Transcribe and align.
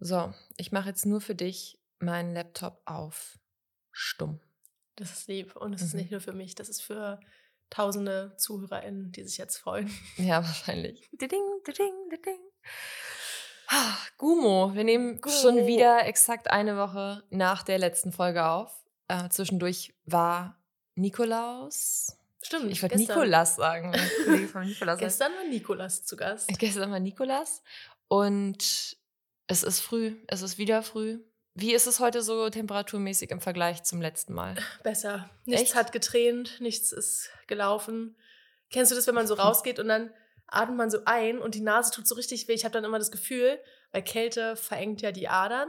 So, 0.00 0.32
ich 0.56 0.72
mache 0.72 0.88
jetzt 0.88 1.04
nur 1.04 1.20
für 1.20 1.34
dich 1.34 1.78
meinen 1.98 2.34
Laptop 2.34 2.80
auf 2.86 3.38
stumm. 3.92 4.40
Das 4.96 5.12
ist 5.12 5.28
lieb. 5.28 5.54
Und 5.56 5.74
es 5.74 5.82
mhm. 5.82 5.86
ist 5.86 5.94
nicht 5.94 6.10
nur 6.10 6.20
für 6.20 6.32
mich, 6.32 6.54
das 6.54 6.70
ist 6.70 6.82
für 6.82 7.20
tausende 7.68 8.34
ZuhörerInnen, 8.36 9.12
die 9.12 9.22
sich 9.24 9.38
jetzt 9.38 9.58
freuen. 9.58 9.90
Ja, 10.16 10.42
wahrscheinlich. 10.42 11.08
Ding, 11.12 11.30
ding, 11.66 12.20
ding. 12.24 12.40
Ah, 13.68 13.96
Gumo, 14.16 14.74
wir 14.74 14.84
nehmen 14.84 15.20
Gumo. 15.20 15.36
schon 15.36 15.66
wieder 15.66 16.06
exakt 16.06 16.50
eine 16.50 16.76
Woche 16.76 17.22
nach 17.30 17.62
der 17.62 17.78
letzten 17.78 18.10
Folge 18.10 18.44
auf. 18.44 18.84
Äh, 19.06 19.28
zwischendurch 19.28 19.94
war 20.04 20.58
Nikolaus. 20.96 22.16
Stimmt. 22.42 22.70
Ich 22.70 22.82
wollte 22.82 22.96
Nikolas 22.96 23.56
sagen. 23.56 23.92
Nikolaus 24.64 24.98
gestern 24.98 25.32
war 25.34 25.44
Nikolas 25.44 26.04
zu 26.04 26.16
Gast. 26.16 26.48
Gestern 26.58 26.90
war 26.90 27.00
Nikolas. 27.00 27.62
Und 28.08 28.96
es 29.50 29.62
ist 29.62 29.80
früh. 29.80 30.16
Es 30.28 30.42
ist 30.42 30.58
wieder 30.58 30.82
früh. 30.82 31.18
Wie 31.54 31.74
ist 31.74 31.86
es 31.86 31.98
heute 31.98 32.22
so 32.22 32.48
temperaturmäßig 32.48 33.30
im 33.30 33.40
Vergleich 33.40 33.82
zum 33.82 34.00
letzten 34.00 34.32
Mal? 34.32 34.56
Besser. 34.84 35.28
Nichts 35.44 35.62
Echt? 35.70 35.74
hat 35.74 35.92
getränt, 35.92 36.60
nichts 36.60 36.92
ist 36.92 37.30
gelaufen. 37.48 38.16
Kennst 38.70 38.92
du 38.92 38.96
das, 38.96 39.06
wenn 39.08 39.14
man 39.14 39.26
so 39.26 39.34
rausgeht 39.46 39.80
und 39.80 39.88
dann 39.88 40.10
atmet 40.46 40.76
man 40.76 40.90
so 40.90 40.98
ein 41.04 41.38
und 41.38 41.54
die 41.54 41.60
Nase 41.60 41.90
tut 41.90 42.06
so 42.06 42.14
richtig 42.14 42.46
weh. 42.48 42.52
Ich 42.52 42.64
habe 42.64 42.72
dann 42.72 42.84
immer 42.84 42.98
das 42.98 43.10
Gefühl, 43.10 43.58
weil 43.92 44.02
Kälte 44.02 44.56
verengt 44.56 45.02
ja 45.02 45.10
die 45.10 45.28
Adern, 45.28 45.68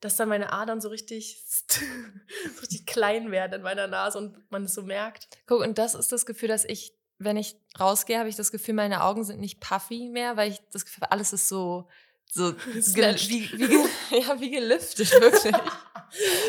dass 0.00 0.16
dann 0.16 0.28
meine 0.28 0.52
Adern 0.52 0.80
so 0.80 0.88
richtig, 0.88 1.44
so 1.68 2.60
richtig 2.60 2.86
klein 2.86 3.30
werden 3.30 3.54
in 3.54 3.62
meiner 3.62 3.86
Nase 3.86 4.18
und 4.18 4.50
man 4.50 4.64
es 4.64 4.74
so 4.74 4.82
merkt. 4.82 5.28
Guck, 5.46 5.60
und 5.60 5.78
das 5.78 5.94
ist 5.94 6.10
das 6.10 6.26
Gefühl, 6.26 6.48
dass 6.48 6.64
ich, 6.64 6.94
wenn 7.18 7.36
ich 7.36 7.56
rausgehe, 7.78 8.18
habe 8.18 8.28
ich 8.28 8.36
das 8.36 8.50
Gefühl, 8.50 8.74
meine 8.74 9.04
Augen 9.04 9.24
sind 9.24 9.40
nicht 9.40 9.60
puffy 9.60 10.08
mehr, 10.08 10.36
weil 10.36 10.50
ich 10.50 10.60
das 10.72 10.84
Gefühl 10.84 11.02
habe, 11.02 11.12
alles 11.12 11.32
ist 11.32 11.48
so, 11.48 11.88
so 12.32 12.54
wie, 12.56 12.80
wie, 13.52 14.16
ja, 14.20 14.40
wie 14.40 14.50
gelüftet, 14.50 15.10
wirklich. 15.20 15.54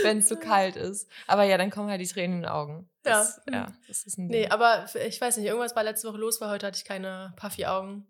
wenn 0.04 0.20
es 0.20 0.30
so 0.30 0.36
kalt 0.36 0.76
ist. 0.76 1.10
Aber 1.28 1.44
ja, 1.44 1.58
dann 1.58 1.70
kommen 1.70 1.90
halt 1.90 2.02
die 2.02 2.08
Tränen 2.08 2.38
in 2.38 2.42
den 2.44 2.50
Augen. 2.50 2.90
Das, 3.04 3.42
ja. 3.48 3.54
ja, 3.54 3.74
das 3.88 4.04
ist 4.04 4.18
ein 4.18 4.30
Ding. 4.30 4.42
Nee, 4.42 4.48
aber 4.50 4.86
ich 5.06 5.20
weiß 5.20 5.38
nicht, 5.38 5.46
irgendwas 5.46 5.76
war 5.76 5.84
letzte 5.84 6.08
Woche 6.10 6.18
los, 6.18 6.42
weil 6.42 6.50
heute 6.50 6.68
hatte 6.68 6.78
ich 6.78 6.86
keine 6.86 7.34
Puffy-Augen. 7.38 8.06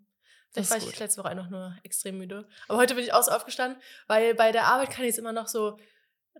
Vielleicht 0.50 0.70
war 0.70 0.78
ich 0.78 0.98
letzte 0.98 1.20
Woche 1.22 1.28
einfach 1.28 1.50
nur 1.50 1.76
extrem 1.84 2.18
müde. 2.18 2.48
Aber 2.68 2.78
heute 2.78 2.94
bin 2.94 3.04
ich 3.04 3.12
auch 3.12 3.22
so 3.22 3.30
aufgestanden, 3.30 3.80
weil 4.06 4.34
bei 4.34 4.50
der 4.50 4.66
Arbeit 4.66 4.90
kann 4.90 5.04
ich 5.04 5.10
es 5.10 5.18
immer 5.18 5.32
noch 5.32 5.46
so 5.46 5.78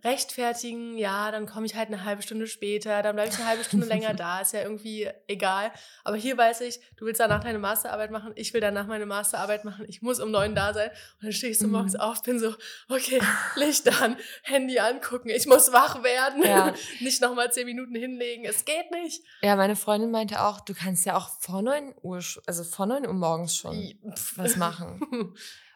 rechtfertigen, 0.03 0.97
ja, 0.97 1.31
dann 1.31 1.45
komme 1.45 1.65
ich 1.65 1.75
halt 1.75 1.87
eine 1.87 2.05
halbe 2.05 2.21
Stunde 2.21 2.47
später, 2.47 3.01
dann 3.01 3.15
bleibe 3.15 3.29
ich 3.29 3.37
eine 3.37 3.47
halbe 3.47 3.63
Stunde 3.63 3.85
länger 3.85 4.13
da, 4.15 4.39
ist 4.41 4.53
ja 4.53 4.61
irgendwie 4.61 5.09
egal. 5.27 5.71
Aber 6.03 6.15
hier 6.15 6.37
weiß 6.37 6.61
ich, 6.61 6.79
du 6.97 7.05
willst 7.05 7.19
danach 7.19 7.43
deine 7.43 7.59
Masterarbeit 7.59 8.11
machen, 8.11 8.31
ich 8.35 8.53
will 8.53 8.61
danach 8.61 8.87
meine 8.87 9.05
Masterarbeit 9.05 9.65
machen, 9.65 9.85
ich 9.87 10.01
muss 10.01 10.19
um 10.19 10.31
neun 10.31 10.55
da 10.55 10.73
sein. 10.73 10.89
Und 10.89 11.25
dann 11.25 11.31
stehe 11.31 11.51
ich 11.51 11.59
so 11.59 11.67
mhm. 11.67 11.73
morgens 11.73 11.95
auf, 11.95 12.21
bin 12.23 12.39
so, 12.39 12.53
okay, 12.87 13.19
Licht 13.55 14.01
an, 14.01 14.17
Handy 14.43 14.79
angucken, 14.79 15.29
ich 15.29 15.47
muss 15.47 15.71
wach 15.71 16.03
werden, 16.03 16.43
ja. 16.43 16.73
nicht 16.99 17.21
nochmal 17.21 17.51
zehn 17.51 17.65
Minuten 17.65 17.95
hinlegen, 17.95 18.45
es 18.45 18.65
geht 18.65 18.91
nicht. 18.91 19.23
Ja, 19.41 19.55
meine 19.55 19.75
Freundin 19.75 20.11
meinte 20.11 20.41
auch, 20.43 20.61
du 20.61 20.73
kannst 20.73 21.05
ja 21.05 21.17
auch 21.17 21.29
vor 21.39 21.61
neun 21.61 21.93
Uhr, 22.01 22.23
also 22.45 22.63
vor 22.63 22.85
neun 22.85 23.05
Uhr 23.05 23.13
morgens 23.13 23.55
schon 23.55 23.93
was 24.35 24.55
machen. 24.55 25.01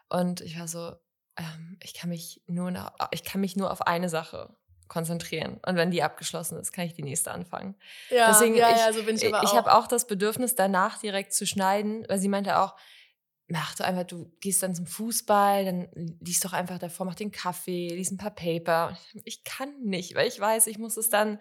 Und 0.08 0.42
ich 0.42 0.58
war 0.58 0.68
so, 0.68 0.92
ähm, 1.36 1.78
ich, 1.82 1.94
kann 1.94 2.10
mich 2.10 2.42
nur 2.46 2.70
noch, 2.70 2.92
ich 3.10 3.24
kann 3.24 3.40
mich 3.40 3.56
nur 3.56 3.70
auf 3.70 3.82
eine 3.82 4.08
Sache 4.08 4.56
konzentrieren. 4.88 5.60
Und 5.66 5.76
wenn 5.76 5.90
die 5.90 6.02
abgeschlossen 6.02 6.58
ist, 6.58 6.72
kann 6.72 6.86
ich 6.86 6.94
die 6.94 7.02
nächste 7.02 7.30
anfangen. 7.32 7.74
Ja, 8.10 8.28
Deswegen, 8.28 8.54
ja, 8.54 8.70
ich, 8.70 8.76
ja, 8.76 8.92
so 8.92 9.02
bin 9.02 9.16
ich 9.16 9.26
aber 9.26 9.42
Ich 9.42 9.54
habe 9.54 9.74
auch 9.74 9.86
das 9.86 10.06
Bedürfnis, 10.06 10.54
danach 10.54 10.98
direkt 10.98 11.32
zu 11.32 11.46
schneiden, 11.46 12.04
weil 12.08 12.18
sie 12.18 12.28
meinte 12.28 12.58
auch, 12.58 12.74
mach 13.46 13.74
doch 13.74 13.84
einfach, 13.84 14.04
du 14.04 14.30
gehst 14.40 14.62
dann 14.62 14.74
zum 14.74 14.86
Fußball, 14.86 15.64
dann 15.64 15.88
liest 16.20 16.44
doch 16.44 16.52
einfach 16.52 16.78
davor, 16.78 17.06
mach 17.06 17.14
den 17.14 17.30
Kaffee, 17.30 17.88
liest 17.88 18.12
ein 18.12 18.18
paar 18.18 18.34
Paper. 18.34 18.96
Ich 19.24 19.44
kann 19.44 19.80
nicht, 19.82 20.14
weil 20.14 20.28
ich 20.28 20.38
weiß, 20.38 20.66
ich 20.66 20.78
muss 20.78 20.96
es 20.96 21.10
dann, 21.10 21.40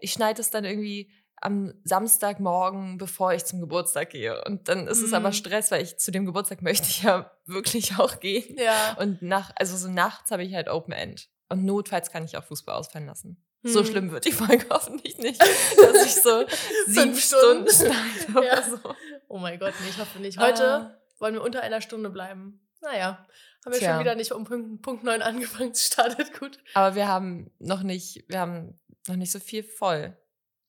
ich 0.00 0.12
schneide 0.12 0.40
es 0.40 0.50
dann 0.50 0.64
irgendwie 0.64 1.10
am 1.42 1.74
Samstagmorgen, 1.82 2.98
bevor 2.98 3.32
ich 3.32 3.44
zum 3.44 3.60
Geburtstag 3.60 4.10
gehe. 4.10 4.42
Und 4.44 4.68
dann 4.68 4.86
ist 4.86 5.00
mhm. 5.00 5.04
es 5.06 5.12
aber 5.12 5.28
mhm. 5.28 5.34
Stress, 5.34 5.70
weil 5.70 5.82
ich 5.82 5.98
zu 5.98 6.10
dem 6.12 6.24
Geburtstag 6.24 6.62
möchte 6.62 6.88
ich 6.88 7.02
ja 7.02 7.30
wirklich 7.46 7.98
auch 7.98 8.20
gehen. 8.20 8.56
Ja. 8.58 8.96
Und 8.98 9.22
nach, 9.22 9.50
also 9.56 9.76
so 9.76 9.88
nachts 9.88 10.30
habe 10.30 10.44
ich 10.44 10.54
halt 10.54 10.68
Open 10.68 10.92
End. 10.92 11.28
Und 11.48 11.64
notfalls 11.64 12.10
kann 12.10 12.24
ich 12.24 12.36
auch 12.36 12.44
Fußball 12.44 12.76
ausfallen 12.76 13.06
lassen. 13.06 13.44
Mhm. 13.62 13.68
So 13.68 13.84
schlimm 13.84 14.10
wird 14.12 14.24
die 14.24 14.32
Folge 14.32 14.66
hoffentlich 14.70 15.18
nicht, 15.18 15.40
dass 15.40 16.06
ich 16.06 16.14
so 16.14 16.44
sieben 16.86 17.16
Stunden, 17.16 17.68
Stunden 17.68 17.70
schneide 17.70 18.46
ja. 18.46 18.52
oder 18.52 18.62
so. 18.62 18.94
Oh 19.28 19.38
mein 19.38 19.58
Gott, 19.58 19.74
nee, 19.82 19.90
ich 19.90 19.98
hoffe 19.98 20.20
nicht. 20.20 20.38
Heute 20.38 20.92
uh, 20.94 21.20
wollen 21.20 21.34
wir 21.34 21.42
unter 21.42 21.62
einer 21.62 21.80
Stunde 21.80 22.10
bleiben. 22.10 22.60
Naja, 22.80 23.26
haben 23.64 23.72
wir 23.72 23.78
tja. 23.78 23.92
schon 23.92 24.00
wieder 24.00 24.14
nicht 24.14 24.32
um 24.32 24.44
Punkt, 24.44 24.82
Punkt 24.82 25.04
9 25.04 25.22
angefangen. 25.22 25.72
Es 25.72 25.86
startet 25.86 26.38
gut. 26.38 26.58
Aber 26.74 26.94
wir 26.94 27.08
haben 27.08 27.50
noch 27.58 27.82
nicht, 27.82 28.24
wir 28.28 28.40
haben 28.40 28.80
noch 29.08 29.16
nicht 29.16 29.32
so 29.32 29.40
viel 29.40 29.64
voll. 29.64 30.16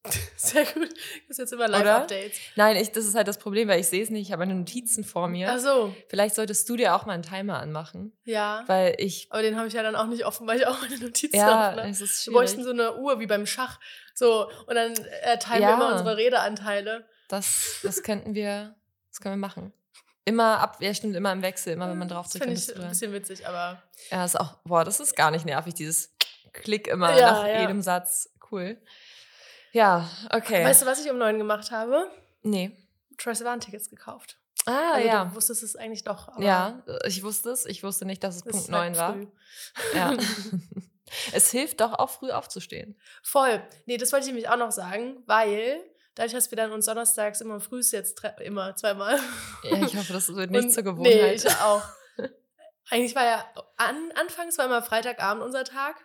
Sehr 0.35 0.65
gut. 0.65 0.89
Das 1.27 1.29
ist 1.29 1.37
jetzt 1.39 1.53
immer 1.53 1.67
Live-Updates. 1.67 2.37
Nein, 2.55 2.75
ich, 2.75 2.91
das 2.91 3.05
ist 3.05 3.15
halt 3.15 3.27
das 3.27 3.37
Problem, 3.37 3.69
weil 3.69 3.79
ich 3.79 3.87
sehe 3.87 4.03
es 4.03 4.09
nicht. 4.09 4.23
Ich 4.23 4.31
habe 4.33 4.45
meine 4.45 4.55
Notizen 4.55 5.03
vor 5.03 5.29
mir. 5.29 5.49
Ach 5.49 5.59
so. 5.59 5.95
Vielleicht 6.09 6.35
solltest 6.35 6.67
du 6.67 6.75
dir 6.75 6.95
auch 6.95 7.05
mal 7.05 7.13
einen 7.13 7.23
Timer 7.23 7.59
anmachen. 7.59 8.11
Ja. 8.25 8.63
Weil 8.67 8.95
ich. 8.97 9.27
Aber 9.29 9.41
den 9.41 9.57
habe 9.57 9.67
ich 9.67 9.73
ja 9.73 9.83
dann 9.83 9.95
auch 9.95 10.07
nicht 10.07 10.25
offen, 10.25 10.45
weil 10.45 10.59
ich 10.59 10.67
auch 10.67 10.81
meine 10.81 10.99
Notizen 10.99 11.37
ja, 11.37 11.45
habe. 11.45 11.83
Ne? 11.83 11.89
Es 11.89 12.01
ist 12.01 12.25
Wir 12.27 12.33
bräuchten 12.33 12.63
so 12.63 12.71
eine 12.71 12.97
Uhr 12.97 13.19
wie 13.19 13.27
beim 13.27 13.45
Schach. 13.45 13.79
So, 14.13 14.49
und 14.67 14.75
dann 14.75 14.93
äh, 15.21 15.37
teilen 15.39 15.63
ja. 15.63 15.69
wir 15.69 15.73
immer 15.75 15.93
unsere 15.93 16.17
Redeanteile. 16.17 17.07
Das, 17.29 17.79
das 17.83 18.03
könnten 18.03 18.35
wir, 18.35 18.75
das 19.09 19.21
können 19.21 19.35
wir 19.35 19.47
machen. 19.47 19.71
Immer 20.25 20.59
ab, 20.59 20.77
ja, 20.79 20.93
stimmt, 20.93 21.15
immer 21.15 21.31
im 21.31 21.41
Wechsel, 21.41 21.73
immer 21.73 21.89
wenn 21.89 21.97
man 21.97 22.07
drauf 22.07 22.29
drückt. 22.29 22.43
Finde 22.43 22.59
ich 22.59 22.75
ein 22.75 22.89
bisschen 22.89 23.11
witzig, 23.11 23.47
aber. 23.47 23.81
Ja, 24.09 24.23
ist 24.23 24.39
auch, 24.39 24.57
boah, 24.63 24.83
das 24.83 24.99
ist 24.99 25.15
gar 25.15 25.31
nicht 25.31 25.45
nervig, 25.45 25.73
dieses 25.73 26.15
Klick 26.53 26.87
immer 26.87 27.17
ja, 27.17 27.31
nach 27.31 27.47
ja. 27.47 27.61
jedem 27.61 27.81
Satz. 27.81 28.29
Cool. 28.51 28.77
Ja, 29.73 30.07
okay. 30.29 30.63
Weißt 30.63 30.83
du, 30.83 30.85
was 30.85 31.03
ich 31.03 31.11
um 31.11 31.17
neun 31.17 31.39
gemacht 31.39 31.71
habe? 31.71 32.07
Nee. 32.43 32.71
Troy 33.17 33.35
Sivan-Tickets 33.35 33.89
gekauft. 33.89 34.37
Ah, 34.65 34.93
also, 34.93 35.07
ja. 35.07 35.25
Du 35.25 35.35
wusstest 35.35 35.63
es 35.63 35.75
eigentlich 35.75 36.03
doch. 36.03 36.39
ja, 36.39 36.83
ich 37.05 37.23
wusste 37.23 37.49
es. 37.49 37.65
Ich 37.65 37.83
wusste 37.83 38.05
nicht, 38.05 38.23
dass 38.23 38.37
es 38.37 38.43
Punkt 38.43 38.69
neun 38.69 38.95
war. 38.95 39.13
Früh. 39.13 39.27
Ja. 39.95 40.15
es 41.33 41.51
hilft 41.51 41.81
doch 41.81 41.93
auch 41.93 42.09
früh 42.09 42.31
aufzustehen. 42.31 42.95
Voll. 43.23 43.61
Nee, 43.85 43.97
das 43.97 44.11
wollte 44.13 44.25
ich 44.25 44.31
nämlich 44.31 44.47
auch 44.47 44.57
noch 44.57 44.71
sagen, 44.71 45.21
weil 45.25 45.83
dadurch, 46.15 46.33
dass 46.33 46.51
wir 46.51 46.55
dann 46.55 46.71
uns 46.71 46.85
donnerstags 46.85 47.41
immer 47.41 47.59
früh 47.59 47.81
jetzt 47.81 48.21
immer 48.41 48.75
zweimal. 48.75 49.19
Ja, 49.63 49.85
ich 49.85 49.97
hoffe, 49.97 50.13
das 50.13 50.33
wird 50.33 50.51
nicht 50.51 50.71
zur 50.71 50.83
Gewohnheit. 50.83 51.13
Nee, 51.13 51.33
ich 51.33 51.47
auch. 51.47 51.83
Eigentlich 52.89 53.15
war 53.15 53.25
ja 53.25 53.45
an, 53.77 54.11
anfangs 54.15 54.57
war 54.57 54.65
immer 54.65 54.83
Freitagabend 54.83 55.43
unser 55.43 55.63
Tag 55.63 55.95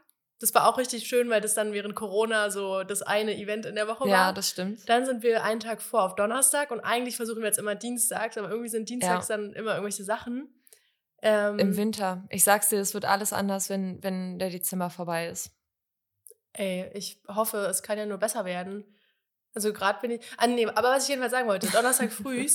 das 0.41 0.55
war 0.55 0.69
auch 0.69 0.79
richtig 0.79 1.09
schön, 1.09 1.31
weil 1.31 1.41
das 1.41 1.55
dann 1.55 1.73
während 1.73 1.95
Corona 1.95 2.51
so 2.51 2.85
das 2.85 3.03
eine 3.03 3.37
Event 3.37 3.67
in 3.67 3.75
der 3.75 3.89
Woche 3.89 4.01
war. 4.01 4.09
Ja, 4.09 4.33
das 4.33 4.51
stimmt. 4.51 4.89
Dann 4.89 5.05
sind 5.05 5.23
wir 5.23 5.43
einen 5.43 5.61
Tag 5.61 5.83
vor 5.83 6.03
auf 6.03 6.15
Donnerstag 6.15 6.71
und 6.71 6.81
eigentlich 6.81 7.17
versuchen 7.17 7.41
wir 7.41 7.47
jetzt 7.47 7.59
immer 7.59 7.75
Dienstags, 7.75 8.39
aber 8.39 8.49
irgendwie 8.49 8.69
sind 8.69 8.89
Dienstags 8.89 9.29
ja. 9.29 9.37
dann 9.37 9.53
immer 9.53 9.73
irgendwelche 9.73 10.05
Sachen. 10.05 10.49
Ähm, 11.23 11.59
Im 11.59 11.77
Winter. 11.77 12.25
Ich 12.31 12.45
sag's 12.45 12.69
dir, 12.69 12.79
es 12.79 12.95
wird 12.95 13.05
alles 13.05 13.33
anders, 13.33 13.69
wenn, 13.69 14.03
wenn 14.05 14.39
der 14.39 14.51
Dezember 14.51 14.91
vorbei 14.91 15.29
ist. 15.29 15.51
Ey, 16.53 16.89
ich 16.95 17.21
hoffe, 17.27 17.59
es 17.67 17.83
kann 17.83 17.99
ja 17.99 18.07
nur 18.07 18.19
besser 18.19 18.45
werden. 18.45 18.85
Also 19.55 19.73
gerade 19.73 20.01
bin 20.01 20.13
ich. 20.13 20.21
Ah, 20.37 20.47
nee, 20.47 20.67
aber 20.67 20.91
was 20.91 21.05
ich 21.05 21.09
jedenfalls 21.09 21.33
sagen 21.33 21.49
wollte, 21.49 21.67
Donnerstag 21.69 22.13
früh 22.13 22.47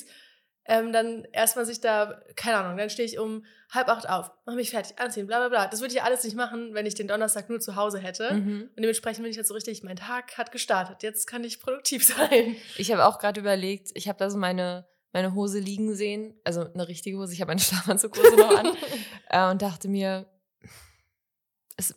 ähm, 0.65 0.93
dann 0.93 1.25
erstmal 1.31 1.65
sich 1.65 1.81
da, 1.81 2.21
keine 2.35 2.57
Ahnung, 2.57 2.77
dann 2.77 2.89
stehe 2.89 3.07
ich 3.07 3.19
um 3.19 3.43
halb 3.69 3.89
acht 3.89 4.07
auf, 4.07 4.31
mache 4.45 4.55
mich 4.55 4.71
fertig, 4.71 4.97
anziehen, 4.99 5.27
bla 5.27 5.39
bla 5.39 5.49
bla. 5.49 5.67
Das 5.67 5.81
würde 5.81 5.93
ich 5.93 6.03
alles 6.03 6.23
nicht 6.23 6.35
machen, 6.35 6.73
wenn 6.73 6.85
ich 6.85 6.95
den 6.95 7.07
Donnerstag 7.07 7.49
nur 7.49 7.59
zu 7.59 7.75
Hause 7.75 7.99
hätte. 7.99 8.33
Mhm. 8.33 8.69
Und 8.69 8.79
dementsprechend 8.79 9.23
bin 9.23 9.31
ich 9.31 9.37
jetzt 9.37 9.49
so 9.49 9.53
richtig, 9.53 9.83
mein 9.83 9.97
Tag 9.97 10.37
hat 10.37 10.51
gestartet, 10.51 11.03
jetzt 11.03 11.27
kann 11.27 11.43
ich 11.43 11.59
produktiv 11.59 12.05
sein. 12.17 12.55
Ich 12.77 12.91
habe 12.91 13.05
auch 13.05 13.19
gerade 13.19 13.39
überlegt, 13.39 13.89
ich 13.93 14.07
habe 14.07 14.19
da 14.19 14.29
so 14.29 14.37
meine, 14.37 14.87
meine 15.11 15.33
Hose 15.33 15.59
liegen 15.59 15.93
sehen, 15.95 16.39
also 16.43 16.61
eine 16.61 16.87
richtige 16.87 17.17
Hose, 17.17 17.33
ich 17.33 17.41
habe 17.41 17.49
meine 17.49 17.61
Schlafanzughose 17.61 18.35
noch 18.37 18.57
an 18.57 18.67
äh, 19.29 19.51
und 19.51 19.61
dachte 19.61 19.87
mir, 19.89 20.27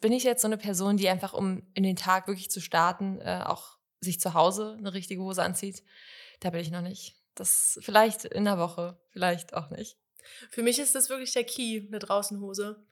bin 0.01 0.13
ich 0.13 0.25
jetzt 0.25 0.43
so 0.43 0.49
eine 0.49 0.57
Person, 0.57 0.97
die 0.97 1.09
einfach, 1.09 1.35
um 1.35 1.63
in 1.75 1.83
den 1.83 1.97
Tag 1.97 2.27
wirklich 2.27 2.51
zu 2.51 2.61
starten, 2.61 3.21
äh, 3.21 3.43
auch 3.45 3.77
sich 4.01 4.19
zu 4.19 4.35
Hause 4.35 4.75
eine 4.79 4.95
richtige 4.95 5.23
Hose 5.23 5.43
anzieht? 5.43 5.85
Da 6.41 6.51
bin 6.51 6.61
ich 6.61 6.71
noch 6.71 6.83
nicht. 6.83 7.16
Das 7.37 7.79
vielleicht 7.83 8.25
in 8.25 8.45
der 8.45 8.59
Woche, 8.59 8.99
vielleicht 9.11 9.55
auch 9.55 9.71
nicht. 9.71 9.97
Für 10.51 10.63
mich 10.63 10.79
ist 10.79 10.95
das 10.95 11.09
wirklich 11.09 11.33
der 11.33 11.45
Key, 11.45 11.87
eine 11.87 11.99
Draußenhose. 11.99 12.85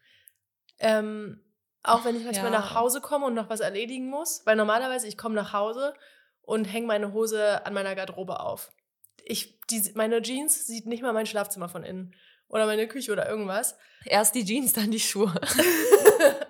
Ähm, 0.78 1.40
auch 1.82 2.04
wenn 2.04 2.16
ich 2.16 2.24
manchmal 2.24 2.52
ja. 2.52 2.58
nach 2.58 2.74
Hause 2.74 3.00
komme 3.00 3.26
und 3.26 3.34
noch 3.34 3.50
was 3.50 3.60
erledigen 3.60 4.08
muss, 4.08 4.42
weil 4.46 4.56
normalerweise 4.56 5.06
ich 5.06 5.18
komme 5.18 5.34
nach 5.34 5.52
Hause 5.52 5.94
und 6.42 6.64
hänge 6.64 6.86
meine 6.86 7.12
Hose 7.12 7.64
an 7.66 7.74
meiner 7.74 7.94
Garderobe 7.94 8.40
auf. 8.40 8.70
Ich, 9.24 9.60
die, 9.70 9.92
meine 9.94 10.22
Jeans 10.22 10.66
sieht 10.66 10.86
nicht 10.86 11.02
mal 11.02 11.12
mein 11.12 11.26
Schlafzimmer 11.26 11.68
von 11.68 11.84
innen 11.84 12.14
oder 12.48 12.66
meine 12.66 12.86
Küche 12.86 13.12
oder 13.12 13.28
irgendwas. 13.28 13.76
Erst 14.04 14.34
die 14.34 14.44
Jeans, 14.44 14.72
dann 14.72 14.90
die 14.90 15.00
Schuhe. 15.00 15.34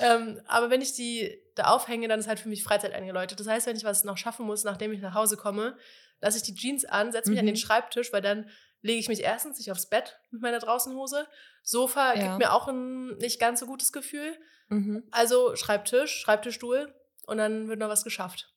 ähm, 0.00 0.40
aber 0.46 0.70
wenn 0.70 0.80
ich 0.80 0.94
die 0.94 1.40
da 1.54 1.64
aufhänge, 1.64 2.08
dann 2.08 2.20
ist 2.20 2.28
halt 2.28 2.40
für 2.40 2.48
mich 2.48 2.64
Freizeit 2.64 2.92
eingeläutet. 2.92 3.38
Das 3.38 3.46
heißt, 3.46 3.66
wenn 3.66 3.76
ich 3.76 3.84
was 3.84 4.04
noch 4.04 4.18
schaffen 4.18 4.46
muss, 4.46 4.64
nachdem 4.64 4.92
ich 4.92 5.00
nach 5.00 5.14
Hause 5.14 5.36
komme, 5.36 5.76
lasse 6.20 6.38
ich 6.38 6.42
die 6.42 6.54
Jeans 6.54 6.84
an, 6.84 7.12
setze 7.12 7.30
mich 7.30 7.36
mhm. 7.36 7.40
an 7.40 7.46
den 7.46 7.54
mhm. 7.54 7.60
Schreibtisch, 7.60 8.12
weil 8.12 8.22
dann 8.22 8.48
lege 8.82 9.00
ich 9.00 9.08
mich 9.08 9.22
erstens 9.22 9.58
nicht 9.58 9.72
aufs 9.72 9.86
Bett 9.86 10.18
mit 10.30 10.42
meiner 10.42 10.58
Draußenhose. 10.58 11.26
Sofa 11.62 12.14
ja. 12.14 12.22
gibt 12.22 12.38
mir 12.38 12.52
auch 12.52 12.68
ein 12.68 13.16
nicht 13.16 13.40
ganz 13.40 13.60
so 13.60 13.66
gutes 13.66 13.92
Gefühl. 13.92 14.36
Mhm. 14.68 15.04
Also 15.10 15.56
Schreibtisch, 15.56 16.20
Schreibtischstuhl 16.20 16.94
und 17.26 17.38
dann 17.38 17.68
wird 17.68 17.78
noch 17.78 17.88
was 17.88 18.04
geschafft. 18.04 18.50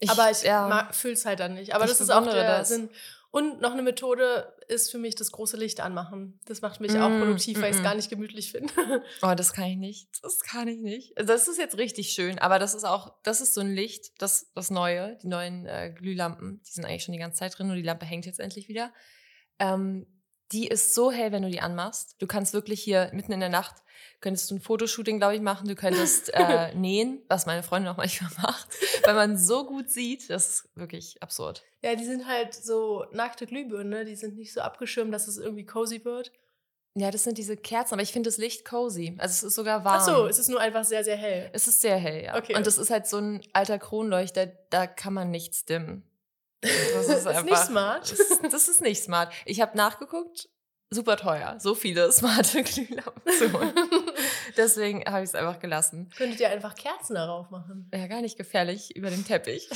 Ich, 0.00 0.10
aber 0.10 0.30
ich 0.30 0.42
ja, 0.42 0.88
fühle 0.92 1.14
es 1.14 1.24
halt 1.24 1.38
dann 1.38 1.54
nicht. 1.54 1.76
Aber 1.76 1.86
das 1.86 2.00
ist 2.00 2.10
auch 2.10 2.24
der 2.24 2.58
das. 2.58 2.68
Sinn. 2.68 2.90
Und 3.32 3.62
noch 3.62 3.72
eine 3.72 3.80
Methode 3.80 4.54
ist 4.68 4.90
für 4.90 4.98
mich 4.98 5.14
das 5.14 5.32
große 5.32 5.56
Licht 5.56 5.80
anmachen. 5.80 6.38
Das 6.44 6.60
macht 6.60 6.80
mich 6.80 6.92
mm, 6.92 7.00
auch 7.00 7.08
produktiv, 7.08 7.56
mm, 7.56 7.62
weil 7.62 7.70
ich 7.70 7.78
es 7.78 7.82
gar 7.82 7.94
nicht 7.94 8.10
gemütlich 8.10 8.52
finde. 8.52 8.72
Oh, 9.22 9.32
das 9.34 9.54
kann 9.54 9.64
ich 9.64 9.78
nicht. 9.78 10.08
Das 10.22 10.40
kann 10.40 10.68
ich 10.68 10.78
nicht. 10.78 11.16
Also 11.16 11.32
das 11.32 11.48
ist 11.48 11.58
jetzt 11.58 11.78
richtig 11.78 12.10
schön, 12.10 12.38
aber 12.38 12.58
das 12.58 12.74
ist 12.74 12.84
auch, 12.84 13.14
das 13.22 13.40
ist 13.40 13.54
so 13.54 13.62
ein 13.62 13.74
Licht, 13.74 14.20
das, 14.20 14.52
das 14.52 14.70
neue, 14.70 15.16
die 15.22 15.28
neuen 15.28 15.64
äh, 15.64 15.94
Glühlampen, 15.96 16.60
die 16.66 16.72
sind 16.72 16.84
eigentlich 16.84 17.04
schon 17.04 17.14
die 17.14 17.18
ganze 17.18 17.38
Zeit 17.38 17.56
drin, 17.56 17.68
nur 17.68 17.76
die 17.76 17.82
Lampe 17.82 18.04
hängt 18.04 18.26
jetzt 18.26 18.38
endlich 18.38 18.68
wieder. 18.68 18.92
Ähm, 19.58 20.06
die 20.52 20.68
ist 20.68 20.94
so 20.94 21.10
hell, 21.10 21.32
wenn 21.32 21.42
du 21.42 21.50
die 21.50 21.60
anmachst. 21.60 22.16
Du 22.18 22.26
kannst 22.26 22.52
wirklich 22.52 22.82
hier 22.82 23.10
mitten 23.12 23.32
in 23.32 23.40
der 23.40 23.48
Nacht, 23.48 23.76
könntest 24.20 24.50
du 24.50 24.56
ein 24.56 24.60
Fotoshooting, 24.60 25.18
glaube 25.18 25.34
ich, 25.34 25.40
machen. 25.40 25.68
Du 25.68 25.74
könntest 25.74 26.32
äh, 26.34 26.74
nähen, 26.76 27.22
was 27.28 27.46
meine 27.46 27.62
Freundin 27.62 27.90
auch 27.90 27.96
manchmal 27.96 28.30
macht, 28.42 28.68
weil 29.04 29.14
man 29.14 29.36
so 29.38 29.66
gut 29.66 29.90
sieht. 29.90 30.30
Das 30.30 30.48
ist 30.48 30.68
wirklich 30.74 31.22
absurd. 31.22 31.62
Ja, 31.82 31.94
die 31.94 32.04
sind 32.04 32.26
halt 32.26 32.54
so 32.54 33.06
nackte 33.12 33.46
Glühbirnen, 33.46 33.88
ne? 33.88 34.04
Die 34.04 34.16
sind 34.16 34.36
nicht 34.36 34.52
so 34.52 34.60
abgeschirmt, 34.60 35.12
dass 35.12 35.28
es 35.28 35.38
irgendwie 35.38 35.66
cozy 35.66 36.04
wird. 36.04 36.32
Ja, 36.94 37.10
das 37.10 37.24
sind 37.24 37.38
diese 37.38 37.56
Kerzen, 37.56 37.94
aber 37.94 38.02
ich 38.02 38.12
finde 38.12 38.28
das 38.28 38.36
Licht 38.36 38.66
cozy. 38.66 39.14
Also 39.18 39.32
es 39.32 39.42
ist 39.42 39.54
sogar 39.54 39.82
warm. 39.84 40.00
Ach 40.00 40.04
so, 40.04 40.26
es 40.26 40.38
ist 40.38 40.48
nur 40.48 40.60
einfach 40.60 40.84
sehr, 40.84 41.02
sehr 41.02 41.16
hell. 41.16 41.48
Es 41.54 41.66
ist 41.66 41.80
sehr 41.80 41.96
hell, 41.96 42.24
ja. 42.24 42.36
Okay. 42.36 42.54
Und 42.54 42.66
es 42.66 42.76
ist 42.76 42.90
halt 42.90 43.06
so 43.06 43.16
ein 43.16 43.40
alter 43.54 43.78
Kronleuchter, 43.78 44.46
da 44.68 44.86
kann 44.86 45.14
man 45.14 45.30
nichts 45.30 45.64
dimmen. 45.64 46.04
Das 46.62 47.08
ist, 47.08 47.26
einfach, 47.26 47.40
ist 47.40 47.44
nicht 47.44 47.56
smart. 47.58 48.12
Das, 48.12 48.50
das, 48.50 48.68
ist 48.68 48.80
nicht 48.80 49.02
smart. 49.02 49.32
Ich 49.44 49.60
habe 49.60 49.76
nachgeguckt, 49.76 50.48
super 50.90 51.16
teuer, 51.16 51.56
so 51.58 51.74
viele 51.74 52.10
smarte 52.12 52.62
Glühlampen 52.62 53.32
zu 53.38 53.52
holen. 53.52 53.74
Deswegen 54.56 55.04
habe 55.04 55.22
ich 55.22 55.30
es 55.30 55.34
einfach 55.34 55.58
gelassen. 55.58 56.10
Könntet 56.16 56.40
ihr 56.40 56.50
einfach 56.50 56.74
Kerzen 56.74 57.14
darauf 57.14 57.50
machen? 57.50 57.90
Ja, 57.92 58.06
gar 58.06 58.20
nicht 58.20 58.36
gefährlich 58.36 58.94
über 58.96 59.10
den 59.10 59.24
Teppich. 59.24 59.68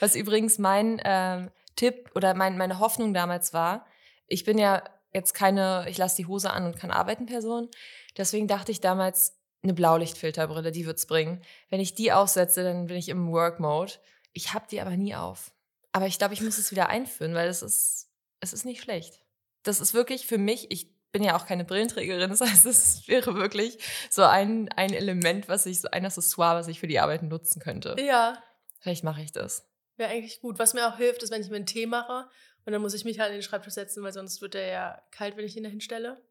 Was 0.00 0.14
übrigens 0.14 0.58
mein 0.58 1.00
ähm, 1.04 1.50
Tipp 1.76 2.10
oder 2.14 2.34
mein, 2.34 2.58
meine 2.58 2.78
Hoffnung 2.78 3.14
damals 3.14 3.52
war, 3.52 3.86
ich 4.26 4.44
bin 4.44 4.58
ja 4.58 4.82
jetzt 5.14 5.32
keine, 5.32 5.86
ich 5.88 5.96
lasse 5.96 6.16
die 6.16 6.26
Hose 6.26 6.50
an 6.50 6.66
und 6.66 6.78
kann 6.78 6.90
arbeiten 6.90 7.26
Person. 7.26 7.68
Deswegen 8.16 8.48
dachte 8.48 8.72
ich 8.72 8.80
damals, 8.80 9.38
eine 9.62 9.74
Blaulichtfilterbrille, 9.74 10.70
die 10.70 10.86
wird's 10.86 11.06
bringen. 11.06 11.42
Wenn 11.68 11.80
ich 11.80 11.94
die 11.94 12.12
aufsetze, 12.12 12.62
dann 12.62 12.86
bin 12.86 12.96
ich 12.96 13.08
im 13.08 13.32
Work-Mode. 13.32 13.94
Ich 14.38 14.54
habe 14.54 14.66
die 14.70 14.80
aber 14.80 14.96
nie 14.96 15.16
auf. 15.16 15.50
Aber 15.90 16.06
ich 16.06 16.16
glaube, 16.16 16.32
ich 16.32 16.40
muss 16.40 16.58
es 16.58 16.70
wieder 16.70 16.88
einführen, 16.88 17.34
weil 17.34 17.48
es 17.48 17.60
ist, 17.60 18.08
es 18.38 18.52
ist 18.52 18.64
nicht 18.64 18.80
schlecht. 18.80 19.20
Das 19.64 19.80
ist 19.80 19.94
wirklich 19.94 20.28
für 20.28 20.38
mich, 20.38 20.70
ich 20.70 20.94
bin 21.10 21.24
ja 21.24 21.36
auch 21.36 21.44
keine 21.44 21.64
Brillenträgerin, 21.64 22.30
das 22.30 22.40
heißt, 22.40 22.64
es 22.66 23.08
wäre 23.08 23.34
wirklich 23.34 23.78
so 24.10 24.22
ein, 24.22 24.68
ein 24.76 24.92
Element, 24.92 25.48
was 25.48 25.66
ich, 25.66 25.80
so 25.80 25.88
ein 25.90 26.06
Accessoire, 26.06 26.54
was 26.54 26.68
ich 26.68 26.78
für 26.78 26.86
die 26.86 27.00
Arbeit 27.00 27.24
nutzen 27.24 27.60
könnte. 27.60 27.96
Ja. 27.98 28.40
Vielleicht 28.78 29.02
mache 29.02 29.22
ich 29.22 29.32
das. 29.32 29.68
Wäre 29.96 30.10
eigentlich 30.10 30.40
gut. 30.40 30.60
Was 30.60 30.72
mir 30.72 30.86
auch 30.86 30.98
hilft, 30.98 31.24
ist, 31.24 31.32
wenn 31.32 31.42
ich 31.42 31.50
mir 31.50 31.56
einen 31.56 31.66
Tee 31.66 31.86
mache 31.86 32.28
und 32.64 32.72
dann 32.72 32.80
muss 32.80 32.94
ich 32.94 33.04
mich 33.04 33.18
halt 33.18 33.30
in 33.30 33.38
den 33.38 33.42
Schreibtisch 33.42 33.74
setzen, 33.74 34.04
weil 34.04 34.12
sonst 34.12 34.40
wird 34.40 34.54
der 34.54 34.68
ja 34.68 35.02
kalt, 35.10 35.36
wenn 35.36 35.46
ich 35.46 35.56
ihn 35.56 35.64
da 35.64 35.68
hinstelle. 35.68 36.22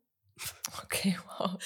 Okay, 0.84 1.18
wow. 1.26 1.58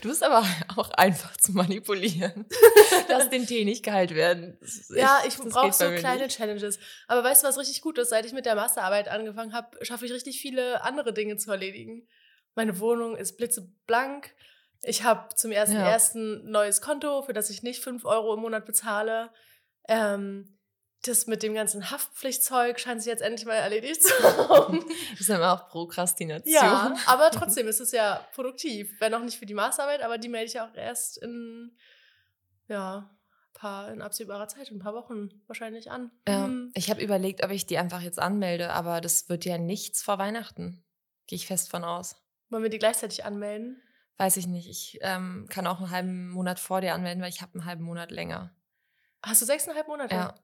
Du 0.00 0.08
bist 0.08 0.22
aber 0.22 0.44
auch 0.76 0.90
einfach 0.90 1.36
zu 1.36 1.52
manipulieren. 1.52 2.46
Lass 3.08 3.30
den 3.30 3.46
Tee 3.46 3.64
nicht 3.64 3.84
kalt 3.84 4.14
werden. 4.14 4.58
Echt, 4.62 4.90
ja, 4.90 5.22
ich 5.26 5.36
brauche 5.36 5.72
so 5.72 5.90
kleine 5.90 6.24
nicht. 6.24 6.36
Challenges. 6.36 6.78
Aber 7.08 7.24
weißt 7.24 7.42
du, 7.42 7.48
was 7.48 7.58
richtig 7.58 7.80
gut 7.82 7.98
ist? 7.98 8.10
Seit 8.10 8.26
ich 8.26 8.32
mit 8.32 8.46
der 8.46 8.54
Masterarbeit 8.54 9.08
angefangen 9.08 9.52
habe, 9.52 9.84
schaffe 9.84 10.06
ich 10.06 10.12
richtig 10.12 10.40
viele 10.40 10.82
andere 10.82 11.12
Dinge 11.12 11.36
zu 11.36 11.50
erledigen. 11.50 12.06
Meine 12.54 12.78
Wohnung 12.78 13.16
ist 13.16 13.36
blitzeblank. 13.36 14.34
Ich 14.82 15.02
habe 15.02 15.34
zum 15.34 15.50
ersten 15.50 15.76
ja. 15.76 15.88
ersten 15.88 16.50
neues 16.50 16.80
Konto, 16.80 17.22
für 17.22 17.32
das 17.32 17.50
ich 17.50 17.62
nicht 17.62 17.82
5 17.82 18.04
Euro 18.04 18.34
im 18.34 18.40
Monat 18.40 18.66
bezahle. 18.66 19.30
Ähm, 19.88 20.53
das 21.06 21.26
mit 21.26 21.42
dem 21.42 21.54
ganzen 21.54 21.90
Haftpflichtzeug 21.90 22.80
scheint 22.80 23.02
sich 23.02 23.10
jetzt 23.10 23.22
endlich 23.22 23.46
mal 23.46 23.54
erledigt 23.54 24.02
zu 24.02 24.12
haben. 24.22 24.84
Das 25.10 25.20
ist 25.20 25.30
immer 25.30 25.52
auch 25.52 25.68
Prokrastination. 25.68 26.52
Ja, 26.52 26.96
aber 27.06 27.30
trotzdem 27.30 27.68
ist 27.68 27.80
es 27.80 27.92
ja 27.92 28.26
produktiv. 28.34 28.94
Wenn 29.00 29.14
auch 29.14 29.20
nicht 29.20 29.38
für 29.38 29.46
die 29.46 29.54
Maßarbeit, 29.54 30.02
aber 30.02 30.18
die 30.18 30.28
melde 30.28 30.46
ich 30.46 30.60
auch 30.60 30.74
erst 30.74 31.18
in, 31.18 31.76
ja, 32.68 33.10
paar, 33.52 33.92
in 33.92 34.02
absehbarer 34.02 34.48
Zeit, 34.48 34.70
in 34.70 34.76
ein 34.76 34.80
paar 34.80 34.94
Wochen 34.94 35.30
wahrscheinlich 35.46 35.90
an. 35.90 36.10
Ja, 36.26 36.46
mhm. 36.46 36.70
Ich 36.74 36.90
habe 36.90 37.02
überlegt, 37.02 37.44
ob 37.44 37.50
ich 37.50 37.66
die 37.66 37.78
einfach 37.78 38.00
jetzt 38.00 38.18
anmelde, 38.18 38.72
aber 38.72 39.00
das 39.00 39.28
wird 39.28 39.44
ja 39.44 39.58
nichts 39.58 40.02
vor 40.02 40.18
Weihnachten. 40.18 40.84
Gehe 41.26 41.36
ich 41.36 41.46
fest 41.46 41.70
von 41.70 41.84
aus. 41.84 42.16
Wollen 42.50 42.62
wir 42.62 42.70
die 42.70 42.78
gleichzeitig 42.78 43.24
anmelden? 43.24 43.80
Weiß 44.16 44.36
ich 44.36 44.46
nicht. 44.46 44.68
Ich 44.68 44.98
ähm, 45.02 45.46
kann 45.50 45.66
auch 45.66 45.80
einen 45.80 45.90
halben 45.90 46.30
Monat 46.30 46.60
vor 46.60 46.80
dir 46.80 46.94
anmelden, 46.94 47.22
weil 47.22 47.30
ich 47.30 47.42
habe 47.42 47.54
einen 47.54 47.64
halben 47.64 47.84
Monat 47.84 48.10
länger. 48.10 48.54
Hast 49.22 49.42
du 49.42 49.46
sechseinhalb 49.46 49.88
Monate? 49.88 50.14
Ja. 50.14 50.34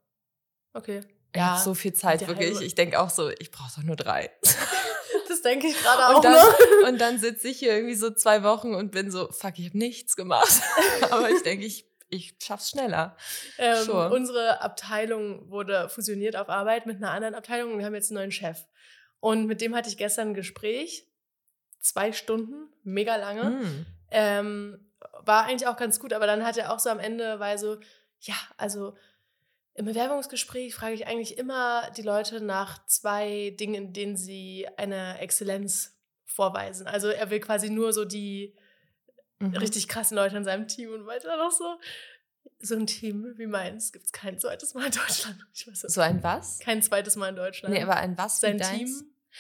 Okay. 0.73 1.01
Ja, 1.35 1.59
so 1.59 1.75
viel 1.75 1.93
Zeit, 1.93 2.27
wirklich. 2.27 2.61
Ich 2.61 2.75
denke 2.75 2.99
auch 3.01 3.11
so, 3.11 3.31
ich 3.31 3.51
brauche 3.51 3.71
doch 3.77 3.83
nur 3.83 3.97
drei. 3.97 4.31
Das 5.29 5.43
denke 5.43 5.69
ich 5.69 5.81
gerade 5.81 6.09
auch. 6.09 6.21
Dann, 6.21 6.33
noch. 6.33 6.59
und 6.89 7.01
dann 7.01 7.19
sitze 7.19 7.49
ich 7.49 7.61
hier 7.61 7.73
irgendwie 7.73 7.95
so 7.95 8.11
zwei 8.11 8.43
Wochen 8.43 8.75
und 8.75 8.91
bin 8.91 9.13
so, 9.13 9.31
fuck, 9.31 9.59
ich 9.59 9.67
habe 9.69 9.79
nichts 9.79 10.17
gemacht. 10.17 10.61
Aber 11.11 11.31
ich 11.31 11.43
denke, 11.43 11.65
ich, 11.65 11.89
ich 12.09 12.35
schaff's 12.43 12.71
schneller. 12.71 13.17
Ähm, 13.57 13.85
sure. 13.85 14.11
Unsere 14.11 14.61
Abteilung 14.61 15.49
wurde 15.49 15.89
fusioniert 15.89 16.35
auf 16.35 16.49
Arbeit 16.49 16.87
mit 16.87 16.97
einer 16.97 17.13
anderen 17.13 17.37
Abteilung 17.37 17.73
und 17.73 17.79
wir 17.79 17.87
haben 17.87 17.95
jetzt 17.95 18.11
einen 18.11 18.19
neuen 18.19 18.33
Chef. 18.33 18.67
Und 19.21 19.47
mit 19.47 19.61
dem 19.61 19.75
hatte 19.75 19.89
ich 19.89 19.97
gestern 19.97 20.31
ein 20.31 20.35
Gespräch. 20.35 21.07
Zwei 21.79 22.13
Stunden, 22.13 22.69
mega 22.83 23.15
lange. 23.15 23.51
Mm. 23.51 23.87
Ähm, 24.11 24.91
war 25.21 25.45
eigentlich 25.45 25.69
auch 25.69 25.77
ganz 25.77 26.01
gut, 26.01 26.13
aber 26.13 26.27
dann 26.27 26.45
hat 26.45 26.57
er 26.57 26.73
auch 26.73 26.81
so 26.81 26.91
am 26.91 26.99
Ende, 26.99 27.39
weil 27.39 27.57
so, 27.57 27.79
ja, 28.21 28.35
also 28.57 28.97
im 29.81 29.87
Bewerbungsgespräch 29.87 30.75
frage 30.75 30.95
ich 30.95 31.07
eigentlich 31.07 31.39
immer 31.39 31.91
die 31.97 32.03
Leute 32.03 32.43
nach 32.43 32.85
zwei 32.87 33.55
Dingen, 33.59 33.75
in 33.75 33.93
denen 33.95 34.17
sie 34.17 34.69
eine 34.77 35.19
Exzellenz 35.21 35.97
vorweisen. 36.27 36.87
Also 36.87 37.09
er 37.09 37.31
will 37.31 37.41
quasi 37.41 37.71
nur 37.71 37.95
so 37.95 38.05
die 38.05 38.55
mhm. 39.39 39.57
richtig 39.57 39.89
krassen 39.89 40.19
Leute 40.19 40.37
in 40.37 40.45
seinem 40.45 40.69
Team 40.69 40.93
und 40.93 41.07
weiter 41.07 41.35
noch 41.39 41.51
so. 41.51 41.81
So 42.59 42.75
ein 42.75 42.87
Team 42.87 43.33
wie 43.39 43.47
meins 43.47 43.91
gibt 43.91 44.05
es 44.05 44.13
kein 44.13 44.39
zweites 44.39 44.75
Mal 44.75 44.87
in 44.87 44.93
Deutschland. 44.93 45.39
so 45.55 46.01
ein 46.03 46.23
was? 46.23 46.59
Kein 46.59 46.83
zweites 46.83 47.17
Mal 47.17 47.31
in 47.31 47.37
Deutschland. 47.37 47.75
Nee, 47.75 47.83
aber 47.83 47.97
ein 47.97 48.19
was? 48.19 48.39
Sein 48.39 48.59
Team 48.59 48.87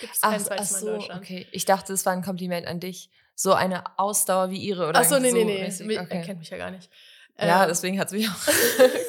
gibt 0.01 0.15
es 0.15 0.23
kein 0.23 0.41
zweites 0.41 0.75
ach 0.75 0.79
so, 0.79 0.87
Mal 0.87 0.93
in 0.93 0.99
Deutschland. 1.01 1.23
Okay, 1.23 1.47
ich 1.53 1.67
dachte, 1.67 1.93
es 1.93 2.07
war 2.07 2.15
ein 2.15 2.23
Kompliment 2.23 2.67
an 2.67 2.81
dich. 2.81 3.11
So 3.35 3.53
eine 3.53 3.99
Ausdauer 3.99 4.51
wie 4.51 4.59
ihre 4.59 4.89
oder 4.89 5.01
Ach 5.01 5.05
so, 5.05 5.19
nee, 5.19 5.31
so 5.31 5.37
nee, 5.37 5.71
nee. 5.81 5.99
Okay. 5.99 6.19
Er 6.19 6.23
kennt 6.23 6.39
mich 6.39 6.49
ja 6.49 6.57
gar 6.57 6.71
nicht. 6.71 6.91
Ja, 7.41 7.63
ähm. 7.63 7.69
deswegen 7.69 7.99
hat 7.99 8.09
es 8.09 8.13
mich 8.13 8.29
auch 8.29 8.47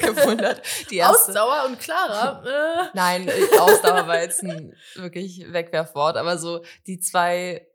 gewundert. 0.00 0.62
Die 0.90 0.96
erste, 0.96 1.30
Ausdauer 1.30 1.66
und 1.66 1.78
Clara. 1.78 2.42
Äh. 2.44 2.88
Nein, 2.94 3.30
Ausdauer 3.58 4.06
war 4.06 4.20
jetzt 4.20 4.42
ein 4.42 4.74
wirklich 4.94 5.52
Wegwerfwort, 5.52 6.16
aber 6.16 6.38
so 6.38 6.64
die 6.86 6.98
zwei 6.98 7.66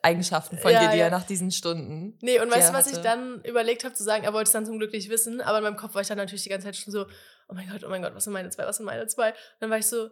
Eigenschaften 0.00 0.58
von 0.58 0.72
ja, 0.72 0.80
dir, 0.80 0.88
die 0.92 0.98
ja. 0.98 1.04
er 1.04 1.10
nach 1.10 1.26
diesen 1.26 1.50
Stunden. 1.50 2.16
Nee, 2.22 2.40
und 2.40 2.50
weißt 2.50 2.70
du, 2.70 2.72
was 2.72 2.86
hatte? 2.86 2.96
ich 2.96 3.02
dann 3.02 3.42
überlegt 3.44 3.84
habe 3.84 3.94
zu 3.94 4.02
sagen? 4.02 4.24
Er 4.24 4.32
wollte 4.32 4.48
es 4.48 4.52
dann 4.52 4.64
zum 4.64 4.78
Glück 4.78 4.92
nicht 4.92 5.10
wissen, 5.10 5.40
aber 5.40 5.58
in 5.58 5.64
meinem 5.64 5.76
Kopf 5.76 5.94
war 5.94 6.02
ich 6.02 6.08
dann 6.08 6.18
natürlich 6.18 6.44
die 6.44 6.48
ganze 6.48 6.66
Zeit 6.66 6.76
schon 6.76 6.92
so, 6.92 7.06
oh 7.48 7.54
mein 7.54 7.68
Gott, 7.68 7.84
oh 7.84 7.88
mein 7.88 8.02
Gott, 8.02 8.14
was 8.14 8.24
sind 8.24 8.32
meine 8.32 8.48
zwei, 8.50 8.66
was 8.66 8.76
sind 8.76 8.86
meine 8.86 9.06
zwei? 9.06 9.30
Und 9.30 9.36
dann 9.60 9.70
war 9.70 9.78
ich 9.78 9.86
so, 9.86 10.08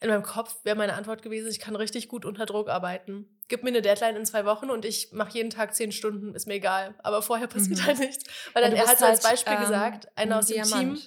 in 0.00 0.10
meinem 0.10 0.22
Kopf 0.22 0.56
wäre 0.64 0.76
meine 0.76 0.94
Antwort 0.94 1.22
gewesen, 1.22 1.48
ich 1.50 1.58
kann 1.58 1.74
richtig 1.74 2.08
gut 2.08 2.24
unter 2.24 2.44
Druck 2.44 2.68
arbeiten. 2.68 3.26
Gib 3.48 3.62
mir 3.62 3.70
eine 3.70 3.82
Deadline 3.82 4.16
in 4.16 4.26
zwei 4.26 4.44
Wochen 4.44 4.70
und 4.70 4.84
ich 4.84 5.12
mache 5.12 5.32
jeden 5.32 5.50
Tag 5.50 5.74
zehn 5.74 5.90
Stunden, 5.92 6.34
ist 6.34 6.46
mir 6.46 6.54
egal. 6.54 6.94
Aber 7.02 7.22
vorher 7.22 7.46
passiert 7.46 7.78
mhm. 7.78 7.86
halt 7.86 7.98
nichts. 7.98 8.24
Weil 8.52 8.62
dann, 8.62 8.72
er 8.72 8.86
hat 8.86 8.98
so 8.98 9.06
als 9.06 9.24
halt, 9.24 9.32
Beispiel 9.32 9.54
ähm, 9.54 9.60
gesagt, 9.60 10.08
einer 10.16 10.38
aus 10.38 10.46
dem 10.46 10.62
Team 10.64 10.98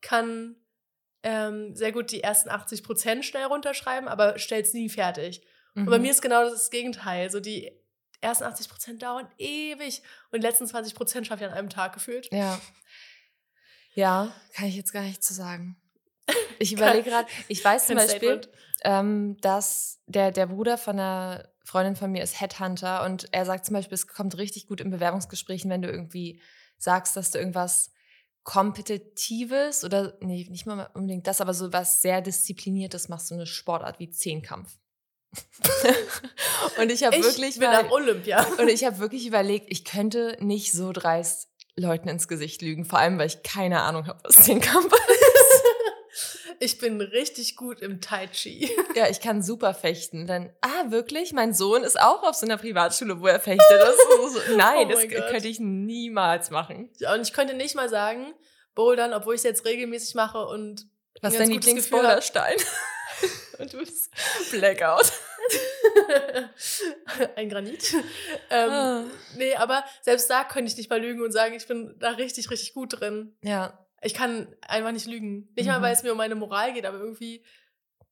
kann 0.00 0.56
ähm, 1.22 1.74
sehr 1.74 1.92
gut 1.92 2.12
die 2.12 2.22
ersten 2.22 2.48
80 2.48 2.82
Prozent 2.82 3.24
schnell 3.26 3.44
runterschreiben, 3.44 4.08
aber 4.08 4.38
stellt 4.38 4.66
es 4.66 4.72
nie 4.72 4.88
fertig. 4.88 5.42
Mhm. 5.74 5.82
Und 5.82 5.90
bei 5.90 5.98
mhm. 5.98 6.04
mir 6.04 6.10
ist 6.10 6.22
genau 6.22 6.44
das 6.44 6.70
Gegenteil. 6.70 7.30
So 7.30 7.40
die 7.40 7.70
ersten 8.22 8.44
80 8.44 8.68
Prozent 8.68 9.02
dauern 9.02 9.28
ewig 9.36 10.02
und 10.30 10.42
die 10.42 10.46
letzten 10.46 10.66
20 10.66 10.94
Prozent 10.94 11.26
schaffe 11.26 11.44
ich 11.44 11.50
an 11.50 11.56
einem 11.56 11.70
Tag 11.70 11.92
gefühlt. 11.92 12.28
Ja. 12.32 12.58
Ja, 13.92 14.32
kann 14.54 14.66
ich 14.66 14.76
jetzt 14.76 14.92
gar 14.92 15.02
nicht 15.02 15.22
zu 15.22 15.34
sagen. 15.34 15.76
Ich 16.58 16.72
überlege 16.72 17.08
gerade, 17.08 17.28
ich 17.48 17.64
weiß 17.64 17.86
zum 17.86 17.96
Beispiel, 17.96 18.40
ähm, 18.84 19.36
dass 19.40 20.00
der, 20.06 20.30
der 20.30 20.46
Bruder 20.46 20.76
von 20.76 20.98
einer 20.98 21.48
Freundin 21.64 21.96
von 21.96 22.10
mir 22.10 22.22
ist 22.22 22.40
Headhunter 22.40 23.04
und 23.04 23.28
er 23.32 23.46
sagt 23.46 23.64
zum 23.64 23.74
Beispiel, 23.74 23.94
es 23.94 24.06
kommt 24.06 24.36
richtig 24.36 24.66
gut 24.66 24.80
in 24.80 24.90
Bewerbungsgesprächen, 24.90 25.70
wenn 25.70 25.82
du 25.82 25.90
irgendwie 25.90 26.40
sagst, 26.78 27.16
dass 27.16 27.30
du 27.30 27.38
irgendwas 27.38 27.92
Kompetitives 28.42 29.84
oder, 29.84 30.16
nee, 30.20 30.46
nicht 30.50 30.66
mal 30.66 30.90
unbedingt 30.94 31.26
das, 31.26 31.40
aber 31.40 31.54
so 31.54 31.72
was 31.72 32.00
sehr 32.00 32.22
Diszipliniertes 32.22 33.08
machst, 33.08 33.28
so 33.28 33.34
eine 33.34 33.46
Sportart 33.46 33.98
wie 33.98 34.10
Zehnkampf. 34.10 34.78
und 36.80 36.90
ich 36.90 37.04
habe 37.04 37.16
wirklich 37.22 37.58
bin 37.60 37.68
am 37.68 37.92
Olympia 37.92 38.44
und 38.58 38.68
ich 38.68 38.82
habe 38.84 38.98
wirklich 38.98 39.26
überlegt, 39.26 39.66
ich 39.68 39.84
könnte 39.84 40.36
nicht 40.40 40.72
so 40.72 40.90
dreist 40.90 41.50
Leuten 41.76 42.08
ins 42.08 42.26
Gesicht 42.26 42.62
lügen, 42.62 42.84
vor 42.84 42.98
allem 42.98 43.18
weil 43.18 43.28
ich 43.28 43.44
keine 43.44 43.82
Ahnung 43.82 44.08
habe, 44.08 44.18
was 44.24 44.44
Zehnkampf 44.44 44.92
ist. 44.92 45.39
Ich 46.58 46.78
bin 46.78 47.00
richtig 47.00 47.56
gut 47.56 47.80
im 47.80 48.00
Tai 48.00 48.26
Chi. 48.28 48.70
Ja, 48.94 49.08
ich 49.08 49.20
kann 49.20 49.42
super 49.42 49.72
fechten. 49.74 50.26
Dann, 50.26 50.52
ah, 50.60 50.90
wirklich? 50.90 51.32
Mein 51.32 51.54
Sohn 51.54 51.84
ist 51.84 52.00
auch 52.00 52.22
auf 52.22 52.34
so 52.34 52.44
einer 52.44 52.56
Privatschule, 52.56 53.20
wo 53.20 53.26
er 53.26 53.40
fechtet. 53.40 53.64
Das 53.70 53.96
so, 54.32 54.40
nein, 54.56 54.86
oh 54.86 54.90
das 54.90 55.08
Gott. 55.08 55.28
könnte 55.28 55.48
ich 55.48 55.60
niemals 55.60 56.50
machen. 56.50 56.90
Ja, 56.98 57.14
und 57.14 57.22
ich 57.22 57.32
könnte 57.32 57.54
nicht 57.54 57.74
mal 57.74 57.88
sagen, 57.88 58.34
Bouldern, 58.74 59.12
obwohl 59.12 59.34
ich 59.34 59.40
es 59.40 59.44
jetzt 59.44 59.64
regelmäßig 59.64 60.14
mache 60.14 60.44
und. 60.46 60.86
Was 61.22 61.34
ist 61.34 61.40
dein 61.40 61.50
Lieblingsboulderstein? 61.50 62.56
und 63.58 63.72
du 63.72 63.78
bist 63.78 64.10
Blackout. 64.50 65.12
Ein 67.36 67.48
Granit. 67.48 67.94
Ähm, 68.50 68.70
ah. 68.70 69.04
Nee, 69.36 69.54
aber 69.54 69.84
selbst 70.02 70.30
da 70.30 70.44
könnte 70.44 70.70
ich 70.70 70.76
nicht 70.76 70.90
mal 70.90 71.00
lügen 71.00 71.22
und 71.22 71.32
sagen, 71.32 71.54
ich 71.54 71.66
bin 71.66 71.94
da 71.98 72.10
richtig, 72.10 72.50
richtig 72.50 72.74
gut 72.74 73.00
drin. 73.00 73.36
Ja. 73.42 73.86
Ich 74.02 74.14
kann 74.14 74.48
einfach 74.62 74.92
nicht 74.92 75.06
lügen. 75.06 75.48
Nicht 75.56 75.66
mhm. 75.66 75.72
mal, 75.72 75.82
weil 75.82 75.94
es 75.94 76.02
mir 76.02 76.12
um 76.12 76.18
meine 76.18 76.34
Moral 76.34 76.72
geht, 76.72 76.86
aber 76.86 76.98
irgendwie 76.98 77.44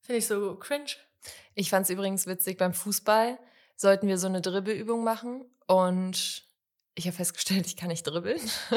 finde 0.01 0.19
ich 0.19 0.27
so 0.27 0.55
cringe. 0.55 0.91
Ich 1.55 1.69
fand 1.69 1.83
es 1.83 1.89
übrigens 1.89 2.27
witzig, 2.27 2.57
beim 2.57 2.73
Fußball 2.73 3.37
sollten 3.75 4.07
wir 4.07 4.17
so 4.17 4.27
eine 4.27 4.41
Dribbelübung 4.41 5.03
machen 5.03 5.45
und 5.67 6.43
ich 6.95 7.05
habe 7.05 7.15
festgestellt, 7.15 7.65
ich 7.65 7.77
kann 7.77 7.87
nicht 7.87 8.03
dribbeln. 8.03 8.41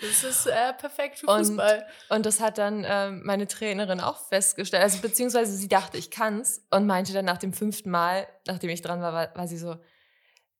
das 0.00 0.24
ist 0.24 0.46
äh, 0.46 0.72
perfekt 0.74 1.18
für 1.18 1.26
Fußball. 1.26 1.86
Und, 2.08 2.16
und 2.16 2.26
das 2.26 2.40
hat 2.40 2.58
dann 2.58 2.84
äh, 2.84 3.10
meine 3.10 3.46
Trainerin 3.46 4.00
auch 4.00 4.18
festgestellt. 4.18 4.82
Also 4.82 4.98
beziehungsweise 4.98 5.52
sie 5.52 5.68
dachte, 5.68 5.96
ich 5.96 6.10
kann's 6.10 6.66
und 6.70 6.86
meinte 6.86 7.12
dann 7.12 7.24
nach 7.24 7.38
dem 7.38 7.52
fünften 7.52 7.90
Mal, 7.90 8.26
nachdem 8.46 8.70
ich 8.70 8.82
dran 8.82 9.00
war, 9.00 9.12
war, 9.12 9.34
war 9.34 9.48
sie 9.48 9.58
so, 9.58 9.76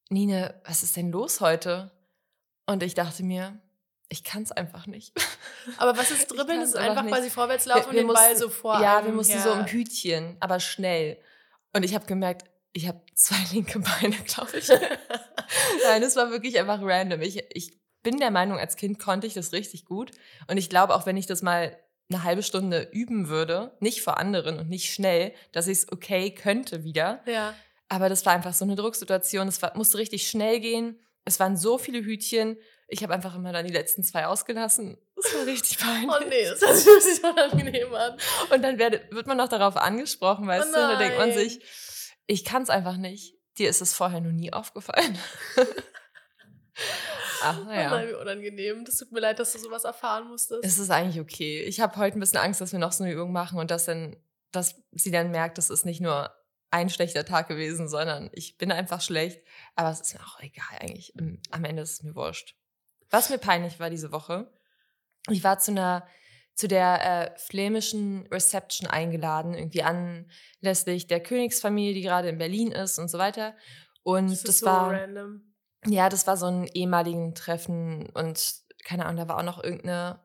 Nine, 0.09 0.61
was 0.65 0.85
ist 0.85 0.97
denn 0.97 1.11
los 1.11 1.41
heute? 1.41 1.91
Und 2.67 2.85
ich 2.85 2.95
dachte 2.95 3.25
mir, 3.25 3.61
ich 4.09 4.25
kann 4.25 4.43
es 4.43 4.53
einfach 4.53 4.87
nicht. 4.87 5.13
Aber 5.79 5.97
was 5.97 6.11
ist 6.11 6.29
Dribbeln? 6.29 6.61
Das 6.61 6.71
ist 6.71 6.77
einfach 6.77 7.07
quasi 7.07 7.31
vorwärts 7.31 7.67
laufen 7.67 7.91
und 7.91 7.97
den 7.97 8.07
mussten, 8.07 8.23
Ball 8.23 8.37
so 8.37 8.49
vor. 8.49 8.81
Ja, 8.81 9.05
wir 9.05 9.13
mussten 9.13 9.35
her. 9.35 9.43
so 9.43 9.53
im 9.53 9.67
Hütchen, 9.67 10.37
aber 10.41 10.61
schnell. 10.61 11.19
Und 11.73 11.83
ich 11.83 11.95
habe 11.95 12.07
gemerkt, 12.07 12.45
ich 12.73 12.87
habe 12.87 13.01
zwei 13.15 13.37
linke 13.53 13.81
Beine, 13.81 14.17
glaube 14.27 14.59
ich. 14.59 14.69
Nein, 15.85 16.03
es 16.03 16.17
war 16.17 16.31
wirklich 16.31 16.59
einfach 16.59 16.81
random. 16.83 17.21
Ich, 17.23 17.43
ich 17.51 17.73
bin 18.03 18.19
der 18.19 18.31
Meinung, 18.31 18.59
als 18.59 18.77
Kind 18.77 18.99
konnte 18.99 19.27
ich 19.27 19.35
das 19.35 19.53
richtig 19.53 19.85
gut. 19.85 20.13
Und 20.47 20.59
ich 20.59 20.71
glaube, 20.71 20.95
auch 20.95 21.07
wenn 21.07 21.17
ich 21.17 21.27
das 21.27 21.43
mal 21.43 21.77
eine 22.09 22.23
halbe 22.23 22.45
Stunde 22.45 22.89
üben 22.93 23.29
würde, 23.29 23.77
nicht 23.81 24.03
vor 24.03 24.19
anderen 24.19 24.61
und 24.61 24.69
nicht 24.69 24.93
schnell, 24.93 25.33
dass 25.51 25.67
ich 25.67 25.79
es 25.79 25.93
okay 25.93 26.31
könnte 26.31 26.85
wieder. 26.85 27.21
Ja. 27.27 27.55
Aber 27.89 28.09
das 28.09 28.25
war 28.27 28.33
einfach 28.33 28.55
so 28.55 28.65
eine 28.65 28.77
Drucksituation. 28.77 29.49
Es 29.49 29.61
war, 29.63 29.77
musste 29.77 29.99
richtig 29.99 30.29
schnell 30.29 30.61
gehen. 30.61 31.01
Es 31.25 31.41
waren 31.41 31.57
so 31.57 31.79
viele 31.79 32.05
Hütchen. 32.05 32.57
Ich 32.89 33.03
habe 33.03 33.13
einfach 33.15 33.35
immer 33.35 33.53
dann 33.53 33.67
die 33.67 33.73
letzten 33.73 34.05
zwei 34.05 34.27
ausgelassen. 34.27 34.97
Das 35.17 35.35
war 35.35 35.47
richtig 35.47 35.79
peinlich. 35.79 36.11
Oh 36.15 36.25
nee, 36.29 36.49
das 36.49 36.87
hört 36.87 37.03
sich 37.03 37.25
unangenehm 37.25 37.95
an. 37.95 38.17
Und 38.51 38.63
dann 38.63 38.79
wird, 38.79 39.13
wird 39.13 39.27
man 39.27 39.37
noch 39.37 39.49
darauf 39.49 39.77
angesprochen, 39.77 40.47
weißt 40.47 40.69
oh 40.71 40.73
du? 40.75 40.83
Und 40.83 40.91
da 40.93 40.99
denkt 40.99 41.19
man 41.19 41.33
sich, 41.33 41.61
ich 42.27 42.45
kann 42.45 42.63
es 42.63 42.71
einfach 42.71 42.97
nicht. 42.97 43.35
Dir 43.59 43.69
ist 43.71 43.81
es 43.81 43.95
vorher 43.95 44.21
noch 44.21 44.33
nie 44.33 44.53
aufgefallen. 44.53 45.19
Ach, 47.43 47.65
naja. 47.65 47.89
Oh 47.89 47.95
nein, 47.95 48.09
wie 48.09 48.15
unangenehm. 48.15 48.85
Das 48.85 48.99
tut 48.99 49.13
mir 49.13 49.21
leid, 49.21 49.39
dass 49.39 49.53
du 49.53 49.59
sowas 49.59 49.85
erfahren 49.85 50.29
musstest. 50.29 50.65
Es 50.65 50.79
ist 50.79 50.91
eigentlich 50.91 51.21
okay. 51.21 51.63
Ich 51.63 51.81
habe 51.81 51.97
heute 51.97 52.19
ein 52.19 52.21
bisschen 52.21 52.39
Angst, 52.39 52.61
dass 52.61 52.73
wir 52.73 52.79
noch 52.79 52.93
so 52.93 53.05
eine 53.05 53.13
Übung 53.13 53.33
machen 53.33 53.59
und 53.59 53.71
dass, 53.71 53.87
dann, 53.87 54.17
dass 54.53 54.77
sie 54.93 55.11
dann 55.11 55.31
merkt, 55.31 55.59
das 55.59 55.71
ist 55.71 55.87
nicht 55.87 56.01
nur 56.01 56.31
ein 56.71 56.91
schlechter 56.91 57.25
Tag 57.25 57.49
gewesen, 57.49 57.89
sondern 57.89 58.31
ich 58.33 58.59
bin 58.59 58.71
einfach 58.73 59.01
schlecht. 59.01 59.43
Aber 59.75 59.91
es 59.91 60.01
ist 60.01 60.15
mir 60.15 60.21
auch 60.21 60.41
egal 60.41 60.79
eigentlich. 60.81 61.15
Am 61.51 61.65
Ende 61.65 61.83
ist 61.83 61.93
es 61.93 62.03
mir 62.03 62.15
wurscht. 62.15 62.57
Was 63.11 63.31
mir 63.31 63.39
peinlich 63.39 63.79
war 63.81 63.91
diese 63.91 64.13
Woche, 64.13 64.51
ich 65.29 65.45
war 65.45 65.59
zu 65.59 65.73
einer 65.73 66.07
zu 66.55 66.69
der 66.69 67.35
äh, 67.35 67.39
flämischen 67.39 68.27
Reception 68.29 68.89
eingeladen, 68.89 69.53
irgendwie 69.53 69.83
anlässlich 69.83 71.07
der 71.07 71.23
Königsfamilie, 71.23 71.93
die 71.93 72.01
gerade 72.01 72.31
in 72.31 72.39
Berlin 72.39 72.73
ist 72.73 72.99
und 72.99 73.09
so 73.09 73.19
weiter. 73.19 73.55
Und 74.03 74.31
das, 74.31 74.43
das 74.43 74.59
so 74.61 74.67
war 74.67 74.93
random. 74.93 75.43
Ja, 75.87 76.09
das 76.09 76.27
war 76.27 76.39
so 76.39 76.47
ein 76.47 76.67
ehemaligen 76.67 77.35
Treffen 77.35 78.09
und 78.15 78.55
keine 78.85 79.05
Ahnung, 79.05 79.19
da 79.19 79.29
war 79.29 79.39
auch 79.39 79.43
noch 79.43 79.63
irgendeine 79.63 80.21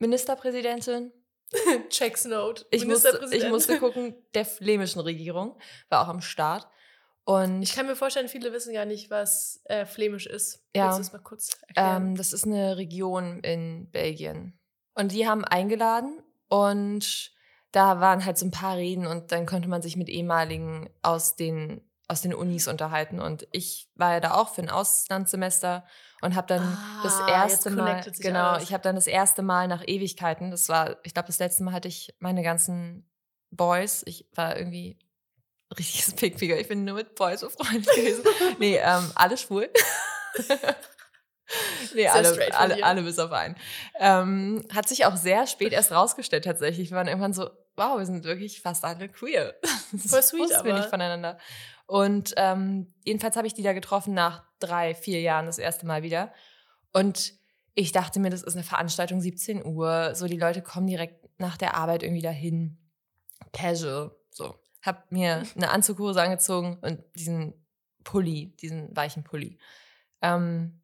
Ministerpräsidentin. 0.00 1.12
Checks 1.88 2.24
Note. 2.24 2.66
Ich 2.70 2.84
musste, 2.84 3.28
ich 3.30 3.48
musste 3.48 3.78
gucken, 3.78 4.14
der 4.34 4.44
flämischen 4.44 5.00
Regierung 5.00 5.56
war 5.88 6.02
auch 6.02 6.08
am 6.08 6.20
Start. 6.20 6.66
Und 7.24 7.62
ich 7.62 7.74
kann 7.74 7.86
mir 7.86 7.96
vorstellen, 7.96 8.28
viele 8.28 8.52
wissen 8.52 8.74
gar 8.74 8.84
nicht, 8.84 9.10
was 9.10 9.62
äh, 9.64 9.86
flämisch 9.86 10.26
ist. 10.26 10.62
Ja. 10.76 10.86
Willst 10.86 10.98
du 10.98 11.02
das 11.02 11.12
mal 11.12 11.18
kurz 11.20 11.50
erklären? 11.66 12.08
Ähm, 12.08 12.16
das 12.16 12.32
ist 12.32 12.44
eine 12.44 12.76
Region 12.76 13.40
in 13.40 13.90
Belgien. 13.90 14.58
Und 14.94 15.12
die 15.12 15.26
haben 15.26 15.44
eingeladen 15.44 16.22
und 16.48 17.32
da 17.72 18.00
waren 18.00 18.24
halt 18.24 18.38
so 18.38 18.46
ein 18.46 18.50
paar 18.50 18.76
Reden 18.76 19.06
und 19.06 19.32
dann 19.32 19.46
konnte 19.46 19.68
man 19.68 19.82
sich 19.82 19.96
mit 19.96 20.08
ehemaligen 20.08 20.90
aus 21.02 21.34
den 21.36 21.82
aus 22.06 22.20
den 22.20 22.34
Unis 22.34 22.68
unterhalten 22.68 23.18
und 23.18 23.48
ich 23.50 23.88
war 23.94 24.12
ja 24.12 24.20
da 24.20 24.34
auch 24.34 24.50
für 24.50 24.60
ein 24.60 24.68
Auslandssemester 24.68 25.86
und 26.20 26.36
habe 26.36 26.46
dann 26.46 26.62
ah, 26.62 27.00
das 27.02 27.18
erste 27.26 27.70
Mal 27.70 28.04
genau, 28.18 28.50
alles. 28.50 28.64
ich 28.64 28.74
habe 28.74 28.82
dann 28.82 28.94
das 28.94 29.06
erste 29.06 29.40
Mal 29.40 29.68
nach 29.68 29.82
Ewigkeiten, 29.86 30.50
das 30.50 30.68
war 30.68 30.98
ich 31.02 31.14
glaube 31.14 31.28
das 31.28 31.38
letzte 31.38 31.64
Mal 31.64 31.72
hatte 31.72 31.88
ich 31.88 32.14
meine 32.18 32.42
ganzen 32.42 33.08
Boys, 33.50 34.02
ich 34.04 34.28
war 34.34 34.58
irgendwie 34.58 34.98
richtiges 35.78 36.12
Pickfinger, 36.16 36.56
ich 36.56 36.68
bin 36.68 36.84
nur 36.84 36.94
mit 36.94 37.14
Boys 37.14 37.40
befreundet 37.40 37.86
gewesen. 37.94 38.24
nee, 38.58 38.78
ähm, 38.82 39.10
alle 39.14 39.36
schwul. 39.36 39.70
nee, 41.94 42.08
alle, 42.08 42.54
alle, 42.54 42.84
alle 42.84 43.02
bis 43.02 43.18
auf 43.18 43.32
einen. 43.32 43.56
Ähm, 43.98 44.66
hat 44.72 44.88
sich 44.88 45.06
auch 45.06 45.16
sehr 45.16 45.46
spät 45.46 45.72
erst 45.72 45.92
rausgestellt 45.92 46.44
tatsächlich. 46.44 46.90
Wir 46.90 46.96
waren 46.96 47.08
irgendwann 47.08 47.32
so, 47.32 47.50
wow, 47.76 47.98
wir 47.98 48.06
sind 48.06 48.24
wirklich 48.24 48.62
fast 48.62 48.84
alle 48.84 49.08
queer. 49.08 49.54
Voll 50.06 50.22
sweet, 50.22 50.52
aber. 50.54 50.64
wir 50.64 50.74
nicht 50.74 50.90
voneinander. 50.90 51.38
Und 51.86 52.34
ähm, 52.36 52.88
jedenfalls 53.04 53.36
habe 53.36 53.46
ich 53.46 53.54
die 53.54 53.62
da 53.62 53.72
getroffen 53.72 54.14
nach 54.14 54.44
drei, 54.58 54.94
vier 54.94 55.20
Jahren 55.20 55.46
das 55.46 55.58
erste 55.58 55.86
Mal 55.86 56.02
wieder. 56.02 56.32
Und 56.92 57.34
ich 57.74 57.92
dachte 57.92 58.20
mir, 58.20 58.30
das 58.30 58.42
ist 58.42 58.54
eine 58.54 58.64
Veranstaltung 58.64 59.20
17 59.20 59.64
Uhr. 59.66 60.14
So, 60.14 60.26
die 60.26 60.38
Leute 60.38 60.62
kommen 60.62 60.86
direkt 60.86 61.28
nach 61.38 61.56
der 61.56 61.74
Arbeit 61.76 62.02
irgendwie 62.02 62.22
dahin. 62.22 62.78
Casual. 63.52 64.12
So. 64.30 64.54
Hab 64.84 65.10
mir 65.10 65.44
eine 65.56 65.70
Anzughose 65.70 66.20
angezogen 66.20 66.78
und 66.82 67.02
diesen 67.16 67.54
Pulli, 68.04 68.54
diesen 68.60 68.94
weichen 68.94 69.24
Pulli. 69.24 69.58
Ähm, 70.20 70.82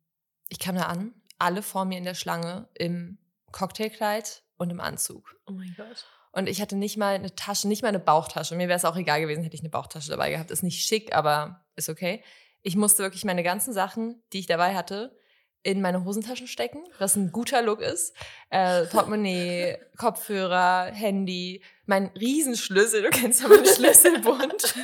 ich 0.49 0.59
kam 0.59 0.77
da 0.77 0.85
an, 0.85 1.15
alle 1.39 1.63
vor 1.63 1.85
mir 1.85 1.99
in 1.99 2.05
der 2.05 2.15
Schlange 2.15 2.69
im 2.75 3.19
Cocktailkleid 3.53 4.43
und 4.57 4.71
im 4.71 4.81
Anzug. 4.81 5.37
Oh 5.47 5.53
mein 5.53 5.75
Gott. 5.77 6.07
Und 6.33 6.49
ich 6.49 6.61
hatte 6.61 6.77
nicht 6.77 6.97
mal 6.97 7.15
eine 7.15 7.35
Tasche, 7.35 7.67
nicht 7.67 7.83
mal 7.83 7.89
eine 7.89 7.99
Bauchtasche. 7.99 8.55
Mir 8.55 8.69
wäre 8.69 8.77
es 8.77 8.85
auch 8.85 8.97
egal 8.97 9.21
gewesen, 9.21 9.43
hätte 9.43 9.57
ich 9.57 9.63
eine 9.63 9.71
Bauchtasche 9.71 10.11
dabei 10.11 10.31
gehabt. 10.31 10.51
Ist 10.51 10.63
nicht 10.63 10.87
schick, 10.87 11.15
aber 11.15 11.65
ist 11.77 11.89
okay. 11.89 12.23
Ich 12.63 12.77
musste 12.77 13.03
wirklich 13.03 13.25
meine 13.25 13.43
ganzen 13.43 13.73
Sachen, 13.73 14.23
die 14.33 14.39
ich 14.39 14.47
dabei 14.47 14.77
hatte, 14.77 15.19
in 15.63 15.81
meine 15.83 16.05
Hosentaschen 16.05 16.47
stecken, 16.47 16.83
was 16.99 17.17
ein 17.17 17.33
guter 17.33 17.63
Look 17.63 17.81
ist. 17.81 18.15
Äh, 18.49 18.87
Portemonnaie, 18.87 19.79
Kopfhörer, 19.99 20.87
Handy, 20.87 21.63
mein 21.87 22.07
Riesenschlüssel, 22.19 23.03
du 23.03 23.11
kennst 23.11 23.43
ja 23.43 23.49
meinen 23.49 23.67
Schlüsselbund. 23.67 24.75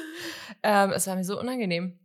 ähm, 0.62 0.92
es 0.92 1.06
war 1.06 1.16
mir 1.16 1.24
so 1.24 1.38
unangenehm. 1.38 1.98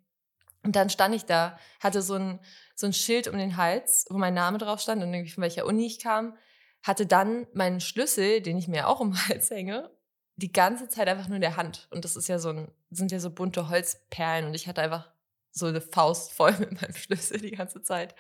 Und 0.63 0.75
dann 0.75 0.89
stand 0.89 1.13
ich 1.13 1.25
da, 1.25 1.59
hatte 1.79 2.01
so 2.01 2.15
ein, 2.15 2.39
so 2.73 2.87
ein 2.87 2.93
Schild 2.93 3.27
um 3.27 3.37
den 3.37 3.57
Hals, 3.57 4.05
wo 4.09 4.17
mein 4.17 4.33
Name 4.33 4.57
drauf 4.57 4.81
stand 4.81 5.03
und 5.03 5.13
irgendwie 5.13 5.31
von 5.31 5.43
welcher 5.43 5.65
Uni 5.65 5.85
ich 5.85 5.99
kam, 5.99 6.35
hatte 6.81 7.05
dann 7.05 7.45
meinen 7.53 7.79
Schlüssel, 7.79 8.41
den 8.41 8.57
ich 8.57 8.67
mir 8.67 8.87
auch 8.87 8.99
um 8.99 9.11
den 9.11 9.27
Hals 9.29 9.51
hänge, 9.51 9.91
die 10.35 10.51
ganze 10.51 10.89
Zeit 10.89 11.07
einfach 11.07 11.27
nur 11.27 11.35
in 11.35 11.41
der 11.41 11.57
Hand. 11.57 11.87
Und 11.91 12.03
das 12.03 12.15
ist 12.15 12.27
ja 12.27 12.39
so 12.39 12.49
ein, 12.49 12.71
sind 12.89 13.11
ja 13.11 13.19
so 13.19 13.29
bunte 13.29 13.69
Holzperlen 13.69 14.47
und 14.47 14.55
ich 14.55 14.67
hatte 14.67 14.81
einfach 14.81 15.11
so 15.55 15.65
eine 15.65 15.81
Faust 15.81 16.33
voll 16.33 16.51
mit 16.59 16.79
meinem 16.81 16.95
Schlüssel 16.95 17.39
die 17.39 17.51
ganze 17.51 17.81
Zeit. 17.81 18.13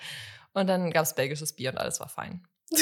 Und 0.53 0.67
dann 0.67 0.91
gab 0.91 1.03
es 1.03 1.13
belgisches 1.13 1.53
Bier 1.53 1.71
und 1.71 1.77
alles 1.77 1.99
war 1.99 2.09
fein. 2.09 2.47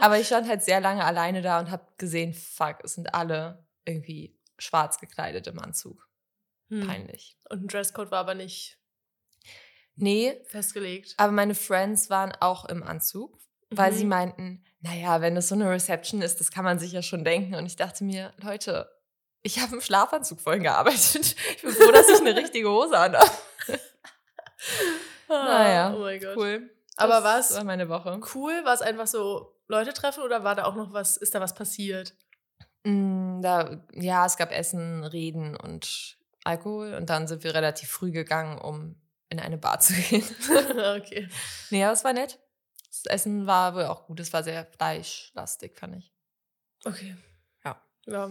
Aber 0.00 0.18
ich 0.18 0.26
stand 0.26 0.48
halt 0.48 0.62
sehr 0.62 0.80
lange 0.80 1.04
alleine 1.04 1.42
da 1.42 1.58
und 1.60 1.70
habe 1.70 1.86
gesehen, 1.98 2.32
fuck, 2.32 2.78
es 2.84 2.94
sind 2.94 3.14
alle 3.14 3.66
irgendwie 3.84 4.38
schwarz 4.58 4.98
gekleidet 4.98 5.46
im 5.48 5.58
Anzug. 5.58 6.08
Hm. 6.70 6.86
Peinlich. 6.86 7.36
Und 7.50 7.64
ein 7.64 7.68
Dresscode 7.68 8.10
war 8.10 8.20
aber 8.20 8.34
nicht 8.34 8.78
nee, 9.96 10.40
festgelegt. 10.46 11.14
Aber 11.16 11.32
meine 11.32 11.54
Friends 11.54 12.08
waren 12.08 12.32
auch 12.40 12.64
im 12.66 12.82
Anzug, 12.82 13.38
weil 13.70 13.92
mhm. 13.92 13.96
sie 13.96 14.04
meinten, 14.04 14.64
naja, 14.80 15.20
wenn 15.20 15.36
es 15.36 15.48
so 15.48 15.54
eine 15.54 15.68
Reception 15.68 16.22
ist, 16.22 16.40
das 16.40 16.50
kann 16.50 16.64
man 16.64 16.78
sich 16.78 16.92
ja 16.92 17.02
schon 17.02 17.24
denken. 17.24 17.56
Und 17.56 17.66
ich 17.66 17.76
dachte 17.76 18.04
mir, 18.04 18.32
Leute, 18.38 18.88
ich 19.42 19.58
habe 19.58 19.74
im 19.74 19.80
Schlafanzug 19.80 20.40
vorhin 20.40 20.62
gearbeitet. 20.62 21.36
Ich 21.56 21.62
bin 21.62 21.72
froh, 21.72 21.92
dass 21.92 22.08
ich 22.08 22.20
eine 22.20 22.36
richtige 22.36 22.68
Hose 22.68 22.98
an 22.98 23.16
habe. 23.16 23.30
naja, 25.28 25.94
oh 25.94 26.00
mein 26.00 26.20
Gott. 26.20 26.36
cool. 26.36 26.70
Aber 26.96 27.24
was 27.24 27.54
war 27.54 27.64
meine 27.64 27.88
Woche. 27.88 28.20
Cool, 28.34 28.64
war 28.64 28.74
es 28.74 28.82
einfach 28.82 29.06
so 29.06 29.58
Leute 29.66 29.92
treffen 29.92 30.22
oder 30.22 30.44
war 30.44 30.54
da 30.54 30.64
auch 30.64 30.74
noch 30.74 30.92
was, 30.92 31.16
ist 31.16 31.34
da 31.34 31.40
was 31.40 31.54
passiert? 31.54 32.14
Mm, 32.84 33.40
da, 33.40 33.84
ja, 33.94 34.26
es 34.26 34.36
gab 34.36 34.52
Essen, 34.52 35.04
Reden 35.04 35.56
und 35.56 36.18
Alkohol 36.44 36.94
und 36.94 37.08
dann 37.10 37.28
sind 37.28 37.44
wir 37.44 37.54
relativ 37.54 37.90
früh 37.90 38.10
gegangen, 38.10 38.58
um 38.58 39.00
in 39.28 39.40
eine 39.40 39.58
Bar 39.58 39.80
zu 39.80 39.92
gehen. 40.08 40.24
okay. 40.96 41.28
Nee, 41.70 41.84
aber 41.84 41.92
es 41.92 42.04
war 42.04 42.12
nett. 42.12 42.38
Das 42.88 43.06
Essen 43.06 43.46
war 43.46 43.74
wohl 43.74 43.86
auch 43.86 44.06
gut. 44.06 44.20
Es 44.20 44.32
war 44.32 44.42
sehr 44.42 44.66
fleischlastig, 44.66 45.78
fand 45.78 45.96
ich. 45.96 46.12
Okay. 46.84 47.16
Ja. 47.64 47.82
Ja. 48.06 48.30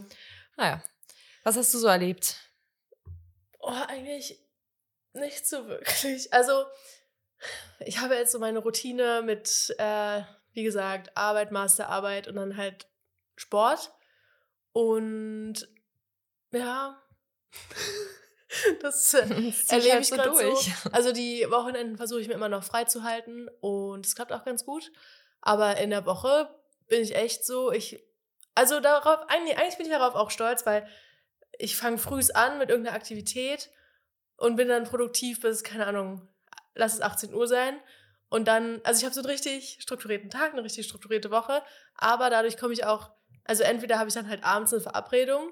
Naja. 0.57 0.83
Was 1.43 1.57
hast 1.57 1.73
du 1.73 1.79
so 1.79 1.88
erlebt? 1.88 2.38
Oh, 3.59 3.73
eigentlich 3.88 4.39
nicht 5.13 5.48
so 5.48 5.68
wirklich. 5.68 6.32
Also, 6.34 6.65
ich 7.80 8.00
habe 8.00 8.15
jetzt 8.15 8.32
so 8.32 8.39
meine 8.39 8.60
Routine 8.60 9.22
mit, 9.24 9.74
äh, 9.77 10.22
wie 10.53 10.63
gesagt, 10.63 11.15
Arbeit, 11.15 11.51
Masterarbeit 11.51 12.27
und 12.27 12.36
dann 12.36 12.58
halt 12.58 12.88
Sport. 13.36 13.91
Und 14.74 15.68
ja, 16.51 17.01
das, 18.82 19.13
äh, 19.13 19.27
das 19.27 19.70
erlebe 19.70 19.94
halt 19.94 20.01
ich 20.01 20.10
so 20.10 20.15
durch. 20.18 20.60
So. 20.60 20.89
Also 20.91 21.12
die 21.12 21.46
Wochenenden 21.50 21.98
versuche 21.98 22.22
ich 22.22 22.27
mir 22.27 22.36
immer 22.36 22.50
noch 22.50 22.63
frei 22.63 22.86
zu 22.86 23.03
halten 23.03 23.50
und 23.60 24.06
es 24.06 24.15
klappt 24.15 24.32
auch 24.32 24.46
ganz 24.46 24.65
gut. 24.65 24.91
Aber 25.41 25.77
in 25.77 25.89
der 25.89 26.06
Woche 26.06 26.50
bin 26.88 27.01
ich 27.01 27.15
echt 27.15 27.46
so, 27.46 27.72
ich, 27.72 28.03
also 28.53 28.80
darauf, 28.80 29.27
eigentlich, 29.27 29.58
eigentlich 29.58 29.77
bin 29.77 29.88
ich 29.88 29.91
darauf 29.91 30.15
auch 30.15 30.30
stolz, 30.30 30.65
weil 30.65 30.88
ich 31.58 31.75
fange 31.75 31.98
früh 31.98 32.22
an 32.34 32.60
mit 32.60 32.70
irgendeiner 32.70 32.96
Aktivität 32.96 33.70
und 34.41 34.55
bin 34.55 34.67
dann 34.67 34.86
produktiv 34.86 35.41
bis, 35.41 35.63
keine 35.63 35.86
Ahnung, 35.86 36.27
lass 36.74 36.95
es 36.95 37.01
18 37.01 37.31
Uhr 37.33 37.48
sein. 37.48 37.79
Und 38.27 38.48
dann, 38.48 38.81
also 38.83 39.00
ich 39.00 39.05
habe 39.05 39.13
so 39.13 39.21
einen 39.21 39.29
richtig 39.29 39.77
strukturierten 39.81 40.31
Tag, 40.31 40.53
eine 40.53 40.63
richtig 40.63 40.86
strukturierte 40.88 41.29
Woche, 41.29 41.62
aber 41.93 42.31
dadurch 42.31 42.57
komme 42.57 42.74
ich 42.74 42.86
auch, 42.86 43.12
also 43.43 43.62
entweder 43.62 44.00
habe 44.00 44.07
ich 44.07 44.15
dann 44.15 44.27
halt 44.27 44.43
abends 44.43 44.74
eine 44.74 44.81
Verabredung 44.81 45.51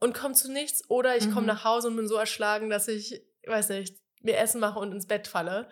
und 0.00 0.12
komme 0.12 0.34
zu 0.34 0.52
nichts 0.52 0.82
oder 0.90 1.16
ich 1.16 1.24
komme 1.30 1.42
mhm. 1.42 1.46
nach 1.46 1.64
Hause 1.64 1.88
und 1.88 1.96
bin 1.96 2.06
so 2.06 2.16
erschlagen, 2.16 2.68
dass 2.68 2.88
ich, 2.88 3.22
weiß 3.46 3.70
nicht, 3.70 3.96
mir 4.20 4.36
Essen 4.36 4.60
mache 4.60 4.78
und 4.78 4.92
ins 4.92 5.06
Bett 5.06 5.26
falle. 5.26 5.68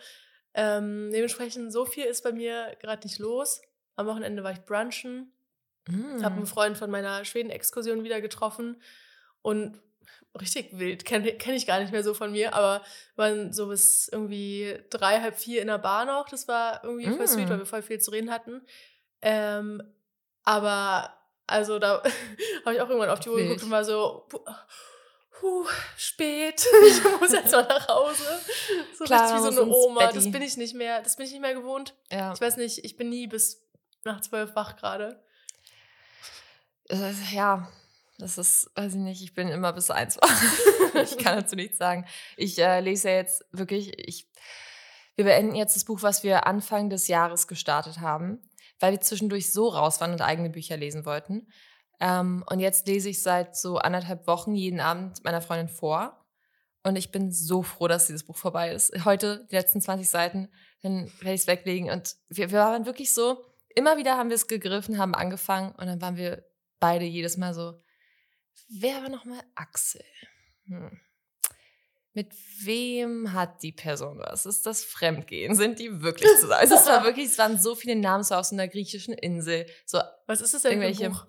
Ähm, 0.54 1.10
dementsprechend, 1.12 1.70
so 1.70 1.84
viel 1.84 2.04
ist 2.04 2.22
bei 2.22 2.32
mir 2.32 2.76
gerade 2.80 3.06
nicht 3.06 3.18
los. 3.18 3.60
Am 3.96 4.06
Wochenende 4.06 4.42
war 4.42 4.52
ich 4.52 4.64
brunchen, 4.64 5.32
mm. 5.86 6.22
habe 6.22 6.36
einen 6.36 6.46
Freund 6.46 6.78
von 6.78 6.90
meiner 6.90 7.26
Schweden-Exkursion 7.26 8.04
wieder 8.04 8.22
getroffen 8.22 8.80
und 9.42 9.78
richtig 10.40 10.78
wild, 10.78 11.04
kenne 11.04 11.32
kenn 11.34 11.54
ich 11.54 11.66
gar 11.66 11.80
nicht 11.80 11.92
mehr 11.92 12.02
so 12.02 12.14
von 12.14 12.32
mir, 12.32 12.54
aber 12.54 12.82
waren 13.16 13.52
so 13.52 13.68
bis 13.68 14.08
irgendwie 14.08 14.78
drei, 14.90 15.20
halb 15.20 15.38
vier 15.38 15.60
in 15.60 15.68
der 15.68 15.78
Bar 15.78 16.04
noch. 16.04 16.28
Das 16.28 16.48
war 16.48 16.82
irgendwie 16.84 17.08
mm. 17.08 17.16
voll 17.16 17.28
sweet, 17.28 17.48
weil 17.48 17.56
mm. 17.56 17.60
wir 17.60 17.66
voll 17.66 17.82
viel 17.82 18.00
zu 18.00 18.10
reden 18.10 18.30
hatten. 18.30 18.62
Ähm, 19.20 19.82
aber 20.44 21.14
also 21.46 21.78
da 21.78 22.02
habe 22.64 22.74
ich 22.74 22.80
auch 22.80 22.88
irgendwann 22.88 23.10
auf 23.10 23.20
die 23.20 23.28
Uhr 23.28 23.36
geguckt 23.36 23.62
und 23.62 23.70
war 23.70 23.84
so, 23.84 24.26
puh, 25.42 25.66
spät, 25.96 26.66
ich 26.86 27.20
muss 27.20 27.32
jetzt 27.32 27.52
mal 27.52 27.66
nach 27.66 27.88
Hause. 27.88 28.40
So 28.96 29.04
Klar, 29.04 29.36
wie 29.36 29.42
so 29.42 29.60
eine 29.60 29.70
Oma. 29.70 30.12
Das 30.12 30.30
bin 30.30 30.42
ich 30.42 30.56
nicht 30.56 30.74
mehr, 30.74 31.02
das 31.02 31.16
bin 31.16 31.26
ich 31.26 31.32
nicht 31.32 31.42
mehr 31.42 31.54
gewohnt. 31.54 31.94
Ja. 32.10 32.32
Ich 32.32 32.40
weiß 32.40 32.56
nicht, 32.56 32.84
ich 32.84 32.96
bin 32.96 33.08
nie 33.08 33.26
bis 33.26 33.62
nach 34.04 34.20
zwölf 34.20 34.54
wach 34.54 34.76
gerade. 34.76 35.22
Äh, 36.88 37.12
ja, 37.32 37.68
das 38.22 38.38
ist, 38.38 38.70
weiß 38.76 38.94
ich 38.94 39.00
nicht, 39.00 39.22
ich 39.22 39.34
bin 39.34 39.48
immer 39.48 39.72
bis 39.72 39.90
eins 39.90 40.18
ich 41.02 41.18
kann 41.18 41.38
dazu 41.38 41.56
nichts 41.56 41.78
sagen. 41.78 42.06
Ich 42.36 42.58
äh, 42.58 42.80
lese 42.80 43.10
ja 43.10 43.16
jetzt 43.16 43.44
wirklich, 43.50 43.98
ich, 43.98 44.30
wir 45.16 45.24
beenden 45.24 45.54
jetzt 45.54 45.76
das 45.76 45.84
Buch, 45.84 46.02
was 46.02 46.22
wir 46.22 46.46
Anfang 46.46 46.88
des 46.88 47.08
Jahres 47.08 47.48
gestartet 47.48 48.00
haben, 48.00 48.40
weil 48.80 48.92
wir 48.92 49.00
zwischendurch 49.00 49.52
so 49.52 49.68
raus 49.68 50.00
waren 50.00 50.12
und 50.12 50.22
eigene 50.22 50.50
Bücher 50.50 50.76
lesen 50.76 51.04
wollten. 51.04 51.48
Ähm, 52.00 52.44
und 52.48 52.60
jetzt 52.60 52.86
lese 52.86 53.08
ich 53.08 53.22
seit 53.22 53.56
so 53.56 53.78
anderthalb 53.78 54.26
Wochen 54.26 54.54
jeden 54.54 54.80
Abend 54.80 55.22
meiner 55.24 55.42
Freundin 55.42 55.68
vor. 55.68 56.24
Und 56.84 56.96
ich 56.96 57.10
bin 57.10 57.30
so 57.30 57.62
froh, 57.62 57.86
dass 57.86 58.06
dieses 58.06 58.24
Buch 58.24 58.36
vorbei 58.36 58.72
ist. 58.72 59.04
Heute, 59.04 59.46
die 59.50 59.56
letzten 59.56 59.80
20 59.80 60.08
Seiten, 60.08 60.48
dann 60.82 61.06
werde 61.20 61.34
ich 61.34 61.42
es 61.42 61.46
weglegen. 61.46 61.90
Und 61.90 62.16
wir, 62.28 62.50
wir 62.50 62.58
waren 62.58 62.86
wirklich 62.86 63.14
so, 63.14 63.44
immer 63.74 63.96
wieder 63.96 64.16
haben 64.16 64.30
wir 64.30 64.36
es 64.36 64.48
gegriffen, 64.48 64.98
haben 64.98 65.14
angefangen 65.14 65.72
und 65.72 65.86
dann 65.86 66.00
waren 66.00 66.16
wir 66.16 66.44
beide 66.80 67.04
jedes 67.04 67.36
Mal 67.36 67.54
so, 67.54 67.80
wer 68.68 69.02
war 69.02 69.08
nochmal 69.08 69.40
Axel? 69.54 70.04
Hm. 70.66 71.00
Mit 72.14 72.34
wem 72.60 73.32
hat 73.32 73.62
die 73.62 73.72
Person 73.72 74.18
was? 74.18 74.44
Ist 74.44 74.66
das 74.66 74.84
Fremdgehen? 74.84 75.54
Sind 75.54 75.78
die 75.78 76.02
wirklich 76.02 76.28
zusammen? 76.40 76.60
Also 76.60 76.74
es 76.74 76.86
war 76.86 77.04
wirklich, 77.04 77.26
es 77.26 77.38
waren 77.38 77.58
so 77.58 77.74
viele 77.74 77.96
Namen 77.96 78.22
so 78.22 78.34
aus 78.34 78.52
einer 78.52 78.68
griechischen 78.68 79.14
Insel. 79.14 79.66
So 79.86 79.98
was 80.26 80.42
ist 80.42 80.52
das 80.52 80.62
denn 80.62 80.72
irgendwelche, 80.72 81.04
für 81.04 81.06
ein 81.06 81.12
Buch? 81.12 81.26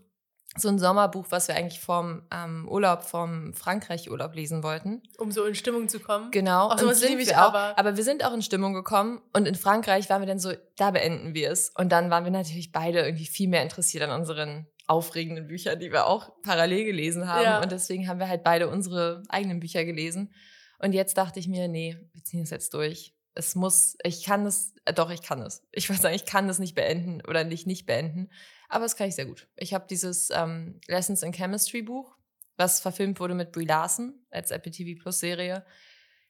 so 0.55 0.67
ein 0.67 0.77
Sommerbuch, 0.77 1.25
was 1.29 1.47
wir 1.47 1.55
eigentlich 1.55 1.79
vom 1.79 2.23
ähm, 2.31 2.67
Urlaub, 2.69 3.03
vom 3.03 3.53
Frankreich-Urlaub 3.53 4.35
lesen 4.35 4.61
wollten. 4.61 5.01
Um 5.17 5.31
so 5.31 5.45
in 5.45 5.55
Stimmung 5.55 5.89
zu 5.89 5.99
kommen. 5.99 6.29
Genau. 6.31 6.69
Auch 6.69 6.77
sowas 6.77 7.01
liebe 7.01 7.21
ich 7.21 7.35
auch. 7.35 7.53
Aber. 7.53 7.77
aber 7.77 7.97
wir 7.97 8.03
sind 8.03 8.23
auch 8.23 8.33
in 8.33 8.41
Stimmung 8.41 8.73
gekommen 8.73 9.21
und 9.33 9.47
in 9.47 9.55
Frankreich 9.55 10.09
waren 10.09 10.21
wir 10.21 10.27
dann 10.27 10.39
so, 10.39 10.53
da 10.77 10.91
beenden 10.91 11.33
wir 11.33 11.49
es. 11.49 11.71
Und 11.75 11.91
dann 11.91 12.11
waren 12.11 12.23
wir 12.23 12.31
natürlich 12.31 12.71
beide 12.71 12.99
irgendwie 12.99 13.25
viel 13.25 13.49
mehr 13.49 13.63
interessiert 13.63 14.03
an 14.03 14.11
unseren 14.11 14.67
aufregenden 14.87 15.47
Büchern, 15.47 15.79
die 15.79 15.91
wir 15.91 16.07
auch 16.07 16.41
parallel 16.41 16.85
gelesen 16.85 17.27
haben. 17.27 17.43
Ja. 17.43 17.61
Und 17.61 17.71
deswegen 17.71 18.07
haben 18.07 18.19
wir 18.19 18.27
halt 18.27 18.43
beide 18.43 18.67
unsere 18.67 19.23
eigenen 19.29 19.59
Bücher 19.59 19.85
gelesen. 19.85 20.33
Und 20.79 20.93
jetzt 20.93 21.17
dachte 21.17 21.39
ich 21.39 21.47
mir, 21.47 21.67
nee, 21.67 21.97
wir 22.11 22.23
ziehen 22.23 22.43
es 22.43 22.49
jetzt 22.49 22.73
durch. 22.73 23.15
Es 23.35 23.55
muss, 23.55 23.97
ich 24.03 24.23
kann 24.23 24.45
es, 24.45 24.75
äh, 24.85 24.93
doch, 24.93 25.09
ich 25.09 25.21
kann 25.21 25.41
es. 25.41 25.65
Ich 25.71 25.89
würde 25.89 26.01
sagen, 26.01 26.15
ich 26.15 26.25
kann 26.25 26.47
das 26.47 26.59
nicht 26.59 26.75
beenden 26.75 27.21
oder 27.25 27.43
nicht 27.43 27.65
nicht 27.65 27.85
beenden. 27.85 28.29
Aber 28.69 28.83
das 28.83 28.95
kann 28.95 29.07
ich 29.07 29.15
sehr 29.15 29.25
gut. 29.25 29.47
Ich 29.55 29.73
habe 29.73 29.85
dieses 29.89 30.29
ähm, 30.31 30.79
Lessons 30.87 31.23
in 31.23 31.31
Chemistry 31.31 31.81
Buch, 31.81 32.15
was 32.57 32.79
verfilmt 32.79 33.19
wurde 33.19 33.33
mit 33.33 33.51
Brie 33.51 33.65
Larson 33.65 34.13
als 34.29 34.51
Apple 34.51 34.71
TV 34.71 35.01
Plus 35.01 35.19
Serie. 35.19 35.65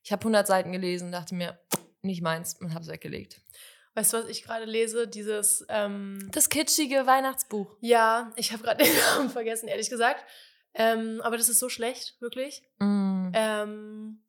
Ich 0.03 0.11
habe 0.11 0.21
100 0.21 0.45
Seiten 0.45 0.71
gelesen, 0.71 1.11
dachte 1.11 1.35
mir, 1.35 1.59
nicht 2.01 2.21
meins 2.21 2.55
und 2.59 2.73
habe 2.73 2.83
es 2.83 2.89
weggelegt. 2.91 3.41
Weißt 3.95 4.13
du, 4.13 4.17
was 4.17 4.27
ich 4.27 4.43
gerade 4.43 4.65
lese? 4.65 5.07
Dieses. 5.07 5.65
Ähm, 5.69 6.29
das 6.31 6.49
kitschige 6.49 7.05
Weihnachtsbuch. 7.05 7.75
Ja, 7.79 8.31
ich 8.35 8.51
habe 8.51 8.63
gerade 8.63 8.83
den 8.83 8.95
Namen 8.95 9.29
vergessen, 9.29 9.67
ehrlich 9.67 9.89
gesagt. 9.89 10.25
Ähm, 10.73 11.21
aber 11.23 11.37
das 11.37 11.49
ist 11.49 11.59
so 11.59 11.69
schlecht, 11.69 12.19
wirklich. 12.19 12.63
Mm. 12.79 13.31
Ähm, 13.33 14.23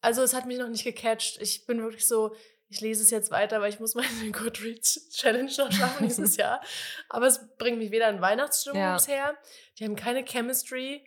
also, 0.00 0.22
es 0.22 0.32
hat 0.32 0.46
mich 0.46 0.58
noch 0.58 0.68
nicht 0.68 0.84
gecatcht. 0.84 1.40
Ich 1.42 1.66
bin 1.66 1.82
wirklich 1.82 2.08
so, 2.08 2.34
ich 2.68 2.80
lese 2.80 3.02
es 3.02 3.10
jetzt 3.10 3.30
weiter, 3.30 3.60
weil 3.60 3.70
ich 3.70 3.80
muss 3.80 3.94
meine 3.94 4.08
Goodreads 4.32 5.10
Challenge 5.10 5.52
noch 5.58 5.70
schaffen 5.70 6.08
dieses 6.08 6.36
Jahr. 6.36 6.62
Aber 7.10 7.26
es 7.26 7.46
bringt 7.58 7.78
mich 7.78 7.90
weder 7.90 8.08
in 8.08 8.22
Weihnachtsstimmung 8.22 8.80
ja. 8.80 8.94
bisher. 8.94 9.36
Die 9.78 9.84
haben 9.84 9.96
keine 9.96 10.24
Chemistry. 10.24 11.06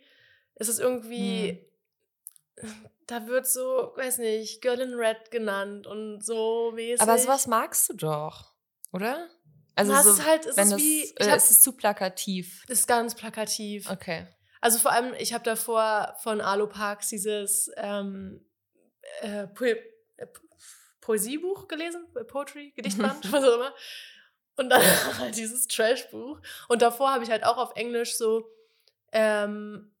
Es 0.54 0.68
ist 0.68 0.78
irgendwie, 0.78 1.50
hm. 1.50 1.65
Da 3.06 3.26
wird 3.26 3.46
so, 3.46 3.92
weiß 3.96 4.18
nicht, 4.18 4.62
Girl 4.62 4.80
in 4.80 4.94
Red 4.94 5.30
genannt 5.30 5.86
und 5.86 6.24
so 6.24 6.72
mäßig. 6.74 7.00
Aber 7.00 7.18
sowas 7.18 7.46
magst 7.46 7.88
du 7.88 7.94
doch, 7.94 8.52
oder? 8.92 9.28
Also 9.74 9.94
so, 9.94 10.10
ist 10.10 10.26
halt, 10.26 10.46
es 10.46 10.56
wenn 10.56 10.64
ist 10.64 10.72
das, 10.72 10.80
wie, 10.80 11.04
äh, 11.16 11.30
hab, 11.30 11.36
es 11.36 11.50
ist 11.50 11.62
zu 11.62 11.72
plakativ. 11.72 12.64
Es 12.68 12.80
ist 12.80 12.86
ganz 12.86 13.14
plakativ. 13.14 13.90
Okay. 13.90 14.26
Also 14.60 14.78
vor 14.78 14.90
allem, 14.90 15.14
ich 15.18 15.34
habe 15.34 15.44
davor 15.44 16.16
von 16.22 16.40
Alo 16.40 16.66
Parks 16.66 17.08
dieses 17.08 17.70
ähm, 17.76 18.44
äh, 19.20 19.46
Poesiebuch 21.02 21.68
gelesen, 21.68 22.06
äh, 22.16 22.24
Poetry, 22.24 22.72
Gedichtband, 22.74 23.30
was 23.32 23.44
auch 23.44 23.54
immer. 23.54 23.74
Und 24.56 24.70
dann 24.70 24.82
halt 25.18 25.36
dieses 25.36 25.68
Trashbuch. 25.68 26.40
Und 26.68 26.80
davor 26.80 27.12
habe 27.12 27.22
ich 27.22 27.30
halt 27.30 27.44
auch 27.44 27.58
auf 27.58 27.76
Englisch 27.76 28.16
so 28.16 28.50
ähm, 29.12 29.94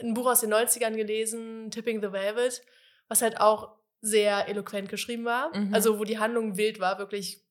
ein 0.00 0.14
Buch 0.14 0.26
aus 0.26 0.40
den 0.40 0.52
90ern 0.52 0.94
gelesen, 0.94 1.70
Tipping 1.70 2.00
the 2.00 2.12
Velvet, 2.12 2.62
was 3.08 3.22
halt 3.22 3.40
auch 3.40 3.76
sehr 4.00 4.48
eloquent 4.48 4.88
geschrieben 4.88 5.24
war. 5.24 5.56
Mhm. 5.56 5.74
Also 5.74 5.98
wo 5.98 6.04
die 6.04 6.18
Handlung 6.18 6.56
wild 6.56 6.80
war, 6.80 6.98
wirklich, 6.98 7.42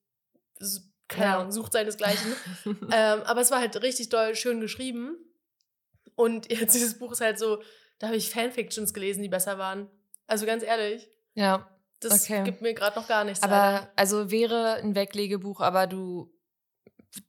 keine 1.07 1.25
ja. 1.25 1.39
Ahnung, 1.39 1.51
sucht 1.51 1.73
seinesgleichen. 1.73 2.33
ähm, 2.65 3.21
aber 3.23 3.41
es 3.41 3.51
war 3.51 3.59
halt 3.59 3.81
richtig 3.81 4.09
doll 4.09 4.35
schön 4.35 4.59
geschrieben. 4.59 5.17
Und 6.15 6.51
jetzt 6.51 6.73
dieses 6.73 6.97
Buch 6.97 7.11
ist 7.11 7.21
halt 7.21 7.39
so, 7.39 7.61
da 7.99 8.07
habe 8.07 8.17
ich 8.17 8.29
Fanfictions 8.29 8.93
gelesen, 8.93 9.21
die 9.21 9.29
besser 9.29 9.57
waren. 9.57 9.89
Also 10.27 10.45
ganz 10.45 10.63
ehrlich. 10.63 11.07
Ja. 11.33 11.69
Das 12.01 12.23
okay. 12.23 12.43
gibt 12.43 12.61
mir 12.61 12.73
gerade 12.73 12.97
noch 12.97 13.07
gar 13.07 13.25
nichts. 13.25 13.43
Aber 13.43 13.55
leider. 13.55 13.91
also 13.95 14.31
wäre 14.31 14.75
ein 14.75 14.95
Weglegebuch, 14.95 15.59
aber 15.59 15.85
du 15.85 16.31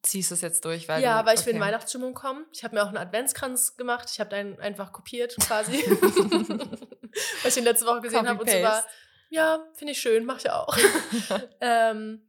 ziehst 0.02 0.32
es 0.32 0.40
jetzt 0.40 0.64
durch, 0.64 0.88
weil 0.88 1.02
ja, 1.02 1.20
du, 1.20 1.26
weil 1.26 1.34
ich 1.34 1.40
okay. 1.40 1.50
will 1.50 1.54
in 1.56 1.60
Weihnachtsstimmung 1.60 2.14
kommen. 2.14 2.46
Ich 2.52 2.64
habe 2.64 2.74
mir 2.74 2.82
auch 2.82 2.88
einen 2.88 2.98
Adventskranz 2.98 3.76
gemacht. 3.76 4.08
Ich 4.12 4.20
habe 4.20 4.30
den 4.30 4.58
einfach 4.60 4.92
kopiert 4.92 5.36
quasi, 5.40 5.72
weil 5.82 7.48
ich 7.48 7.54
den 7.54 7.64
letzte 7.64 7.86
Woche 7.86 8.00
gesehen 8.02 8.28
habe 8.28 8.40
und 8.40 8.50
so 8.50 8.62
war. 8.62 8.84
Ja, 9.30 9.64
finde 9.74 9.92
ich 9.92 10.00
schön, 10.00 10.24
mache 10.24 10.38
ich 10.38 10.50
auch. 10.50 10.76
ähm, 11.60 12.26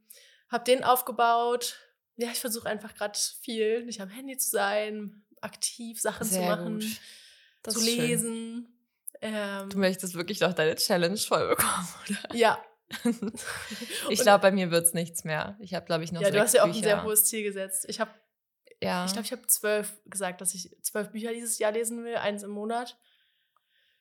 habe 0.48 0.64
den 0.64 0.84
aufgebaut. 0.84 1.78
Ja, 2.16 2.28
ich 2.30 2.38
versuche 2.38 2.68
einfach 2.68 2.94
gerade 2.94 3.18
viel, 3.42 3.84
nicht 3.84 4.00
am 4.00 4.08
Handy 4.08 4.36
zu 4.36 4.50
sein, 4.50 5.24
aktiv 5.40 6.00
Sachen 6.00 6.26
Sehr 6.26 6.42
zu 6.42 6.48
machen, 6.48 6.98
zu 7.66 7.80
lesen. 7.80 8.66
Schön. 8.66 8.68
Ähm, 9.22 9.70
du 9.70 9.78
möchtest 9.78 10.14
wirklich 10.14 10.40
noch 10.40 10.52
deine 10.52 10.76
Challenge 10.76 11.16
voll 11.16 11.48
bekommen, 11.48 11.88
oder? 12.08 12.34
Ja. 12.34 12.64
ich 14.10 14.20
glaube, 14.20 14.42
bei 14.42 14.50
mir 14.50 14.70
wird 14.70 14.86
es 14.86 14.94
nichts 14.94 15.24
mehr. 15.24 15.56
Ich 15.60 15.74
habe, 15.74 15.86
glaube 15.86 16.04
ich, 16.04 16.12
noch 16.12 16.20
Ja, 16.20 16.30
du 16.30 16.40
hast 16.40 16.54
ja 16.54 16.62
auch 16.62 16.66
Bücher. 16.66 16.78
ein 16.78 16.82
sehr 16.82 17.04
hohes 17.04 17.24
Ziel 17.24 17.42
gesetzt. 17.42 17.86
Ich 17.88 18.00
habe, 18.00 18.10
ja. 18.80 19.04
ich 19.04 19.12
glaube, 19.12 19.26
ich 19.26 19.32
habe 19.32 19.46
zwölf 19.46 20.00
gesagt, 20.06 20.40
dass 20.40 20.54
ich 20.54 20.76
zwölf 20.82 21.10
Bücher 21.10 21.32
dieses 21.32 21.58
Jahr 21.58 21.72
lesen 21.72 22.04
will, 22.04 22.16
eins 22.16 22.42
im 22.42 22.50
Monat. 22.50 22.98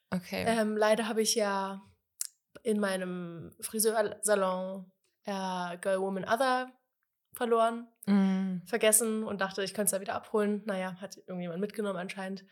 Okay. 0.09 0.43
Ähm, 0.47 0.75
leider 0.75 1.07
habe 1.07 1.21
ich 1.21 1.35
ja 1.35 1.81
in 2.63 2.79
meinem 2.79 3.55
Friseursalon 3.61 4.91
äh, 5.25 5.77
Girl, 5.77 6.01
Woman, 6.01 6.25
Other 6.25 6.71
verloren, 7.33 7.87
mm. 8.05 8.65
vergessen 8.65 9.23
und 9.23 9.39
dachte, 9.39 9.63
ich 9.63 9.73
könnte 9.73 9.85
es 9.85 9.91
da 9.91 10.01
wieder 10.01 10.15
abholen. 10.15 10.63
Naja, 10.65 10.97
hat 10.99 11.17
irgendjemand 11.27 11.61
mitgenommen 11.61 11.97
anscheinend. 11.97 12.43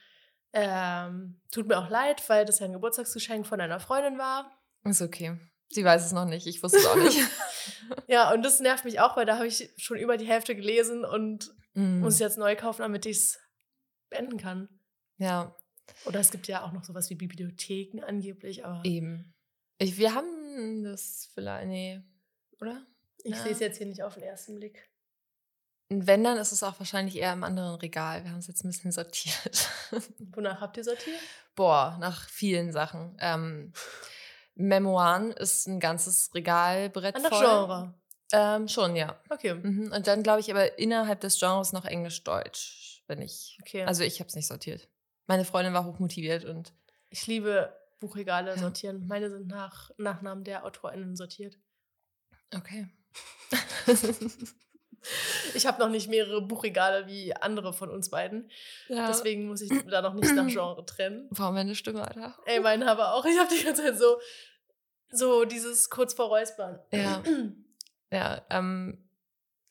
Ähm, 0.53 1.41
tut 1.51 1.67
mir 1.67 1.77
auch 1.77 1.89
leid, 1.89 2.27
weil 2.29 2.45
das 2.45 2.59
ja 2.59 2.65
ein 2.65 2.73
Geburtstagsgeschenk 2.73 3.45
von 3.45 3.61
einer 3.61 3.79
Freundin 3.79 4.17
war. 4.17 4.51
Ist 4.83 5.01
okay. 5.01 5.37
Sie 5.71 5.85
weiß 5.85 6.05
es 6.05 6.11
noch 6.11 6.25
nicht, 6.25 6.47
ich 6.47 6.63
wusste 6.63 6.79
es 6.79 6.85
auch 6.85 6.95
nicht. 6.95 7.19
ja, 8.07 8.33
und 8.33 8.43
das 8.43 8.59
nervt 8.59 8.85
mich 8.85 8.99
auch, 8.99 9.15
weil 9.15 9.25
da 9.25 9.35
habe 9.35 9.47
ich 9.47 9.69
schon 9.77 9.97
über 9.97 10.17
die 10.17 10.27
Hälfte 10.27 10.55
gelesen 10.55 11.05
und 11.05 11.53
mm. 11.75 11.99
muss 11.99 12.19
jetzt 12.19 12.37
neu 12.37 12.55
kaufen, 12.55 12.81
damit 12.81 13.05
ich 13.05 13.17
es 13.17 13.39
beenden 14.09 14.37
kann. 14.37 14.67
Ja. 15.17 15.55
Oder 16.05 16.19
es 16.19 16.31
gibt 16.31 16.47
ja 16.47 16.63
auch 16.63 16.71
noch 16.71 16.83
sowas 16.83 17.09
wie 17.09 17.15
Bibliotheken 17.15 18.03
angeblich, 18.03 18.65
aber. 18.65 18.83
Eben. 18.83 19.33
Ich, 19.77 19.97
wir 19.97 20.13
haben 20.13 20.83
das 20.83 21.29
vielleicht. 21.33 21.67
Nee, 21.67 22.01
oder? 22.59 22.85
Ich 23.23 23.35
ja. 23.35 23.43
sehe 23.43 23.51
es 23.51 23.59
jetzt 23.59 23.77
hier 23.77 23.87
nicht 23.87 24.03
auf 24.03 24.15
den 24.15 24.23
ersten 24.23 24.55
Blick. 24.55 24.89
Wenn, 25.89 26.23
dann 26.23 26.37
ist 26.37 26.51
es 26.51 26.61
auch 26.61 26.79
wahrscheinlich 26.79 27.15
eher 27.15 27.33
im 27.33 27.43
anderen 27.43 27.75
Regal. 27.75 28.23
Wir 28.23 28.31
haben 28.31 28.39
es 28.39 28.47
jetzt 28.47 28.63
ein 28.63 28.69
bisschen 28.69 28.91
sortiert. 28.91 29.69
Wonach 30.19 30.61
habt 30.61 30.77
ihr 30.77 30.83
sortiert? 30.83 31.19
Boah, 31.55 31.97
nach 31.99 32.29
vielen 32.29 32.71
Sachen. 32.71 33.17
Ähm, 33.19 33.73
Memoiren 34.59 35.31
ist 35.31 35.67
ein 35.67 35.79
ganzes 35.79 36.31
Regalbrett 36.35 37.15
An 37.15 37.23
voll. 37.23 37.39
Genre? 37.39 37.93
Ähm, 38.31 38.67
schon, 38.67 38.95
ja. 38.95 39.17
Okay. 39.29 39.53
Mhm. 39.55 39.91
Und 39.91 40.05
dann 40.05 40.21
glaube 40.21 40.41
ich 40.41 40.51
aber 40.51 40.77
innerhalb 40.77 41.21
des 41.21 41.39
Genres 41.39 41.71
noch 41.71 41.85
Englisch-Deutsch, 41.85 43.03
wenn 43.07 43.21
ich. 43.21 43.57
Okay. 43.61 43.83
Also 43.85 44.03
ich 44.03 44.19
habe 44.19 44.27
es 44.27 44.35
nicht 44.35 44.47
sortiert. 44.47 44.89
Meine 45.27 45.45
Freundin 45.45 45.73
war 45.73 45.85
hochmotiviert 45.85 46.43
und. 46.43 46.73
Ich 47.09 47.25
liebe 47.25 47.73
Buchregale 47.99 48.51
ja. 48.51 48.57
sortieren. 48.57 49.07
Meine 49.07 49.29
sind 49.29 49.47
nach 49.47 49.91
Nachnamen 49.97 50.43
der 50.43 50.65
AutorInnen 50.65 51.15
sortiert. 51.15 51.57
Okay. 52.53 52.87
ich 55.53 55.65
habe 55.65 55.79
noch 55.79 55.89
nicht 55.89 56.09
mehrere 56.09 56.41
Buchregale 56.41 57.07
wie 57.07 57.35
andere 57.35 57.73
von 57.73 57.89
uns 57.89 58.09
beiden. 58.09 58.49
Ja. 58.87 59.07
Deswegen 59.07 59.47
muss 59.47 59.61
ich 59.61 59.71
da 59.89 60.01
noch 60.01 60.13
nicht 60.13 60.33
nach 60.33 60.47
Genre 60.47 60.85
trennen. 60.85 61.27
Warum 61.31 61.55
meine 61.55 61.75
Stimme, 61.75 62.07
Alter? 62.07 62.35
Ey, 62.45 62.59
meine 62.59 62.89
aber 62.89 63.13
auch. 63.13 63.25
Ich 63.25 63.37
habe 63.37 63.49
die 63.53 63.63
ganze 63.63 63.83
Zeit 63.83 63.97
so, 63.97 64.19
so 65.11 65.45
dieses 65.45 65.89
kurz 65.89 66.13
vor 66.13 66.27
Räuspern. 66.27 66.79
Ja. 66.91 67.23
ja, 68.11 68.41
ähm, 68.49 69.09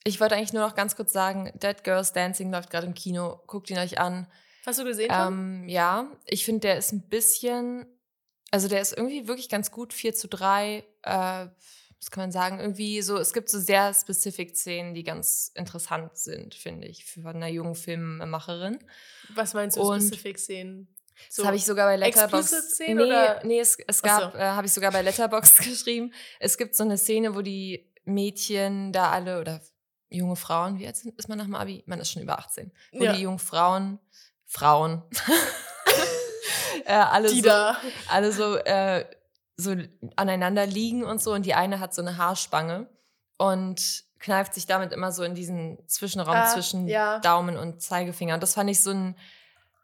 ich 0.05 0.21
wollte 0.21 0.37
eigentlich 0.37 0.53
nur 0.53 0.67
noch 0.67 0.75
ganz 0.75 0.97
kurz 0.97 1.13
sagen, 1.13 1.53
Dead 1.55 1.83
Girls 1.85 2.13
Dancing 2.13 2.51
läuft 2.51 2.71
gerade 2.71 2.87
im 2.87 2.95
Kino. 2.95 3.41
Guckt 3.47 3.71
ihn 3.71 3.79
euch 3.79 4.01
an. 4.01 4.27
Hast 4.65 4.79
du 4.79 4.85
gesehen? 4.85 5.11
Ähm, 5.13 5.69
ja, 5.69 6.11
ich 6.27 6.45
finde, 6.45 6.61
der 6.61 6.79
ist 6.79 6.93
ein 6.93 7.09
bisschen, 7.09 7.87
also 8.51 8.69
der 8.69 8.81
ist 8.81 8.97
irgendwie 8.97 9.29
wirklich 9.29 9.49
ganz 9.49 9.71
gut. 9.71 9.93
4 9.93 10.15
zu 10.15 10.29
3. 10.29 10.85
Äh, 11.03 11.47
was 12.01 12.11
kann 12.11 12.23
man 12.23 12.33
sagen, 12.33 12.61
irgendwie 12.61 13.03
so, 13.03 13.19
es 13.19 13.33
gibt 13.33 13.49
so 13.49 13.59
sehr 13.59 13.93
specific 13.93 14.57
Szenen, 14.57 14.95
die 14.95 15.03
ganz 15.03 15.51
interessant 15.55 16.17
sind, 16.17 16.55
finde 16.55 16.87
ich, 16.87 17.05
für 17.05 17.29
eine 17.29 17.49
junge 17.49 17.75
Filmemacherin. 17.75 18.79
Was 19.35 19.55
meinst 19.55 19.77
du, 19.77 19.83
Und 19.83 20.03
specific 20.03 20.39
Szenen? 20.39 20.89
So 21.29 21.43
das 21.43 21.47
habe 21.49 21.57
ich 21.57 21.65
sogar 21.65 21.87
bei 21.87 21.97
Letterboxd. 21.97 22.81
Nee, 22.81 22.95
oder? 22.95 23.41
nee, 23.45 23.59
es, 23.59 23.77
es 23.87 24.03
gab, 24.03 24.33
so. 24.33 24.39
äh, 24.39 24.43
habe 24.43 24.67
ich 24.67 24.73
sogar 24.73 24.93
bei 24.93 25.03
Letterboxd 25.03 25.59
geschrieben. 25.65 26.13
Es 26.39 26.57
gibt 26.57 26.77
so 26.77 26.85
eine 26.85 26.97
Szene, 26.97 27.35
wo 27.35 27.43
die 27.43 27.93
Mädchen 28.05 28.93
da 28.93 29.11
alle 29.11 29.41
oder 29.41 29.61
junge 30.09 30.37
Frauen, 30.37 30.79
wie 30.79 30.87
alt 30.87 30.97
ist 31.05 31.29
man 31.29 31.39
nach 31.39 31.45
dem 31.45 31.55
Abi? 31.55 31.83
Man 31.87 32.01
ist 32.01 32.13
schon 32.13 32.23
über 32.23 32.39
18. 32.39 32.73
Wo 32.93 33.05
ja. 33.05 33.13
die 33.13 33.23
jungen 33.23 33.39
Frauen, 33.39 33.99
Frauen, 34.47 35.03
äh, 36.85 36.93
alle, 36.93 37.29
die 37.29 37.41
so, 37.41 37.49
da. 37.49 37.77
alle 38.09 38.33
so 38.33 38.57
äh, 38.57 39.05
so 39.59 39.75
aneinander 40.17 40.67
liegen 40.67 41.05
und 41.05 41.21
so 41.21 41.33
und 41.35 41.45
die 41.45 41.55
eine 41.55 41.81
hat 41.81 41.93
so 41.93 42.01
eine 42.01 42.17
Haarspange 42.17 42.89
und 43.37 44.05
kneift 44.21 44.55
sich 44.55 44.67
damit 44.67 44.93
immer 44.93 45.13
so 45.13 45.25
in 45.25 45.35
diesen 45.35 45.79
Zwischenraum 45.87 46.35
ah, 46.35 46.47
zwischen 46.47 46.89
ja. 46.89 47.19
Daumen 47.21 47.57
und 47.57 47.83
Zeigefinger. 47.83 48.35
Und 48.35 48.43
das 48.43 48.55
fand 48.55 48.71
ich 48.71 48.81
so 48.81 48.91
ein, 48.91 49.17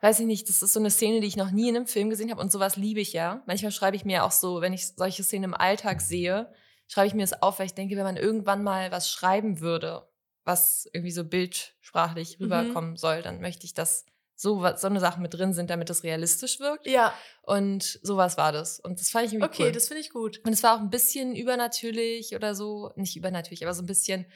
weiß 0.01 0.21
ich 0.21 0.27
nicht, 0.27 0.49
das 0.49 0.63
ist 0.63 0.73
so 0.73 0.81
eine 0.81 0.91
Szene, 0.91 1.21
die 1.21 1.27
ich 1.27 1.37
noch 1.37 1.51
nie 1.51 1.69
in 1.69 1.77
einem 1.77 1.87
Film 1.87 2.09
gesehen 2.09 2.31
habe 2.31 2.41
und 2.41 2.53
sowas 2.53 2.77
liebe 2.77 3.01
ich 3.01 3.13
ja. 3.13 3.43
Manchmal 3.47 3.73
schreibe 3.73 3.97
ich 3.97 4.05
mir 4.05 4.25
auch 4.25 4.33
so, 4.33 4.61
wenn 4.61 4.73
ich 4.73 4.95
solche 4.95 5.25
Szenen 5.25 5.45
im 5.45 5.55
Alltag 5.55 6.01
sehe, 6.01 6.53
schreibe 6.89 7.09
ich 7.09 7.15
mir 7.15 7.23
das 7.23 7.43
auf, 7.43 7.59
weil 7.59 7.67
ich 7.67 7.75
denke, 7.75 7.97
wenn 7.97 8.05
man 8.05 8.17
irgendwann 8.17 8.63
mal 8.63 8.93
was 8.93 9.11
schreiben 9.11 9.61
würde, 9.61 10.07
was 10.45 10.89
irgendwie 10.93 11.13
so 11.13 11.25
bildsprachlich 11.25 12.39
mhm. 12.39 12.45
rüberkommen 12.45 12.91
mhm. 12.91 12.97
soll, 12.97 13.23
dann 13.23 13.41
möchte 13.41 13.67
ich 13.67 13.75
das 13.75 14.05
so, 14.37 14.67
so 14.77 14.87
eine 14.87 15.01
Sachen 15.01 15.23
mit 15.23 15.35
drin 15.35 15.53
sind, 15.53 15.71
damit 15.71 15.91
es 15.91 16.03
realistisch 16.03 16.61
wirkt. 16.61 16.87
Ja. 16.87 17.15
Und 17.43 18.01
sowas 18.03 18.37
war 18.37 18.53
das. 18.53 18.81
Und 18.81 19.01
das 19.01 19.11
fand 19.11 19.27
ich 19.27 19.33
irgendwie 19.33 19.49
okay, 19.49 19.65
cool. 19.67 19.73
Das 19.73 19.89
finde 19.89 20.01
ich 20.01 20.11
gut. 20.11 20.41
Und 20.45 20.53
es 20.53 20.63
war 20.63 20.77
auch 20.77 20.81
ein 20.81 20.91
bisschen 20.91 21.37
übernatürlich 21.37 22.35
oder 22.35 22.55
so. 22.55 22.93
Nicht 22.97 23.17
übernatürlich, 23.17 23.65
aber 23.65 23.75
so 23.75 23.83
ein 23.83 23.87
bisschen, 23.87 24.27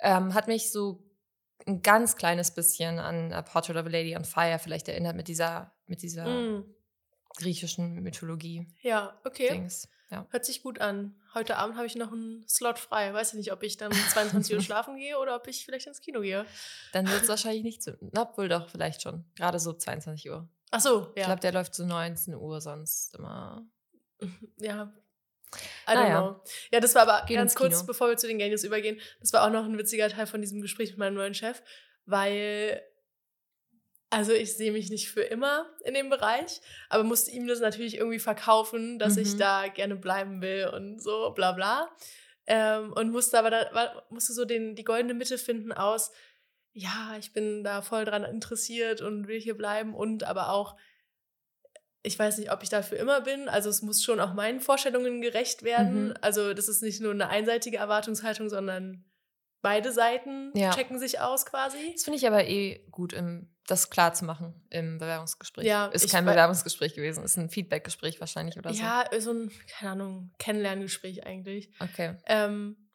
ähm, 0.00 0.34
hat 0.34 0.48
mich 0.48 0.72
so 0.72 1.04
ein 1.66 1.82
ganz 1.82 2.16
kleines 2.16 2.52
bisschen 2.52 2.98
an 2.98 3.32
A 3.32 3.42
Portrait 3.42 3.76
of 3.76 3.86
a 3.86 3.90
Lady 3.90 4.16
on 4.16 4.24
Fire 4.24 4.58
vielleicht 4.58 4.88
erinnert 4.88 5.16
mit 5.16 5.28
dieser, 5.28 5.72
mit 5.86 6.02
dieser 6.02 6.26
mm. 6.26 6.74
Griechischen 7.36 8.02
Mythologie. 8.02 8.66
Ja, 8.82 9.18
okay. 9.24 9.48
Dings. 9.50 9.88
Ja. 10.10 10.26
Hört 10.30 10.44
sich 10.44 10.62
gut 10.62 10.80
an. 10.80 11.14
Heute 11.34 11.56
Abend 11.56 11.76
habe 11.76 11.86
ich 11.86 11.94
noch 11.94 12.12
einen 12.12 12.46
Slot 12.48 12.78
frei. 12.78 13.12
Weiß 13.12 13.30
ich 13.30 13.34
nicht, 13.34 13.52
ob 13.52 13.62
ich 13.62 13.76
dann 13.76 13.92
22 13.92 14.54
Uhr 14.56 14.62
schlafen 14.62 14.96
gehe 14.96 15.18
oder 15.18 15.36
ob 15.36 15.46
ich 15.48 15.64
vielleicht 15.64 15.86
ins 15.86 16.00
Kino 16.00 16.20
gehe. 16.22 16.46
Dann 16.92 17.06
wird 17.06 17.22
es 17.22 17.28
wahrscheinlich 17.28 17.62
nicht 17.62 17.82
so. 17.82 17.92
Na, 18.12 18.32
wohl 18.36 18.48
doch, 18.48 18.70
vielleicht 18.70 19.02
schon. 19.02 19.24
Gerade 19.36 19.58
so 19.58 19.74
22 19.74 20.30
Uhr. 20.30 20.48
Ach 20.70 20.80
so, 20.80 21.12
ja. 21.14 21.22
Ich 21.22 21.24
glaube, 21.24 21.40
der 21.40 21.52
läuft 21.52 21.74
so 21.74 21.84
19 21.84 22.34
Uhr 22.34 22.60
sonst 22.60 23.14
immer. 23.14 23.66
Ja. 24.58 24.92
I 25.86 25.92
don't 25.92 25.94
naja. 25.94 26.20
know. 26.20 26.40
Ja, 26.70 26.80
das 26.80 26.94
war 26.94 27.08
aber 27.08 27.24
Gehen 27.26 27.36
ganz 27.36 27.54
kurz, 27.54 27.86
bevor 27.86 28.08
wir 28.08 28.18
zu 28.18 28.26
den 28.26 28.38
Gangs 28.38 28.64
übergehen, 28.64 29.00
das 29.20 29.32
war 29.32 29.46
auch 29.46 29.50
noch 29.50 29.64
ein 29.64 29.78
witziger 29.78 30.08
Teil 30.10 30.26
von 30.26 30.42
diesem 30.42 30.60
Gespräch 30.60 30.90
mit 30.90 30.98
meinem 30.98 31.14
neuen 31.14 31.32
Chef, 31.32 31.62
weil 32.04 32.82
also 34.10 34.32
ich 34.32 34.56
sehe 34.56 34.72
mich 34.72 34.90
nicht 34.90 35.10
für 35.10 35.22
immer 35.22 35.66
in 35.84 35.94
dem 35.94 36.08
Bereich, 36.08 36.60
aber 36.88 37.04
musste 37.04 37.30
ihm 37.30 37.46
das 37.46 37.60
natürlich 37.60 37.96
irgendwie 37.96 38.18
verkaufen, 38.18 38.98
dass 38.98 39.16
mhm. 39.16 39.22
ich 39.22 39.36
da 39.36 39.68
gerne 39.68 39.96
bleiben 39.96 40.40
will 40.40 40.68
und 40.68 41.02
so, 41.02 41.30
bla 41.34 41.52
bla. 41.52 41.90
Ähm, 42.46 42.92
und 42.94 43.10
musste 43.10 43.38
aber 43.38 43.50
da, 43.50 44.04
musste 44.08 44.32
so 44.32 44.46
den, 44.46 44.74
die 44.74 44.84
goldene 44.84 45.12
Mitte 45.12 45.36
finden 45.36 45.72
aus, 45.72 46.10
ja, 46.72 47.16
ich 47.18 47.32
bin 47.32 47.64
da 47.64 47.82
voll 47.82 48.04
dran 48.04 48.24
interessiert 48.24 49.02
und 49.02 49.28
will 49.28 49.40
hier 49.40 49.56
bleiben 49.56 49.94
und 49.94 50.24
aber 50.24 50.50
auch, 50.50 50.76
ich 52.02 52.18
weiß 52.18 52.38
nicht, 52.38 52.50
ob 52.50 52.62
ich 52.62 52.70
dafür 52.70 52.98
immer 52.98 53.20
bin. 53.20 53.48
Also 53.48 53.68
es 53.68 53.82
muss 53.82 54.02
schon 54.02 54.20
auch 54.20 54.32
meinen 54.32 54.60
Vorstellungen 54.60 55.20
gerecht 55.20 55.64
werden. 55.64 56.08
Mhm. 56.08 56.14
Also 56.22 56.54
das 56.54 56.68
ist 56.68 56.82
nicht 56.82 57.00
nur 57.00 57.10
eine 57.10 57.28
einseitige 57.28 57.76
Erwartungshaltung, 57.76 58.48
sondern 58.48 59.04
beide 59.62 59.92
Seiten 59.92 60.52
ja. 60.54 60.70
checken 60.70 60.98
sich 60.98 61.20
aus 61.20 61.46
quasi. 61.46 61.92
Das 61.92 62.04
finde 62.04 62.18
ich 62.18 62.26
aber 62.26 62.46
eh 62.46 62.86
gut 62.90 63.12
im 63.12 63.48
das 63.68 63.90
klar 63.90 64.14
zu 64.14 64.24
machen 64.24 64.54
im 64.70 64.98
Bewerbungsgespräch. 64.98 65.66
Ja, 65.66 65.86
ist 65.86 66.10
kein 66.10 66.24
Bewerbungsgespräch 66.24 66.94
gewesen, 66.94 67.22
ist 67.22 67.36
ein 67.36 67.50
Feedbackgespräch 67.50 68.18
wahrscheinlich 68.18 68.56
oder 68.56 68.72
so. 68.72 68.82
Ja, 68.82 69.04
so 69.18 69.30
ein, 69.30 69.52
keine 69.68 69.92
Ahnung, 69.92 70.30
Kennenlerngespräch 70.38 71.26
eigentlich. 71.26 71.70
Okay. 71.78 72.16
Ähm, 72.26 72.88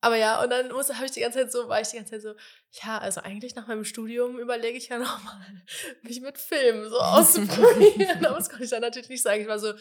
aber 0.00 0.16
ja, 0.16 0.42
und 0.42 0.50
dann 0.50 0.72
habe 0.72 1.06
ich 1.06 1.12
die 1.12 1.20
ganze 1.20 1.40
Zeit 1.40 1.52
so, 1.52 1.68
war 1.68 1.80
ich 1.80 1.88
die 1.88 1.96
ganze 1.96 2.12
Zeit 2.12 2.22
so, 2.22 2.34
ja, 2.82 2.98
also 2.98 3.20
eigentlich 3.20 3.54
nach 3.54 3.66
meinem 3.66 3.84
Studium 3.84 4.38
überlege 4.38 4.76
ich 4.76 4.88
ja 4.88 4.98
nochmal, 4.98 5.46
mich 6.02 6.20
mit 6.20 6.38
Filmen 6.38 6.88
so 6.88 6.96
auszuprobieren. 7.00 8.24
Aber 8.24 8.36
das 8.36 8.48
konnte 8.48 8.64
ich 8.64 8.70
dann 8.70 8.80
natürlich 8.80 9.10
nicht 9.10 9.22
sagen. 9.22 9.42
Ich 9.42 9.48
war 9.48 9.58
so, 9.58 9.74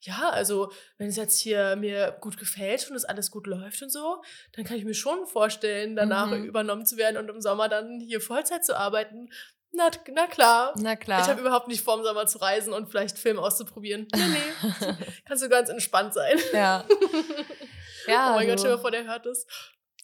ja, 0.00 0.30
also 0.30 0.72
wenn 0.96 1.08
es 1.08 1.16
jetzt 1.16 1.40
hier 1.40 1.76
mir 1.76 2.16
gut 2.20 2.38
gefällt 2.38 2.88
und 2.88 2.96
es 2.96 3.04
alles 3.04 3.30
gut 3.30 3.46
läuft 3.46 3.82
und 3.82 3.90
so, 3.90 4.22
dann 4.52 4.64
kann 4.64 4.76
ich 4.76 4.84
mir 4.84 4.94
schon 4.94 5.26
vorstellen, 5.26 5.96
danach 5.96 6.30
mhm. 6.30 6.44
übernommen 6.44 6.86
zu 6.86 6.96
werden 6.96 7.16
und 7.16 7.28
im 7.28 7.40
Sommer 7.40 7.68
dann 7.68 8.00
hier 8.00 8.20
Vollzeit 8.20 8.64
zu 8.64 8.76
arbeiten. 8.76 9.30
Na, 9.72 9.90
na 10.12 10.26
klar. 10.26 10.72
Na 10.78 10.96
klar. 10.96 11.20
Ich 11.22 11.28
habe 11.28 11.40
überhaupt 11.40 11.68
nicht 11.68 11.82
vor, 11.82 11.98
im 11.98 12.04
Sommer 12.04 12.26
zu 12.26 12.38
reisen 12.38 12.72
und 12.72 12.88
vielleicht 12.88 13.18
Film 13.18 13.38
auszuprobieren. 13.38 14.06
Nee, 14.14 14.26
nee. 14.26 14.94
Kannst 15.26 15.42
du 15.42 15.48
ganz 15.48 15.68
entspannt 15.68 16.14
sein. 16.14 16.38
Ja. 16.52 16.84
ja 18.06 18.32
oh 18.32 18.36
mein 18.36 18.48
Gott, 18.48 18.60
stell 18.60 18.72
dir 18.72 18.78
vor, 18.78 18.90
der 18.90 19.04
hört 19.04 19.26
das. 19.26 19.46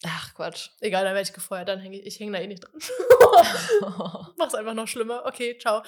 Ach, 0.05 0.33
Quatsch. 0.35 0.69
Egal, 0.81 1.03
dann 1.03 1.15
werde 1.15 1.27
ich 1.27 1.33
gefeuert, 1.33 1.67
dann 1.67 1.79
hänge 1.79 1.99
ich, 1.99 2.05
ich 2.05 2.19
hänge 2.19 2.33
da 2.33 2.39
eh 2.39 2.47
nicht 2.47 2.63
dran. 2.63 4.33
Mach's 4.37 4.53
einfach 4.53 4.73
noch 4.73 4.87
schlimmer. 4.87 5.23
Okay, 5.25 5.57
ciao. 5.57 5.81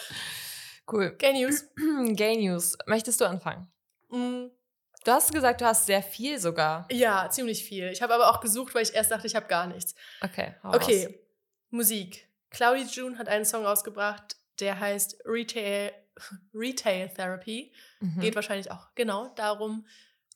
Cool. 0.92 1.16
Gay 1.18 1.34
News. 1.34 1.66
Gay 2.16 2.38
News. 2.38 2.78
Möchtest 2.88 3.22
du 3.22 3.26
anfangen? 3.26 3.72
Mm. 4.10 4.48
Du 5.04 5.12
hast 5.12 5.32
gesagt, 5.32 5.62
du 5.62 5.66
hast 5.66 5.86
sehr 5.86 6.04
viel 6.04 6.38
sogar. 6.38 6.86
Ja, 6.92 7.30
ziemlich 7.30 7.64
viel. 7.64 7.90
Ich 7.92 8.02
habe 8.02 8.14
aber 8.14 8.30
auch 8.30 8.42
gesucht, 8.42 8.76
weil 8.76 8.84
ich 8.84 8.94
erst 8.94 9.12
dachte, 9.12 9.26
ich 9.26 9.36
habe 9.36 9.48
gar 9.48 9.68
nichts. 9.68 9.96
Okay. 10.22 10.54
Okay. 10.64 11.06
Raus. 11.06 11.14
Musik. 11.70 12.28
Cloudy 12.50 12.84
June 12.84 13.18
hat 13.18 13.28
einen 13.28 13.46
Song 13.46 13.66
rausgebracht, 13.66 14.36
der 14.60 14.80
heißt 14.80 15.20
Retail, 15.26 15.92
Retail 16.54 17.10
Therapy. 17.10 17.72
Mhm. 18.00 18.20
Geht 18.20 18.36
wahrscheinlich 18.36 18.72
auch 18.72 18.88
genau 18.96 19.30
darum, 19.36 19.86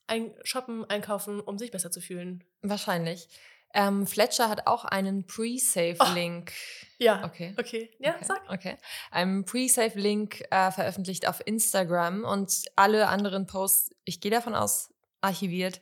ein 0.08 0.34
Shoppen, 0.44 0.86
einkaufen, 0.90 1.40
um 1.40 1.58
sich 1.58 1.72
besser 1.72 1.92
zu 1.92 2.02
fühlen. 2.02 2.44
Wahrscheinlich. 2.62 3.30
Ähm, 3.74 4.06
Fletcher 4.08 4.50
hat 4.50 4.68
auch 4.68 4.86
einen 4.86 5.26
Pre-Save-Link. 5.26 6.52
Oh, 6.52 6.86
ja. 7.00 7.24
Okay. 7.24 7.54
Okay. 7.58 7.90
Ja, 8.00 8.16
okay. 8.16 8.26
sag. 8.26 8.50
Okay. 8.50 8.78
Einen 9.10 9.46
Pre-Save-Link 9.46 10.44
äh, 10.52 10.72
veröffentlicht 10.72 11.28
auf 11.28 11.42
Instagram 11.46 12.24
und 12.24 12.66
alle 12.76 13.08
anderen 13.08 13.48
Posts, 13.48 13.92
ich 14.06 14.22
gehe 14.22 14.32
davon 14.32 14.56
aus, 14.56 14.94
archiviert. 15.22 15.82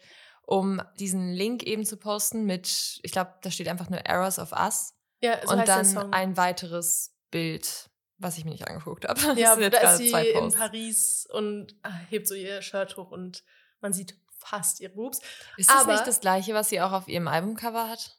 um 0.49 0.81
diesen 0.99 1.31
Link 1.33 1.63
eben 1.63 1.85
zu 1.85 1.95
posten 1.97 2.45
mit, 2.45 2.99
ich 3.03 3.11
glaube, 3.11 3.35
da 3.43 3.51
steht 3.51 3.67
einfach 3.67 3.89
nur 3.89 3.99
Errors 3.99 4.39
of 4.39 4.51
Us. 4.51 4.95
Ja, 5.21 5.45
so 5.45 5.53
und 5.53 5.67
dann 5.67 6.13
ein 6.13 6.37
weiteres 6.37 7.13
Bild, 7.29 7.89
was 8.17 8.37
ich 8.37 8.45
mir 8.45 8.51
nicht 8.51 8.67
angeguckt 8.67 9.07
habe. 9.07 9.19
Ja, 9.39 9.55
da 9.55 9.93
ist 9.93 9.97
sie 9.97 10.11
in. 10.11 10.51
Paris 10.51 11.27
und 11.31 11.75
ah, 11.83 11.91
hebt 12.09 12.27
so 12.27 12.33
ihr 12.33 12.61
Shirt 12.61 12.97
hoch 12.97 13.11
und 13.11 13.43
man 13.81 13.93
sieht 13.93 14.15
fast 14.39 14.79
ihre 14.79 14.93
Boobs. 14.93 15.19
Ist 15.57 15.69
das 15.69 15.81
aber- 15.83 15.93
nicht 15.93 16.07
das 16.07 16.19
gleiche, 16.19 16.53
was 16.53 16.69
sie 16.69 16.81
auch 16.81 16.91
auf 16.91 17.07
ihrem 17.07 17.27
Albumcover 17.27 17.87
hat? 17.89 18.15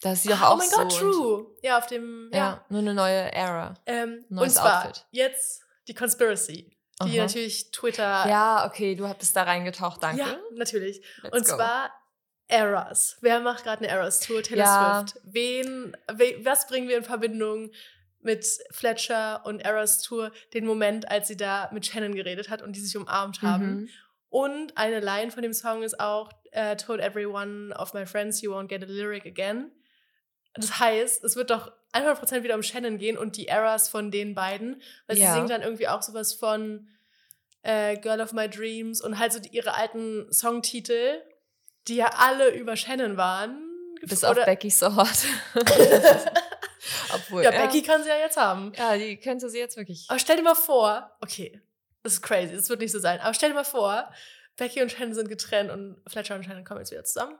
Da 0.00 0.12
ist 0.12 0.22
sie 0.22 0.28
doch 0.28 0.40
Ah, 0.40 0.48
auch 0.48 0.54
oh 0.54 0.58
mein 0.58 0.68
so. 0.68 0.76
Gott, 0.76 0.96
true. 0.98 1.46
Ja, 1.62 1.78
auf 1.78 1.86
dem, 1.86 2.30
Ja. 2.32 2.38
ja. 2.38 2.64
nur 2.68 2.80
eine 2.80 2.94
neue 2.94 3.32
Era. 3.32 3.74
Ähm, 3.86 4.24
und 4.28 4.36
Neues 4.36 4.54
zwar 4.54 4.86
Outfit. 4.86 5.06
jetzt 5.10 5.62
die 5.88 5.94
Conspiracy, 5.94 6.76
die 7.02 7.18
Aha. 7.18 7.26
natürlich 7.26 7.70
Twitter. 7.72 8.02
Ja, 8.28 8.64
okay, 8.66 8.94
du 8.94 9.12
bist 9.14 9.34
da 9.34 9.42
reingetaucht, 9.42 10.02
danke. 10.02 10.20
Ja, 10.22 10.36
natürlich. 10.54 11.02
Let's 11.22 11.36
und 11.36 11.46
go. 11.48 11.56
zwar 11.56 11.90
Eras. 12.46 13.18
Wer 13.20 13.40
macht 13.40 13.64
gerade 13.64 13.78
eine 13.82 13.88
Eras-Tour? 13.88 14.42
Taylor 14.42 14.64
Ja. 14.64 15.04
Swift. 15.06 15.20
Wen, 15.24 15.96
we, 16.14 16.36
was 16.44 16.66
bringen 16.66 16.88
wir 16.88 16.96
in 16.96 17.04
Verbindung 17.04 17.70
mit 18.20 18.46
Fletcher 18.70 19.44
und 19.44 19.60
Eras 19.60 20.00
Tour? 20.02 20.32
Den 20.54 20.64
Moment, 20.64 21.10
als 21.10 21.28
sie 21.28 21.36
da 21.36 21.68
mit 21.72 21.84
Shannon 21.86 22.14
geredet 22.14 22.48
hat 22.50 22.62
und 22.62 22.74
die 22.74 22.80
sich 22.80 22.96
umarmt 22.96 23.42
haben. 23.42 23.80
Mhm. 23.82 23.88
Und 24.30 24.76
eine 24.76 25.00
Line 25.00 25.30
von 25.30 25.42
dem 25.42 25.52
Song 25.52 25.82
ist 25.82 25.98
auch 26.00 26.30
äh, 26.52 26.76
Told 26.76 27.00
everyone 27.00 27.74
of 27.76 27.94
my 27.94 28.04
friends 28.06 28.40
you 28.42 28.52
won't 28.52 28.68
get 28.68 28.82
a 28.82 28.86
lyric 28.86 29.24
again. 29.26 29.70
Das 30.54 30.78
heißt, 30.80 31.24
es 31.24 31.36
wird 31.36 31.50
doch 31.50 31.72
100% 31.92 32.42
wieder 32.42 32.54
um 32.54 32.62
Shannon 32.62 32.98
gehen 32.98 33.16
und 33.16 33.36
die 33.36 33.48
Eras 33.48 33.88
von 33.88 34.10
den 34.10 34.34
beiden. 34.34 34.82
Weil 35.06 35.16
Ja. 35.18 35.28
sie 35.28 35.32
singt 35.38 35.50
dann 35.50 35.62
irgendwie 35.62 35.88
auch 35.88 36.02
sowas 36.02 36.32
von 36.34 36.88
äh, 37.62 37.96
Girl 37.96 38.20
of 38.20 38.32
My 38.32 38.48
Dreams 38.48 39.00
und 39.00 39.18
halt 39.18 39.32
so 39.32 39.38
die, 39.40 39.50
ihre 39.50 39.74
alten 39.74 40.30
Songtitel, 40.32 41.22
die 41.86 41.96
ja 41.96 42.10
alle 42.16 42.50
über 42.54 42.76
Shannon 42.76 43.16
waren. 43.16 43.64
Bis 44.02 44.24
auf 44.24 44.36
Becky 44.44 44.70
So 44.70 44.94
Hot. 44.94 45.08
Obwohl, 47.14 47.42
Ja, 47.42 47.50
Becky 47.50 47.82
kann 47.82 48.02
sie 48.02 48.08
ja 48.08 48.16
jetzt 48.18 48.36
haben. 48.36 48.72
Ja, 48.76 48.96
die 48.96 49.16
könnte 49.18 49.48
sie 49.48 49.58
jetzt 49.58 49.76
wirklich. 49.76 50.04
Aber 50.08 50.18
stell 50.18 50.36
dir 50.36 50.42
mal 50.42 50.54
vor, 50.54 51.10
okay, 51.20 51.60
das 52.08 52.14
ist 52.14 52.22
crazy, 52.22 52.54
das 52.54 52.68
wird 52.68 52.80
nicht 52.80 52.92
so 52.92 52.98
sein, 52.98 53.20
aber 53.20 53.34
stell 53.34 53.50
dir 53.50 53.54
mal 53.54 53.64
vor, 53.64 54.10
Becky 54.56 54.82
und 54.82 54.90
Shannon 54.90 55.14
sind 55.14 55.28
getrennt 55.28 55.70
und 55.70 56.02
Fletcher 56.06 56.34
und 56.34 56.44
Shannon 56.44 56.64
kommen 56.64 56.80
jetzt 56.80 56.90
wieder 56.90 57.04
zusammen. 57.04 57.38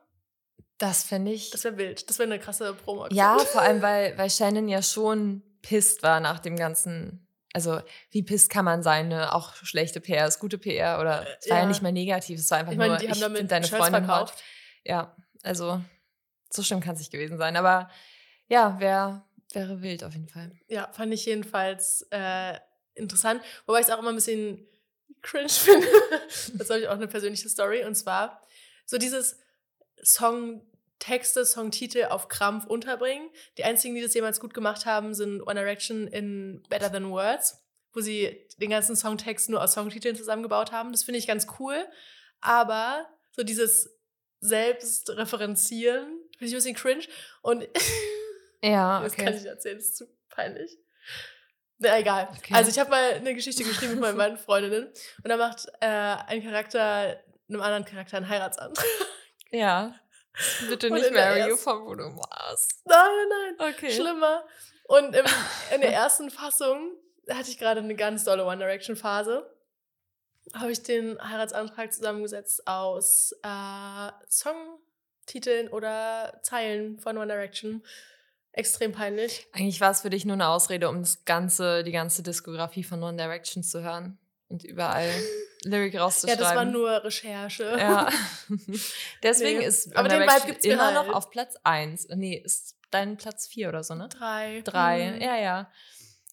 Das 0.79 1.03
finde 1.03 1.33
ich. 1.33 1.51
Das 1.51 1.65
wäre 1.65 1.77
wild. 1.77 2.09
Das 2.09 2.19
wäre 2.19 2.31
eine 2.31 2.39
krasse 2.39 2.73
promo 2.73 3.09
Ja, 3.11 3.39
vor 3.53 3.63
allem, 3.63 3.83
weil, 3.83 4.17
weil 4.17 4.31
Shannon 4.31 4.69
ja 4.69 4.81
schon 4.81 5.43
pisst 5.61 6.03
war 6.03 6.21
nach 6.21 6.39
dem 6.39 6.57
ganzen. 6.57 7.27
Also, 7.53 7.81
wie 8.11 8.23
pisst 8.23 8.51
kann 8.51 8.65
man 8.65 8.83
sein? 8.83 9.09
Ne? 9.09 9.35
Auch 9.35 9.55
schlechte 9.55 10.01
PR 10.01 10.29
ist 10.29 10.39
gute 10.39 10.59
PR 10.59 11.01
oder 11.01 11.27
es 11.41 11.51
war 11.51 11.57
ja. 11.57 11.63
ja. 11.65 11.69
nicht 11.69 11.83
mal 11.83 11.91
negativ, 11.91 12.39
es 12.39 12.51
war 12.51 12.59
einfach 12.59 12.73
Ich 12.73 12.79
meine, 12.79 12.93
nur, 12.93 12.99
die 12.99 13.11
haben 13.11 13.21
damit 13.21 13.51
deine 13.51 13.67
Shirts 13.67 13.85
Freundin 13.85 14.05
verkauft. 14.05 14.35
hot. 14.35 14.43
Ja, 14.85 15.17
also 15.43 15.81
so 16.51 16.63
schlimm 16.63 16.81
kann 16.81 16.95
es 16.95 17.01
nicht 17.01 17.11
gewesen 17.11 17.39
sein. 17.39 17.57
Aber 17.57 17.91
ja, 18.47 18.79
wär, 18.79 19.25
wäre 19.53 19.83
wild 19.83 20.05
auf 20.05 20.13
jeden 20.13 20.29
Fall. 20.29 20.53
Ja, 20.69 20.89
fand 20.93 21.13
ich 21.13 21.25
jedenfalls 21.25 22.07
äh, 22.11 22.59
interessant. 22.99 23.43
Wobei 23.67 23.81
ich 23.81 23.87
es 23.87 23.93
auch 23.93 23.99
immer 23.99 24.11
ein 24.11 24.17
bisschen 24.17 24.67
cringe 25.23 25.49
finde. 25.49 25.89
das 26.55 26.71
habe 26.71 26.81
ich 26.81 26.89
auch 26.89 26.93
eine 26.93 27.09
persönliche 27.09 27.49
Story. 27.49 27.85
Und 27.85 27.95
zwar 27.95 28.43
so 28.85 28.99
dieses 28.99 29.39
Songtexte, 30.03 31.45
Songtitel 31.45 32.05
auf 32.05 32.29
Krampf 32.29 32.67
unterbringen. 32.67 33.31
Die 33.57 33.65
einzigen, 33.65 33.95
die 33.95 34.03
das 34.03 34.15
jemals 34.15 34.41
gut 34.41 34.55
gemacht 34.55 34.87
haben, 34.87 35.15
sind 35.15 35.43
One 35.43 35.55
Direction 35.55 36.07
in 36.07 36.63
Better 36.69 36.91
Than 36.93 37.11
Words, 37.11 37.65
wo 37.93 38.01
sie 38.01 38.47
den 38.59 38.71
ganzen 38.71 38.97
Songtext 38.97 39.49
nur 39.49 39.63
aus 39.63 39.73
Songtiteln 39.73 40.17
zusammengebaut 40.17 40.73
haben. 40.73 40.93
Das 40.93 41.05
finde 41.05 41.19
ich 41.19 41.27
ganz 41.27 41.47
cool. 41.59 41.87
Aber 42.41 43.09
so 43.33 43.43
dieses 43.43 43.91
Selbstreferenzieren 44.41 46.07
finde 46.37 46.47
ich 46.47 46.53
ein 46.53 46.59
bisschen 46.59 46.77
cringe. 46.77 47.05
Und 47.43 47.69
Ja, 48.63 49.01
das 49.03 49.13
okay. 49.13 49.25
kann 49.25 49.37
ich 49.37 49.45
erzählen, 49.45 49.77
das 49.77 49.87
ist 49.87 49.97
zu 49.97 50.07
peinlich. 50.29 50.79
Na, 51.79 51.99
egal. 51.99 52.29
Okay. 52.37 52.55
Also 52.55 52.71
ich 52.71 52.79
habe 52.79 52.91
mal 52.91 53.15
eine 53.15 53.35
Geschichte 53.35 53.65
geschrieben 53.65 53.93
mit 53.93 54.01
meinen 54.01 54.17
beiden 54.17 54.39
Freundinnen 54.39 54.87
und 55.23 55.29
da 55.29 55.37
macht 55.37 55.67
äh, 55.81 55.87
ein 55.87 56.43
Charakter 56.43 57.19
einem 57.49 57.63
anderen 57.63 57.85
Charakter 57.85 58.17
einen 58.19 58.29
Heiratsantrag. 58.29 58.87
Ja. 59.51 59.95
Bitte 60.69 60.91
nicht 60.91 61.11
Mary, 61.11 61.57
von 61.57 61.85
Bruno 61.85 62.11
Mars. 62.11 62.69
nein, 62.85 62.99
nein, 63.29 63.55
nein. 63.59 63.75
Okay. 63.75 63.91
Schlimmer. 63.91 64.47
Und 64.85 65.15
im, 65.15 65.25
in 65.75 65.81
der 65.81 65.93
ersten 65.93 66.31
Fassung 66.31 66.93
hatte 67.29 67.51
ich 67.51 67.59
gerade 67.59 67.81
eine 67.81 67.95
ganz 67.95 68.25
dolle 68.25 68.45
One 68.45 68.59
Direction 68.59 68.97
Phase. 68.97 69.51
Habe 70.55 70.73
ich 70.73 70.83
den 70.83 71.19
Heiratsantrag 71.21 71.93
zusammengesetzt 71.93 72.67
aus 72.67 73.35
äh, 73.43 74.11
Songtiteln 74.29 75.69
oder 75.69 76.39
Zeilen 76.43 76.99
von 77.01 77.19
One 77.19 77.27
Direction. 77.27 77.85
Extrem 78.59 78.93
peinlich. 78.93 79.47
Eigentlich 79.53 79.81
war 79.81 79.91
es 79.93 80.01
für 80.03 80.11
dich 80.11 80.25
nur 80.25 80.35
eine 80.35 80.49
Ausrede, 80.49 80.89
um 80.89 81.01
das 81.01 81.25
ganze, 81.25 81.85
die 81.85 81.93
ganze 81.93 82.23
Diskografie 82.23 82.83
von 82.85 83.03
One 83.03 83.17
Direction 83.17 83.63
zu 83.63 83.83
hören 83.83 84.19
und 84.49 84.65
überall 84.65 85.09
Lyric 85.65 85.95
Ja, 85.95 86.03
rauszuschreiben. 86.03 86.43
das 86.45 86.55
war 86.55 86.65
nur 86.65 87.05
Recherche. 87.05 87.65
Ja. 87.79 88.09
Deswegen 89.23 89.61
Nee. 89.61 89.67
ist 89.67 89.95
Aber 89.97 90.09
One 90.09 90.19
den 90.19 90.21
Vibe 90.23 90.27
Direction 90.33 90.47
gibt's 90.53 90.67
immer 90.67 90.91
noch 90.93 91.07
halt. 91.07 91.15
auf 91.15 91.31
Platz 91.31 91.55
1. 91.65 92.09
Nee, 92.17 92.37
ist 92.45 92.77
dein 92.91 93.17
Platz 93.17 93.47
4 93.49 93.69
oder 93.69 93.83
so, 93.85 93.95
ne? 93.95 94.09
Drei. 94.09 94.63
Drei. 94.65 95.13
Mhm. 95.13 95.21
Ja, 95.23 95.37
ja. 95.37 95.71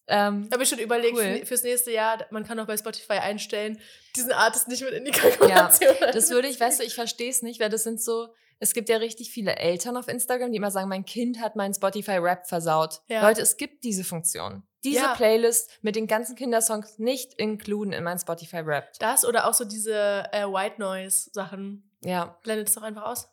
Ähm, 0.07 0.49
Habe 0.53 0.63
ich 0.63 0.69
schon 0.69 0.79
überlegt, 0.79 1.17
Cool. 1.17 1.39
für, 1.39 1.45
fürs 1.47 1.63
nächste 1.63 1.91
Jahr, 1.91 2.25
man 2.29 2.45
kann 2.45 2.59
auch 2.59 2.67
bei 2.67 2.77
Spotify 2.77 3.13
einstellen, 3.13 3.79
diesen 4.15 4.31
Artist 4.31 4.67
nicht 4.67 4.83
mit 4.83 4.93
in 4.93 5.03
die 5.05 5.11
Kalkulation. 5.11 5.95
das 6.13 6.29
würde 6.29 6.47
ich, 6.47 6.59
weißt 6.59 6.79
du, 6.79 6.83
ich 6.83 6.93
verstehe 6.93 7.29
es 7.31 7.41
nicht, 7.41 7.59
weil 7.59 7.69
das 7.69 7.83
sind 7.83 7.99
so, 8.01 8.27
es 8.59 8.73
gibt 8.73 8.89
ja 8.89 8.97
richtig 8.97 9.31
viele 9.31 9.55
Eltern 9.57 9.97
auf 9.97 10.07
Instagram, 10.07 10.51
die 10.51 10.57
immer 10.57 10.71
sagen, 10.71 10.87
mein 10.89 11.05
Kind 11.05 11.39
hat 11.41 11.55
meinen 11.55 11.73
Spotify-Rap 11.73 12.47
versaut. 12.47 13.01
Ja. 13.07 13.21
Leute, 13.27 13.41
es 13.41 13.57
gibt 13.57 13.83
diese 13.83 14.03
Funktion. 14.03 14.63
Diese 14.83 14.99
Ja. 14.99 15.15
Playlist 15.15 15.71
mit 15.81 15.95
den 15.95 16.07
ganzen 16.07 16.35
Kindersongs 16.35 16.99
nicht 16.99 17.33
inkluden 17.33 17.91
in 17.93 18.03
mein 18.03 18.19
Spotify-Rap. 18.19 18.93
Das 18.99 19.25
oder 19.25 19.47
auch 19.47 19.53
so 19.53 19.65
diese 19.65 20.25
äh, 20.31 20.45
White 20.45 20.79
Noise 20.79 21.29
Sachen. 21.33 21.91
Ja, 22.03 22.37
Blendet 22.43 22.69
es 22.69 22.75
doch 22.75 22.83
einfach 22.83 23.03
aus. 23.03 23.27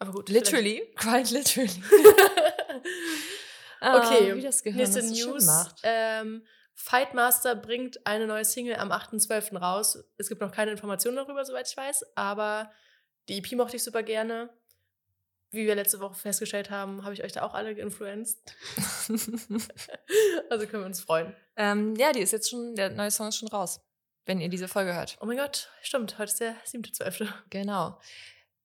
Aber 0.00 0.12
gut. 0.12 0.28
literally, 0.28 0.82
quite 0.96 1.32
literally. 1.32 1.68
vielleicht. 1.82 2.22
Ah, 3.80 3.98
okay, 3.98 4.36
wie 4.36 4.42
das 4.42 4.62
Gehirn 4.62 4.78
nächste 4.92 5.02
News. 5.04 5.48
Ähm, 5.82 6.44
Fightmaster 6.74 7.54
bringt 7.54 8.06
eine 8.06 8.26
neue 8.26 8.44
Single 8.44 8.76
am 8.76 8.90
8.12. 8.92 9.58
raus. 9.58 9.98
Es 10.16 10.28
gibt 10.28 10.40
noch 10.40 10.52
keine 10.52 10.70
Informationen 10.70 11.16
darüber, 11.16 11.44
soweit 11.44 11.68
ich 11.68 11.76
weiß, 11.76 12.04
aber 12.16 12.70
die 13.28 13.38
EP 13.38 13.52
mochte 13.52 13.76
ich 13.76 13.84
super 13.84 14.02
gerne. 14.02 14.50
Wie 15.50 15.66
wir 15.66 15.74
letzte 15.74 16.00
Woche 16.00 16.14
festgestellt 16.14 16.70
haben, 16.70 17.04
habe 17.04 17.12
ich 17.12 17.22
euch 17.22 17.32
da 17.32 17.42
auch 17.42 17.52
alle 17.52 17.74
geinfluenced. 17.74 18.56
also 20.50 20.66
können 20.66 20.82
wir 20.82 20.86
uns 20.86 21.00
freuen. 21.00 21.36
ähm, 21.56 21.94
ja, 21.96 22.12
die 22.12 22.20
ist 22.20 22.32
jetzt 22.32 22.48
schon, 22.48 22.74
der 22.74 22.88
neue 22.90 23.10
Song 23.10 23.28
ist 23.28 23.36
schon 23.36 23.48
raus, 23.48 23.80
wenn 24.24 24.40
ihr 24.40 24.48
diese 24.48 24.66
Folge 24.66 24.94
hört. 24.94 25.18
Oh 25.20 25.26
mein 25.26 25.36
Gott, 25.36 25.70
stimmt, 25.82 26.18
heute 26.18 26.30
ist 26.30 26.40
der 26.40 26.56
7.12. 26.64 27.28
Genau. 27.50 27.98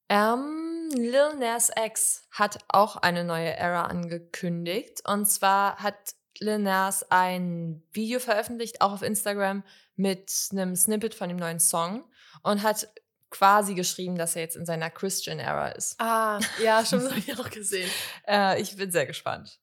Ähm, 0.08 0.88
Lil 0.94 1.36
Nas 1.38 1.70
X 1.76 2.26
hat 2.30 2.58
auch 2.68 2.96
eine 2.96 3.24
neue 3.24 3.54
Era 3.54 3.82
angekündigt. 3.82 5.02
Und 5.06 5.26
zwar 5.26 5.76
hat 5.82 6.14
Lil 6.38 6.58
Nas 6.58 7.04
ein 7.10 7.82
Video 7.92 8.18
veröffentlicht, 8.18 8.80
auch 8.80 8.92
auf 8.92 9.02
Instagram, 9.02 9.62
mit 9.96 10.32
einem 10.52 10.76
Snippet 10.76 11.14
von 11.14 11.28
dem 11.28 11.36
neuen 11.36 11.60
Song 11.60 12.10
und 12.42 12.62
hat 12.62 12.88
quasi 13.30 13.74
geschrieben, 13.74 14.16
dass 14.16 14.36
er 14.36 14.42
jetzt 14.42 14.56
in 14.56 14.64
seiner 14.66 14.90
Christian 14.90 15.38
Era 15.38 15.68
ist. 15.68 16.00
Ah, 16.00 16.40
ja, 16.62 16.80
das 16.80 16.92
habe 16.92 17.18
ich 17.18 17.38
auch 17.38 17.50
gesehen. 17.50 17.90
Äh, 18.26 18.60
ich 18.60 18.76
bin 18.76 18.90
sehr 18.90 19.06
gespannt. 19.06 19.58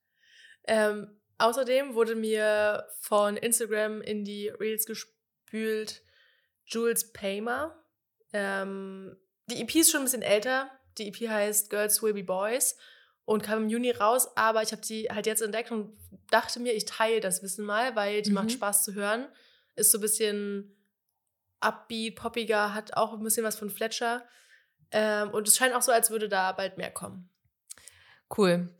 Ähm, 0.65 1.19
außerdem 1.37 1.93
wurde 1.95 2.15
mir 2.15 2.85
von 2.99 3.37
Instagram 3.37 4.01
in 4.01 4.23
die 4.23 4.49
Reels 4.49 4.85
gespült 4.85 6.01
Jules 6.65 7.11
Paymer. 7.11 7.75
Ähm, 8.33 9.15
die 9.47 9.61
EP 9.61 9.75
ist 9.75 9.91
schon 9.91 10.01
ein 10.01 10.05
bisschen 10.05 10.21
älter. 10.23 10.69
Die 10.97 11.07
EP 11.07 11.29
heißt 11.29 11.69
Girls 11.69 12.01
Will 12.01 12.13
Be 12.13 12.23
Boys 12.23 12.77
und 13.25 13.43
kam 13.43 13.63
im 13.63 13.69
Juni 13.69 13.91
raus, 13.91 14.27
aber 14.35 14.61
ich 14.63 14.71
habe 14.71 14.81
die 14.81 15.09
halt 15.09 15.25
jetzt 15.25 15.41
entdeckt 15.41 15.71
und 15.71 15.97
dachte 16.29 16.59
mir, 16.59 16.73
ich 16.73 16.85
teile 16.85 17.19
das 17.19 17.41
Wissen 17.43 17.65
mal, 17.65 17.95
weil 17.95 18.21
die 18.21 18.29
Mhm. 18.29 18.35
macht 18.35 18.51
Spaß 18.51 18.83
zu 18.83 18.93
hören. 18.93 19.27
Ist 19.75 19.91
so 19.91 19.97
ein 19.97 20.01
bisschen 20.01 20.74
upbeat, 21.59 22.15
poppiger, 22.15 22.73
hat 22.73 22.95
auch 22.95 23.13
ein 23.13 23.23
bisschen 23.23 23.45
was 23.45 23.57
von 23.57 23.69
Fletcher. 23.69 24.23
Ähm, 24.91 25.29
und 25.31 25.47
es 25.47 25.57
scheint 25.57 25.73
auch 25.73 25.81
so, 25.81 25.91
als 25.91 26.09
würde 26.09 26.29
da 26.29 26.51
bald 26.51 26.77
mehr 26.77 26.91
kommen. 26.91 27.29
Cool. 28.35 28.75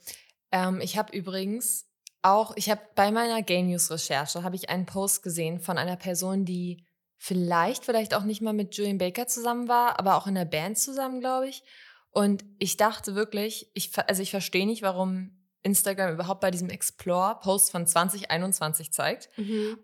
Ähm, 0.52 0.82
ich 0.82 0.98
habe 0.98 1.16
übrigens 1.16 1.90
auch, 2.22 2.56
ich 2.56 2.70
habe 2.70 2.82
bei 2.96 3.12
meiner 3.12 3.42
Gay 3.42 3.64
News 3.64 3.92
Recherche 3.92 4.44
habe 4.44 4.56
ich 4.56 4.70
einen 4.70 4.86
Post 4.86 5.24
gesehen 5.24 5.60
von 5.60 5.78
einer 5.78 5.96
Person, 5.96 6.46
die 6.46 6.86
vielleicht, 7.18 7.86
vielleicht 7.86 8.14
auch 8.14 8.24
nicht 8.24 8.42
mal 8.42 8.54
mit 8.54 8.76
Julian 8.76 8.98
Baker 8.98 9.28
zusammen 9.28 9.68
war, 9.68 10.00
aber 10.00 10.16
auch 10.16 10.28
in 10.28 10.36
der 10.36 10.46
Band 10.46 10.78
zusammen, 10.78 11.20
glaube 11.20 11.48
ich. 11.48 11.64
Und 12.12 12.46
ich 12.60 12.78
dachte 12.78 13.16
wirklich, 13.16 13.70
ich, 13.74 13.92
also 14.08 14.22
ich 14.22 14.32
verstehe 14.32 14.66
nicht, 14.66 14.82
warum 14.82 15.46
Instagram 15.64 16.14
überhaupt 16.14 16.42
bei 16.42 16.52
diesem 16.52 16.70
Explore-Post 16.70 17.72
von 17.72 17.88
2021 17.88 18.94
zeigt. 18.94 19.30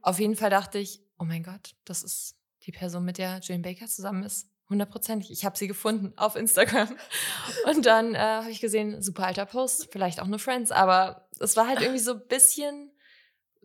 Auf 0.02 0.20
jeden 0.20 0.36
Fall 0.36 0.50
dachte 0.50 0.78
ich, 0.78 1.02
oh 1.20 1.26
mein 1.26 1.44
Gott, 1.44 1.76
das 1.84 2.04
ist 2.04 2.38
die 2.66 2.72
Person, 2.72 3.06
mit 3.06 3.18
der 3.18 3.40
Julian 3.40 3.62
Baker 3.62 3.88
zusammen 3.88 4.24
ist. 4.24 4.50
hundertprozentig. 4.70 5.32
Ich 5.32 5.44
habe 5.44 5.58
sie 5.58 5.68
gefunden 5.68 6.14
auf 6.16 6.36
Instagram. 6.36 6.96
Und 7.66 7.86
dann 7.86 8.16
äh, 8.16 8.20
habe 8.20 8.52
ich 8.52 8.62
gesehen, 8.62 9.02
super 9.02 9.26
alter 9.26 9.46
Post, 9.46 9.90
vielleicht 9.92 10.22
auch 10.22 10.28
nur 10.28 10.40
Friends, 10.40 10.72
aber 10.72 11.28
es 11.40 11.58
war 11.58 11.68
halt 11.68 11.82
irgendwie 11.82 12.00
so 12.00 12.14
ein 12.14 12.28
bisschen, 12.28 12.92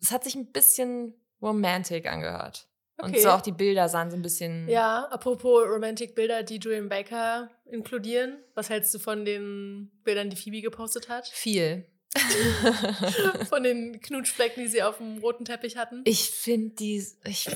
es 0.01 0.11
hat 0.11 0.25
sich 0.25 0.35
ein 0.35 0.51
bisschen 0.51 1.15
romantic 1.41 2.11
angehört. 2.11 2.69
Okay. 2.99 3.09
Und 3.09 3.21
so 3.21 3.31
auch 3.31 3.43
die 3.43 3.53
Bilder 3.53 3.89
sahen 3.89 4.11
so 4.11 4.17
ein 4.17 4.23
bisschen. 4.23 4.69
Ja, 4.69 5.05
apropos 5.11 5.65
Romantic 5.69 6.15
Bilder, 6.15 6.43
die 6.43 6.57
Julian 6.57 6.89
Baker 6.89 7.51
inkludieren. 7.67 8.39
Was 8.55 8.71
hältst 8.71 8.95
du 8.95 8.99
von 8.99 9.25
den 9.25 9.91
Bildern, 10.03 10.31
die 10.31 10.37
Phoebe 10.37 10.63
gepostet 10.63 11.09
hat? 11.11 11.29
Viel. 11.29 11.87
von 13.49 13.63
den 13.63 14.01
Knutschflecken, 14.01 14.63
die 14.63 14.71
sie 14.71 14.83
auf 14.83 14.97
dem 14.97 15.19
roten 15.19 15.45
Teppich 15.45 15.77
hatten. 15.77 16.03
Ich 16.05 16.31
finde 16.31 16.75
die. 16.75 17.05
Ich, 17.25 17.51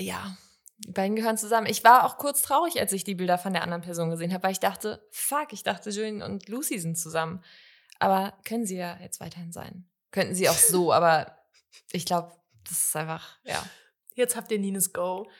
ja, 0.00 0.36
die 0.78 0.92
beiden 0.92 1.16
gehören 1.16 1.36
zusammen. 1.36 1.66
Ich 1.66 1.84
war 1.84 2.04
auch 2.04 2.16
kurz 2.16 2.42
traurig, 2.42 2.80
als 2.80 2.92
ich 2.92 3.04
die 3.04 3.14
Bilder 3.14 3.38
von 3.38 3.52
der 3.52 3.62
anderen 3.62 3.82
Person 3.82 4.10
gesehen 4.10 4.32
habe, 4.32 4.44
weil 4.44 4.52
ich 4.52 4.60
dachte, 4.60 5.06
fuck, 5.10 5.52
ich 5.52 5.62
dachte, 5.62 5.90
Julian 5.90 6.22
und 6.22 6.48
Lucy 6.48 6.78
sind 6.78 6.96
zusammen. 6.96 7.44
Aber 7.98 8.32
können 8.44 8.64
sie 8.64 8.76
ja 8.76 8.98
jetzt 9.00 9.20
weiterhin 9.20 9.52
sein. 9.52 9.86
Könnten 10.10 10.34
sie 10.34 10.48
auch 10.48 10.54
so, 10.54 10.92
aber 10.92 11.36
ich 11.92 12.06
glaube, 12.06 12.32
das 12.68 12.80
ist 12.80 12.96
einfach, 12.96 13.38
ja. 13.44 13.62
Jetzt 14.14 14.36
habt 14.36 14.50
ihr 14.50 14.58
Nines 14.58 14.92
Go. 14.92 15.30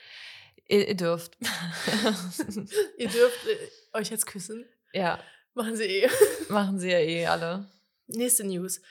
Ihr, 0.67 0.87
ihr 0.87 0.95
dürft. 0.95 1.37
ihr 2.97 3.09
dürft 3.09 3.47
äh, 3.47 3.97
euch 3.97 4.09
jetzt 4.09 4.25
küssen. 4.25 4.65
Ja. 4.93 5.19
Machen 5.53 5.75
sie 5.75 5.83
eh. 5.83 6.09
Machen 6.49 6.79
sie 6.79 6.89
ja 6.89 6.99
eh 6.99 7.25
alle. 7.25 7.69
Nächste 8.07 8.45
News. 8.45 8.81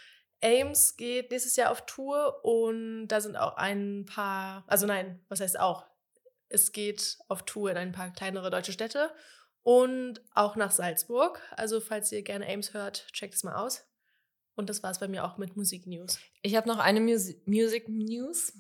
Ames 0.43 0.97
geht 0.97 1.31
nächstes 1.31 1.57
Jahr 1.57 1.71
auf 1.71 1.85
Tour 1.87 2.45
und 2.45 3.09
da 3.09 3.21
sind 3.21 3.37
auch 3.37 3.57
ein 3.57 4.07
paar, 4.07 4.65
also 4.67 4.87
nein, 4.87 5.21
was 5.29 5.41
heißt 5.41 5.59
auch? 5.59 5.87
Es 6.49 6.73
geht 6.73 7.19
auf 7.29 7.45
Tour 7.45 7.71
in 7.71 7.77
ein 7.77 7.93
paar 7.93 8.13
kleinere 8.13 8.51
deutsche 8.51 8.73
Städte 8.73 9.13
und 9.63 10.21
auch 10.35 10.57
nach 10.57 10.71
Salzburg. 10.71 11.41
Also 11.57 11.81
falls 11.81 12.11
ihr 12.13 12.23
gerne 12.23 12.49
Ames 12.49 12.75
hört, 12.75 13.07
checkt 13.13 13.35
es 13.35 13.45
mal 13.45 13.55
aus. 13.55 13.85
Und 14.57 14.69
das 14.69 14.83
war 14.83 14.91
es 14.91 14.99
bei 14.99 15.09
mir 15.09 15.25
auch 15.25 15.39
mit 15.39 15.57
Musik 15.57 15.87
News. 15.87 16.19
Ich 16.43 16.55
habe 16.55 16.69
noch 16.69 16.79
eine 16.79 17.01
Musi 17.01 17.41
Music 17.47 17.89
News. 17.89 18.53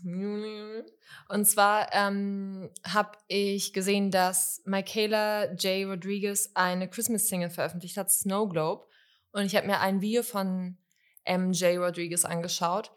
Und 1.28 1.44
zwar 1.44 1.92
ähm, 1.92 2.70
habe 2.84 3.18
ich 3.28 3.72
gesehen, 3.72 4.10
dass 4.10 4.62
Michaela 4.64 5.52
J. 5.52 5.86
Rodriguez 5.86 6.52
eine 6.54 6.88
Christmas-Single 6.88 7.50
veröffentlicht 7.50 7.98
hat, 7.98 8.10
Snow 8.10 8.48
Globe. 8.48 8.86
Und 9.32 9.44
ich 9.44 9.56
habe 9.56 9.66
mir 9.66 9.80
ein 9.80 10.00
Video 10.00 10.22
von 10.22 10.78
MJ 11.26 11.78
Rodriguez 11.78 12.24
angeschaut. 12.24 12.90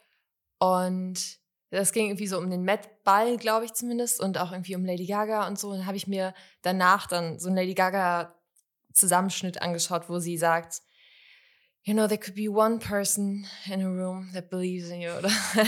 Und 0.59 1.39
das 1.71 1.91
ging 1.91 2.07
irgendwie 2.07 2.27
so 2.27 2.37
um 2.37 2.49
den 2.49 2.63
Met 2.63 3.03
Ball, 3.03 3.37
glaube 3.37 3.65
ich 3.65 3.73
zumindest, 3.73 4.21
und 4.21 4.37
auch 4.37 4.51
irgendwie 4.51 4.75
um 4.75 4.85
Lady 4.85 5.05
Gaga 5.05 5.47
und 5.47 5.57
so. 5.57 5.69
Und 5.69 5.79
dann 5.79 5.85
habe 5.87 5.97
ich 5.97 6.07
mir 6.07 6.33
danach 6.61 7.07
dann 7.07 7.39
so 7.39 7.47
einen 7.47 7.57
Lady 7.57 7.73
Gaga 7.73 8.35
Zusammenschnitt 8.93 9.61
angeschaut, 9.61 10.07
wo 10.07 10.19
sie 10.19 10.37
sagt, 10.37 10.81
you 11.83 11.93
know, 11.93 12.07
there 12.07 12.17
could 12.17 12.35
be 12.35 12.47
one 12.47 12.79
person 12.79 13.45
in 13.69 13.81
a 13.81 13.89
room 13.89 14.29
that 14.33 14.49
believes 14.49 14.89
in 14.89 15.01
you, 15.01 15.11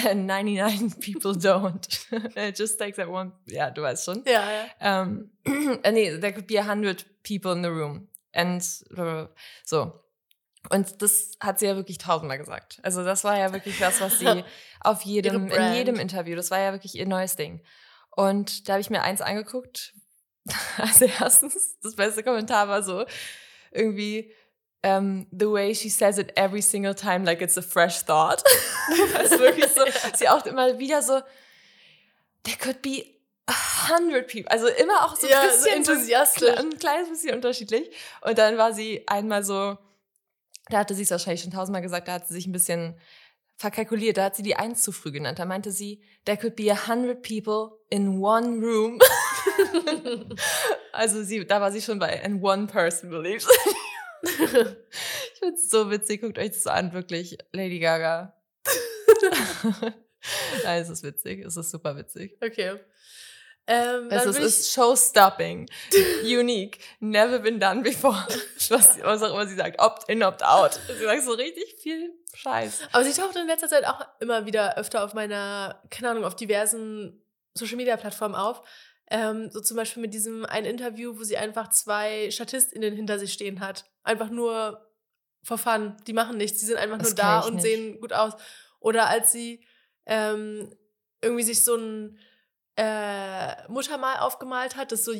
and 0.08 0.28
99 0.28 0.92
people 1.02 1.34
don't. 1.34 1.88
It 2.38 2.56
just 2.56 2.80
takes 2.80 2.98
that 2.98 3.10
one. 3.10 3.34
Ja, 3.48 3.70
du 3.70 3.82
weißt 3.82 4.06
schon. 4.06 4.24
Ja, 4.26 4.44
ja. 4.80 5.02
Um, 5.02 5.32
nee, 5.46 6.18
there 6.18 6.32
could 6.32 6.48
be 6.48 6.58
a 6.58 6.64
hundred 6.64 7.04
people 7.24 7.52
in 7.52 7.64
the 7.64 7.72
room. 7.72 8.08
And 8.34 8.64
so. 9.66 10.00
Und 10.70 11.02
das 11.02 11.32
hat 11.40 11.60
sie 11.60 11.66
ja 11.66 11.76
wirklich 11.76 11.98
tausendmal 11.98 12.38
gesagt. 12.38 12.80
Also 12.84 13.04
das 13.04 13.24
war 13.24 13.38
ja 13.38 13.54
wirklich 13.54 13.80
was, 13.82 14.02
was 14.02 14.20
sie 14.20 14.44
auf 14.82 15.02
jedem, 15.04 15.50
in 15.50 15.74
jedem 15.74 15.96
Interview, 16.00 16.36
das 16.36 16.52
war 16.52 16.60
ja 16.60 16.72
wirklich 16.72 16.96
ihr 16.96 17.08
neues 17.08 17.36
Ding. 17.36 17.62
Und 18.12 18.68
da 18.68 18.74
habe 18.74 18.82
ich 18.82 18.90
mir 18.90 19.02
eins 19.02 19.22
angeguckt. 19.22 19.94
Also 20.78 21.06
erstens, 21.06 21.80
das 21.82 21.96
beste 21.96 22.22
Kommentar 22.22 22.68
war 22.68 22.84
so, 22.84 23.06
irgendwie, 23.72 24.32
um, 24.86 25.26
the 25.32 25.50
way 25.50 25.74
she 25.74 25.90
says 25.90 26.20
it 26.20 26.32
every 26.38 26.62
single 26.62 26.94
time, 26.94 27.26
like 27.26 27.42
it's 27.42 27.58
a 27.58 27.62
fresh 27.62 28.04
thought. 28.04 28.44
das 29.14 29.32
ist 29.32 29.40
wirklich 29.40 29.68
so, 29.70 29.82
sie 30.16 30.30
auch 30.30 30.46
immer 30.46 30.78
wieder 30.78 31.02
so, 31.02 31.22
there 32.44 32.58
could 32.58 32.82
be 32.84 33.04
a 33.48 33.90
hundred 33.90 34.28
people. 34.28 34.50
Also 34.52 34.68
immer 34.68 35.06
auch 35.06 35.16
so 35.16 35.28
ein 35.28 35.32
ja, 35.32 35.42
bisschen 35.44 35.84
so 35.84 35.92
enthusiastisch. 35.92 36.58
ein 36.58 36.78
kleines 36.78 37.10
bisschen 37.10 37.36
unterschiedlich. 37.36 37.90
Und 38.22 38.38
dann 38.38 38.58
war 38.58 38.74
sie 38.74 39.04
einmal 39.08 39.44
so, 39.44 39.78
da 40.70 40.80
hatte 40.80 40.96
sie 40.96 41.04
es 41.04 41.12
wahrscheinlich 41.12 41.42
schon 41.42 41.52
tausendmal 41.52 41.82
gesagt, 41.82 42.08
da 42.08 42.14
hat 42.14 42.28
sie 42.28 42.34
sich 42.34 42.48
ein 42.48 42.52
bisschen 42.52 43.00
verkalkuliert, 43.58 44.18
da 44.18 44.26
hat 44.26 44.36
sie 44.36 44.44
die 44.44 44.56
Eins 44.56 44.82
zu 44.84 44.92
früh 44.92 45.12
genannt. 45.12 45.40
Da 45.40 45.46
meinte 45.46 45.72
sie, 45.72 46.04
there 46.26 46.38
could 46.38 46.56
be 46.56 46.72
a 46.72 46.88
hundred 46.88 47.22
people 47.22 47.80
in 47.90 48.20
one 48.20 48.60
room. 48.60 49.00
also 50.92 51.24
sie, 51.24 51.46
da 51.46 51.62
war 51.62 51.72
sie 51.72 51.82
schon 51.82 52.00
bei 52.00 52.10
in 52.24 52.42
one 52.42 52.68
person 52.68 53.10
believes 53.10 53.48
ich 54.26 54.30
finde 55.40 55.56
es 55.56 55.70
so 55.70 55.92
witzig. 55.92 56.22
Guckt 56.22 56.40
euch 56.40 56.52
das 56.52 56.68
an, 56.68 56.94
wirklich. 56.94 57.38
Lady 57.52 57.80
Gaga. 57.80 58.36
Nein, 60.64 60.82
es 60.82 60.90
ist 60.90 61.04
witzig. 61.04 61.46
Es 61.46 61.58
ist 61.58 61.70
super 61.70 61.96
witzig. 61.96 62.38
Okay. 62.42 62.80
Ähm, 63.68 64.10
es 64.12 64.26
ist, 64.26 64.38
ist 64.38 64.74
show-stopping. 64.74 65.68
Unique. 66.24 66.80
Never 67.00 67.40
been 67.40 67.60
done 67.60 67.82
before. 67.82 68.28
Was, 68.70 69.00
was 69.02 69.22
auch 69.24 69.34
immer 69.34 69.48
sie 69.48 69.56
sagt. 69.56 69.80
Opt-in, 69.80 70.24
opt-out. 70.24 70.80
Sie 70.88 71.04
sagt 71.04 71.24
so 71.24 71.34
richtig 71.34 71.76
viel 71.80 72.14
Scheiß. 72.34 72.82
Aber 72.92 73.04
sie 73.04 73.20
taucht 73.20 73.36
in 73.36 73.48
letzter 73.48 73.68
Zeit 73.68 73.86
auch 73.86 74.02
immer 74.20 74.46
wieder 74.46 74.78
öfter 74.78 75.04
auf 75.04 75.14
meiner, 75.14 75.82
keine 75.90 76.10
Ahnung, 76.12 76.26
auf 76.26 76.36
diversen 76.36 77.24
Social-Media-Plattformen 77.54 78.36
auf. 78.36 78.62
Ähm, 79.10 79.50
so 79.52 79.62
zum 79.62 79.78
Beispiel 79.78 80.02
mit 80.02 80.14
diesem 80.14 80.46
ein 80.46 80.66
Interview, 80.66 81.18
wo 81.18 81.24
sie 81.24 81.38
einfach 81.38 81.70
zwei 81.70 82.30
StatistInnen 82.32 82.96
hinter 82.96 83.20
sich 83.20 83.34
stehen 83.34 83.60
hat. 83.60 83.86
Einfach 84.04 84.30
nur 84.30 84.88
for 85.44 85.58
fun. 85.58 85.96
Die 86.08 86.14
machen 86.14 86.38
nichts. 86.38 86.60
Die 86.60 86.66
sind 86.66 86.78
einfach 86.78 86.98
das 86.98 87.10
nur 87.10 87.16
da 87.16 87.40
und 87.42 87.56
nicht. 87.56 87.64
sehen 87.64 88.00
gut 88.02 88.14
aus. 88.14 88.34
Oder 88.80 89.08
als 89.08 89.32
sie 89.32 89.64
ähm, 90.06 90.76
irgendwie 91.22 91.44
sich 91.44 91.64
so 91.64 91.76
ein 91.76 92.20
äh, 92.76 93.68
Muttermal 93.70 94.18
aufgemalt 94.18 94.76
hat, 94.76 94.92
das 94.92 95.06
so 95.06 95.14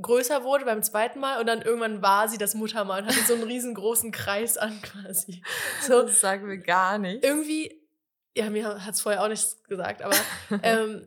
größer 0.00 0.44
wurde 0.44 0.64
beim 0.64 0.82
zweiten 0.82 1.18
Mal 1.20 1.40
und 1.40 1.46
dann 1.46 1.62
irgendwann 1.62 2.02
war 2.02 2.28
sie 2.28 2.38
das 2.38 2.54
Muttermal 2.54 3.02
und 3.02 3.08
hatte 3.08 3.26
so 3.26 3.34
einen 3.34 3.44
riesengroßen 3.44 4.12
Kreis 4.12 4.56
an 4.56 4.80
quasi. 4.82 5.42
So, 5.82 6.02
das 6.02 6.20
sagen 6.20 6.48
wir 6.48 6.58
gar 6.58 6.98
nicht. 6.98 7.24
Irgendwie, 7.24 7.82
ja, 8.36 8.50
mir 8.50 8.84
hat 8.84 8.94
es 8.94 9.00
vorher 9.00 9.22
auch 9.22 9.28
nichts 9.28 9.62
gesagt, 9.64 10.02
aber 10.02 10.16
ähm, 10.62 11.06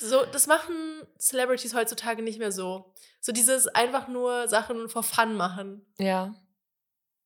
so, 0.00 0.24
das 0.26 0.46
machen 0.46 0.74
Celebrities 1.18 1.74
heutzutage 1.74 2.22
nicht 2.22 2.38
mehr 2.38 2.52
so. 2.52 2.92
So 3.20 3.32
dieses 3.32 3.66
einfach 3.68 4.08
nur 4.08 4.46
Sachen 4.48 4.88
for 4.88 5.02
fun 5.02 5.34
machen. 5.34 5.84
Ja. 5.98 6.34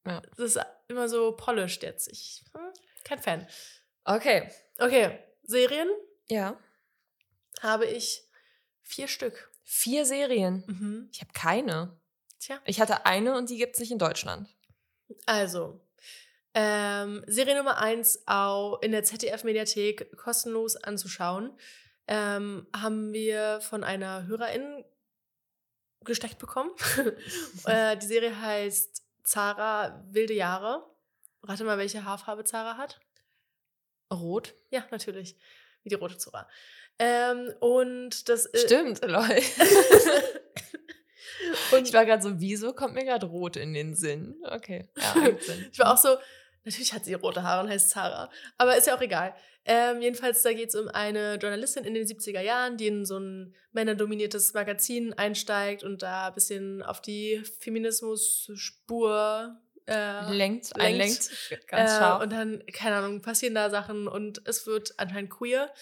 ja. 0.07 0.23
Das 0.37 0.57
ist 0.57 0.61
immer 0.89 1.09
so 1.09 1.33
polished 1.33 1.83
jetzt. 1.83 2.11
Ich 2.11 2.45
hm, 2.55 2.73
kein 3.05 3.19
Fan. 3.19 3.47
Okay. 4.05 4.51
Okay. 4.79 5.19
Serien? 5.43 5.89
Ja. 6.29 6.57
Habe 7.61 7.87
ich 7.87 8.29
vier 8.83 9.09
Stück. 9.09 9.51
Vier 9.65 10.05
Serien? 10.05 10.65
Mhm. 10.67 11.09
Ich 11.13 11.21
habe 11.21 11.33
keine. 11.33 11.97
Tja. 12.39 12.61
Ich 12.65 12.81
hatte 12.81 13.07
eine 13.07 13.37
und 13.37 13.51
die 13.51 13.57
gibt 13.57 13.75
es 13.75 13.81
nicht 13.81 13.93
in 13.93 13.99
Deutschland. 13.99 14.49
Also, 15.27 15.81
ähm, 16.55 17.25
Serie 17.27 17.57
Nummer 17.57 17.79
eins 17.79 18.23
auch 18.27 18.81
in 18.83 18.93
der 18.93 19.05
ZDF-Mediathek 19.05 20.17
kostenlos 20.17 20.77
anzuschauen 20.77 21.57
ähm, 22.09 22.67
haben 22.75 23.13
wir 23.13 23.61
von 23.61 23.85
einer 23.85 24.27
Hörerin 24.27 24.85
gesteckt 26.05 26.39
bekommen. 26.39 26.71
äh, 27.65 27.97
die 27.97 28.07
Serie 28.07 28.39
heißt 28.39 29.03
Zara 29.23 30.05
Wilde 30.11 30.35
Jahre. 30.35 30.85
Rate 31.43 31.65
mal, 31.65 31.79
welche 31.79 32.05
Haarfarbe 32.05 32.45
Zara 32.45 32.77
hat. 32.77 33.01
Rot? 34.13 34.55
Ja, 34.71 34.85
natürlich. 34.91 35.37
Wie 35.83 35.89
die 35.89 35.95
rote 35.95 36.19
Zora. 36.19 36.49
Ähm, 37.03 37.53
und 37.59 38.29
das 38.29 38.47
ist. 38.47 38.67
Stimmt, 38.67 39.05
Leute. 39.07 39.43
und 41.73 41.89
ich 41.89 41.93
war 41.93 42.07
gerade 42.07 42.23
so, 42.23 42.39
wieso 42.41 42.73
kommt 42.73 42.95
mir 42.95 43.05
gerade 43.05 43.27
rot 43.27 43.57
in 43.57 43.75
den 43.75 43.97
Sinn? 43.97 44.37
Okay. 44.45 44.89
Ja, 44.97 45.17
ich 45.73 45.79
war 45.81 45.93
auch 45.93 45.99
so, 45.99 46.17
natürlich 46.65 46.93
hat 46.93 47.05
sie 47.05 47.15
rote 47.15 47.43
Haare 47.43 47.65
und 47.65 47.71
heißt 47.71 47.91
Zara. 47.91 48.31
Aber 48.57 48.77
ist 48.77 48.87
ja 48.87 48.97
auch 48.97 49.01
egal. 49.01 49.35
Ähm, 49.65 50.01
jedenfalls, 50.01 50.43
da 50.43 50.53
geht 50.53 50.69
es 50.69 50.77
um 50.77 50.87
eine 50.89 51.35
Journalistin 51.37 51.83
in 51.85 51.95
den 51.95 52.07
70er 52.07 52.41
Jahren, 52.41 52.77
die 52.77 52.87
in 52.87 53.05
so 53.05 53.19
ein 53.19 53.53
männerdominiertes 53.73 54.55
Magazin 54.55 55.13
einsteigt 55.15 55.83
und 55.83 56.03
da 56.03 56.29
ein 56.29 56.35
bisschen 56.35 56.85
auf 56.85 57.01
die 57.01 57.43
Feminismus-Spur 57.61 59.57
äh, 59.87 60.33
lenkt, 60.33 60.79
einlenkt. 60.79 61.31
Ganz 61.67 61.91
scharf. 61.93 62.21
Äh, 62.21 62.25
und 62.25 62.33
dann, 62.33 62.63
keine 62.73 62.97
Ahnung, 62.97 63.23
passieren 63.23 63.57
da 63.57 63.71
Sachen 63.71 64.07
und 64.07 64.43
es 64.47 64.69
wird 64.69 64.95
anscheinend 64.99 65.31
queer. 65.31 65.73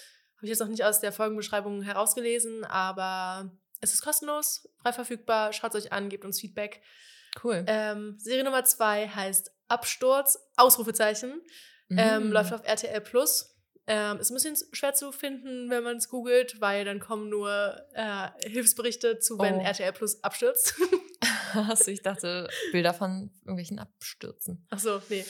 Habe 0.41 0.47
ich 0.47 0.53
jetzt 0.53 0.61
noch 0.61 0.69
nicht 0.69 0.85
aus 0.85 1.01
der 1.01 1.13
Folgenbeschreibung 1.13 1.83
herausgelesen, 1.83 2.65
aber 2.65 3.51
es 3.83 3.93
ist 3.93 4.01
kostenlos, 4.01 4.67
frei 4.81 4.95
verfügbar. 4.95 5.53
Schaut 5.53 5.75
es 5.75 5.85
euch 5.85 5.93
an, 5.93 6.09
gebt 6.09 6.25
uns 6.25 6.41
Feedback. 6.41 6.81
Cool. 7.45 7.63
Ähm, 7.67 8.15
Serie 8.19 8.43
Nummer 8.43 8.65
zwei 8.65 9.07
heißt 9.07 9.53
Absturz, 9.69 10.39
Ausrufezeichen. 10.57 11.43
Mhm. 11.89 11.99
Ähm, 11.99 12.33
läuft 12.33 12.55
auf 12.55 12.65
RTL 12.65 13.03
Plus 13.03 13.55
Ähm, 13.87 14.19
ist 14.19 14.31
ein 14.31 14.35
bisschen 14.35 14.57
schwer 14.73 14.95
zu 14.95 15.13
finden, 15.13 15.69
wenn 15.69 15.83
man 15.83 15.99
es 15.99 16.09
googelt, 16.09 16.59
weil 16.63 16.87
dann 16.87 17.01
kommen 17.01 17.29
nur 17.29 17.77
äh, 17.93 18.29
Hilfsberichte 18.49 19.19
zu, 19.19 19.39
wenn 19.39 19.57
oh. 19.57 19.63
RTL 19.63 19.93
Plus 19.93 20.25
abstürzt. 20.25 20.75
also 21.69 21.91
ich 21.91 22.03
dachte, 22.03 22.49
Bilder 22.73 22.95
von 22.95 23.31
irgendwelchen 23.43 23.79
Abstürzen. 23.79 24.67
Ach 24.71 24.79
so, 24.79 25.03
nee. 25.09 25.25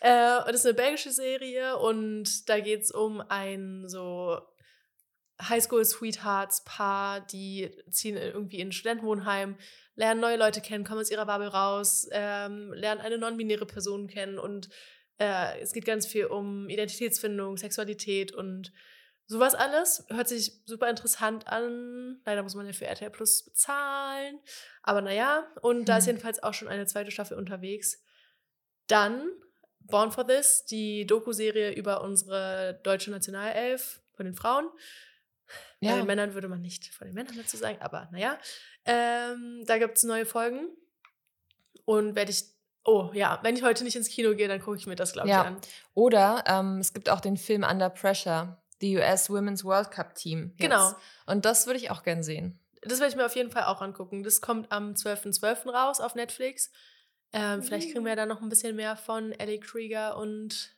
Äh, 0.00 0.40
das 0.46 0.56
ist 0.56 0.66
eine 0.66 0.74
belgische 0.74 1.12
Serie 1.12 1.76
und 1.76 2.48
da 2.48 2.60
geht 2.60 2.82
es 2.82 2.90
um 2.90 3.20
ein 3.20 3.88
so 3.88 4.40
Highschool-Sweethearts-Paar, 5.42 7.20
die 7.20 7.70
ziehen 7.90 8.16
irgendwie 8.16 8.60
in 8.60 8.68
ein 8.68 8.72
Studentenwohnheim, 8.72 9.56
lernen 9.94 10.20
neue 10.20 10.36
Leute 10.36 10.60
kennen, 10.60 10.84
kommen 10.84 11.00
aus 11.00 11.10
ihrer 11.10 11.26
Bubble 11.26 11.48
raus, 11.48 12.08
ähm, 12.12 12.72
lernen 12.72 13.00
eine 13.00 13.18
non-binäre 13.18 13.66
Person 13.66 14.08
kennen 14.08 14.38
und 14.38 14.68
äh, 15.18 15.60
es 15.60 15.72
geht 15.72 15.84
ganz 15.84 16.06
viel 16.06 16.26
um 16.26 16.68
Identitätsfindung, 16.68 17.56
Sexualität 17.56 18.32
und 18.32 18.72
sowas 19.26 19.54
alles. 19.54 20.04
Hört 20.08 20.28
sich 20.28 20.62
super 20.66 20.88
interessant 20.88 21.46
an. 21.48 22.20
Leider 22.24 22.42
muss 22.42 22.54
man 22.54 22.66
ja 22.66 22.72
für 22.72 22.86
RTL 22.86 23.10
Plus 23.10 23.44
bezahlen. 23.44 24.38
Aber 24.82 25.00
naja, 25.00 25.46
und 25.62 25.78
hm. 25.78 25.84
da 25.86 25.98
ist 25.98 26.06
hm. 26.06 26.14
jedenfalls 26.14 26.42
auch 26.42 26.54
schon 26.54 26.68
eine 26.68 26.86
zweite 26.86 27.10
Staffel 27.10 27.36
unterwegs. 27.36 28.02
Dann 28.86 29.28
Born 29.80 30.10
for 30.10 30.26
This, 30.26 30.64
die 30.64 31.06
Doku-Serie 31.06 31.72
über 31.72 32.02
unsere 32.02 32.80
deutsche 32.82 33.10
Nationalelf 33.10 34.00
von 34.14 34.26
den 34.26 34.34
Frauen. 34.34 34.68
Ja. 35.80 35.92
Bei 35.92 35.96
den 35.98 36.06
Männern 36.06 36.34
würde 36.34 36.48
man 36.48 36.62
nicht 36.62 36.86
von 36.94 37.06
den 37.06 37.14
Männern 37.14 37.36
dazu 37.36 37.56
sagen, 37.56 37.78
aber 37.80 38.08
naja. 38.12 38.38
Ähm, 38.84 39.64
da 39.66 39.78
gibt 39.78 39.98
es 39.98 40.04
neue 40.04 40.26
Folgen. 40.26 40.68
Und 41.84 42.16
werde 42.16 42.30
ich 42.30 42.56
Oh 42.88 43.10
ja, 43.12 43.40
wenn 43.42 43.56
ich 43.56 43.64
heute 43.64 43.82
nicht 43.82 43.96
ins 43.96 44.08
Kino 44.08 44.36
gehe, 44.36 44.46
dann 44.46 44.60
gucke 44.60 44.76
ich 44.76 44.86
mir 44.86 44.94
das, 44.94 45.12
glaube 45.12 45.28
ich, 45.28 45.34
an. 45.34 45.60
Oder 45.94 46.44
ähm, 46.46 46.78
es 46.78 46.92
gibt 46.92 47.10
auch 47.10 47.20
den 47.20 47.36
Film 47.36 47.64
Under 47.64 47.90
Pressure, 47.90 48.62
die 48.80 48.96
US 48.96 49.28
Women's 49.28 49.64
World 49.64 49.90
Cup 49.90 50.14
Team. 50.14 50.52
Jetzt. 50.56 50.60
Genau. 50.60 50.92
Und 51.26 51.44
das 51.44 51.66
würde 51.66 51.78
ich 51.80 51.90
auch 51.90 52.04
gern 52.04 52.22
sehen. 52.22 52.60
Das 52.82 53.00
werde 53.00 53.10
ich 53.10 53.16
mir 53.16 53.26
auf 53.26 53.34
jeden 53.34 53.50
Fall 53.50 53.64
auch 53.64 53.82
angucken. 53.82 54.22
Das 54.22 54.40
kommt 54.40 54.70
am 54.70 54.92
12.12. 54.92 55.40
.12. 55.40 55.70
raus 55.70 56.00
auf 56.00 56.14
Netflix. 56.14 56.70
Ähm, 57.32 57.58
mhm. 57.58 57.62
Vielleicht 57.64 57.90
kriegen 57.90 58.04
wir 58.04 58.14
da 58.14 58.24
noch 58.24 58.40
ein 58.40 58.48
bisschen 58.48 58.76
mehr 58.76 58.96
von 58.96 59.32
Ellie 59.32 59.58
Krieger 59.58 60.16
und. 60.16 60.76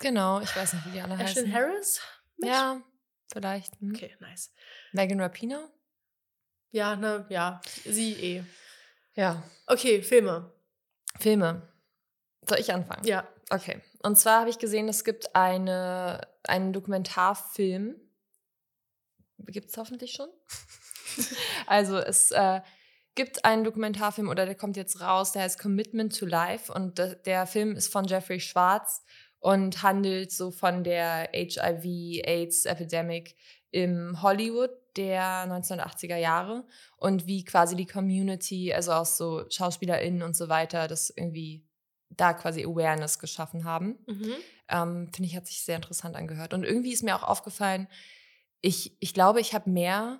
Genau, 0.00 0.40
ich 0.40 0.56
weiß 0.56 0.72
nicht, 0.72 0.86
wie 0.86 0.90
die 0.90 1.00
alle 1.02 1.18
heißen. 1.18 1.44
Ashton 1.44 1.52
Harris? 1.52 2.00
Mit? 2.38 2.48
Ja, 2.48 2.80
vielleicht. 3.32 3.80
Hm. 3.80 3.94
Okay, 3.94 4.16
nice. 4.20 4.52
Megan 4.92 5.20
Rapino? 5.20 5.68
Ja, 6.70 6.96
ne, 6.96 7.26
ja, 7.28 7.60
sie 7.84 8.12
eh. 8.12 8.44
Ja. 9.14 9.42
Okay, 9.66 10.02
Filme. 10.02 10.52
Filme. 11.18 11.62
Soll 12.46 12.58
ich 12.58 12.72
anfangen? 12.72 13.04
Ja. 13.06 13.26
Okay. 13.50 13.80
Und 14.02 14.16
zwar 14.18 14.40
habe 14.40 14.50
ich 14.50 14.58
gesehen, 14.58 14.88
es 14.88 15.04
gibt 15.04 15.34
eine, 15.34 16.20
einen 16.44 16.72
Dokumentarfilm. 16.72 17.96
Gibt 19.46 19.70
es 19.70 19.76
hoffentlich 19.76 20.12
schon? 20.12 20.28
also 21.66 21.98
es 21.98 22.30
äh, 22.32 22.60
gibt 23.14 23.44
einen 23.44 23.64
Dokumentarfilm 23.64 24.28
oder 24.28 24.46
der 24.46 24.54
kommt 24.54 24.76
jetzt 24.76 25.00
raus, 25.00 25.32
der 25.32 25.42
heißt 25.42 25.58
Commitment 25.58 26.16
to 26.18 26.26
Life 26.26 26.72
und 26.72 26.98
der 26.98 27.46
Film 27.46 27.76
ist 27.76 27.90
von 27.90 28.04
Jeffrey 28.04 28.40
Schwarz 28.40 29.02
und 29.46 29.84
handelt 29.84 30.32
so 30.32 30.50
von 30.50 30.82
der 30.82 31.30
HIV-AIDS-Epidemic 31.32 33.36
im 33.70 34.20
Hollywood 34.20 34.70
der 34.96 35.46
1980er 35.46 36.16
Jahre 36.16 36.64
und 36.96 37.28
wie 37.28 37.44
quasi 37.44 37.76
die 37.76 37.86
Community, 37.86 38.72
also 38.72 38.90
auch 38.90 39.06
so 39.06 39.48
SchauspielerInnen 39.48 40.24
und 40.24 40.34
so 40.34 40.48
weiter, 40.48 40.88
das 40.88 41.10
irgendwie 41.10 41.64
da 42.10 42.32
quasi 42.32 42.64
Awareness 42.64 43.20
geschaffen 43.20 43.62
haben. 43.62 43.96
Mhm. 44.08 44.34
Ähm, 44.68 45.10
Finde 45.14 45.28
ich, 45.28 45.36
hat 45.36 45.46
sich 45.46 45.62
sehr 45.62 45.76
interessant 45.76 46.16
angehört. 46.16 46.52
Und 46.52 46.64
irgendwie 46.64 46.92
ist 46.92 47.04
mir 47.04 47.14
auch 47.14 47.22
aufgefallen, 47.22 47.86
ich, 48.62 48.96
ich 48.98 49.14
glaube, 49.14 49.40
ich 49.40 49.54
habe 49.54 49.70
mehr 49.70 50.18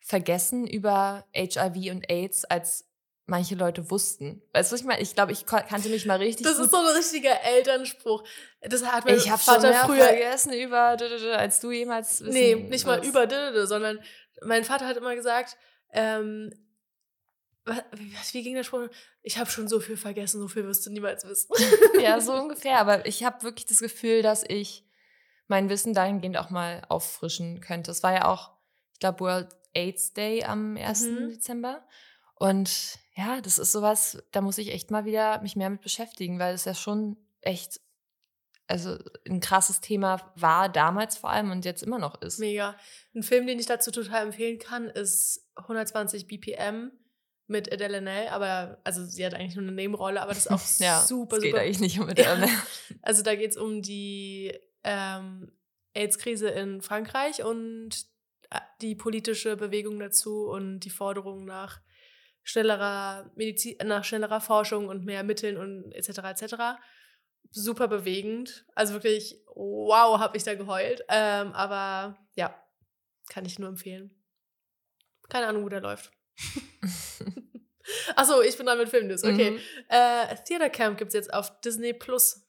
vergessen 0.00 0.66
über 0.66 1.24
HIV 1.32 1.92
und 1.92 2.10
AIDS 2.10 2.44
als 2.46 2.89
manche 3.30 3.54
Leute 3.54 3.90
wussten. 3.90 4.42
Weißt 4.52 4.72
du, 4.72 4.76
ich 4.76 4.84
meine? 4.84 5.00
Ich 5.00 5.14
glaube, 5.14 5.32
ich 5.32 5.46
kannte 5.46 5.88
mich 5.88 6.04
mal 6.04 6.18
richtig. 6.18 6.44
Das 6.44 6.58
ist 6.58 6.70
so 6.70 6.76
ein 6.76 6.86
richtiger 6.86 7.40
Elternspruch. 7.42 8.24
Das 8.60 8.84
hat 8.84 9.06
mein 9.06 9.16
ich 9.16 9.30
Vater 9.30 9.60
schon 9.60 9.70
mehr 9.70 9.84
früher 9.84 10.04
vergessen 10.04 10.52
über 10.52 10.98
als 11.38 11.60
du 11.60 11.70
jemals 11.70 12.20
wissen 12.20 12.32
Nee, 12.32 12.54
nicht 12.56 12.86
mal 12.86 13.04
über 13.06 13.66
sondern 13.66 14.00
mein 14.42 14.64
Vater 14.64 14.86
hat 14.86 14.96
immer 14.96 15.14
gesagt, 15.14 15.56
ähm, 15.92 16.52
wie 18.32 18.42
ging 18.42 18.56
der 18.56 18.64
Spruch? 18.64 18.88
Ich 19.22 19.38
habe 19.38 19.48
schon 19.48 19.68
so 19.68 19.78
viel 19.78 19.96
vergessen, 19.96 20.40
so 20.40 20.48
viel 20.48 20.64
wirst 20.64 20.84
du 20.86 20.90
niemals 20.90 21.24
wissen. 21.24 21.54
ja, 22.02 22.20
so 22.20 22.32
ungefähr. 22.32 22.78
Aber 22.78 23.06
ich 23.06 23.22
habe 23.22 23.44
wirklich 23.44 23.66
das 23.66 23.78
Gefühl, 23.78 24.22
dass 24.22 24.42
ich 24.46 24.84
mein 25.46 25.68
Wissen 25.68 25.94
dahingehend 25.94 26.36
auch 26.36 26.50
mal 26.50 26.82
auffrischen 26.88 27.60
könnte. 27.60 27.92
Es 27.92 28.02
war 28.02 28.12
ja 28.12 28.24
auch, 28.24 28.50
ich 28.94 28.98
glaube, 28.98 29.20
World 29.20 29.48
AIDS 29.72 30.14
Day 30.14 30.42
am 30.42 30.76
1. 30.76 31.02
Mhm. 31.02 31.28
Dezember. 31.30 31.86
Und 32.34 32.98
ja, 33.20 33.40
das 33.40 33.58
ist 33.58 33.72
sowas, 33.72 34.22
da 34.32 34.40
muss 34.40 34.58
ich 34.58 34.72
echt 34.72 34.90
mal 34.90 35.04
wieder 35.04 35.42
mich 35.42 35.54
mehr 35.54 35.68
mit 35.68 35.82
beschäftigen, 35.82 36.38
weil 36.38 36.54
es 36.54 36.64
ja 36.64 36.74
schon 36.74 37.18
echt, 37.42 37.80
also 38.66 38.96
ein 39.28 39.40
krasses 39.40 39.80
Thema 39.80 40.32
war 40.36 40.70
damals 40.70 41.18
vor 41.18 41.30
allem 41.30 41.50
und 41.50 41.64
jetzt 41.66 41.82
immer 41.82 41.98
noch 41.98 42.22
ist. 42.22 42.38
Mega. 42.38 42.76
Ein 43.14 43.22
Film, 43.22 43.46
den 43.46 43.58
ich 43.58 43.66
dazu 43.66 43.90
total 43.90 44.26
empfehlen 44.26 44.58
kann, 44.58 44.88
ist 44.88 45.46
120 45.56 46.28
BPM 46.28 46.92
mit 47.46 47.70
Adele 47.70 48.00
Nell, 48.00 48.28
aber 48.28 48.80
also 48.84 49.04
sie 49.04 49.26
hat 49.26 49.34
eigentlich 49.34 49.56
nur 49.56 49.64
eine 49.64 49.72
Nebenrolle, 49.72 50.22
aber 50.22 50.32
das 50.32 50.46
ist 50.46 50.50
auch 50.50 50.62
ja, 50.78 51.02
super, 51.02 51.36
das 51.36 51.42
geht 51.42 51.52
super. 51.52 51.62
eigentlich 51.62 51.80
nicht 51.80 52.00
um 52.00 52.08
Adele 52.08 52.46
ja. 52.46 52.62
Also 53.02 53.22
da 53.22 53.34
geht 53.34 53.50
es 53.50 53.56
um 53.58 53.82
die 53.82 54.58
ähm, 54.82 55.52
AIDS-Krise 55.94 56.48
in 56.48 56.80
Frankreich 56.80 57.44
und 57.44 58.06
äh, 58.48 58.60
die 58.80 58.94
politische 58.94 59.56
Bewegung 59.56 59.98
dazu 59.98 60.48
und 60.48 60.80
die 60.80 60.90
Forderung 60.90 61.44
nach 61.44 61.80
schnellerer 62.42 63.30
Medizin, 63.36 63.76
nach 63.84 64.04
schnellerer 64.04 64.40
Forschung 64.40 64.88
und 64.88 65.04
mehr 65.04 65.22
Mitteln 65.22 65.56
und 65.56 65.92
etc. 65.92 66.18
etc. 66.18 66.54
Super 67.50 67.88
bewegend. 67.88 68.66
Also 68.74 68.94
wirklich, 68.94 69.36
wow, 69.54 70.18
habe 70.18 70.36
ich 70.36 70.44
da 70.44 70.54
geheult. 70.54 71.02
Ähm, 71.08 71.52
aber 71.52 72.18
ja, 72.34 72.54
kann 73.28 73.44
ich 73.44 73.58
nur 73.58 73.68
empfehlen. 73.68 74.14
Keine 75.28 75.46
Ahnung, 75.46 75.64
wo 75.64 75.68
der 75.68 75.80
läuft. 75.80 76.10
Achso, 78.16 78.40
ich 78.40 78.56
bin 78.56 78.66
dran 78.66 78.78
mit 78.78 78.88
Filmnews. 78.88 79.24
Okay. 79.24 79.52
Mhm. 79.52 79.60
Äh, 79.88 80.36
Theater 80.46 80.70
Camp 80.70 80.98
gibt 80.98 81.08
es 81.08 81.14
jetzt 81.14 81.32
auf 81.32 81.60
Disney 81.60 81.92
Plus. 81.92 82.46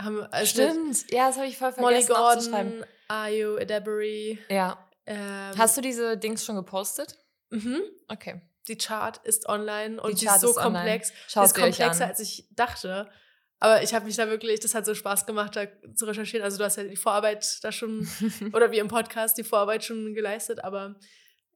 Haben, 0.00 0.22
also 0.30 0.46
Stimmt, 0.46 1.10
ja, 1.10 1.26
das 1.26 1.36
habe 1.36 1.46
ich 1.46 1.58
voll 1.58 1.72
vergessen 1.72 2.12
Molly 2.14 2.40
Gordon, 2.52 2.84
Ayu 3.08 3.58
Edebury. 3.58 4.38
Ja. 4.48 4.88
Ähm, 5.04 5.52
Hast 5.58 5.76
du 5.76 5.82
diese 5.82 6.16
Dings 6.16 6.44
schon 6.44 6.56
gepostet? 6.56 7.18
Mhm. 7.50 7.82
Okay 8.08 8.40
die 8.68 8.76
Chart 8.76 9.18
ist 9.24 9.48
online 9.48 10.00
und 10.00 10.20
die, 10.20 10.26
die 10.26 10.26
ist 10.26 10.40
so 10.40 10.50
ist 10.50 10.56
komplex. 10.56 11.12
Schaut 11.28 11.46
ist 11.46 11.54
komplexer, 11.54 12.06
als 12.06 12.20
ich 12.20 12.46
dachte. 12.52 13.10
Aber 13.58 13.82
ich 13.82 13.92
habe 13.92 14.06
mich 14.06 14.16
da 14.16 14.28
wirklich, 14.28 14.60
das 14.60 14.74
hat 14.74 14.86
so 14.86 14.94
Spaß 14.94 15.26
gemacht, 15.26 15.54
da 15.54 15.66
zu 15.94 16.06
recherchieren. 16.06 16.42
Also 16.44 16.56
du 16.56 16.64
hast 16.64 16.76
ja 16.76 16.84
die 16.84 16.96
Vorarbeit 16.96 17.62
da 17.62 17.70
schon, 17.70 18.08
oder 18.54 18.70
wie 18.70 18.78
im 18.78 18.88
Podcast, 18.88 19.36
die 19.36 19.44
Vorarbeit 19.44 19.84
schon 19.84 20.14
geleistet, 20.14 20.64
aber 20.64 20.96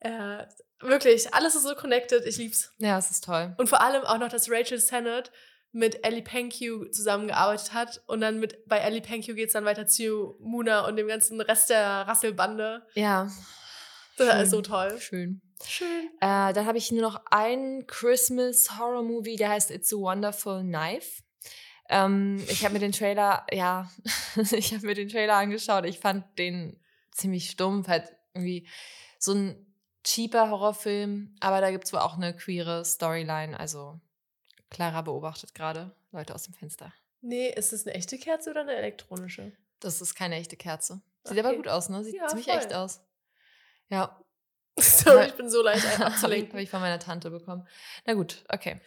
äh, 0.01 0.45
wirklich, 0.81 1.33
alles 1.33 1.55
ist 1.55 1.63
so 1.63 1.75
connected, 1.75 2.27
ich 2.27 2.37
lieb's. 2.37 2.73
Ja, 2.79 2.99
es 2.99 3.11
ist 3.11 3.25
toll. 3.25 3.55
Und 3.57 3.71
vor 3.71 3.81
allem 3.81 4.05
auch 4.05 4.19
noch, 4.19 4.29
dass 4.29 4.51
Rachel 4.51 4.79
Sennett 4.79 5.33
mit 5.73 6.05
Ellie 6.07 6.23
Penkew 6.23 6.85
zusammengearbeitet 6.91 7.73
hat 7.73 8.03
und 8.07 8.21
dann 8.21 8.39
mit 8.39 8.69
bei 8.69 8.79
Ellie 8.79 9.01
Penkew 9.01 9.35
geht 9.35 9.49
es 9.49 9.55
dann 9.55 9.65
weiter 9.65 9.87
zu 9.87 10.37
Muna 10.41 10.87
und 10.87 10.97
dem 10.97 11.09
ganzen 11.09 11.41
Rest 11.41 11.71
der 11.71 12.07
Rasselbande. 12.07 12.87
Ja. 12.95 13.29
Das 14.17 14.45
ist 14.45 14.51
so 14.51 14.61
toll. 14.61 14.97
Schön. 15.01 15.43
Schön. 15.67 16.09
Äh, 16.21 16.53
dann 16.53 16.67
habe 16.67 16.79
ich 16.79 16.91
nur 16.93 17.03
noch 17.03 17.23
einen 17.31 17.87
Christmas 17.87 18.79
Horror 18.79 19.03
Movie, 19.03 19.37
der 19.37 19.51
heißt 19.51 19.71
It's 19.71 19.93
a 19.93 19.97
Wonderful 19.97 20.63
Knife. 20.63 21.23
Ähm, 21.89 22.43
ich 22.49 22.65
habe 22.65 22.75
mir 22.75 22.81
den 22.81 22.93
Trailer, 22.93 23.47
ja, 23.53 23.91
ich 24.53 24.75
habe 24.75 24.87
mir 24.87 24.95
den 24.95 25.09
Trailer 25.09 25.37
angeschaut. 25.37 25.85
Ich 25.85 25.99
fand 26.01 26.39
den 26.39 26.81
ziemlich 27.13 27.51
stumpf, 27.51 27.89
halt 27.89 28.13
irgendwie 28.35 28.69
so 29.19 29.33
ein 29.33 29.75
cheaper 30.03 30.51
Horrorfilm, 30.51 31.35
aber 31.41 31.61
da 31.61 31.71
gibt 31.71 31.85
es 31.85 31.93
wohl 31.93 32.01
auch 32.01 32.17
eine 32.17 32.37
queere 32.37 32.85
Storyline. 32.85 33.59
Also 33.59 34.01
Clara 34.71 35.03
beobachtet 35.03 35.55
gerade 35.55 35.95
Leute 36.13 36.35
aus 36.35 36.43
dem 36.45 36.55
Fenster. 36.55 36.93
Nee, 37.21 37.49
ist 37.49 37.73
das 37.73 37.87
eine 37.87 37.95
echte 37.95 38.19
Kerze 38.19 38.51
oder 38.51 38.63
eine 38.63 38.75
elektronische? 38.75 39.53
Das 39.81 40.01
ist 40.01 40.15
keine 40.15 40.37
echte 40.37 40.57
Kerze. 40.57 41.01
Sieht 41.25 41.39
okay. 41.39 41.41
aber 41.41 41.57
gut 41.57 41.69
aus, 41.69 41.89
ne? 41.89 42.05
Sieht 42.05 42.17
ja, 42.17 42.27
ziemlich 42.27 42.47
voll. 42.47 42.57
echt 42.59 42.75
aus. 42.75 43.01
Ja, 43.89 44.24
Sorry, 44.79 45.27
ich 45.27 45.35
bin 45.35 45.49
so 45.49 45.63
leicht 45.63 46.01
abzulenken. 46.01 46.53
Habe 46.53 46.63
ich 46.63 46.71
von 46.71 46.81
meiner 46.81 46.99
Tante 46.99 47.31
bekommen. 47.31 47.67
Na 48.07 48.15
gut, 48.15 48.45
okay. 48.49 48.81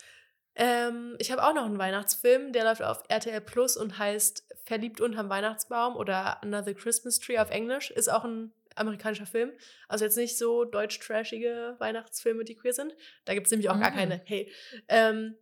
Ähm, 0.56 1.16
ich 1.20 1.32
habe 1.32 1.44
auch 1.44 1.54
noch 1.54 1.66
einen 1.66 1.78
Weihnachtsfilm, 1.78 2.52
der 2.52 2.64
läuft 2.64 2.82
auf 2.82 3.04
RTL 3.08 3.42
Plus 3.42 3.78
und 3.78 4.00
heißt 4.00 4.44
Verliebt 4.66 5.00
unterm 5.00 5.30
Weihnachtsbaum 5.30 5.96
oder 5.96 6.44
Another 6.44 6.74
Christmas 6.74 7.20
Tree 7.20 7.38
auf 7.38 7.52
Englisch. 7.52 7.92
Ist 7.92 8.10
auch 8.10 8.26
ein 8.26 8.52
amerikanischer 8.76 9.26
Film. 9.26 9.52
Also 9.88 10.04
jetzt 10.04 10.18
nicht 10.18 10.38
so 10.38 10.66
deutsch-trashige 10.66 11.76
Weihnachtsfilme, 11.80 12.44
die 12.44 12.56
queer 12.56 12.74
sind. 12.74 12.94
Da 13.26 13.34
gibt 13.34 13.48
es 13.48 13.52
nämlich 13.52 13.70
auch 13.70 13.76
mhm. 13.76 13.82
gar 13.82 13.92
keine. 13.92 14.22
Hey. 14.26 14.52
Ähm, 14.90 15.36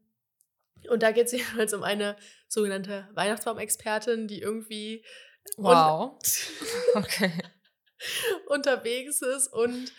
und 0.89 1.01
da 1.01 1.11
geht 1.11 1.25
es 1.27 1.31
jedenfalls 1.31 1.73
um 1.73 1.83
eine 1.83 2.15
sogenannte 2.47 3.07
Weihnachtsbaumexpertin, 3.13 4.27
die 4.27 4.41
irgendwie 4.41 5.03
Wow. 5.57 6.17
okay. 6.95 7.31
unterwegs 8.47 9.21
ist 9.21 9.47
und 9.47 9.91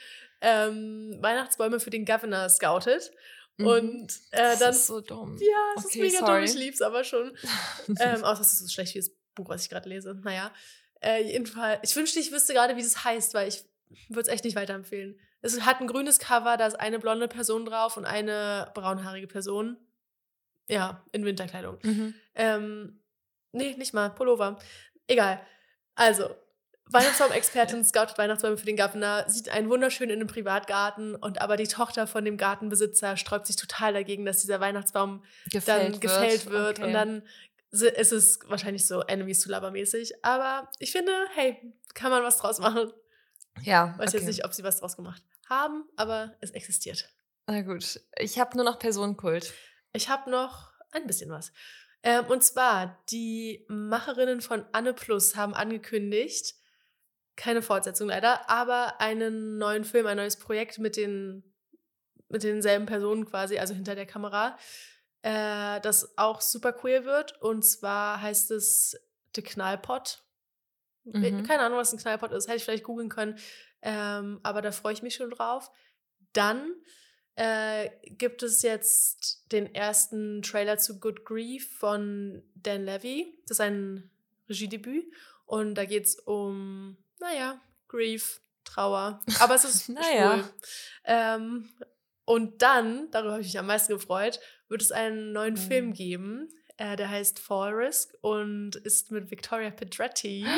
ähm, 0.47 1.18
Weihnachtsbäume 1.20 1.80
für 1.80 1.90
den 1.90 2.05
Governor 2.05 2.49
scoutet. 2.49 3.11
Mhm. 3.57 3.66
Und 3.66 4.12
äh, 4.30 4.36
dann. 4.38 4.59
Das 4.61 4.76
ist 4.76 4.86
so 4.86 5.01
dumm. 5.01 5.36
Ja, 5.40 5.74
es 5.76 5.86
okay, 5.86 5.99
ist 5.99 6.12
mega 6.12 6.26
sorry. 6.26 6.44
dumm. 6.44 6.44
Ich 6.44 6.55
lieb's 6.55 6.82
aber 6.82 7.03
schon. 7.03 7.36
ähm, 8.01 8.22
außer 8.22 8.42
es 8.42 8.53
ist 8.53 8.59
so 8.61 8.68
schlecht 8.68 8.94
wie 8.94 9.01
das 9.01 9.11
Buch, 9.34 9.49
was 9.49 9.64
ich 9.64 9.70
gerade 9.70 9.88
lese. 9.88 10.14
Naja. 10.22 10.53
Äh, 11.01 11.24
jedenfalls, 11.24 11.80
ich 11.82 11.94
wünschte, 11.97 12.20
ich 12.20 12.32
wüsste 12.32 12.55
gerade, 12.55 12.76
wie 12.76 12.82
das 12.82 13.05
heißt, 13.05 13.34
weil 13.34 13.49
ich 13.49 13.64
würde 14.09 14.22
es 14.22 14.28
echt 14.28 14.44
nicht 14.44 14.57
weiterempfehlen. 14.57 15.18
Es 15.42 15.61
hat 15.61 15.80
ein 15.80 15.86
grünes 15.86 16.18
Cover, 16.18 16.57
da 16.57 16.66
ist 16.66 16.78
eine 16.80 16.99
blonde 16.99 17.28
Person 17.28 17.66
drauf 17.66 17.97
und 17.97 18.05
eine 18.05 18.70
braunhaarige 18.74 19.26
Person. 19.26 19.76
Ja, 20.68 21.05
in 21.12 21.24
Winterkleidung. 21.24 21.78
Mhm. 21.82 22.14
Ähm, 22.34 23.01
nee, 23.53 23.74
nicht 23.76 23.94
mal, 23.94 24.11
Pullover. 24.11 24.59
Egal. 25.07 25.40
Also, 25.94 26.34
Weihnachtsbaum-Expertin 26.89 27.84
scoutet 27.84 28.16
Weihnachtsbäume 28.16 28.57
für 28.57 28.66
den 28.66 28.76
Governor, 28.76 29.24
sieht 29.28 29.49
einen 29.49 29.68
wunderschön 29.68 30.09
in 30.09 30.20
einem 30.20 30.28
Privatgarten 30.28 31.16
und 31.16 31.41
aber 31.41 31.57
die 31.57 31.66
Tochter 31.66 32.07
von 32.07 32.24
dem 32.24 32.37
Gartenbesitzer 32.37 33.16
sträubt 33.16 33.47
sich 33.47 33.57
total 33.57 33.93
dagegen, 33.93 34.24
dass 34.24 34.41
dieser 34.41 34.61
Weihnachtsbaum 34.61 35.24
gefällt 35.51 35.82
dann 35.82 35.93
wird. 35.93 36.01
gefällt 36.01 36.47
wird 36.47 36.78
okay. 36.78 36.87
und 36.87 36.93
dann 36.93 37.22
ist 37.72 38.12
es 38.12 38.39
wahrscheinlich 38.47 38.87
so 38.87 39.01
Enemies 39.03 39.41
to 39.41 39.51
Lover 39.51 39.70
mäßig. 39.70 40.24
Aber 40.24 40.70
ich 40.78 40.93
finde, 40.93 41.12
hey, 41.34 41.74
kann 41.95 42.11
man 42.11 42.22
was 42.22 42.39
draus 42.39 42.59
machen. 42.59 42.93
Ja. 43.62 43.95
Weiß 43.99 44.09
okay. 44.09 44.18
jetzt 44.18 44.26
nicht, 44.26 44.45
ob 44.45 44.55
sie 44.55 44.62
was 44.62 44.78
draus 44.78 44.97
gemacht 44.97 45.22
haben, 45.49 45.84
aber 45.97 46.37
es 46.41 46.51
existiert. 46.53 47.09
Na 47.47 47.62
gut. 47.62 48.01
Ich 48.18 48.39
habe 48.39 48.57
nur 48.57 48.64
noch 48.64 48.78
Personenkult. 48.78 49.53
Ich 49.93 50.09
habe 50.09 50.30
noch 50.30 50.72
ein 50.93 51.07
bisschen 51.07 51.30
was. 51.30 51.53
Ähm, 52.03 52.26
und 52.26 52.45
zwar, 52.45 53.03
die 53.11 53.64
Macherinnen 53.68 54.41
von 54.41 54.64
Anne 54.72 54.95
Plus 54.95 55.37
haben 55.37 55.55
angekündigt, 55.55 56.55
keine 57.37 57.62
Fortsetzung 57.62 58.09
leider, 58.09 58.49
aber 58.49 59.01
einen 59.01 59.59
neuen 59.59 59.84
Film, 59.84 60.07
ein 60.07 60.16
neues 60.16 60.39
Projekt 60.39 60.78
mit 60.78 60.97
den 60.97 61.45
mit 62.28 62.43
denselben 62.43 62.87
Personen 62.87 63.24
quasi, 63.24 63.59
also 63.59 63.74
hinter 63.74 63.95
der 63.95 64.07
Kamera, 64.07 64.59
äh, 65.22 65.80
das 65.80 66.16
auch 66.18 66.41
super 66.41 66.72
queer 66.72 67.05
wird. 67.05 67.41
Und 67.41 67.62
zwar 67.64 68.20
heißt 68.20 68.51
es 68.51 68.97
The 69.34 69.43
Knallpot. 69.43 70.22
Mhm. 71.05 71.45
Keine 71.45 71.62
Ahnung, 71.62 71.78
was 71.78 71.93
ein 71.93 71.99
Knallpot 71.99 72.32
ist. 72.32 72.49
Hätte 72.49 72.57
ich 72.57 72.64
vielleicht 72.64 72.84
googeln 72.84 73.09
können. 73.09 73.39
Ähm, 73.82 74.41
aber 74.43 74.62
da 74.62 74.72
freue 74.72 74.93
ich 74.93 75.03
mich 75.03 75.14
schon 75.14 75.30
drauf. 75.30 75.70
Dann 76.32 76.74
äh, 77.37 77.91
gibt 78.05 78.43
es 78.43 78.62
jetzt 78.62 79.53
den 79.53 79.72
ersten 79.74 80.43
Trailer 80.43 80.78
zu 80.78 80.99
Good 80.99 81.24
Grief 81.24 81.78
von 81.78 82.43
Dan 82.55 82.84
Levy. 82.84 83.39
Das 83.47 83.57
ist 83.57 83.61
ein 83.61 84.11
Regiedebüt. 84.49 85.12
Und 85.45 85.76
da 85.76 85.84
geht 85.84 86.07
es 86.07 86.18
um, 86.18 86.97
naja, 87.20 87.60
Grief, 87.88 88.40
Trauer. 88.64 89.20
Aber 89.40 89.54
es 89.54 89.64
ist 89.64 89.88
naja. 89.88 90.34
schwul. 90.34 90.44
Ähm, 91.04 91.70
und 92.24 92.62
dann, 92.62 93.10
darüber 93.10 93.32
habe 93.32 93.42
ich 93.42 93.48
mich 93.48 93.58
am 93.58 93.66
meisten 93.66 93.92
gefreut, 93.92 94.40
wird 94.68 94.82
es 94.82 94.92
einen 94.92 95.32
neuen 95.32 95.54
mhm. 95.54 95.58
Film 95.58 95.92
geben. 95.92 96.48
Äh, 96.76 96.96
der 96.96 97.08
heißt 97.08 97.38
Fall 97.38 97.72
Risk 97.72 98.12
und 98.20 98.76
ist 98.76 99.10
mit 99.10 99.30
Victoria 99.30 99.70
Pedretti. 99.70 100.46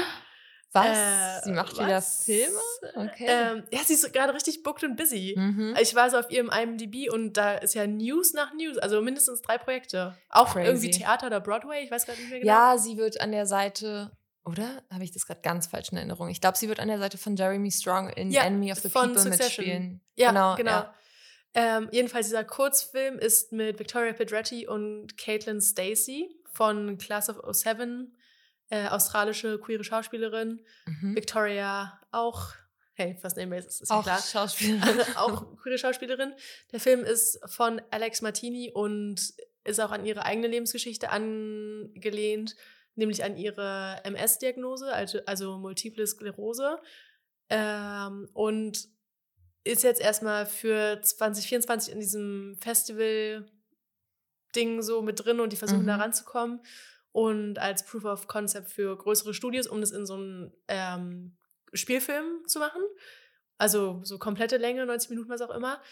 Was? 0.72 0.98
Äh, 0.98 1.44
sie 1.44 1.52
macht 1.52 1.78
was? 1.78 1.86
wieder 1.86 2.02
Filme? 2.02 2.60
Okay. 2.94 3.26
Ähm, 3.26 3.62
ja, 3.70 3.78
sie 3.84 3.94
ist 3.94 4.12
gerade 4.12 4.34
richtig 4.34 4.62
booked 4.62 4.84
und 4.84 4.96
busy. 4.96 5.34
Mhm. 5.34 5.74
Ich 5.80 5.94
war 5.94 6.10
so 6.10 6.18
auf 6.18 6.30
ihrem 6.30 6.50
IMDb 6.50 7.10
und 7.10 7.38
da 7.38 7.54
ist 7.54 7.74
ja 7.74 7.86
News 7.86 8.34
nach 8.34 8.52
News, 8.52 8.76
also 8.76 9.00
mindestens 9.00 9.40
drei 9.40 9.56
Projekte. 9.56 10.14
Auch 10.28 10.52
Crazy. 10.52 10.66
irgendwie 10.66 10.90
Theater 10.90 11.28
oder 11.28 11.40
Broadway, 11.40 11.84
ich 11.84 11.90
weiß 11.90 12.04
gerade 12.04 12.20
nicht 12.20 12.28
mehr 12.28 12.40
genau. 12.40 12.52
Ja, 12.52 12.76
sie 12.76 12.98
wird 12.98 13.18
an 13.22 13.32
der 13.32 13.46
Seite, 13.46 14.12
oder? 14.48 14.82
Habe 14.90 15.04
ich 15.04 15.12
das 15.12 15.26
gerade 15.26 15.40
ganz 15.42 15.66
falsch 15.66 15.90
in 15.90 15.98
Erinnerung? 15.98 16.28
Ich 16.30 16.40
glaube, 16.40 16.56
sie 16.56 16.68
wird 16.68 16.80
an 16.80 16.88
der 16.88 16.98
Seite 16.98 17.18
von 17.18 17.36
Jeremy 17.36 17.70
Strong 17.70 18.10
in 18.10 18.30
ja, 18.30 18.42
Enemy 18.42 18.72
of 18.72 18.78
the 18.78 18.88
People 18.88 19.18
Succession. 19.18 19.64
mitspielen. 19.66 20.00
Ja, 20.16 20.30
genau. 20.30 20.56
genau. 20.56 20.70
Ja. 20.70 20.94
Ähm, 21.54 21.88
jedenfalls 21.92 22.26
dieser 22.26 22.44
Kurzfilm 22.44 23.18
ist 23.18 23.52
mit 23.52 23.78
Victoria 23.78 24.12
Pedretti 24.12 24.66
und 24.66 25.16
Caitlin 25.16 25.60
Stacey 25.60 26.34
von 26.52 26.98
Class 26.98 27.28
of 27.28 27.40
07 27.54 28.16
äh, 28.70 28.88
australische 28.88 29.58
queere 29.58 29.84
Schauspielerin. 29.84 30.60
Mhm. 30.86 31.16
Victoria 31.16 32.00
auch. 32.10 32.52
Hey, 32.94 33.16
was 33.22 33.36
nehmen 33.36 33.52
wir 33.52 33.58
jetzt? 33.58 33.80
Ist 33.80 33.90
auch 33.90 34.02
klar. 34.02 34.20
Schauspielerin. 34.20 35.00
auch 35.16 35.56
queere 35.56 35.78
Schauspielerin. 35.78 36.34
Der 36.72 36.80
Film 36.80 37.04
ist 37.04 37.38
von 37.46 37.80
Alex 37.90 38.22
Martini 38.22 38.72
und 38.72 39.34
ist 39.64 39.80
auch 39.80 39.90
an 39.90 40.04
ihre 40.04 40.24
eigene 40.24 40.48
Lebensgeschichte 40.48 41.10
angelehnt, 41.10 42.56
nämlich 42.98 43.24
an 43.24 43.36
ihre 43.36 44.00
MS-Diagnose, 44.04 44.92
also, 44.92 45.18
also 45.26 45.58
Multiple 45.58 46.06
Sklerose. 46.06 46.78
Ähm, 47.48 48.28
und 48.34 48.88
ist 49.64 49.82
jetzt 49.82 50.00
erstmal 50.00 50.46
für 50.46 51.00
2024 51.00 51.92
in 51.92 52.00
diesem 52.00 52.56
Festival-Ding 52.60 54.82
so 54.82 55.02
mit 55.02 55.24
drin 55.24 55.40
und 55.40 55.52
die 55.52 55.56
versuchen 55.56 55.82
mhm. 55.82 55.88
da 55.88 55.96
ranzukommen 55.96 56.60
und 57.12 57.58
als 57.58 57.84
Proof 57.84 58.04
of 58.04 58.28
Concept 58.28 58.70
für 58.70 58.96
größere 58.96 59.34
Studios, 59.34 59.66
um 59.66 59.80
das 59.80 59.90
in 59.90 60.06
so 60.06 60.14
einen 60.14 60.52
ähm, 60.68 61.36
Spielfilm 61.72 62.46
zu 62.46 62.58
machen. 62.58 62.82
Also 63.56 64.00
so 64.04 64.18
komplette 64.18 64.56
Länge, 64.56 64.86
90 64.86 65.10
Minuten, 65.10 65.28
was 65.28 65.40
auch 65.40 65.50
immer. 65.50 65.82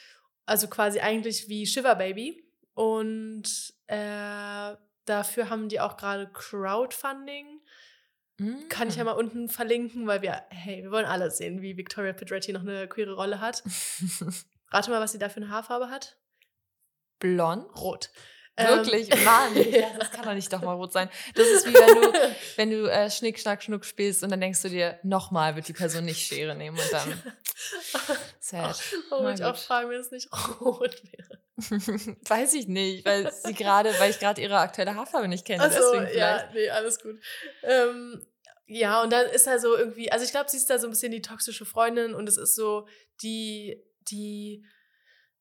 Also 0.45 0.69
quasi 0.69 1.01
eigentlich 1.01 1.49
wie 1.49 1.67
Shiver 1.67 1.97
Baby. 1.97 2.45
Und 2.75 3.75
äh, 3.89 4.77
dafür 5.07 5.51
haben 5.51 5.69
die 5.69 5.81
auch 5.81 5.97
gerade 5.97 6.31
Crowdfunding. 6.33 7.61
Mm. 8.39 8.69
Kann 8.69 8.89
ich 8.89 8.97
ja 8.97 9.05
mm. 9.05 9.07
mal 9.07 9.13
unten 9.13 9.49
verlinken, 9.49 10.07
weil 10.07 10.23
wir, 10.23 10.43
hey, 10.51 10.83
wir 10.83 10.91
wollen 10.91 11.07
alle 11.07 11.31
sehen, 11.31 11.63
wie 11.63 11.77
Victoria 11.77 12.13
Pedretti 12.13 12.53
noch 12.53 12.61
eine 12.61 12.87
queere 12.89 13.15
Rolle 13.15 13.41
hat. 13.41 13.63
Rate 14.71 14.91
mal, 14.91 15.01
was 15.01 15.13
sie 15.13 15.19
da 15.19 15.29
für 15.29 15.37
eine 15.37 15.49
Haarfarbe 15.49 15.91
hat. 15.91 16.19
Blond. 17.19 17.65
Rot. 17.77 18.11
Wirklich, 18.57 19.13
ähm, 19.13 19.25
Mann, 19.25 19.55
das 19.99 20.11
kann 20.11 20.25
doch 20.25 20.35
nicht 20.35 20.53
doch 20.53 20.63
mal 20.63 20.75
rot 20.75 20.93
sein. 20.93 21.11
Das 21.35 21.47
ist 21.47 21.67
wie 21.67 21.75
wenn 21.75 22.01
du, 22.01 22.19
wenn 22.57 22.71
du 22.71 22.91
äh, 22.91 23.11
Schnick, 23.11 23.39
Schnack, 23.39 23.63
Schnuck 23.63 23.85
spielst 23.85 24.23
und 24.23 24.31
dann 24.31 24.41
denkst 24.41 24.63
du 24.63 24.69
dir, 24.69 24.99
nochmal 25.03 25.57
wird 25.57 25.69
die 25.69 25.75
Person 25.75 26.05
nicht 26.05 26.27
Schere 26.27 26.55
nehmen 26.55 26.79
und 26.79 26.93
dann 26.93 27.23
sad. 28.41 28.81
Warum 29.11 29.29
ich 29.35 29.45
auch 29.45 29.57
fragen, 29.57 29.91
wenn 29.91 30.01
es 30.01 30.11
nicht 30.11 30.29
rot 30.61 31.03
wäre. 31.13 31.41
Weiß 32.29 32.55
ich 32.55 32.67
nicht, 32.69 33.05
weil 33.07 33.33
sie 33.33 33.55
gerade, 33.55 33.93
weil 33.99 34.11
ich 34.11 34.19
gerade 34.19 34.41
ihre 34.41 34.59
aktuelle 34.59 34.95
Haarfarbe 34.95 35.29
nicht 35.29 35.45
kenne. 35.45 35.63
Also, 35.63 35.95
ja, 35.95 36.49
nee, 36.53 36.69
alles 36.69 37.01
gut. 37.01 37.19
Ähm, 37.63 38.27
ja, 38.67 39.03
und 39.03 39.13
dann 39.13 39.27
ist 39.27 39.47
da 39.47 39.59
so 39.59 39.77
irgendwie, 39.77 40.11
also 40.11 40.25
ich 40.25 40.33
glaube, 40.33 40.51
sie 40.51 40.57
ist 40.57 40.69
da 40.69 40.79
so 40.79 40.87
ein 40.87 40.91
bisschen 40.91 41.13
die 41.13 41.23
toxische 41.23 41.65
Freundin 41.65 42.15
und 42.15 42.29
es 42.29 42.37
ist 42.37 42.57
so 42.57 42.87
die, 43.23 43.83
die 44.11 44.65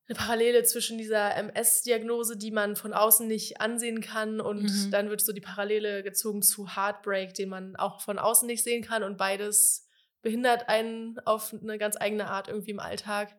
eine 0.08 0.18
Parallele 0.18 0.64
zwischen 0.64 0.98
dieser 0.98 1.36
MS-Diagnose, 1.36 2.38
die 2.38 2.52
man 2.52 2.76
von 2.76 2.94
außen 2.94 3.28
nicht 3.28 3.60
ansehen 3.60 4.02
kann, 4.02 4.40
und 4.40 4.64
mhm. 4.64 4.92
dann 4.92 5.10
wird 5.10 5.22
so 5.22 5.34
die 5.34 5.42
Parallele 5.42 6.04
gezogen 6.04 6.42
zu 6.44 6.76
Heartbreak, 6.76 7.34
den 7.34 7.50
man 7.50 7.76
auch 7.76 8.02
von 8.02 8.20
außen 8.20 8.46
nicht 8.46 8.64
sehen 8.64 8.84
kann. 8.84 9.04
Und 9.04 9.18
beides 9.18 9.90
behindert 10.22 10.70
einen 10.70 11.20
auf 11.26 11.54
eine 11.54 11.78
ganz 11.78 11.98
eigene 12.00 12.28
Art 12.28 12.48
irgendwie 12.48 12.72
im 12.72 12.80
Alltag. 12.80 13.36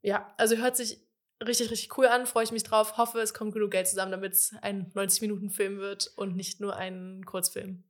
Ja, 0.00 0.32
also 0.38 0.56
hört 0.56 0.76
sich 0.76 1.06
richtig, 1.46 1.70
richtig 1.70 1.96
cool 1.98 2.06
an, 2.06 2.26
freue 2.26 2.44
ich 2.44 2.52
mich 2.52 2.64
drauf, 2.64 2.96
hoffe, 2.96 3.20
es 3.20 3.34
kommt 3.34 3.52
genug 3.52 3.70
Geld 3.70 3.86
zusammen, 3.86 4.12
damit 4.12 4.32
es 4.32 4.54
ein 4.62 4.90
90-Minuten-Film 4.92 5.78
wird 5.78 6.10
und 6.16 6.36
nicht 6.36 6.60
nur 6.60 6.76
ein 6.76 7.24
Kurzfilm. 7.24 7.84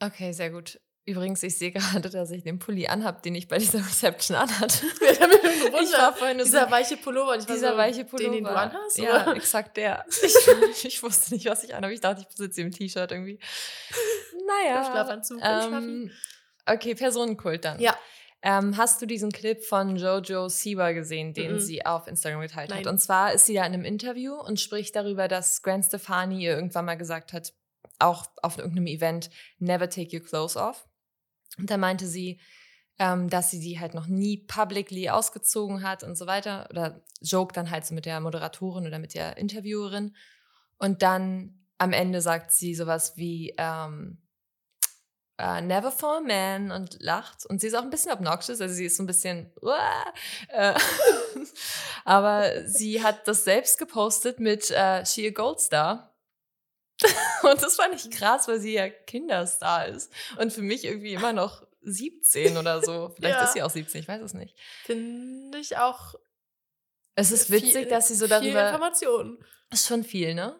Okay, 0.00 0.32
sehr 0.32 0.50
gut. 0.50 0.80
Übrigens, 1.06 1.42
ich 1.42 1.56
sehe 1.56 1.72
gerade, 1.72 2.10
dass 2.10 2.30
ich 2.30 2.44
den 2.44 2.58
Pulli 2.58 2.86
anhab, 2.86 3.22
den 3.22 3.34
ich 3.34 3.48
bei 3.48 3.58
dieser 3.58 3.78
Reception 3.86 4.36
anhatte. 4.36 4.86
Ja, 5.00 5.26
gewundert. 5.26 5.82
Ich 5.82 5.92
war 5.92 6.14
vorhin 6.14 6.38
dieser 6.38 6.64
so, 6.66 6.70
weiche 6.70 6.96
Pullover. 6.96 7.36
Ich 7.36 7.46
dieser 7.46 7.72
so, 7.72 7.76
weiche 7.76 8.04
Pullover. 8.04 8.30
Den, 8.30 8.44
den 8.44 8.44
du 8.44 8.50
anhast? 8.50 8.98
Ja, 8.98 9.22
oder? 9.22 9.36
exakt 9.36 9.76
der. 9.76 10.04
Ich, 10.70 10.84
ich, 10.84 11.02
wusste 11.02 11.34
nicht, 11.34 11.46
was 11.46 11.64
ich 11.64 11.74
anhabe. 11.74 11.92
Ich 11.92 12.00
dachte, 12.00 12.22
ich 12.22 12.28
besitze 12.28 12.60
im 12.62 12.70
T-Shirt 12.70 13.10
irgendwie. 13.10 13.38
Naja. 14.46 14.84
Schlafanzug. 14.84 15.40
Ähm, 15.42 16.10
okay, 16.66 16.94
Personenkult 16.94 17.64
dann. 17.64 17.80
Ja. 17.80 17.96
Ähm, 18.42 18.76
hast 18.76 19.02
du 19.02 19.06
diesen 19.06 19.30
Clip 19.30 19.62
von 19.62 19.96
Jojo 19.96 20.48
Siwa 20.48 20.92
gesehen, 20.92 21.34
den 21.34 21.54
mhm. 21.54 21.60
sie 21.60 21.84
auf 21.84 22.06
Instagram 22.06 22.40
geteilt 22.40 22.70
Nein. 22.70 22.80
hat? 22.80 22.86
Und 22.86 22.98
zwar 22.98 23.32
ist 23.32 23.46
sie 23.46 23.54
da 23.54 23.66
in 23.66 23.74
einem 23.74 23.84
Interview 23.84 24.34
und 24.34 24.60
spricht 24.60 24.96
darüber, 24.96 25.28
dass 25.28 25.62
Gwen 25.62 25.82
Stefani 25.82 26.42
ihr 26.42 26.52
irgendwann 26.52 26.86
mal 26.86 26.96
gesagt 26.96 27.32
hat, 27.32 27.52
auch 27.98 28.26
auf 28.42 28.56
irgendeinem 28.56 28.86
Event, 28.86 29.30
never 29.58 29.88
take 29.90 30.16
your 30.16 30.24
clothes 30.24 30.56
off. 30.56 30.88
Und 31.60 31.70
da 31.70 31.76
meinte 31.76 32.06
sie, 32.06 32.40
ähm, 32.98 33.30
dass 33.30 33.50
sie 33.50 33.60
die 33.60 33.80
halt 33.80 33.94
noch 33.94 34.06
nie 34.06 34.38
publicly 34.46 35.08
ausgezogen 35.08 35.82
hat 35.82 36.02
und 36.02 36.16
so 36.16 36.26
weiter. 36.26 36.68
Oder 36.70 37.02
joke 37.22 37.54
dann 37.54 37.70
halt 37.70 37.86
so 37.86 37.94
mit 37.94 38.06
der 38.06 38.20
Moderatorin 38.20 38.86
oder 38.86 38.98
mit 38.98 39.14
der 39.14 39.36
Interviewerin. 39.36 40.14
Und 40.76 41.02
dann 41.02 41.66
am 41.78 41.92
Ende 41.92 42.20
sagt 42.20 42.52
sie 42.52 42.74
sowas 42.74 43.16
wie 43.16 43.54
ähm, 43.56 44.18
uh, 45.40 45.60
Never 45.62 45.90
for 45.90 46.18
a 46.18 46.20
Man 46.20 46.70
und 46.70 47.00
lacht. 47.00 47.46
Und 47.46 47.60
sie 47.60 47.68
ist 47.68 47.74
auch 47.74 47.82
ein 47.82 47.90
bisschen 47.90 48.12
obnoxious, 48.12 48.60
also 48.60 48.74
sie 48.74 48.84
ist 48.86 48.96
so 48.96 49.02
ein 49.02 49.06
bisschen. 49.06 49.50
Uh, 49.62 49.70
aber 52.04 52.66
sie 52.66 53.02
hat 53.02 53.26
das 53.26 53.44
selbst 53.44 53.78
gepostet 53.78 54.40
mit 54.40 54.70
uh, 54.70 55.04
She 55.04 55.26
a 55.26 55.30
Gold 55.30 55.60
Star. 55.60 56.09
Und 57.42 57.62
das 57.62 57.76
fand 57.76 57.94
ich 57.94 58.10
krass, 58.10 58.48
weil 58.48 58.60
sie 58.60 58.74
ja 58.74 58.88
Kinderstar 58.88 59.88
ist. 59.88 60.12
Und 60.38 60.52
für 60.52 60.62
mich 60.62 60.84
irgendwie 60.84 61.14
immer 61.14 61.32
noch 61.32 61.66
17 61.82 62.56
oder 62.56 62.82
so. 62.82 63.10
Vielleicht 63.16 63.36
ja. 63.36 63.44
ist 63.44 63.52
sie 63.54 63.62
auch 63.62 63.70
17, 63.70 64.02
ich 64.02 64.08
weiß 64.08 64.22
es 64.22 64.34
nicht. 64.34 64.56
Finde 64.84 65.58
ich 65.58 65.76
auch. 65.76 66.14
Es 67.14 67.32
ist 67.32 67.50
witzig, 67.50 67.72
viel, 67.72 67.86
dass 67.86 68.08
sie 68.08 68.14
so 68.14 68.26
darüber. 68.26 68.60
Viel 68.60 68.74
Informationen. 68.74 69.38
Ist 69.70 69.86
schon 69.86 70.04
viel, 70.04 70.34
ne? 70.34 70.58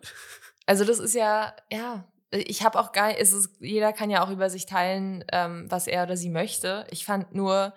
Also, 0.67 0.85
das 0.85 0.99
ist 0.99 1.15
ja, 1.15 1.55
ja. 1.71 2.07
Ich 2.33 2.63
habe 2.63 2.79
auch 2.79 2.93
gar 2.93 3.19
es 3.19 3.33
ist, 3.33 3.57
jeder 3.59 3.93
kann 3.93 4.09
ja 4.09 4.25
auch 4.25 4.31
über 4.31 4.51
sich 4.51 4.67
teilen, 4.67 5.25
ähm, 5.33 5.67
was 5.69 5.89
er 5.89 6.05
oder 6.05 6.17
sie 6.17 6.31
möchte. 6.31 6.87
Ich 6.91 7.05
fand 7.05 7.35
nur, 7.35 7.75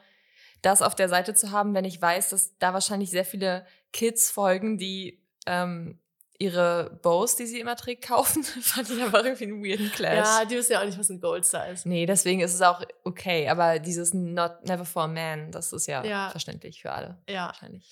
das 0.64 0.82
auf 0.82 0.96
der 0.96 1.10
Seite 1.10 1.34
zu 1.34 1.52
haben, 1.52 1.74
wenn 1.74 1.86
ich 1.86 2.02
weiß, 2.02 2.30
dass 2.30 2.58
da 2.58 2.74
wahrscheinlich 2.74 3.12
sehr 3.12 3.26
viele 3.26 3.66
Kids 3.92 4.32
folgen, 4.32 4.78
die 4.78 5.24
ähm, 5.46 6.00
ihre 6.40 7.00
Bows, 7.02 7.36
die 7.36 7.46
sie 7.46 7.60
immer 7.60 7.76
trägt, 7.76 8.06
kaufen, 8.06 8.44
fand 8.62 8.90
ich 8.90 9.02
einfach 9.02 9.24
irgendwie 9.24 9.46
einen 9.46 9.64
weirden 9.64 9.92
Clash. 9.92 10.18
Ja, 10.18 10.46
die 10.46 10.56
wissen 10.56 10.74
ja 10.74 10.82
auch 10.82 10.86
nicht, 10.86 11.00
was 11.00 11.10
ein 11.10 11.22
Goldstar 11.22 11.70
ist. 11.70 11.86
Nee, 11.86 12.06
deswegen 12.06 12.42
ist 12.42 12.54
es 12.54 12.62
auch 12.62 12.82
okay. 13.04 13.50
Aber 13.50 13.80
dieses 13.80 14.14
Not 14.14 14.66
Never 14.66 14.86
for 14.86 15.04
a 15.04 15.08
Man, 15.08 15.52
das 15.52 15.74
ist 15.74 15.88
ja, 15.88 16.04
ja. 16.04 16.30
verständlich 16.30 16.82
für 16.82 16.92
alle. 16.92 17.18
Ja. 17.30 17.48
Wahrscheinlich. 17.48 17.86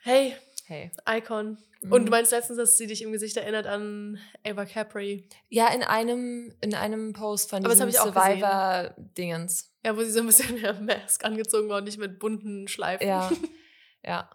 Hey. 0.00 0.36
Hey. 0.66 0.90
Icon. 1.08 1.58
Mhm. 1.80 1.92
Und 1.92 2.06
du 2.06 2.10
meinst 2.10 2.32
letztens, 2.32 2.58
dass 2.58 2.76
sie 2.76 2.86
dich 2.86 3.02
im 3.02 3.12
Gesicht 3.12 3.36
erinnert 3.36 3.66
an 3.66 4.18
Ava 4.44 4.64
Capri. 4.64 5.28
Ja, 5.48 5.68
in 5.72 5.82
einem, 5.82 6.52
in 6.60 6.74
einem 6.74 7.12
Post 7.12 7.50
von 7.50 7.62
diesem 7.62 7.90
Survivor-Dingens. 7.90 9.72
Ja, 9.84 9.96
wo 9.96 10.02
sie 10.02 10.10
so 10.10 10.20
ein 10.20 10.26
bisschen 10.26 10.60
mehr 10.60 10.74
Mask 10.74 11.24
angezogen 11.24 11.68
war 11.68 11.78
und 11.78 11.84
nicht 11.84 11.98
mit 11.98 12.18
bunten 12.18 12.66
Schleifen. 12.66 13.06
Ja, 13.06 13.30
ja, 14.04 14.30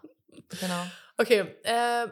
genau. 0.60 0.86
Okay, 1.18 1.40
äh, 1.62 2.08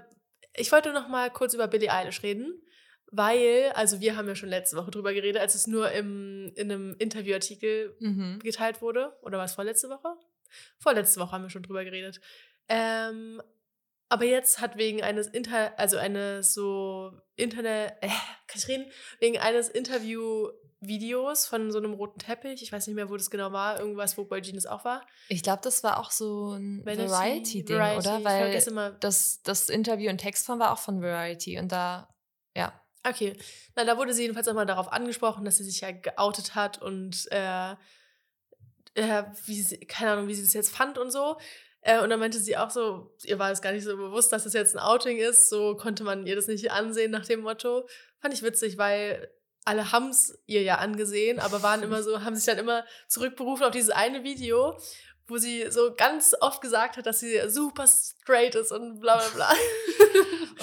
ich 0.54 0.72
wollte 0.72 0.92
noch 0.92 1.08
mal 1.08 1.30
kurz 1.30 1.54
über 1.54 1.68
Billie 1.68 1.92
Eilish 1.92 2.22
reden, 2.22 2.62
weil, 3.10 3.72
also 3.74 4.00
wir 4.00 4.16
haben 4.16 4.28
ja 4.28 4.34
schon 4.34 4.48
letzte 4.48 4.76
Woche 4.76 4.90
drüber 4.90 5.12
geredet, 5.12 5.40
als 5.40 5.54
es 5.54 5.66
nur 5.66 5.90
im, 5.90 6.52
in 6.54 6.70
einem 6.70 6.96
Interviewartikel 6.98 7.96
mhm. 7.98 8.38
geteilt 8.42 8.82
wurde. 8.82 9.16
Oder 9.22 9.38
war 9.38 9.44
es 9.44 9.54
vorletzte 9.54 9.88
Woche? 9.88 10.14
Vorletzte 10.78 11.20
Woche 11.20 11.32
haben 11.32 11.42
wir 11.42 11.50
schon 11.50 11.62
drüber 11.62 11.84
geredet. 11.84 12.20
Ähm, 12.68 13.42
aber 14.08 14.24
jetzt 14.24 14.60
hat 14.60 14.76
wegen 14.76 15.02
eines 15.02 15.28
Inter, 15.28 15.78
also 15.78 15.96
eines 15.96 16.54
so 16.54 17.12
Internet, 17.36 17.94
äh, 18.00 18.08
kann 18.46 18.58
ich 18.58 18.68
reden? 18.68 18.90
Wegen 19.18 19.38
eines 19.38 19.68
Interview 19.68 20.48
Videos 20.80 21.46
von 21.46 21.70
so 21.70 21.78
einem 21.78 21.92
roten 21.92 22.18
Teppich. 22.18 22.62
Ich 22.62 22.72
weiß 22.72 22.86
nicht 22.86 22.96
mehr, 22.96 23.10
wo 23.10 23.16
das 23.16 23.30
genau 23.30 23.52
war. 23.52 23.78
Irgendwas, 23.78 24.16
wo 24.16 24.24
Boy 24.24 24.40
Genius 24.40 24.66
auch 24.66 24.84
war. 24.84 25.06
Ich 25.28 25.42
glaube, 25.42 25.60
das 25.62 25.84
war 25.84 26.00
auch 26.00 26.10
so 26.10 26.52
ein 26.52 26.84
Variety-Ding, 26.84 27.76
Variety. 27.76 28.08
oder? 28.08 28.24
Weil 28.24 28.96
das, 29.00 29.42
das 29.42 29.68
Interview 29.68 30.08
in 30.08 30.18
Textform 30.18 30.58
war 30.58 30.72
auch 30.72 30.78
von 30.78 31.02
Variety 31.02 31.58
und 31.58 31.70
da, 31.70 32.08
ja. 32.56 32.72
Okay. 33.06 33.36
Na, 33.76 33.84
da 33.84 33.96
wurde 33.98 34.14
sie 34.14 34.22
jedenfalls 34.22 34.48
auch 34.48 34.54
mal 34.54 34.66
darauf 34.66 34.92
angesprochen, 34.92 35.44
dass 35.44 35.58
sie 35.58 35.64
sich 35.64 35.80
ja 35.80 35.90
geoutet 35.90 36.54
hat 36.54 36.80
und 36.80 37.30
äh, 37.30 37.72
äh, 38.94 39.24
wie 39.46 39.62
sie, 39.62 39.78
keine 39.80 40.12
Ahnung, 40.12 40.28
wie 40.28 40.34
sie 40.34 40.42
das 40.42 40.52
jetzt 40.52 40.74
fand 40.74 40.98
und 40.98 41.10
so. 41.10 41.36
Äh, 41.82 42.00
und 42.00 42.10
dann 42.10 42.20
meinte 42.20 42.38
sie 42.38 42.56
auch 42.56 42.70
so, 42.70 43.14
ihr 43.24 43.38
war 43.38 43.50
es 43.50 43.62
gar 43.62 43.72
nicht 43.72 43.84
so 43.84 43.96
bewusst, 43.96 44.32
dass 44.32 44.44
das 44.44 44.52
jetzt 44.52 44.76
ein 44.76 44.82
Outing 44.82 45.18
ist. 45.18 45.48
So 45.48 45.76
konnte 45.76 46.04
man 46.04 46.26
ihr 46.26 46.36
das 46.36 46.46
nicht 46.46 46.70
ansehen 46.70 47.10
nach 47.10 47.26
dem 47.26 47.40
Motto. 47.40 47.88
Fand 48.18 48.34
ich 48.34 48.42
witzig, 48.42 48.76
weil 48.76 49.30
alle 49.70 49.92
haben 49.92 50.08
es 50.08 50.36
ihr 50.46 50.62
ja 50.62 50.78
angesehen, 50.78 51.38
aber 51.38 51.62
waren 51.62 51.84
immer 51.84 52.02
so, 52.02 52.24
haben 52.24 52.34
sich 52.34 52.44
dann 52.44 52.58
immer 52.58 52.84
zurückberufen 53.06 53.64
auf 53.64 53.70
dieses 53.70 53.90
eine 53.90 54.24
Video, 54.24 54.76
wo 55.28 55.38
sie 55.38 55.70
so 55.70 55.94
ganz 55.96 56.34
oft 56.40 56.60
gesagt 56.60 56.96
hat, 56.96 57.06
dass 57.06 57.20
sie 57.20 57.48
super 57.48 57.86
straight 58.30 58.54
ist 58.54 58.72
und 58.72 59.00
bla 59.00 59.16
bla 59.16 59.28
bla. 59.34 59.52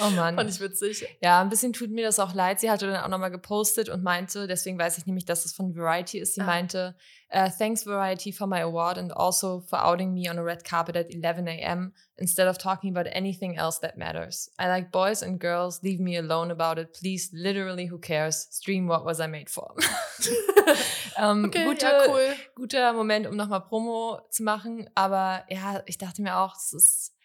Oh 0.00 0.10
Mann. 0.10 0.36
Fand 0.36 0.48
ich 0.48 0.60
witzig. 0.60 1.04
Ja, 1.20 1.40
ein 1.40 1.48
bisschen 1.48 1.72
tut 1.72 1.90
mir 1.90 2.04
das 2.04 2.20
auch 2.20 2.32
leid. 2.32 2.60
Sie 2.60 2.70
hatte 2.70 2.86
dann 2.86 3.02
auch 3.02 3.08
nochmal 3.08 3.32
gepostet 3.32 3.88
und 3.88 4.04
meinte, 4.04 4.46
deswegen 4.46 4.78
weiß 4.78 4.96
ich 4.96 5.06
nämlich, 5.06 5.24
dass 5.24 5.44
es 5.44 5.52
von 5.52 5.74
Variety 5.74 6.18
ist. 6.18 6.34
Sie 6.34 6.40
ah. 6.40 6.46
meinte, 6.46 6.94
uh, 7.34 7.48
thanks 7.58 7.84
Variety 7.84 8.30
for 8.30 8.46
my 8.46 8.60
award 8.60 8.96
and 8.96 9.12
also 9.16 9.64
for 9.66 9.84
outing 9.84 10.14
me 10.14 10.30
on 10.30 10.38
a 10.38 10.42
red 10.42 10.64
carpet 10.64 10.94
at 10.94 11.12
11 11.12 11.48
a.m. 11.48 11.92
instead 12.16 12.46
of 12.46 12.58
talking 12.58 12.96
about 12.96 13.10
anything 13.12 13.56
else 13.56 13.80
that 13.80 13.98
matters. 13.98 14.52
I 14.56 14.68
like 14.68 14.92
boys 14.92 15.20
and 15.20 15.40
girls. 15.40 15.82
Leave 15.82 15.98
me 15.98 16.16
alone 16.16 16.52
about 16.52 16.78
it. 16.78 16.92
Please, 16.94 17.30
literally, 17.32 17.86
who 17.86 17.98
cares? 17.98 18.46
Stream 18.50 18.86
what 18.86 19.04
was 19.04 19.18
I 19.18 19.26
made 19.26 19.50
for. 19.50 19.74
ähm, 21.18 21.46
okay, 21.46 21.64
gute, 21.64 21.82
ja, 21.82 22.06
cool. 22.06 22.36
Guter 22.54 22.92
Moment, 22.92 23.26
um 23.26 23.34
nochmal 23.34 23.62
Promo 23.62 24.20
zu 24.30 24.44
machen. 24.44 24.88
Aber 24.94 25.42
ja, 25.48 25.82
ich 25.86 25.98
dachte 25.98 26.22
mir 26.22 26.36
auch, 26.38 26.54
es 26.54 26.72
ist 26.72 27.17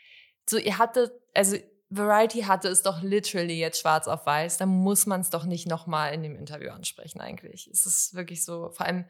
so, 0.49 0.57
ihr 0.57 0.77
hattet, 0.77 1.11
also 1.33 1.57
Variety 1.89 2.41
hatte 2.41 2.69
es 2.69 2.81
doch 2.81 3.01
literally 3.01 3.59
jetzt 3.59 3.79
schwarz 3.79 4.07
auf 4.07 4.25
weiß. 4.25 4.57
Da 4.57 4.65
muss 4.65 5.05
man 5.05 5.21
es 5.21 5.29
doch 5.29 5.45
nicht 5.45 5.67
nochmal 5.67 6.13
in 6.13 6.23
dem 6.23 6.35
Interview 6.35 6.71
ansprechen, 6.71 7.21
eigentlich. 7.21 7.67
Es 7.67 7.85
ist 7.85 8.15
wirklich 8.15 8.43
so, 8.43 8.69
vor 8.71 8.85
allem, 8.85 9.05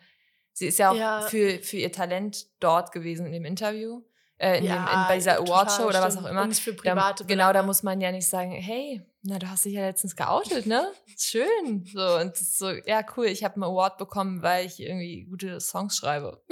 sie 0.51 0.67
ist 0.67 0.79
ja 0.79 0.91
auch 0.91 0.95
ja. 0.95 1.21
Für, 1.21 1.59
für 1.59 1.77
ihr 1.77 1.91
Talent 1.91 2.47
dort 2.59 2.91
gewesen 2.91 3.25
in 3.25 3.31
dem 3.31 3.45
Interview. 3.45 4.01
Äh, 4.37 4.57
in 4.57 4.65
ja, 4.65 4.75
dem, 4.75 5.01
in, 5.01 5.07
bei 5.07 5.15
dieser 5.15 5.39
Awardshow 5.39 5.83
oder 5.83 6.01
was 6.01 6.17
auch 6.17 6.25
immer. 6.25 6.41
Und 6.41 6.57
für 6.57 6.73
private 6.73 7.23
da, 7.23 7.27
genau, 7.27 7.53
da 7.53 7.63
muss 7.63 7.83
man 7.83 8.01
ja 8.01 8.11
nicht 8.11 8.27
sagen, 8.27 8.51
hey, 8.51 9.01
na, 9.21 9.39
du 9.39 9.49
hast 9.49 9.63
dich 9.63 9.73
ja 9.73 9.81
letztens 9.81 10.15
geoutet, 10.15 10.65
ne? 10.65 10.91
Schön. 11.17 11.85
So, 11.85 12.17
und 12.17 12.35
so, 12.35 12.71
ja, 12.71 13.05
cool, 13.15 13.27
ich 13.27 13.43
habe 13.43 13.55
einen 13.55 13.63
Award 13.63 13.97
bekommen, 13.97 14.41
weil 14.41 14.65
ich 14.65 14.81
irgendwie 14.81 15.25
gute 15.25 15.61
Songs 15.61 15.95
schreibe. 15.95 16.43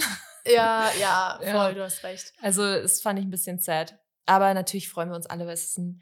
Ja, 0.45 0.89
ja, 0.99 1.37
voll, 1.41 1.47
ja. 1.51 1.73
du 1.73 1.83
hast 1.83 2.03
recht. 2.03 2.33
Also, 2.41 2.63
das 2.63 3.01
fand 3.01 3.19
ich 3.19 3.25
ein 3.25 3.31
bisschen 3.31 3.59
sad. 3.59 3.99
Aber 4.25 4.53
natürlich 4.53 4.89
freuen 4.89 5.09
wir 5.09 5.15
uns 5.15 5.25
alle, 5.25 5.45
weil 5.45 5.53
es 5.53 5.65
ist 5.65 5.77
ein 5.77 6.01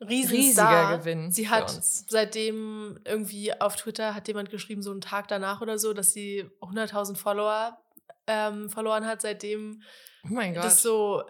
riesiger 0.00 0.98
Gewinn. 0.98 1.30
Sie 1.30 1.48
hat 1.48 1.70
seitdem 1.70 3.00
irgendwie 3.04 3.58
auf 3.60 3.76
Twitter 3.76 4.14
hat 4.14 4.28
jemand 4.28 4.50
geschrieben, 4.50 4.82
so 4.82 4.90
einen 4.90 5.00
Tag 5.00 5.28
danach 5.28 5.60
oder 5.60 5.78
so, 5.78 5.92
dass 5.92 6.12
sie 6.12 6.44
100.000 6.60 7.16
Follower 7.16 7.78
ähm, 8.26 8.70
verloren 8.70 9.06
hat, 9.06 9.22
seitdem 9.22 9.82
oh 10.30 10.40
das 10.54 10.82
so 10.82 11.22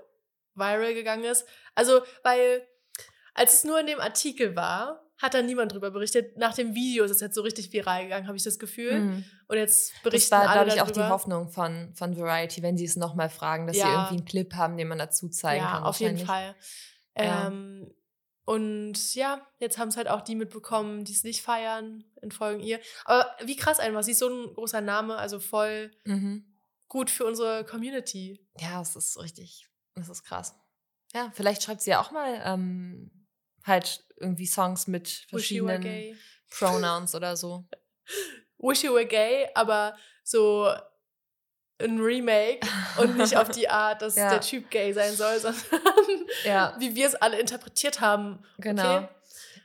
viral 0.55 0.95
gegangen 0.95 1.25
ist. 1.25 1.47
Also, 1.75 2.03
weil 2.23 2.67
als 3.35 3.55
es 3.55 3.65
nur 3.65 3.79
in 3.81 3.87
dem 3.87 4.01
Artikel 4.01 4.57
war, 4.57 5.05
hat 5.19 5.35
da 5.35 5.43
niemand 5.43 5.73
drüber 5.73 5.91
berichtet. 5.91 6.37
Nach 6.37 6.55
dem 6.55 6.75
Video 6.75 7.05
ist 7.05 7.11
es 7.11 7.21
jetzt 7.21 7.35
so 7.35 7.43
richtig 7.43 7.73
viral 7.73 8.05
gegangen, 8.05 8.27
habe 8.27 8.37
ich 8.37 8.45
das 8.45 8.59
Gefühl. 8.59 9.01
Mhm. 9.01 9.25
Und 9.49 9.57
jetzt 9.57 9.95
berichten 10.03 10.31
das 10.31 10.47
war, 10.47 10.49
alle 10.49 10.75
ich, 10.75 10.83
auch 10.83 10.91
die 10.91 11.03
Hoffnung 11.03 11.49
von, 11.49 11.95
von 11.95 12.17
Variety, 12.17 12.63
wenn 12.63 12.77
sie 12.77 12.85
es 12.85 12.97
nochmal 12.97 13.31
fragen, 13.31 13.67
dass 13.67 13.77
ja. 13.77 13.85
sie 13.85 13.91
irgendwie 13.91 14.17
einen 14.17 14.25
Clip 14.27 14.55
haben, 14.55 14.77
den 14.77 14.89
man 14.89 14.99
dazu 14.99 15.29
zeigen 15.31 15.65
ja, 15.65 15.71
kann. 15.71 15.83
Ja, 15.83 15.89
auf 15.89 16.01
jeden 16.01 16.19
Fall. 16.19 16.55
Ja. 17.17 17.47
Ähm, 17.47 17.91
und 18.45 19.15
ja, 19.15 19.47
jetzt 19.59 19.79
haben 19.79 19.89
es 19.89 19.97
halt 19.97 20.09
auch 20.09 20.21
die 20.21 20.35
mitbekommen, 20.35 21.05
die 21.05 21.13
es 21.13 21.25
nicht 21.25 21.43
feiern 21.43 22.05
in 22.23 22.31
Folgen 22.31 22.61
ihr. 22.61 22.81
Aber 23.05 23.27
wie 23.45 23.57
krass 23.57 23.79
einfach, 23.79 24.03
sie 24.03 24.13
ist 24.13 24.21
so 24.21 24.29
ein 24.29 24.55
großer 24.55 24.81
Name, 24.81 25.17
also 25.17 25.41
voll 25.41 25.91
mhm. 26.05 26.59
gut 26.89 27.11
für 27.11 27.25
unsere 27.25 27.65
Community. 27.65 28.47
Ja, 28.59 28.83
es 28.83 28.97
ist 28.97 29.19
richtig, 29.19 29.69
es 29.95 30.09
ist 30.09 30.25
krass. 30.25 30.55
Ja, 31.15 31.31
vielleicht 31.35 31.63
schreibt 31.63 31.81
sie 31.81 31.91
ja 31.91 32.01
auch 32.01 32.11
mal 32.11 32.41
ähm, 32.45 33.27
halt 33.65 34.05
irgendwie 34.17 34.47
Songs 34.47 34.87
mit 34.87 35.27
verschiedenen 35.29 36.17
Pronouns 36.51 37.15
oder 37.15 37.37
so. 37.37 37.67
Wish 38.59 38.85
you 38.85 38.93
were 38.93 39.07
gay, 39.07 39.49
aber 39.55 39.97
so 40.25 40.71
ein 41.81 42.01
Remake 42.01 42.67
und 42.99 43.17
nicht 43.17 43.37
auf 43.37 43.49
die 43.51 43.69
Art, 43.71 44.03
dass 44.03 44.17
ja. 44.17 44.31
der 44.31 44.41
Typ 44.41 44.71
gay 44.71 44.93
sein 44.93 45.15
soll, 45.15 45.39
sondern 45.41 45.57
ja. 46.45 46.75
wie 46.79 46.95
wir 46.95 47.07
es 47.07 47.15
alle 47.15 47.39
interpretiert 47.39 48.01
haben. 48.01 48.45
Genau. 48.59 48.97
Okay? 48.97 49.09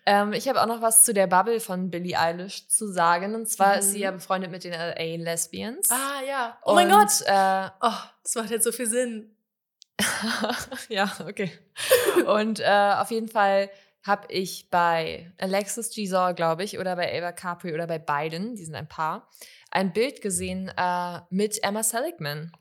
Ähm, 0.05 0.33
ich 0.33 0.49
habe 0.49 0.61
auch 0.61 0.65
noch 0.65 0.81
was 0.81 1.03
zu 1.03 1.13
der 1.13 1.27
Bubble 1.27 1.59
von 1.59 1.89
Billie 1.89 2.19
Eilish 2.19 2.67
zu 2.67 2.87
sagen. 2.87 3.35
Und 3.35 3.47
zwar 3.47 3.73
mhm. 3.73 3.79
ist 3.79 3.91
sie 3.91 3.99
ja 3.99 4.11
mhm. 4.11 4.17
befreundet 4.17 4.51
mit 4.51 4.63
den 4.63 4.73
LA 4.73 5.23
Lesbians. 5.23 5.89
Ah, 5.89 6.21
ja. 6.27 6.57
Oh 6.63 6.71
und, 6.71 6.75
mein 6.75 6.89
Gott. 6.89 7.21
Äh, 7.25 7.69
oh, 7.81 8.03
das 8.23 8.35
macht 8.35 8.51
jetzt 8.51 8.65
so 8.65 8.71
viel 8.71 8.87
Sinn. 8.87 9.35
ja, 10.89 11.11
okay. 11.27 11.51
und 12.25 12.59
äh, 12.59 12.95
auf 12.97 13.11
jeden 13.11 13.29
Fall 13.29 13.69
habe 14.03 14.31
ich 14.31 14.69
bei 14.69 15.31
Alexis 15.37 15.89
Gisor, 15.89 16.33
glaube 16.33 16.63
ich, 16.63 16.77
oder 16.77 16.95
bei 16.95 17.17
Ava 17.17 17.31
Capri 17.31 17.73
oder 17.73 17.87
bei 17.87 17.99
beiden, 17.99 18.55
die 18.55 18.65
sind 18.65 18.75
ein 18.75 18.89
Paar, 18.89 19.29
ein 19.71 19.93
Bild 19.93 20.21
gesehen 20.21 20.71
äh, 20.77 21.21
mit 21.29 21.63
Emma 21.63 21.83
Seligman. 21.83 22.51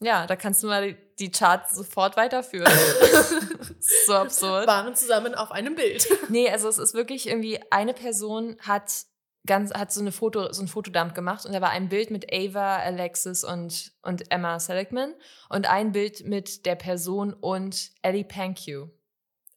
Ja, 0.00 0.26
da 0.26 0.36
kannst 0.36 0.62
du 0.62 0.68
mal 0.68 0.96
die 1.18 1.30
Charts 1.30 1.74
sofort 1.74 2.16
weiterführen. 2.16 2.72
so 4.06 4.14
absurd. 4.14 4.66
Waren 4.66 4.94
zusammen 4.94 5.34
auf 5.34 5.50
einem 5.50 5.74
Bild. 5.74 6.06
nee, 6.28 6.48
also 6.48 6.68
es 6.68 6.78
ist 6.78 6.94
wirklich 6.94 7.28
irgendwie, 7.28 7.60
eine 7.70 7.94
Person 7.94 8.56
hat 8.60 9.06
ganz, 9.46 9.72
hat 9.72 9.92
so 9.92 10.00
eine 10.00 10.12
Foto, 10.12 10.52
so 10.52 10.62
ein 10.62 10.68
Fotodump 10.68 11.14
gemacht 11.14 11.46
und 11.46 11.52
da 11.52 11.60
war 11.60 11.70
ein 11.70 11.88
Bild 11.88 12.10
mit 12.10 12.32
Ava, 12.32 12.76
Alexis 12.76 13.42
und, 13.42 13.92
und 14.02 14.30
Emma 14.30 14.60
Seligman 14.60 15.14
und 15.48 15.68
ein 15.68 15.92
Bild 15.92 16.24
mit 16.24 16.66
der 16.66 16.76
Person 16.76 17.32
und 17.32 17.90
Ellie 18.02 18.24
Pankew. 18.24 18.88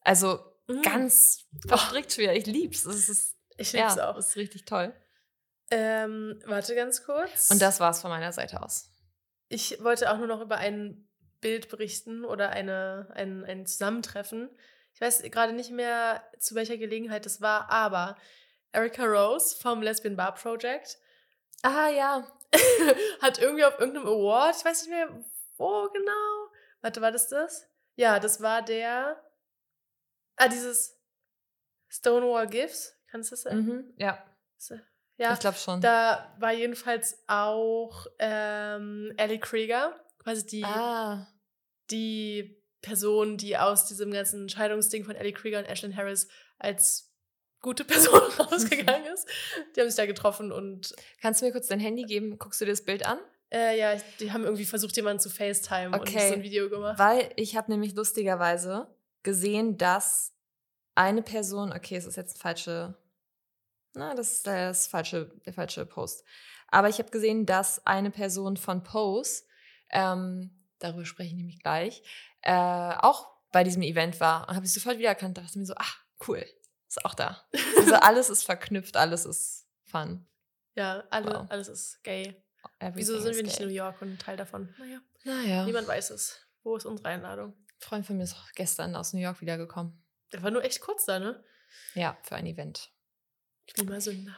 Also 0.04 0.40
mm. 0.68 0.82
ganz 0.82 1.46
verstrickt 1.66 2.12
schwer. 2.12 2.36
Ich 2.36 2.46
lieb's. 2.46 2.84
Es 2.84 3.08
ist, 3.08 3.36
ich 3.56 3.72
lieb's 3.72 3.96
ja, 3.96 4.10
auch. 4.10 4.16
Es 4.16 4.28
ist 4.30 4.36
richtig 4.36 4.64
toll. 4.64 4.94
Ähm, 5.70 6.42
warte 6.46 6.74
ganz 6.74 7.04
kurz. 7.04 7.50
Und 7.50 7.62
das 7.62 7.80
war's 7.80 8.02
von 8.02 8.10
meiner 8.10 8.32
Seite 8.32 8.62
aus. 8.62 8.90
Ich 9.48 9.82
wollte 9.82 10.10
auch 10.10 10.18
nur 10.18 10.26
noch 10.26 10.40
über 10.40 10.56
ein 10.56 11.08
Bild 11.40 11.68
berichten 11.68 12.24
oder 12.24 12.50
eine, 12.50 13.08
ein, 13.14 13.44
ein 13.44 13.66
Zusammentreffen. 13.66 14.50
Ich 14.94 15.00
weiß 15.00 15.22
gerade 15.22 15.52
nicht 15.52 15.70
mehr, 15.70 16.22
zu 16.38 16.54
welcher 16.54 16.76
Gelegenheit 16.76 17.26
das 17.26 17.40
war, 17.40 17.70
aber 17.70 18.16
Erica 18.72 19.04
Rose 19.04 19.56
vom 19.56 19.82
Lesbian 19.82 20.16
Bar 20.16 20.34
Project. 20.34 20.98
Ah, 21.62 21.88
ja. 21.88 22.26
hat 23.22 23.38
irgendwie 23.38 23.64
auf 23.64 23.78
irgendeinem 23.78 24.06
Award, 24.06 24.56
ich 24.58 24.64
weiß 24.64 24.82
nicht 24.82 24.90
mehr, 24.90 25.08
wo 25.56 25.88
genau. 25.88 26.52
Warte, 26.80 27.00
war 27.00 27.12
das 27.12 27.28
das? 27.28 27.66
Ja, 27.94 28.18
das 28.18 28.40
war 28.40 28.62
der. 28.62 29.22
Ah, 30.36 30.48
dieses 30.48 30.98
Stonewall 31.88 32.46
Gifts. 32.46 32.96
Kannst 33.10 33.30
du 33.30 33.34
das 33.34 33.42
sein? 33.42 33.58
Mhm, 33.58 33.94
ja. 33.98 34.24
Ja, 35.18 35.34
ich 35.34 35.40
glaube 35.40 35.58
schon. 35.58 35.80
Da 35.80 36.34
war 36.38 36.52
jedenfalls 36.52 37.22
auch 37.28 38.06
ähm, 38.18 39.12
Ellie 39.16 39.38
Krieger, 39.38 39.94
quasi 40.18 40.46
die, 40.46 40.64
ah. 40.64 41.28
die 41.90 42.60
Person, 42.80 43.36
die 43.36 43.56
aus 43.56 43.86
diesem 43.86 44.10
ganzen 44.10 44.48
Scheidungsding 44.48 45.04
von 45.04 45.14
Ellie 45.14 45.32
Krieger 45.32 45.58
und 45.58 45.66
Ashlyn 45.66 45.96
Harris 45.96 46.28
als 46.58 47.12
gute 47.60 47.84
Person 47.86 48.20
rausgegangen 48.38 49.12
ist. 49.12 49.28
Die 49.76 49.80
haben 49.80 49.88
sich 49.88 49.96
da 49.96 50.06
getroffen 50.06 50.50
und. 50.50 50.94
Kannst 51.20 51.40
du 51.40 51.46
mir 51.46 51.52
kurz 51.52 51.68
dein 51.68 51.80
Handy 51.80 52.02
geben? 52.04 52.38
Guckst 52.38 52.60
du 52.60 52.64
dir 52.64 52.72
das 52.72 52.84
Bild 52.84 53.06
an? 53.06 53.18
Äh, 53.52 53.78
ja, 53.78 53.96
die 54.18 54.32
haben 54.32 54.44
irgendwie 54.44 54.64
versucht, 54.64 54.96
jemanden 54.96 55.20
zu 55.20 55.28
FaceTime 55.28 55.94
okay. 55.94 56.14
und 56.14 56.28
so 56.28 56.34
ein 56.34 56.42
Video 56.42 56.70
gemacht. 56.70 56.98
Weil 56.98 57.30
ich 57.36 57.54
habe 57.54 57.70
nämlich 57.70 57.94
lustigerweise 57.94 58.88
gesehen, 59.22 59.76
dass 59.76 60.34
eine 60.94 61.22
Person, 61.22 61.72
okay, 61.72 61.96
es 61.96 62.06
ist 62.06 62.16
jetzt 62.16 62.34
eine 62.34 62.40
falsche 62.40 63.02
na, 63.94 64.14
das 64.14 64.32
ist 64.32 64.46
das 64.46 64.86
falsche, 64.86 65.30
der 65.44 65.52
falsche 65.52 65.84
Post. 65.84 66.24
Aber 66.68 66.88
ich 66.88 66.98
habe 66.98 67.10
gesehen, 67.10 67.44
dass 67.44 67.86
eine 67.86 68.10
Person 68.10 68.56
von 68.56 68.82
Pose, 68.82 69.42
ähm, 69.90 70.50
darüber 70.78 71.04
spreche 71.04 71.30
ich 71.30 71.36
nämlich 71.36 71.62
gleich, 71.62 72.02
äh, 72.40 72.52
auch 72.52 73.30
bei 73.52 73.64
diesem 73.64 73.82
Event 73.82 74.18
war 74.20 74.48
und 74.48 74.56
habe 74.56 74.64
ich 74.64 74.72
sofort 74.72 74.96
wiedererkannt. 74.96 75.36
Da 75.36 75.42
dachte 75.42 75.58
mir 75.58 75.66
so, 75.66 75.74
ach, 75.76 76.02
cool, 76.26 76.44
ist 76.88 77.04
auch 77.04 77.14
da. 77.14 77.46
Also 77.76 77.94
alles 78.00 78.30
ist 78.30 78.44
verknüpft, 78.44 78.96
alles 78.96 79.26
ist 79.26 79.66
fun. 79.84 80.26
Ja, 80.74 81.04
alle, 81.10 81.34
wow. 81.34 81.46
alles 81.50 81.68
ist 81.68 82.02
gay. 82.02 82.42
Everything 82.78 82.96
Wieso 82.96 83.20
sind 83.20 83.36
wir 83.36 83.42
nicht 83.42 83.60
in 83.60 83.66
New 83.66 83.74
York 83.74 84.00
und 84.00 84.12
ein 84.12 84.18
Teil 84.18 84.38
davon? 84.38 84.74
Naja. 84.78 85.00
naja. 85.24 85.64
Niemand 85.66 85.86
weiß 85.86 86.10
es. 86.10 86.40
Wo 86.62 86.76
ist 86.76 86.86
unsere 86.86 87.10
Einladung? 87.10 87.54
Freund 87.82 88.06
von 88.06 88.16
mir 88.16 88.24
ist 88.24 88.34
auch 88.34 88.52
gestern 88.54 88.94
aus 88.96 89.12
New 89.12 89.20
York 89.20 89.40
wiedergekommen. 89.40 90.02
Der 90.32 90.42
war 90.42 90.50
nur 90.50 90.64
echt 90.64 90.80
kurz 90.80 91.04
da, 91.04 91.18
ne? 91.18 91.42
Ja, 91.94 92.16
für 92.22 92.36
ein 92.36 92.46
Event. 92.46 92.90
Klimasünder. 93.74 94.36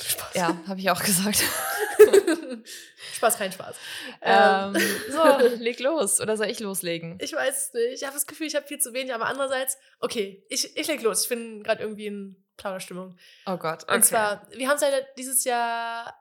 Spaß. 0.00 0.34
Ja, 0.34 0.56
habe 0.66 0.80
ich 0.80 0.90
auch 0.90 1.02
gesagt. 1.02 1.42
Spaß, 3.14 3.38
kein 3.38 3.52
Spaß. 3.52 3.76
Ähm, 4.22 4.74
ähm 4.74 4.82
so, 5.10 5.56
leg 5.62 5.78
los. 5.80 6.20
Oder 6.20 6.36
soll 6.36 6.48
ich 6.48 6.58
loslegen? 6.60 7.18
Ich 7.20 7.32
weiß 7.32 7.68
es 7.68 7.74
nicht. 7.74 7.92
Ich 7.94 8.04
habe 8.04 8.14
das 8.14 8.26
Gefühl, 8.26 8.46
ich 8.46 8.56
habe 8.56 8.66
viel 8.66 8.80
zu 8.80 8.92
wenig, 8.92 9.14
aber 9.14 9.26
andererseits, 9.26 9.78
okay, 10.00 10.44
ich, 10.48 10.76
ich 10.76 10.86
leg 10.88 11.02
los. 11.02 11.22
Ich 11.22 11.28
bin 11.28 11.62
gerade 11.62 11.82
irgendwie 11.82 12.06
in 12.06 12.44
Plauderstimmung. 12.56 13.16
Oh 13.46 13.56
Gott. 13.56 13.84
Okay. 13.84 13.94
Und 13.94 14.04
zwar, 14.04 14.48
wir 14.50 14.68
haben 14.68 14.78
seit 14.78 15.16
dieses 15.16 15.44
Jahr, 15.44 16.14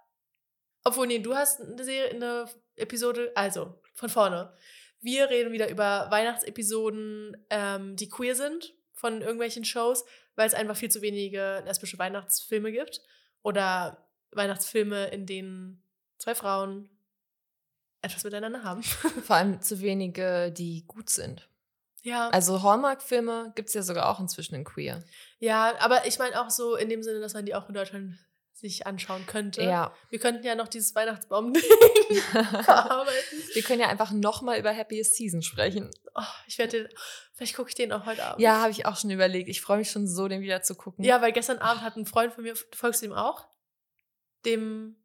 obwohl, 0.83 1.07
nee, 1.07 1.19
du 1.19 1.35
hast 1.35 1.61
eine 1.61 1.83
Serie, 1.83 2.11
eine 2.11 2.45
Episode, 2.75 3.31
also 3.35 3.81
von 3.95 4.09
vorne. 4.09 4.55
Wir 5.03 5.29
reden 5.29 5.51
wieder 5.51 5.69
über 5.69 6.07
Weihnachtsepisoden, 6.09 7.37
ähm, 7.49 7.95
die 7.95 8.09
queer 8.09 8.35
sind 8.35 8.73
von 8.93 9.21
irgendwelchen 9.21 9.65
Shows 9.65 10.05
weil 10.35 10.47
es 10.47 10.53
einfach 10.53 10.75
viel 10.75 10.89
zu 10.89 11.01
wenige 11.01 11.61
lesbische 11.65 11.99
Weihnachtsfilme 11.99 12.71
gibt 12.71 13.01
oder 13.41 14.07
Weihnachtsfilme, 14.31 15.07
in 15.07 15.25
denen 15.25 15.83
zwei 16.17 16.35
Frauen 16.35 16.89
etwas 18.01 18.23
miteinander 18.23 18.63
haben. 18.63 18.83
Vor 19.23 19.35
allem 19.35 19.61
zu 19.61 19.81
wenige, 19.81 20.51
die 20.51 20.85
gut 20.87 21.09
sind. 21.09 21.49
Ja. 22.01 22.29
Also 22.29 22.63
Hallmark-Filme 22.63 23.53
gibt 23.55 23.69
es 23.69 23.75
ja 23.75 23.81
sogar 23.81 24.09
auch 24.09 24.19
inzwischen 24.19 24.55
in 24.55 24.65
Queer. 24.65 25.03
Ja, 25.39 25.73
aber 25.79 26.05
ich 26.05 26.19
meine 26.19 26.41
auch 26.41 26.49
so 26.49 26.75
in 26.75 26.89
dem 26.89 27.01
Sinne, 27.01 27.21
dass 27.21 27.33
man 27.33 27.45
die 27.45 27.55
auch 27.55 27.69
in 27.69 27.75
Deutschland 27.75 28.17
sich 28.69 28.87
anschauen 28.87 29.25
könnte. 29.25 29.61
Ja. 29.61 29.93
Wir 30.09 30.19
könnten 30.19 30.45
ja 30.45 30.55
noch 30.55 30.67
dieses 30.67 30.95
Weihnachtsbaum-Ding 30.95 31.63
verarbeiten. 32.63 33.43
Wir 33.53 33.61
können 33.61 33.81
ja 33.81 33.89
einfach 33.89 34.11
nochmal 34.11 34.57
über 34.57 34.75
Happiest 34.75 35.15
Season 35.15 35.41
sprechen. 35.41 35.91
Oh, 36.15 36.21
ich 36.47 36.57
werde 36.57 36.89
vielleicht 37.33 37.55
gucke 37.55 37.69
ich 37.69 37.75
den 37.75 37.91
auch 37.91 38.05
heute 38.05 38.23
Abend. 38.23 38.41
Ja, 38.41 38.61
habe 38.61 38.71
ich 38.71 38.85
auch 38.85 38.95
schon 38.95 39.11
überlegt. 39.11 39.49
Ich 39.49 39.61
freue 39.61 39.77
mich 39.79 39.91
schon 39.91 40.07
so, 40.07 40.27
den 40.27 40.41
wieder 40.41 40.61
zu 40.61 40.75
gucken. 40.75 41.03
Ja, 41.03 41.21
weil 41.21 41.33
gestern 41.33 41.59
Abend 41.59 41.83
hat 41.83 41.97
ein 41.97 42.05
Freund 42.05 42.33
von 42.33 42.43
mir, 42.43 42.53
du 42.53 42.77
folgst 42.77 43.03
ihm 43.03 43.13
auch? 43.13 43.47
Dem 44.45 44.95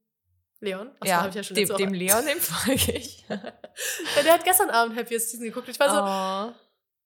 Leon? 0.60 0.90
Achso, 1.00 1.10
ja, 1.10 1.28
ich 1.28 1.34
ja 1.34 1.42
schon 1.42 1.54
dem, 1.56 1.76
dem 1.76 1.94
Leon, 1.94 2.26
dem 2.26 2.40
folge 2.40 2.92
ich. 2.92 3.26
ja, 3.28 4.22
der 4.22 4.34
hat 4.34 4.44
gestern 4.44 4.70
Abend 4.70 4.96
Happiest 4.96 5.30
Season 5.30 5.46
geguckt. 5.46 5.68
Ich 5.68 5.80
war 5.80 5.90
so, 5.90 6.52
oh. 6.52 6.54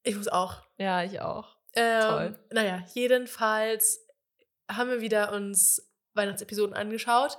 ich 0.02 0.16
muss 0.16 0.28
auch. 0.28 0.62
Ja, 0.76 1.02
ich 1.02 1.20
auch. 1.20 1.56
Ähm, 1.74 2.02
Toll. 2.02 2.38
Naja, 2.50 2.84
jedenfalls 2.92 4.06
haben 4.70 4.90
wir 4.90 5.00
wieder 5.00 5.32
uns 5.32 5.91
Weihnachtsepisoden 6.14 6.74
angeschaut. 6.74 7.38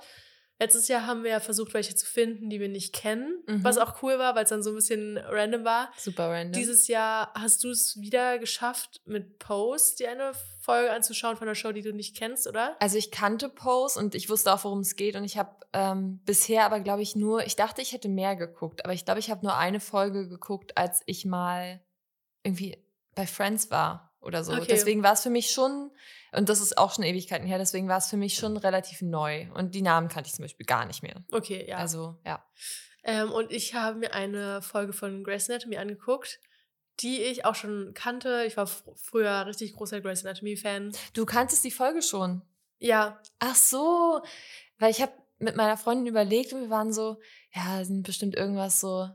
Letztes 0.60 0.86
Jahr 0.86 1.04
haben 1.06 1.24
wir 1.24 1.32
ja 1.32 1.40
versucht, 1.40 1.74
welche 1.74 1.96
zu 1.96 2.06
finden, 2.06 2.48
die 2.48 2.60
wir 2.60 2.68
nicht 2.68 2.94
kennen, 2.94 3.42
mhm. 3.48 3.64
was 3.64 3.76
auch 3.76 4.00
cool 4.02 4.20
war, 4.20 4.36
weil 4.36 4.44
es 4.44 4.50
dann 4.50 4.62
so 4.62 4.70
ein 4.70 4.76
bisschen 4.76 5.18
random 5.18 5.64
war. 5.64 5.92
Super 5.98 6.30
random. 6.30 6.52
Dieses 6.52 6.86
Jahr 6.86 7.32
hast 7.34 7.64
du 7.64 7.70
es 7.70 8.00
wieder 8.00 8.38
geschafft, 8.38 9.00
mit 9.04 9.40
Pose 9.40 9.96
dir 9.96 10.12
eine 10.12 10.32
Folge 10.60 10.92
anzuschauen 10.92 11.36
von 11.36 11.48
einer 11.48 11.56
Show, 11.56 11.72
die 11.72 11.82
du 11.82 11.92
nicht 11.92 12.16
kennst, 12.16 12.46
oder? 12.46 12.76
Also 12.78 12.96
ich 12.96 13.10
kannte 13.10 13.48
Pose 13.48 13.98
und 13.98 14.14
ich 14.14 14.30
wusste 14.30 14.54
auch, 14.54 14.62
worum 14.62 14.80
es 14.80 14.94
geht 14.94 15.16
und 15.16 15.24
ich 15.24 15.36
habe 15.36 15.56
ähm, 15.72 16.20
bisher 16.24 16.64
aber, 16.64 16.78
glaube 16.78 17.02
ich, 17.02 17.16
nur, 17.16 17.44
ich 17.44 17.56
dachte, 17.56 17.82
ich 17.82 17.92
hätte 17.92 18.08
mehr 18.08 18.36
geguckt, 18.36 18.84
aber 18.84 18.94
ich 18.94 19.04
glaube, 19.04 19.18
ich 19.18 19.30
habe 19.30 19.44
nur 19.44 19.56
eine 19.56 19.80
Folge 19.80 20.28
geguckt, 20.28 20.78
als 20.78 21.02
ich 21.06 21.24
mal 21.24 21.84
irgendwie 22.44 22.78
bei 23.16 23.26
Friends 23.26 23.72
war 23.72 24.13
oder 24.24 24.44
so. 24.44 24.52
Okay. 24.52 24.66
Deswegen 24.68 25.02
war 25.02 25.12
es 25.12 25.22
für 25.22 25.30
mich 25.30 25.50
schon 25.50 25.90
und 26.34 26.48
das 26.48 26.60
ist 26.60 26.76
auch 26.78 26.94
schon 26.94 27.04
Ewigkeiten 27.04 27.46
her, 27.46 27.58
deswegen 27.58 27.88
war 27.88 27.98
es 27.98 28.08
für 28.08 28.16
mich 28.16 28.34
schon 28.34 28.56
relativ 28.56 29.02
neu. 29.02 29.46
Und 29.54 29.74
die 29.74 29.82
Namen 29.82 30.08
kannte 30.08 30.28
ich 30.28 30.34
zum 30.34 30.44
Beispiel 30.44 30.66
gar 30.66 30.84
nicht 30.84 31.02
mehr. 31.02 31.22
Okay, 31.30 31.64
ja. 31.68 31.76
Also, 31.76 32.18
ja. 32.24 32.44
Ähm, 33.04 33.30
und 33.30 33.52
ich 33.52 33.74
habe 33.74 33.98
mir 33.98 34.12
eine 34.14 34.62
Folge 34.62 34.92
von 34.92 35.22
Grey's 35.22 35.48
Anatomy 35.48 35.76
angeguckt, 35.76 36.40
die 37.00 37.22
ich 37.22 37.44
auch 37.44 37.54
schon 37.54 37.92
kannte. 37.94 38.44
Ich 38.46 38.56
war 38.56 38.66
fr 38.66 38.92
früher 38.96 39.46
richtig 39.46 39.74
großer 39.74 40.00
Grey's 40.00 40.24
Anatomy-Fan. 40.24 40.92
Du 41.12 41.24
kanntest 41.24 41.64
die 41.64 41.70
Folge 41.70 42.02
schon? 42.02 42.42
Ja. 42.78 43.20
Ach 43.38 43.54
so, 43.54 44.22
weil 44.78 44.90
ich 44.90 45.02
habe 45.02 45.12
mit 45.38 45.56
meiner 45.56 45.76
Freundin 45.76 46.06
überlegt 46.06 46.52
und 46.52 46.62
wir 46.62 46.70
waren 46.70 46.92
so, 46.92 47.20
ja, 47.52 47.84
sind 47.84 48.04
bestimmt 48.04 48.34
irgendwas 48.34 48.80
so 48.80 49.08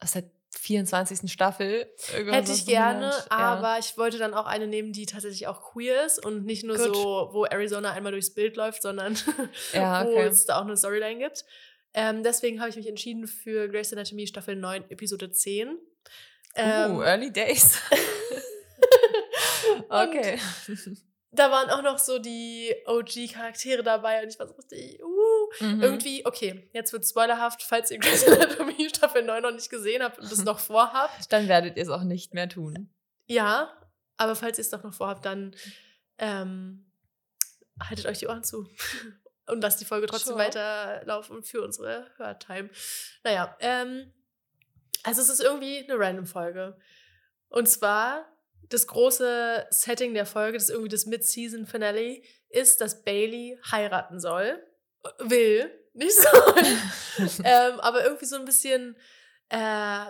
aus 0.00 0.12
der 0.12 0.24
24. 0.58 1.30
Staffel. 1.30 1.90
Hätte 2.12 2.52
ich 2.52 2.66
gerne, 2.66 3.10
ja. 3.10 3.26
aber 3.28 3.78
ich 3.78 3.96
wollte 3.96 4.18
dann 4.18 4.34
auch 4.34 4.46
eine 4.46 4.66
nehmen, 4.66 4.92
die 4.92 5.06
tatsächlich 5.06 5.46
auch 5.46 5.72
queer 5.72 6.04
ist 6.04 6.24
und 6.24 6.44
nicht 6.44 6.64
nur 6.64 6.76
Gut. 6.76 6.94
so, 6.94 7.28
wo 7.32 7.44
Arizona 7.44 7.92
einmal 7.92 8.12
durchs 8.12 8.34
Bild 8.34 8.56
läuft, 8.56 8.82
sondern 8.82 9.16
ja, 9.72 10.02
okay. 10.02 10.14
wo 10.14 10.18
es 10.20 10.46
da 10.46 10.58
auch 10.58 10.64
eine 10.64 10.76
Storyline 10.76 11.18
gibt. 11.18 11.44
Ähm, 11.94 12.22
deswegen 12.22 12.60
habe 12.60 12.70
ich 12.70 12.76
mich 12.76 12.88
entschieden 12.88 13.26
für 13.26 13.68
Grey's 13.68 13.92
Anatomy 13.92 14.26
Staffel 14.26 14.56
9, 14.56 14.90
Episode 14.90 15.30
10. 15.30 15.78
Ähm, 16.56 16.96
uh, 16.96 17.02
Early 17.02 17.32
Days. 17.32 17.78
okay 19.88 20.38
da 21.36 21.50
waren 21.50 21.70
auch 21.70 21.82
noch 21.82 21.98
so 21.98 22.18
die 22.18 22.74
OG-Charaktere 22.86 23.82
dabei 23.82 24.22
und 24.22 24.28
ich 24.28 24.38
war 24.38 24.48
so 24.48 24.54
richtig, 24.54 25.02
uh, 25.02 25.15
mhm. 25.60 25.82
irgendwie, 25.82 26.26
okay, 26.26 26.68
jetzt 26.72 26.92
wird 26.92 27.06
spoilerhaft, 27.06 27.62
falls 27.62 27.90
ihr 27.90 27.98
Grey's 28.00 28.26
Anatomy 28.26 28.88
Staffel 28.88 29.22
9 29.22 29.42
noch 29.42 29.52
nicht 29.52 29.70
gesehen 29.70 30.02
habt 30.02 30.18
und 30.18 30.30
das 30.30 30.44
noch 30.44 30.58
vorhabt. 30.58 31.32
Dann 31.32 31.48
werdet 31.48 31.76
ihr 31.76 31.82
es 31.82 31.88
auch 31.88 32.02
nicht 32.02 32.34
mehr 32.34 32.48
tun. 32.48 32.90
Ja, 33.26 33.72
aber 34.16 34.36
falls 34.36 34.58
ihr 34.58 34.62
es 34.62 34.70
doch 34.70 34.82
noch 34.82 34.94
vorhabt, 34.94 35.24
dann 35.24 35.54
ähm, 36.18 36.90
haltet 37.80 38.06
euch 38.06 38.18
die 38.18 38.26
Ohren 38.26 38.44
zu 38.44 38.68
und 39.46 39.60
lasst 39.60 39.80
die 39.80 39.84
Folge 39.84 40.06
trotzdem 40.06 40.34
sure. 40.34 40.44
weiterlaufen 40.44 41.42
für 41.42 41.62
unsere 41.62 42.10
Hörtime. 42.16 42.70
Naja, 43.24 43.56
ähm, 43.60 44.12
also 45.02 45.20
es 45.20 45.28
ist 45.28 45.40
irgendwie 45.40 45.84
eine 45.84 45.98
random 45.98 46.26
Folge. 46.26 46.78
Und 47.48 47.68
zwar 47.68 48.26
das 48.68 48.86
große 48.86 49.66
Setting 49.70 50.14
der 50.14 50.26
Folge, 50.26 50.58
das 50.58 50.64
ist 50.64 50.70
irgendwie 50.70 50.88
das 50.88 51.06
Mid-Season-Finale, 51.06 52.22
ist, 52.48 52.80
dass 52.80 53.04
Bailey 53.04 53.58
heiraten 53.70 54.20
soll. 54.20 54.62
Will, 55.18 55.70
nicht 55.94 56.14
soll. 56.14 56.64
ähm, 57.44 57.80
aber 57.80 58.04
irgendwie 58.04 58.26
so 58.26 58.36
ein 58.36 58.44
bisschen, 58.44 58.96
äh, 59.48 60.06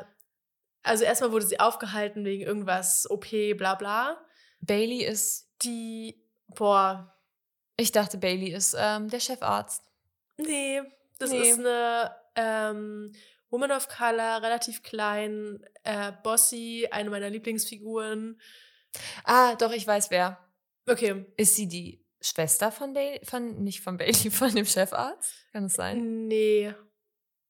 also 0.82 1.04
erstmal 1.04 1.32
wurde 1.32 1.46
sie 1.46 1.60
aufgehalten 1.60 2.24
wegen 2.24 2.42
irgendwas 2.42 3.08
OP, 3.10 3.26
bla 3.56 3.74
bla. 3.74 4.24
Bailey 4.60 5.04
ist. 5.04 5.48
Die, 5.62 6.22
boah. 6.48 7.14
Ich 7.76 7.92
dachte, 7.92 8.18
Bailey 8.18 8.52
ist 8.52 8.76
ähm, 8.78 9.08
der 9.08 9.20
Chefarzt. 9.20 9.82
Nee, 10.36 10.82
das 11.18 11.30
nee. 11.30 11.40
ist 11.40 11.58
eine 11.58 12.14
ähm, 12.34 13.12
Woman 13.50 13.72
of 13.72 13.88
Color, 13.88 14.42
relativ 14.42 14.82
klein, 14.82 15.64
äh, 15.84 16.12
bossy, 16.22 16.88
eine 16.90 17.10
meiner 17.10 17.30
Lieblingsfiguren. 17.30 18.40
Ah, 19.24 19.54
doch, 19.56 19.72
ich 19.72 19.86
weiß 19.86 20.10
wer. 20.10 20.38
Okay. 20.88 21.26
Ist 21.36 21.56
sie 21.56 21.68
die 21.68 22.05
Schwester 22.26 22.72
von 22.72 22.92
Bailey, 22.92 23.20
von, 23.24 23.62
nicht 23.62 23.80
von 23.80 23.96
Bailey, 23.96 24.30
von 24.30 24.54
dem 24.54 24.66
Chefarzt? 24.66 25.32
Kann 25.52 25.66
es 25.66 25.74
sein? 25.74 26.26
Nee. 26.26 26.74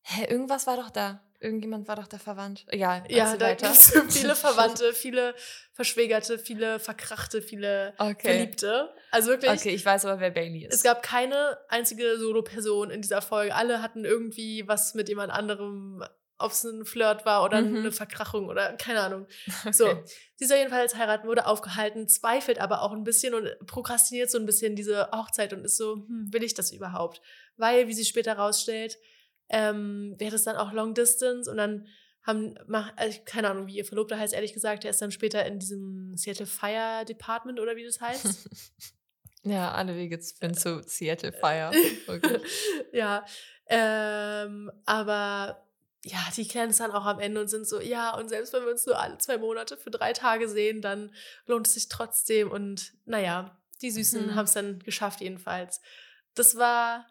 Hä, 0.03 0.25
irgendwas 0.31 0.67
war 0.67 0.77
doch 0.77 0.91
da. 0.91 1.23
Irgendjemand 1.39 1.87
war 1.87 1.97
doch 1.97 2.07
da 2.07 2.19
verwandt. 2.19 2.65
Egal. 2.69 3.05
Ja, 3.09 3.37
da 3.37 3.55
gibt 3.55 3.71
es 3.71 3.93
viele 4.09 4.35
Verwandte, 4.35 4.95
viele 4.95 5.35
Verschwägerte, 5.73 6.39
viele 6.39 6.79
Verkrachte, 6.81 7.43
viele 7.43 7.95
okay. 7.99 8.17
Verliebte. 8.29 8.95
Also 9.11 9.31
wirklich. 9.31 9.51
Okay, 9.51 9.71
ich 9.71 9.85
weiß 9.85 10.07
aber, 10.07 10.21
wer 10.21 10.31
Bailey 10.31 10.65
ist. 10.65 10.75
Es 10.75 10.83
gab 10.83 11.03
keine 11.03 11.59
einzige 11.69 12.19
Solo-Person 12.19 12.91
in 12.91 13.03
dieser 13.03 13.21
Folge. 13.21 13.55
Alle 13.55 13.83
hatten 13.83 14.05
irgendwie 14.05 14.67
was 14.67 14.95
mit 14.95 15.09
jemand 15.09 15.31
anderem 15.31 16.03
ob 16.39 16.53
es 16.53 16.65
ein 16.65 16.85
Flirt 16.85 17.25
war 17.25 17.45
oder 17.45 17.63
mhm. 17.63 17.77
eine 17.77 17.93
Verkrachung 17.93 18.49
oder 18.49 18.75
keine 18.75 19.01
Ahnung. 19.01 19.27
Okay. 19.61 19.73
So, 19.73 20.03
sie 20.37 20.45
soll 20.45 20.59
jedenfalls 20.59 20.97
heiraten, 20.97 21.27
wurde 21.27 21.47
aufgehalten, 21.47 22.09
zweifelt 22.09 22.61
aber 22.61 22.83
auch 22.83 22.93
ein 22.93 23.05
bisschen 23.05 23.35
und 23.35 23.49
prokrastiniert 23.67 24.31
so 24.31 24.39
ein 24.39 24.47
bisschen 24.47 24.77
diese 24.77 25.11
Hochzeit 25.11 25.53
und 25.53 25.65
ist 25.65 25.77
so, 25.77 25.95
hm, 25.95 26.33
will 26.33 26.45
ich 26.45 26.55
das 26.55 26.73
überhaupt? 26.73 27.21
Weil, 27.57 27.89
wie 27.89 27.95
sie 27.95 28.05
später 28.05 28.35
rausstellt, 28.35 28.99
ähm, 29.49 30.15
wäre 30.19 30.33
das 30.33 30.45
dann 30.45 30.57
auch 30.57 30.73
Long 30.73 30.95
Distance 30.95 31.51
und 31.51 31.57
dann 31.57 31.87
haben, 32.27 32.57
also 32.97 33.19
keine 33.25 33.51
Ahnung, 33.51 33.69
wie 33.69 33.77
ihr 33.77 33.85
Verlobter 33.85 34.19
heißt, 34.19 34.35
ehrlich 34.35 34.53
gesagt, 34.53 34.85
der 34.85 34.91
ist 34.91 35.01
dann 35.01 35.13
später 35.13 35.47
in 35.47 35.59
diesem 35.59 36.17
Seattle 36.17 36.47
Fire 36.47 37.05
Department 37.05 37.61
oder 37.61 37.77
wie 37.77 37.85
das 37.85 38.01
heißt. 38.01 38.51
ja, 39.45 39.73
alle 39.73 39.95
Wege 39.95 40.19
führen 40.19 40.55
zu 40.55 40.83
Seattle 40.87 41.33
Fire. 41.33 41.71
Okay. 42.09 42.41
ja, 42.93 43.25
ähm, 43.69 44.71
aber 44.85 45.66
ja, 46.07 46.21
die 46.37 46.47
klären 46.47 46.71
es 46.71 46.79
dann 46.79 46.93
auch 46.93 47.05
am 47.05 47.19
Ende 47.19 47.41
und 47.41 47.49
sind 47.49 47.67
so, 47.67 47.81
ja, 47.81 48.15
und 48.15 48.29
selbst 48.29 48.53
wenn 48.53 48.63
wir 48.63 48.71
uns 48.71 48.87
nur 48.87 48.99
alle 48.99 49.19
zwei 49.19 49.39
Monate 49.39 49.77
für 49.77 49.91
drei 49.91 50.13
Tage 50.13 50.49
sehen, 50.49 50.81
dann 50.81 51.13
lohnt 51.47 51.67
es 51.67 51.75
sich 51.75 51.89
trotzdem. 51.89 52.51
Und 52.51 52.93
naja, 53.07 53.59
die 53.83 53.91
Süßen 53.91 54.27
mhm. 54.27 54.35
haben 54.37 54.45
es 54.45 54.53
dann 54.53 54.79
geschafft, 54.81 55.21
jedenfalls. 55.21 55.81
Das 56.35 56.57
war 56.57 57.07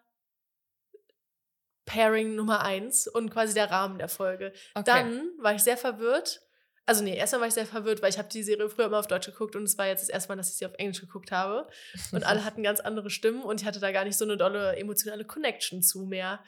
Pairing 1.84 2.36
Nummer 2.36 2.62
eins 2.62 3.06
und 3.06 3.28
quasi 3.28 3.52
der 3.52 3.70
Rahmen 3.70 3.98
der 3.98 4.08
Folge. 4.08 4.52
Okay. 4.74 4.84
Dann 4.86 5.30
war 5.38 5.54
ich 5.54 5.62
sehr 5.62 5.76
verwirrt. 5.76 6.40
Also 6.86 7.04
nee, 7.04 7.16
erstmal 7.16 7.42
war 7.42 7.48
ich 7.48 7.54
sehr 7.54 7.66
verwirrt, 7.66 8.00
weil 8.00 8.10
ich 8.10 8.18
habe 8.18 8.28
die 8.28 8.44
Serie 8.44 8.70
früher 8.70 8.86
immer 8.86 9.00
auf 9.00 9.08
Deutsch 9.08 9.26
geguckt 9.26 9.56
und 9.56 9.64
es 9.64 9.76
war 9.76 9.88
jetzt 9.88 10.02
das 10.02 10.08
erste 10.08 10.30
Mal, 10.30 10.36
dass 10.36 10.50
ich 10.50 10.56
sie 10.56 10.66
auf 10.66 10.74
Englisch 10.78 11.00
geguckt 11.00 11.32
habe. 11.32 11.68
Und 12.12 12.24
alle 12.24 12.44
hatten 12.44 12.62
ganz 12.62 12.80
andere 12.80 13.10
Stimmen 13.10 13.42
und 13.42 13.60
ich 13.60 13.66
hatte 13.66 13.80
da 13.80 13.92
gar 13.92 14.04
nicht 14.04 14.16
so 14.16 14.24
eine 14.24 14.38
dolle 14.38 14.76
emotionale 14.76 15.24
Connection 15.26 15.82
zu 15.82 16.06
mehr. 16.06 16.42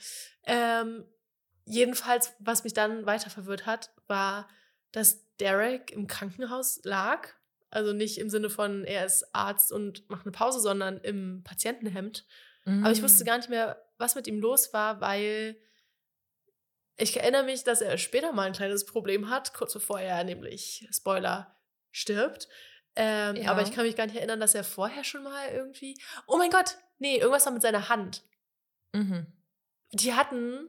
Ähm, 0.46 1.04
jedenfalls, 1.68 2.32
was 2.38 2.64
mich 2.64 2.72
dann 2.72 3.06
weiter 3.06 3.30
verwirrt 3.30 3.66
hat, 3.66 3.90
war, 4.06 4.48
dass 4.92 5.24
Derek 5.36 5.92
im 5.92 6.06
Krankenhaus 6.06 6.80
lag. 6.84 7.28
Also 7.70 7.92
nicht 7.92 8.18
im 8.18 8.30
Sinne 8.30 8.48
von, 8.48 8.84
er 8.84 9.04
ist 9.04 9.34
Arzt 9.34 9.72
und 9.72 10.08
macht 10.08 10.24
eine 10.24 10.32
Pause, 10.32 10.60
sondern 10.60 10.98
im 10.98 11.42
Patientenhemd. 11.44 12.26
Mhm. 12.64 12.82
Aber 12.82 12.92
ich 12.92 13.02
wusste 13.02 13.24
mm. 13.24 13.26
gar 13.26 13.36
nicht 13.36 13.50
mehr, 13.50 13.84
was 13.98 14.14
mit 14.14 14.26
ihm 14.26 14.40
los 14.40 14.72
war, 14.72 15.02
weil 15.02 15.60
ich 16.96 17.14
erinnere 17.16 17.44
mich, 17.44 17.64
dass 17.64 17.82
er 17.82 17.98
später 17.98 18.32
mal 18.32 18.46
ein 18.46 18.54
kleines 18.54 18.86
Problem 18.86 19.28
hat, 19.28 19.52
kurz 19.52 19.74
bevor 19.74 20.00
er 20.00 20.24
nämlich, 20.24 20.88
Spoiler, 20.90 21.54
stirbt. 21.90 22.48
Ähm, 22.96 23.36
ja. 23.36 23.50
Aber 23.50 23.62
ich 23.62 23.72
kann 23.72 23.84
mich 23.84 23.96
gar 23.96 24.06
nicht 24.06 24.16
erinnern, 24.16 24.40
dass 24.40 24.54
er 24.54 24.64
vorher 24.64 25.04
schon 25.04 25.22
mal 25.22 25.50
irgendwie. 25.50 26.00
Oh 26.26 26.38
mein 26.38 26.50
Gott, 26.50 26.78
nee, 26.98 27.18
irgendwas 27.18 27.44
war 27.44 27.52
mit 27.52 27.62
seiner 27.62 27.90
Hand. 27.90 28.22
Mhm. 28.92 29.26
Die 29.92 30.14
hatten 30.14 30.68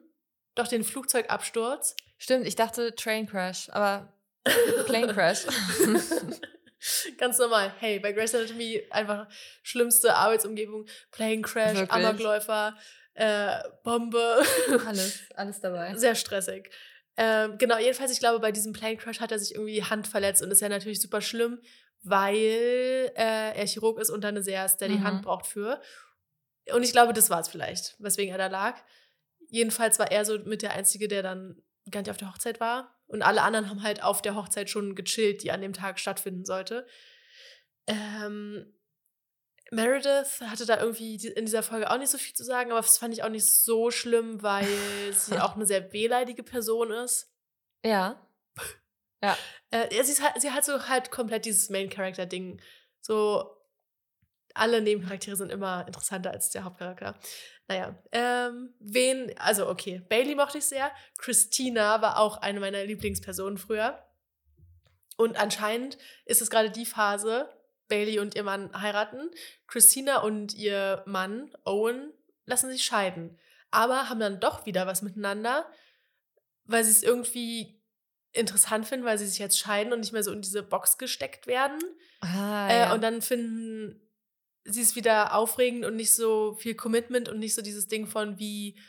doch 0.60 0.68
den 0.68 0.84
Flugzeugabsturz. 0.84 1.96
Stimmt, 2.18 2.46
ich 2.48 2.56
dachte 2.56 2.94
Train 2.96 3.28
Crash, 3.28 3.70
aber 3.72 4.14
Plane 4.86 5.14
Crash. 5.14 5.46
Ganz 7.18 7.38
normal. 7.38 7.74
Hey, 7.80 8.00
bei 8.00 8.14
Grace 8.14 8.36
Anatomy 8.36 8.82
einfach 8.90 9.28
schlimmste 9.64 10.16
Arbeitsumgebung. 10.16 10.86
Plane 11.12 11.42
Crash, 11.42 11.78
Wirklich? 11.78 11.92
Amokläufer, 11.92 12.78
äh, 13.16 13.58
Bombe. 13.84 14.42
Alles, 14.86 15.20
alles 15.36 15.60
dabei. 15.60 15.94
Sehr 15.98 16.16
stressig. 16.16 16.70
Ähm, 17.18 17.58
genau, 17.58 17.78
jedenfalls, 17.78 18.12
ich 18.12 18.20
glaube, 18.20 18.40
bei 18.40 18.54
diesem 18.54 18.72
Plane 18.72 18.96
Crash 18.96 19.20
hat 19.20 19.32
er 19.32 19.40
sich 19.40 19.56
irgendwie 19.56 19.74
die 19.74 19.84
Hand 19.84 20.08
verletzt 20.08 20.42
und 20.42 20.52
ist 20.52 20.62
ja 20.62 20.70
natürlich 20.70 21.02
super 21.02 21.20
schlimm, 21.20 21.60
weil 22.02 23.12
äh, 23.16 23.58
er 23.58 23.68
Chirurg 23.68 24.00
ist 24.00 24.10
und 24.10 24.24
da 24.24 24.30
eine 24.30 24.42
sehr 24.42 24.70
steady 24.70 24.96
mhm. 24.96 25.04
Hand 25.04 25.22
braucht 25.24 25.48
für. 25.48 25.82
Und 26.74 26.84
ich 26.84 26.94
glaube, 26.94 27.12
das 27.12 27.30
war 27.30 27.42
es 27.42 27.50
vielleicht, 27.50 27.96
weswegen 28.00 28.32
er 28.32 28.38
da 28.38 28.48
lag. 28.48 28.82
Jedenfalls 29.50 30.00
war 30.00 30.12
er 30.12 30.26
so 30.26 30.40
mit 30.40 30.62
der 30.62 30.74
Einzige, 30.74 31.08
der 31.08 31.24
dann 31.24 31.62
gar 31.92 32.02
nicht 32.02 32.12
auf 32.12 32.18
der 32.18 32.32
Hochzeit 32.32 32.60
war. 32.60 32.96
Und 33.08 33.24
alle 33.24 33.42
anderen 33.42 33.70
haben 33.70 33.84
halt 33.84 34.04
auf 34.04 34.22
der 34.22 34.36
Hochzeit 34.36 34.70
schon 34.70 34.96
gechillt, 34.96 35.44
die 35.44 35.52
an 35.52 35.62
dem 35.62 35.74
Tag 35.74 36.00
stattfinden 36.00 36.46
sollte. 36.46 36.86
Ähm, 37.88 38.72
Meredith 39.72 40.42
hatte 40.42 40.66
da 40.66 40.80
irgendwie 40.80 41.16
in 41.28 41.46
dieser 41.46 41.64
Folge 41.64 41.90
auch 41.90 41.98
nicht 41.98 42.10
so 42.12 42.18
viel 42.18 42.36
zu 42.36 42.44
sagen, 42.44 42.72
aber 42.72 42.82
das 42.82 42.98
fand 42.98 43.14
ich 43.14 43.24
auch 43.24 43.30
nicht 43.30 43.46
so 43.46 43.92
schlimm, 43.92 44.42
weil 44.42 44.68
sie 45.14 45.40
auch 45.40 45.56
eine 45.56 45.66
sehr 45.66 45.92
wehleidige 45.92 46.44
Person 46.44 46.92
ist. 46.92 47.32
Ja. 47.84 48.26
Ja. 49.22 49.38
Äh, 49.70 50.02
sie, 50.06 50.24
halt, 50.24 50.42
sie 50.42 50.52
hat 50.52 50.64
so 50.64 50.88
halt 50.88 51.12
komplett 51.12 51.44
dieses 51.44 51.70
Main-Character-Ding. 51.70 52.62
So, 53.02 53.54
alle 54.54 54.82
Nebencharaktere 54.82 55.36
sind 55.36 55.52
immer 55.52 55.86
interessanter 55.86 56.32
als 56.32 56.52
der 56.52 56.64
Hauptcharakter. 56.64 57.20
Naja, 57.70 57.96
ähm, 58.12 58.74
wen, 58.80 59.32
also 59.38 59.70
okay, 59.70 60.02
Bailey 60.10 60.34
mochte 60.34 60.58
ich 60.58 60.66
sehr. 60.66 60.92
Christina 61.20 62.02
war 62.02 62.18
auch 62.18 62.38
eine 62.38 62.60
meiner 62.60 62.84
Lieblingspersonen 62.84 63.60
früher. 63.60 64.04
Und 65.18 65.40
anscheinend 65.40 66.00
ist 66.26 66.42
es 66.42 66.50
gerade 66.50 66.72
die 66.72 66.88
Phase, 66.88 67.48
Bailey 67.88 68.18
und 68.18 68.34
ihr 68.34 68.42
Mann 68.42 68.72
heiraten. 68.74 69.30
Christina 69.68 70.22
und 70.22 70.56
ihr 70.56 71.04
Mann, 71.06 71.52
Owen, 71.64 72.12
lassen 72.48 72.72
sich 72.72 72.84
scheiden. 72.84 73.38
Aber 73.70 74.10
haben 74.10 74.20
dann 74.20 74.40
doch 74.40 74.66
wieder 74.66 74.88
was 74.88 75.04
miteinander, 75.04 75.72
weil 76.66 76.84
sie 76.84 76.92
es 76.92 77.04
irgendwie 77.04 77.80
interessant 78.32 78.88
finden, 78.88 79.06
weil 79.06 79.20
sie 79.20 79.28
sich 79.28 79.38
jetzt 79.38 79.60
scheiden 79.60 79.94
und 79.94 80.00
nicht 80.00 80.14
mehr 80.14 80.24
so 80.24 80.32
in 80.32 80.42
diese 80.42 80.64
Box 80.64 80.98
gesteckt 80.98 81.46
werden. 81.46 81.80
Ah, 82.22 82.68
äh, 82.68 82.80
ja. 82.80 82.94
Und 82.94 83.04
dann 83.04 83.22
finden 83.22 84.02
sie 84.72 84.82
ist 84.82 84.96
wieder 84.96 85.36
aufregend 85.36 85.86
und 85.86 85.96
nicht 85.96 86.14
so 86.14 86.56
viel 86.56 86.76
Commitment 86.76 87.30
und 87.30 87.40
nicht 87.40 87.56
so 87.56 87.62
dieses 87.62 87.88
Ding 87.88 88.08
von 88.08 88.40
wie 88.40 88.80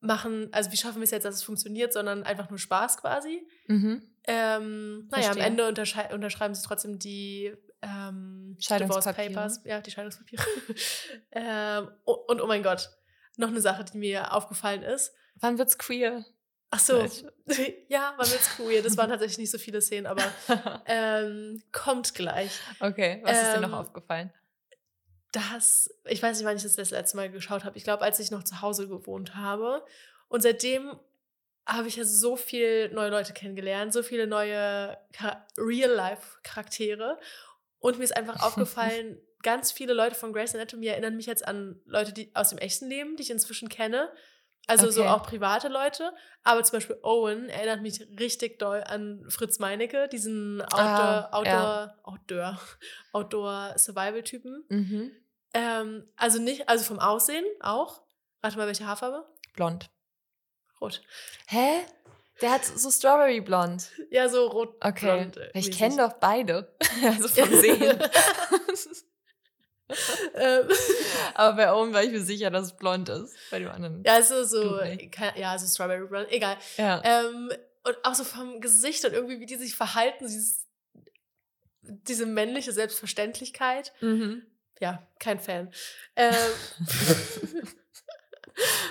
machen, 0.00 0.48
also 0.52 0.70
wie 0.72 0.76
schaffen 0.76 0.98
wir 0.98 1.04
es 1.04 1.10
jetzt, 1.10 1.24
dass 1.24 1.36
es 1.36 1.42
funktioniert, 1.42 1.92
sondern 1.92 2.22
einfach 2.22 2.50
nur 2.50 2.58
Spaß 2.58 2.98
quasi. 2.98 3.46
Mhm. 3.66 4.02
Ähm, 4.26 5.08
naja, 5.10 5.30
am 5.30 5.38
Ende 5.38 5.66
unterschreiben 5.66 6.54
sie 6.54 6.62
trotzdem 6.62 6.98
die 6.98 7.52
ähm, 7.82 8.56
Divorce 8.58 9.12
Papers, 9.14 9.60
ja, 9.64 9.80
die 9.80 9.90
Scheidungspapiere. 9.90 10.44
ähm, 11.32 11.90
und, 12.04 12.28
und 12.28 12.40
oh 12.40 12.46
mein 12.46 12.62
Gott, 12.62 12.90
noch 13.36 13.48
eine 13.48 13.60
Sache, 13.60 13.84
die 13.84 13.98
mir 13.98 14.32
aufgefallen 14.34 14.82
ist. 14.82 15.12
Wann 15.36 15.58
wird's 15.58 15.78
queer? 15.78 16.24
Ach 16.70 16.80
so, 16.80 16.98
ja, 17.88 18.14
wann 18.16 18.30
wird's 18.30 18.56
queer? 18.56 18.82
Das 18.82 18.96
waren 18.96 19.08
tatsächlich 19.08 19.38
nicht 19.38 19.50
so 19.50 19.58
viele 19.58 19.80
Szenen, 19.80 20.06
aber 20.06 20.22
ähm, 20.86 21.62
kommt 21.72 22.14
gleich. 22.14 22.52
Okay, 22.80 23.20
was 23.24 23.40
ist 23.40 23.54
dir 23.54 23.60
noch 23.60 23.68
ähm, 23.68 23.74
aufgefallen? 23.74 24.32
Dass, 25.38 25.90
ich 26.04 26.22
weiß 26.22 26.36
nicht, 26.36 26.46
wann 26.46 26.56
ich 26.56 26.62
das 26.62 26.76
das 26.76 26.90
letzte 26.90 27.16
Mal 27.16 27.30
geschaut 27.30 27.64
habe. 27.64 27.76
Ich 27.76 27.84
glaube, 27.84 28.02
als 28.02 28.18
ich 28.18 28.30
noch 28.30 28.44
zu 28.44 28.60
Hause 28.60 28.88
gewohnt 28.88 29.34
habe. 29.34 29.84
Und 30.28 30.42
seitdem 30.42 30.98
habe 31.66 31.88
ich 31.88 31.96
ja 31.96 32.04
so 32.04 32.36
viele 32.36 32.90
neue 32.92 33.10
Leute 33.10 33.32
kennengelernt, 33.32 33.92
so 33.92 34.02
viele 34.02 34.26
neue 34.26 34.96
Real-Life-Charaktere. 35.58 37.18
Und 37.78 37.98
mir 37.98 38.04
ist 38.04 38.16
einfach 38.16 38.42
aufgefallen, 38.46 39.18
ganz 39.42 39.70
viele 39.70 39.92
Leute 39.92 40.14
von 40.14 40.32
Grace 40.32 40.54
Anatomy 40.54 40.86
erinnern 40.86 41.16
mich 41.16 41.26
jetzt 41.26 41.46
an 41.46 41.80
Leute 41.84 42.12
die 42.12 42.34
aus 42.34 42.50
dem 42.50 42.58
echten 42.58 42.88
Leben, 42.88 43.16
die 43.16 43.22
ich 43.22 43.30
inzwischen 43.30 43.68
kenne. 43.68 44.10
Also 44.66 44.86
okay. 44.86 44.94
so 44.94 45.04
auch 45.04 45.22
private 45.22 45.68
Leute. 45.68 46.12
Aber 46.42 46.62
zum 46.62 46.76
Beispiel 46.76 46.98
Owen 47.02 47.48
erinnert 47.48 47.80
mich 47.80 48.06
richtig 48.18 48.58
doll 48.58 48.82
an 48.84 49.24
Fritz 49.28 49.58
Meinecke, 49.58 50.08
diesen 50.08 50.60
Outdoor, 50.62 50.78
ah, 50.80 51.28
Outdoor, 51.32 51.52
ja. 51.52 51.94
Outdoor, 52.02 52.60
Outdoor 53.12 53.74
Survival-Typen. 53.78 54.64
Mhm. 54.68 55.12
Ähm, 55.54 56.08
also 56.16 56.38
nicht, 56.40 56.68
also 56.68 56.84
vom 56.84 56.98
Aussehen 56.98 57.44
auch. 57.60 58.02
Rate 58.42 58.56
mal, 58.56 58.66
welche 58.66 58.86
Haarfarbe? 58.86 59.26
Blond. 59.54 59.90
Rot. 60.80 61.02
Hä? 61.46 61.80
Der 62.40 62.52
hat 62.52 62.64
so 62.64 62.90
Strawberry 62.90 63.40
Blond. 63.40 63.90
Ja, 64.10 64.28
so 64.28 64.46
rot. 64.46 64.76
Okay. 64.80 65.28
Blond, 65.30 65.40
ich 65.54 65.76
kenne 65.76 65.96
doch 65.96 66.14
beide. 66.14 66.72
also 67.04 67.28
vom 67.28 67.50
Sehen. 67.60 67.98
Ähm. 70.34 70.68
Aber 71.34 71.56
bei 71.56 71.72
Owen 71.72 71.92
war 71.92 72.02
ich 72.04 72.10
mir 72.10 72.20
sicher, 72.20 72.50
dass 72.50 72.66
es 72.66 72.76
blond 72.76 73.08
ist. 73.08 73.34
Bei 73.50 73.58
dem 73.58 73.70
anderen. 73.70 74.02
Ja, 74.04 74.14
also 74.14 74.44
so, 74.44 74.80
ja, 75.34 75.58
so 75.58 75.66
Strawberry 75.66 76.06
Blond, 76.06 76.30
egal. 76.30 76.56
Ja. 76.76 77.02
Ähm, 77.02 77.50
und 77.84 77.96
auch 78.04 78.14
so 78.14 78.24
vom 78.24 78.60
Gesicht 78.60 79.04
und 79.04 79.14
irgendwie, 79.14 79.40
wie 79.40 79.46
die 79.46 79.56
sich 79.56 79.74
verhalten, 79.74 80.26
dieses, 80.26 80.66
diese 81.80 82.26
männliche 82.26 82.72
Selbstverständlichkeit. 82.72 83.92
Mhm. 84.00 84.42
Ja, 84.80 85.06
kein 85.18 85.40
Fan. 85.40 85.72
Ähm, 86.16 86.34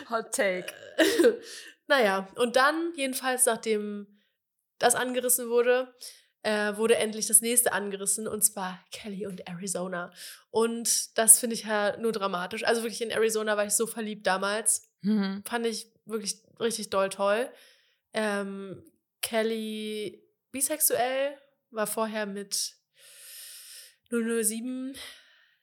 Hot 0.10 0.34
Take. 0.34 0.74
naja, 1.88 2.28
und 2.36 2.56
dann, 2.56 2.94
jedenfalls, 2.96 3.46
nachdem 3.46 4.08
das 4.80 4.96
angerissen 4.96 5.50
wurde, 5.50 5.94
äh, 6.44 6.78
wurde 6.78 6.96
endlich 6.96 7.28
das 7.28 7.42
nächste 7.42 7.74
angerissen 7.74 8.28
und 8.28 8.42
zwar 8.44 8.84
Kelly 8.92 9.26
und 9.26 9.48
Arizona. 9.48 10.14
Und 10.50 11.18
das 11.18 11.40
finde 11.40 11.56
ich 11.56 11.64
ja 11.64 11.98
nur 11.98 12.12
dramatisch. 12.12 12.64
Also 12.64 12.84
wirklich 12.84 13.02
in 13.02 13.12
Arizona 13.12 13.58
war 13.58 13.66
ich 13.66 13.74
so 13.74 13.88
verliebt 13.88 14.28
damals. 14.28 14.90
Mhm. 15.02 15.44
Fand 15.46 15.66
ich 15.66 15.92
wirklich 16.06 16.42
richtig 16.60 16.90
doll 16.90 17.10
toll. 17.10 17.50
Ähm, 18.14 18.84
Kelly 19.22 20.24
bisexuell, 20.52 21.38
war 21.72 21.88
vorher 21.88 22.26
mit 22.26 22.76
007 24.10 24.96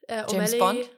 äh, 0.08 0.24
James 0.30 0.58
Bond. 0.58 0.90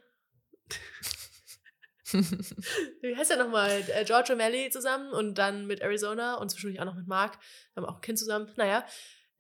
Wie 3.02 3.16
heißt 3.16 3.30
er 3.32 3.36
nochmal? 3.36 3.82
Äh, 3.88 4.04
George 4.04 4.32
O'Malley 4.32 4.70
zusammen 4.70 5.12
und 5.12 5.34
dann 5.34 5.66
mit 5.66 5.80
Arizona 5.80 6.36
und 6.36 6.50
zwischendurch 6.50 6.80
auch 6.80 6.84
noch 6.84 6.94
mit 6.94 7.06
Mark. 7.06 7.38
Wir 7.74 7.82
haben 7.82 7.90
auch 7.90 7.96
ein 7.96 8.00
Kind 8.00 8.18
zusammen. 8.18 8.52
Naja. 8.56 8.86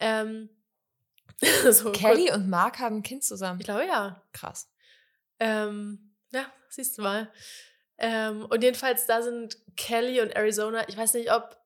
Ähm, 0.00 0.50
so 1.70 1.92
Kelly 1.92 2.32
und 2.32 2.48
Mark 2.48 2.78
haben 2.78 2.96
ein 2.96 3.02
Kind 3.02 3.24
zusammen. 3.24 3.60
Ich 3.60 3.66
glaube 3.66 3.86
ja. 3.86 4.22
Krass. 4.32 4.70
Ähm, 5.38 6.14
ja, 6.32 6.46
siehst 6.68 6.98
du 6.98 7.02
mal. 7.02 7.30
Ähm, 7.98 8.44
und 8.46 8.62
jedenfalls, 8.62 9.06
da 9.06 9.22
sind 9.22 9.58
Kelly 9.76 10.20
und 10.20 10.30
Arizona, 10.30 10.88
ich 10.88 10.96
weiß 10.96 11.14
nicht, 11.14 11.32
ob 11.32 11.56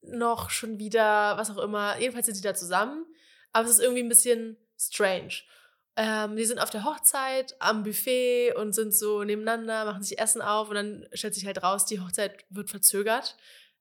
noch 0.00 0.50
schon 0.50 0.78
wieder, 0.78 1.36
was 1.36 1.50
auch 1.50 1.58
immer, 1.58 1.98
jedenfalls 1.98 2.26
sind 2.26 2.36
die 2.36 2.42
da 2.42 2.54
zusammen, 2.54 3.06
aber 3.52 3.66
es 3.66 3.72
ist 3.72 3.80
irgendwie 3.82 4.02
ein 4.02 4.08
bisschen 4.08 4.56
strange. 4.78 5.34
Ähm, 5.96 6.36
die 6.36 6.44
sind 6.44 6.58
auf 6.58 6.70
der 6.70 6.84
Hochzeit 6.84 7.54
am 7.60 7.84
Buffet 7.84 8.52
und 8.54 8.72
sind 8.72 8.92
so 8.92 9.22
nebeneinander, 9.22 9.84
machen 9.84 10.02
sich 10.02 10.18
Essen 10.18 10.42
auf 10.42 10.68
und 10.68 10.74
dann 10.74 11.08
stellt 11.12 11.34
sich 11.34 11.46
halt 11.46 11.62
raus, 11.62 11.86
die 11.86 12.00
Hochzeit 12.00 12.44
wird 12.50 12.70
verzögert. 12.70 13.36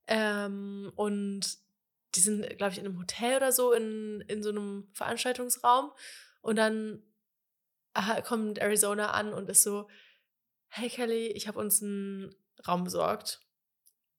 Ähm, 0.08 0.92
und 0.96 1.58
die 2.16 2.20
sind, 2.20 2.58
glaube 2.58 2.74
ich, 2.74 2.80
in 2.80 2.86
einem 2.86 3.00
Hotel 3.00 3.38
oder 3.38 3.52
so, 3.52 3.74
in, 3.74 4.22
in 4.28 4.44
so 4.44 4.50
einem 4.50 4.88
Veranstaltungsraum. 4.94 5.92
Und 6.42 6.58
dann 6.58 7.02
kommt 8.26 8.60
Arizona 8.60 9.12
an 9.12 9.34
und 9.34 9.50
ist 9.50 9.64
so, 9.64 9.88
hey 10.68 10.90
Kelly, 10.90 11.28
ich 11.28 11.48
habe 11.48 11.60
uns 11.60 11.82
einen 11.82 12.36
Raum 12.68 12.84
besorgt. 12.84 13.42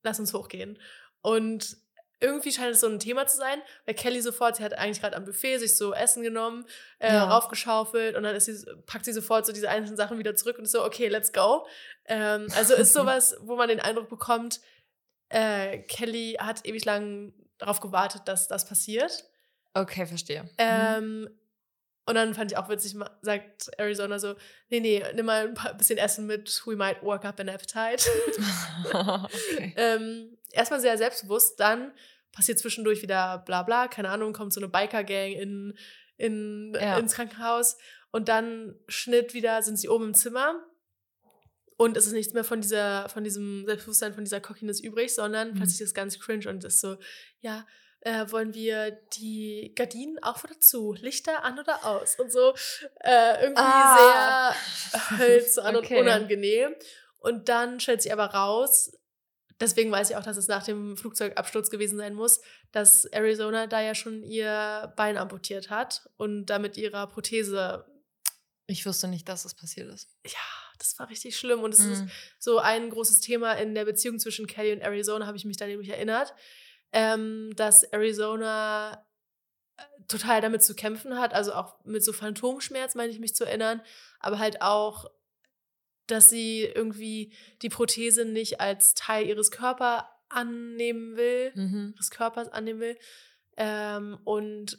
Lass 0.02 0.18
uns 0.18 0.34
hochgehen. 0.34 0.78
Und 1.20 1.76
irgendwie 2.24 2.52
scheint 2.52 2.74
es 2.74 2.80
so 2.80 2.88
ein 2.88 2.98
Thema 2.98 3.26
zu 3.26 3.36
sein, 3.36 3.60
weil 3.84 3.94
Kelly 3.94 4.20
sofort, 4.22 4.56
sie 4.56 4.64
hat 4.64 4.72
eigentlich 4.72 5.00
gerade 5.00 5.16
am 5.16 5.24
Buffet 5.24 5.58
sich 5.58 5.76
so 5.76 5.92
Essen 5.92 6.22
genommen, 6.22 6.64
äh, 6.98 7.12
ja. 7.12 7.24
raufgeschaufelt 7.24 8.16
und 8.16 8.22
dann 8.22 8.34
ist 8.34 8.46
sie, 8.46 8.64
packt 8.86 9.04
sie 9.04 9.12
sofort 9.12 9.46
so 9.46 9.52
diese 9.52 9.68
einzelnen 9.68 9.96
Sachen 9.96 10.18
wieder 10.18 10.34
zurück 10.34 10.58
und 10.58 10.64
ist 10.64 10.72
so, 10.72 10.84
okay, 10.84 11.08
let's 11.08 11.32
go. 11.32 11.66
Ähm, 12.06 12.48
also 12.56 12.74
ist 12.74 12.92
sowas, 12.94 13.36
wo 13.40 13.56
man 13.56 13.68
den 13.68 13.80
Eindruck 13.80 14.08
bekommt, 14.08 14.60
äh, 15.28 15.78
Kelly 15.78 16.36
hat 16.40 16.66
ewig 16.66 16.84
lang 16.84 17.34
darauf 17.58 17.80
gewartet, 17.80 18.22
dass 18.26 18.48
das 18.48 18.66
passiert. 18.66 19.24
Okay, 19.74 20.06
verstehe. 20.06 20.44
Mhm. 20.44 20.48
Ähm, 20.58 21.28
und 22.06 22.16
dann 22.16 22.34
fand 22.34 22.52
ich 22.52 22.58
auch 22.58 22.68
witzig, 22.68 22.94
sagt 23.22 23.70
Arizona 23.78 24.18
so, 24.18 24.34
nee, 24.68 24.80
nee, 24.80 25.02
nimm 25.14 25.26
mal 25.26 25.48
ein 25.48 25.54
paar, 25.54 25.74
bisschen 25.74 25.98
Essen 25.98 26.26
mit, 26.26 26.62
we 26.66 26.76
might 26.76 27.02
work 27.02 27.24
up 27.24 27.40
an 27.40 27.48
appetite. 27.48 28.08
okay. 28.92 29.74
ähm, 29.76 30.36
erstmal 30.52 30.80
sehr 30.80 30.98
selbstbewusst, 30.98 31.58
dann 31.58 31.92
passiert 32.34 32.58
zwischendurch 32.58 33.02
wieder 33.02 33.38
bla 33.46 33.62
bla, 33.62 33.88
keine 33.88 34.10
Ahnung, 34.10 34.32
kommt 34.32 34.52
so 34.52 34.60
eine 34.60 34.68
Biker-Gang 34.68 35.32
in, 35.32 35.78
in, 36.16 36.72
ja. 36.74 36.98
ins 36.98 37.14
Krankenhaus 37.14 37.76
und 38.10 38.28
dann 38.28 38.74
Schnitt 38.88 39.34
wieder, 39.34 39.62
sind 39.62 39.76
sie 39.78 39.88
oben 39.88 40.06
im 40.06 40.14
Zimmer 40.14 40.62
und 41.76 41.96
es 41.96 42.06
ist 42.06 42.12
nichts 42.12 42.34
mehr 42.34 42.44
von 42.44 42.60
dieser, 42.60 43.08
von 43.08 43.24
diesem 43.24 43.64
Selbstbewusstsein, 43.66 44.14
von 44.14 44.24
dieser 44.24 44.40
Cockiness 44.40 44.80
übrig, 44.80 45.14
sondern 45.14 45.50
mhm. 45.50 45.54
plötzlich 45.54 45.80
ist 45.80 45.94
ganz 45.94 46.18
cringe 46.20 46.48
und 46.48 46.64
ist 46.64 46.80
so, 46.80 46.96
ja, 47.40 47.66
äh, 48.00 48.30
wollen 48.30 48.54
wir 48.54 48.92
die 49.16 49.72
Gardinen 49.74 50.22
auf 50.22 50.44
oder 50.44 50.60
zu, 50.60 50.92
Lichter 50.92 51.42
an 51.42 51.58
oder 51.58 51.84
aus 51.84 52.18
und 52.18 52.30
so 52.30 52.54
äh, 53.00 53.42
irgendwie 53.42 53.62
ah. 53.62 54.54
sehr 54.88 55.18
hölzern 55.18 55.76
okay. 55.76 55.96
und 55.96 56.02
unangenehm. 56.02 56.74
Und 57.18 57.48
dann 57.48 57.80
stellt 57.80 58.02
sich 58.02 58.12
aber 58.12 58.26
raus, 58.26 58.92
deswegen 59.60 59.90
weiß 59.90 60.10
ich 60.10 60.16
auch, 60.16 60.22
dass 60.22 60.36
es 60.36 60.48
nach 60.48 60.64
dem 60.64 60.96
Flugzeugabsturz 60.96 61.70
gewesen 61.70 61.96
sein 61.96 62.14
muss, 62.14 62.40
dass 62.72 63.04
Arizona 63.06 63.66
da 63.66 63.80
ja 63.80 63.94
schon 63.94 64.22
ihr 64.22 64.92
Bein 64.96 65.16
amputiert 65.16 65.70
hat 65.70 66.08
und 66.16 66.46
damit 66.46 66.76
ihrer 66.76 67.06
Prothese. 67.06 67.86
Ich 68.66 68.86
wusste 68.86 69.08
nicht, 69.08 69.28
dass 69.28 69.42
das 69.42 69.54
passiert 69.54 69.92
ist. 69.92 70.08
Ja, 70.26 70.38
das 70.78 70.98
war 70.98 71.08
richtig 71.08 71.36
schlimm. 71.36 71.60
Und 71.60 71.74
es 71.74 71.80
mhm. 71.80 71.92
ist 71.92 72.04
so 72.38 72.58
ein 72.58 72.90
großes 72.90 73.20
Thema 73.20 73.52
in 73.52 73.74
der 73.74 73.84
Beziehung 73.84 74.18
zwischen 74.18 74.46
Kelly 74.46 74.72
und 74.72 74.80
Arizona, 74.80 75.26
habe 75.26 75.36
ich 75.36 75.44
mich 75.44 75.56
da 75.56 75.66
nämlich 75.66 75.90
erinnert, 75.90 76.34
ähm, 76.92 77.52
dass 77.56 77.82
Arizona 77.84 79.06
äh, 79.76 79.82
total 80.08 80.40
damit 80.40 80.62
zu 80.62 80.74
kämpfen 80.74 81.18
hat, 81.18 81.34
also 81.34 81.52
auch 81.54 81.84
mit 81.84 82.04
so 82.04 82.12
Phantomschmerz, 82.12 82.94
meine 82.94 83.12
ich 83.12 83.18
mich 83.18 83.34
zu 83.34 83.44
erinnern, 83.44 83.82
aber 84.20 84.38
halt 84.38 84.62
auch 84.62 85.10
dass 86.06 86.30
sie 86.30 86.62
irgendwie 86.62 87.32
die 87.62 87.68
Prothese 87.68 88.24
nicht 88.24 88.60
als 88.60 88.94
Teil 88.94 89.26
ihres 89.26 89.50
Körpers 89.50 90.04
annehmen 90.28 91.16
will, 91.16 91.52
mhm. 91.54 91.92
ihres 91.94 92.10
Körpers 92.10 92.48
annehmen 92.48 92.80
will 92.80 92.98
ähm, 93.56 94.18
und 94.24 94.78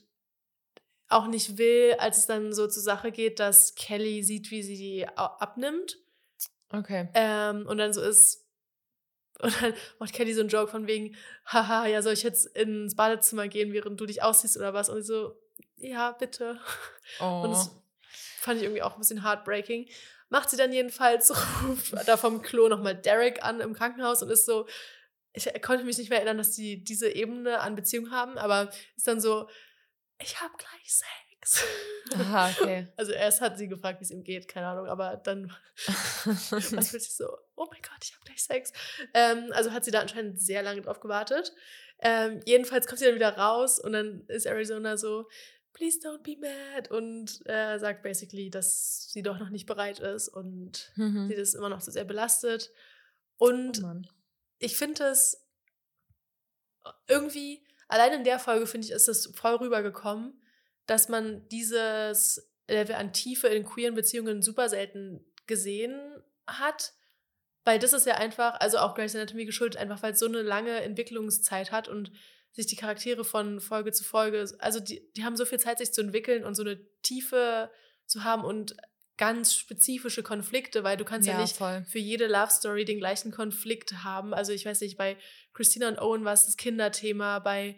auch 1.07 1.27
nicht 1.27 1.57
will, 1.57 1.95
als 1.99 2.17
es 2.17 2.25
dann 2.25 2.53
so 2.53 2.67
zur 2.67 2.81
Sache 2.81 3.11
geht, 3.11 3.39
dass 3.39 3.75
Kelly 3.75 4.23
sieht, 4.23 4.51
wie 4.51 4.63
sie 4.63 4.75
die 4.75 5.07
abnimmt. 5.07 5.99
Okay. 6.71 7.09
Ähm, 7.13 7.67
und 7.67 7.77
dann 7.77 7.93
so 7.93 8.01
ist, 8.01 8.45
und 9.39 9.61
dann 9.61 9.73
macht 9.99 10.13
Kelly 10.13 10.33
so 10.33 10.41
einen 10.41 10.49
Joke 10.49 10.71
von 10.71 10.87
wegen, 10.87 11.15
haha, 11.45 11.87
ja, 11.87 12.01
soll 12.01 12.13
ich 12.13 12.23
jetzt 12.23 12.45
ins 12.57 12.95
Badezimmer 12.95 13.47
gehen, 13.47 13.71
während 13.73 13.99
du 13.99 14.05
dich 14.05 14.23
ausziehst 14.23 14.57
oder 14.57 14.73
was? 14.73 14.89
Und 14.89 14.99
ich 14.99 15.05
so, 15.05 15.39
ja, 15.77 16.11
bitte. 16.11 16.59
Oh. 17.19 17.41
Und 17.43 17.51
das 17.51 17.75
fand 18.39 18.57
ich 18.57 18.63
irgendwie 18.63 18.81
auch 18.81 18.93
ein 18.93 18.99
bisschen 18.99 19.23
heartbreaking. 19.23 19.87
Macht 20.35 20.49
sie 20.49 20.57
dann 20.57 20.73
jedenfalls, 20.73 21.31
ruft 21.63 21.93
da 22.09 22.17
vom 22.17 22.41
Klo 22.41 22.67
nochmal 22.67 22.93
Derek 22.93 23.41
an 23.41 23.61
im 23.61 23.73
Krankenhaus 23.73 24.21
und 24.21 24.29
ist 24.29 24.45
so, 24.45 24.67
ich 25.31 25.49
konnte 25.61 25.85
mich 25.85 25.97
nicht 25.97 26.09
mehr 26.09 26.17
erinnern, 26.17 26.37
dass 26.37 26.51
die 26.51 26.83
diese 26.83 27.09
Ebene 27.09 27.61
an 27.61 27.75
Beziehung 27.75 28.11
haben, 28.11 28.37
aber 28.37 28.69
ist 28.97 29.07
dann 29.07 29.21
so, 29.21 29.47
ich 30.21 30.41
habe 30.41 30.51
gleich 30.57 30.93
Sex. 30.93 31.63
Aha, 32.15 32.49
okay. 32.49 32.85
Also 32.97 33.13
erst 33.13 33.39
hat 33.39 33.57
sie 33.57 33.69
gefragt, 33.69 34.01
wie 34.01 34.03
es 34.03 34.11
ihm 34.11 34.25
geht, 34.25 34.49
keine 34.49 34.67
Ahnung, 34.67 34.87
aber 34.87 35.15
dann 35.15 35.53
war 35.85 36.57
es 36.57 36.69
plötzlich 36.69 37.15
so, 37.15 37.29
oh 37.55 37.67
mein 37.71 37.81
Gott, 37.81 38.03
ich 38.03 38.13
habe 38.13 38.25
gleich 38.25 38.43
Sex. 38.43 38.73
Ähm, 39.13 39.53
also 39.53 39.71
hat 39.71 39.85
sie 39.85 39.91
da 39.91 40.01
anscheinend 40.01 40.41
sehr 40.41 40.63
lange 40.63 40.81
drauf 40.81 40.99
gewartet. 40.99 41.53
Ähm, 41.99 42.41
jedenfalls 42.43 42.87
kommt 42.87 42.99
sie 42.99 43.05
dann 43.05 43.15
wieder 43.15 43.37
raus 43.37 43.79
und 43.79 43.93
dann 43.93 44.25
ist 44.27 44.45
Arizona 44.45 44.97
so, 44.97 45.29
please 45.75 45.99
don't 45.99 46.23
be 46.23 46.37
mad 46.37 46.89
und 46.89 47.45
äh, 47.47 47.77
sagt 47.77 48.01
basically, 48.01 48.49
dass 48.49 49.11
sie 49.11 49.21
doch 49.21 49.37
noch 49.37 49.49
nicht 49.49 49.67
bereit 49.67 49.99
ist 49.99 50.29
und 50.29 50.91
mhm. 50.95 51.27
sie 51.27 51.35
das 51.35 51.53
immer 51.53 51.69
noch 51.69 51.81
so 51.81 51.91
sehr 51.91 52.05
belastet. 52.05 52.71
Und 53.37 53.83
oh 53.83 54.01
ich 54.57 54.77
finde 54.77 55.03
es 55.03 55.45
irgendwie, 57.07 57.61
allein 57.87 58.13
in 58.13 58.23
der 58.23 58.39
Folge 58.39 58.67
finde 58.67 58.87
ich, 58.87 58.93
ist 58.93 59.09
es 59.09 59.31
voll 59.35 59.55
rübergekommen, 59.55 60.41
dass 60.85 61.09
man 61.09 61.47
dieses 61.49 62.49
Level 62.67 62.95
an 62.95 63.11
Tiefe 63.11 63.47
in 63.47 63.65
queeren 63.65 63.95
Beziehungen 63.95 64.41
super 64.41 64.69
selten 64.69 65.25
gesehen 65.45 65.99
hat. 66.47 66.93
Weil 67.65 67.79
das 67.79 67.93
ist 67.93 68.05
ja 68.05 68.15
einfach, 68.15 68.59
also 68.61 68.77
auch 68.77 68.95
Grey's 68.95 69.15
Anatomy 69.15 69.45
geschuldet, 69.45 69.77
einfach 69.77 70.01
weil 70.03 70.13
es 70.13 70.19
so 70.19 70.27
eine 70.27 70.41
lange 70.41 70.81
Entwicklungszeit 70.83 71.71
hat 71.71 71.89
und 71.89 72.11
sich 72.55 72.67
die 72.67 72.75
Charaktere 72.75 73.25
von 73.25 73.59
Folge 73.59 73.91
zu 73.91 74.03
Folge, 74.03 74.47
also 74.59 74.79
die, 74.79 75.11
die 75.13 75.25
haben 75.25 75.35
so 75.35 75.45
viel 75.45 75.59
Zeit, 75.59 75.79
sich 75.79 75.91
zu 75.91 76.01
entwickeln 76.01 76.43
und 76.43 76.53
so 76.55 76.61
eine 76.63 76.79
Tiefe 77.01 77.71
zu 78.05 78.23
haben 78.23 78.43
und 78.43 78.75
ganz 79.17 79.55
spezifische 79.55 80.21
Konflikte, 80.23 80.83
weil 80.83 80.97
du 80.97 81.05
kannst 81.05 81.25
ja, 81.27 81.35
ja 81.35 81.41
nicht 81.41 81.55
voll. 81.57 81.85
für 81.87 81.99
jede 81.99 82.25
Love 82.27 82.51
Story 82.51 82.83
den 82.85 82.97
gleichen 82.97 83.31
Konflikt 83.31 84.03
haben. 84.03 84.33
Also 84.33 84.51
ich 84.51 84.65
weiß 84.65 84.81
nicht, 84.81 84.97
bei 84.97 85.15
Christina 85.53 85.87
und 85.87 85.99
Owen 85.99 86.25
war 86.25 86.33
es 86.33 86.45
das 86.45 86.57
Kinderthema, 86.57 87.39
bei 87.39 87.77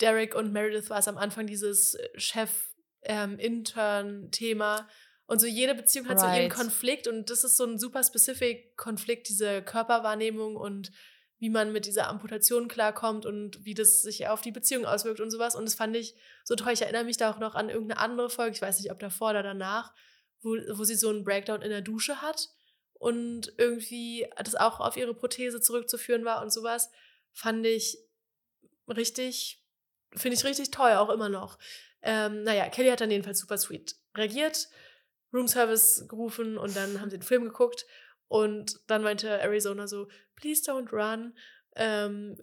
Derek 0.00 0.36
und 0.36 0.52
Meredith 0.52 0.88
war 0.90 0.98
es 0.98 1.08
am 1.08 1.18
Anfang 1.18 1.48
dieses 1.48 1.98
Chef-Intern-Thema. 2.16 4.78
Ähm, 4.78 4.84
und 5.28 5.40
so 5.40 5.48
jede 5.48 5.74
Beziehung 5.74 6.06
hat 6.08 6.18
right. 6.18 6.34
so 6.34 6.40
ihren 6.40 6.50
Konflikt 6.50 7.08
und 7.08 7.30
das 7.30 7.42
ist 7.42 7.56
so 7.56 7.64
ein 7.64 7.78
super 7.78 8.04
specific 8.04 8.76
Konflikt, 8.76 9.28
diese 9.28 9.60
Körperwahrnehmung 9.62 10.54
und 10.54 10.92
wie 11.38 11.50
man 11.50 11.72
mit 11.72 11.86
dieser 11.86 12.08
Amputation 12.08 12.68
klarkommt 12.68 13.26
und 13.26 13.64
wie 13.64 13.74
das 13.74 14.00
sich 14.00 14.28
auf 14.28 14.40
die 14.40 14.52
Beziehung 14.52 14.86
auswirkt 14.86 15.20
und 15.20 15.30
sowas. 15.30 15.54
Und 15.54 15.66
das 15.66 15.74
fand 15.74 15.94
ich 15.96 16.14
so 16.44 16.54
toll. 16.54 16.72
Ich 16.72 16.82
erinnere 16.82 17.04
mich 17.04 17.18
da 17.18 17.30
auch 17.30 17.38
noch 17.38 17.54
an 17.54 17.68
irgendeine 17.68 18.00
andere 18.00 18.30
Folge, 18.30 18.54
ich 18.54 18.62
weiß 18.62 18.80
nicht, 18.80 18.90
ob 18.90 18.98
davor 18.98 19.30
oder 19.30 19.42
danach, 19.42 19.92
wo, 20.40 20.56
wo 20.72 20.84
sie 20.84 20.94
so 20.94 21.10
einen 21.10 21.24
Breakdown 21.24 21.62
in 21.62 21.70
der 21.70 21.82
Dusche 21.82 22.22
hat 22.22 22.48
und 22.94 23.52
irgendwie 23.58 24.26
das 24.42 24.54
auch 24.54 24.80
auf 24.80 24.96
ihre 24.96 25.14
Prothese 25.14 25.60
zurückzuführen 25.60 26.24
war 26.24 26.42
und 26.42 26.50
sowas. 26.52 26.90
Fand 27.32 27.66
ich 27.66 27.98
richtig, 28.88 29.62
finde 30.14 30.36
ich 30.36 30.44
richtig 30.44 30.70
toll, 30.70 30.92
auch 30.92 31.10
immer 31.10 31.28
noch. 31.28 31.58
Ähm, 32.00 32.44
naja, 32.44 32.68
Kelly 32.70 32.88
hat 32.88 33.00
dann 33.02 33.10
jedenfalls 33.10 33.40
super 33.40 33.58
sweet 33.58 33.96
reagiert, 34.16 34.68
Roomservice 35.34 36.06
gerufen 36.08 36.56
und 36.56 36.74
dann 36.76 37.00
haben 37.00 37.10
sie 37.10 37.18
den 37.18 37.26
Film 37.26 37.44
geguckt 37.44 37.84
und 38.28 38.80
dann 38.86 39.02
meinte 39.02 39.28
Arizona 39.40 39.86
so, 39.86 40.08
please 40.34 40.62
don't 40.62 40.92
run. 40.92 41.36
Ähm, 41.76 42.36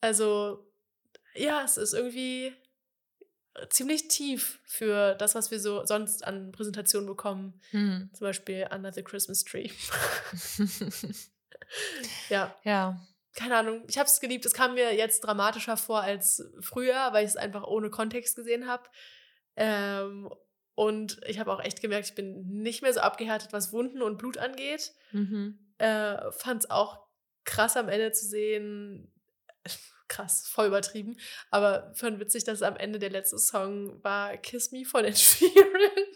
also, 0.00 0.72
ja, 1.34 1.62
es 1.64 1.76
ist 1.76 1.92
irgendwie 1.92 2.54
ziemlich 3.68 4.08
tief 4.08 4.60
für 4.64 5.14
das, 5.14 5.34
was 5.34 5.50
wir 5.50 5.60
so 5.60 5.84
sonst 5.84 6.24
an 6.24 6.52
Präsentationen 6.52 7.06
bekommen. 7.06 7.60
Mhm. 7.72 8.10
Zum 8.12 8.26
Beispiel 8.26 8.68
Under 8.72 8.92
the 8.92 9.02
Christmas 9.02 9.44
Tree. 9.44 9.70
ja. 12.28 12.54
Ja. 12.64 13.00
keine 13.34 13.56
Ahnung, 13.56 13.84
ich 13.88 13.98
habe 13.98 14.08
es 14.08 14.20
geliebt. 14.20 14.46
Es 14.46 14.54
kam 14.54 14.74
mir 14.74 14.94
jetzt 14.94 15.20
dramatischer 15.20 15.76
vor 15.76 16.00
als 16.00 16.42
früher, 16.60 17.12
weil 17.12 17.24
ich 17.24 17.30
es 17.30 17.36
einfach 17.36 17.64
ohne 17.64 17.90
Kontext 17.90 18.36
gesehen 18.36 18.66
habe. 18.66 18.84
Ähm, 19.56 20.30
und 20.80 21.20
ich 21.26 21.38
habe 21.38 21.52
auch 21.52 21.62
echt 21.62 21.82
gemerkt, 21.82 22.08
ich 22.08 22.14
bin 22.14 22.62
nicht 22.62 22.80
mehr 22.80 22.94
so 22.94 23.00
abgehärtet, 23.00 23.52
was 23.52 23.70
Wunden 23.70 24.00
und 24.00 24.16
Blut 24.16 24.38
angeht. 24.38 24.94
Mhm. 25.12 25.58
Äh, 25.76 26.32
Fand 26.32 26.64
es 26.64 26.70
auch 26.70 27.06
krass 27.44 27.76
am 27.76 27.90
Ende 27.90 28.12
zu 28.12 28.26
sehen. 28.26 29.12
Krass, 30.08 30.48
voll 30.48 30.68
übertrieben. 30.68 31.18
Aber 31.50 31.92
fand 31.94 32.18
witzig, 32.18 32.44
dass 32.44 32.62
am 32.62 32.76
Ende 32.76 32.98
der 32.98 33.10
letzte 33.10 33.38
Song 33.38 34.02
war 34.02 34.38
Kiss 34.38 34.72
Me 34.72 34.86
von 34.86 35.04
Ed 35.04 35.18
Sheeran. 35.18 36.06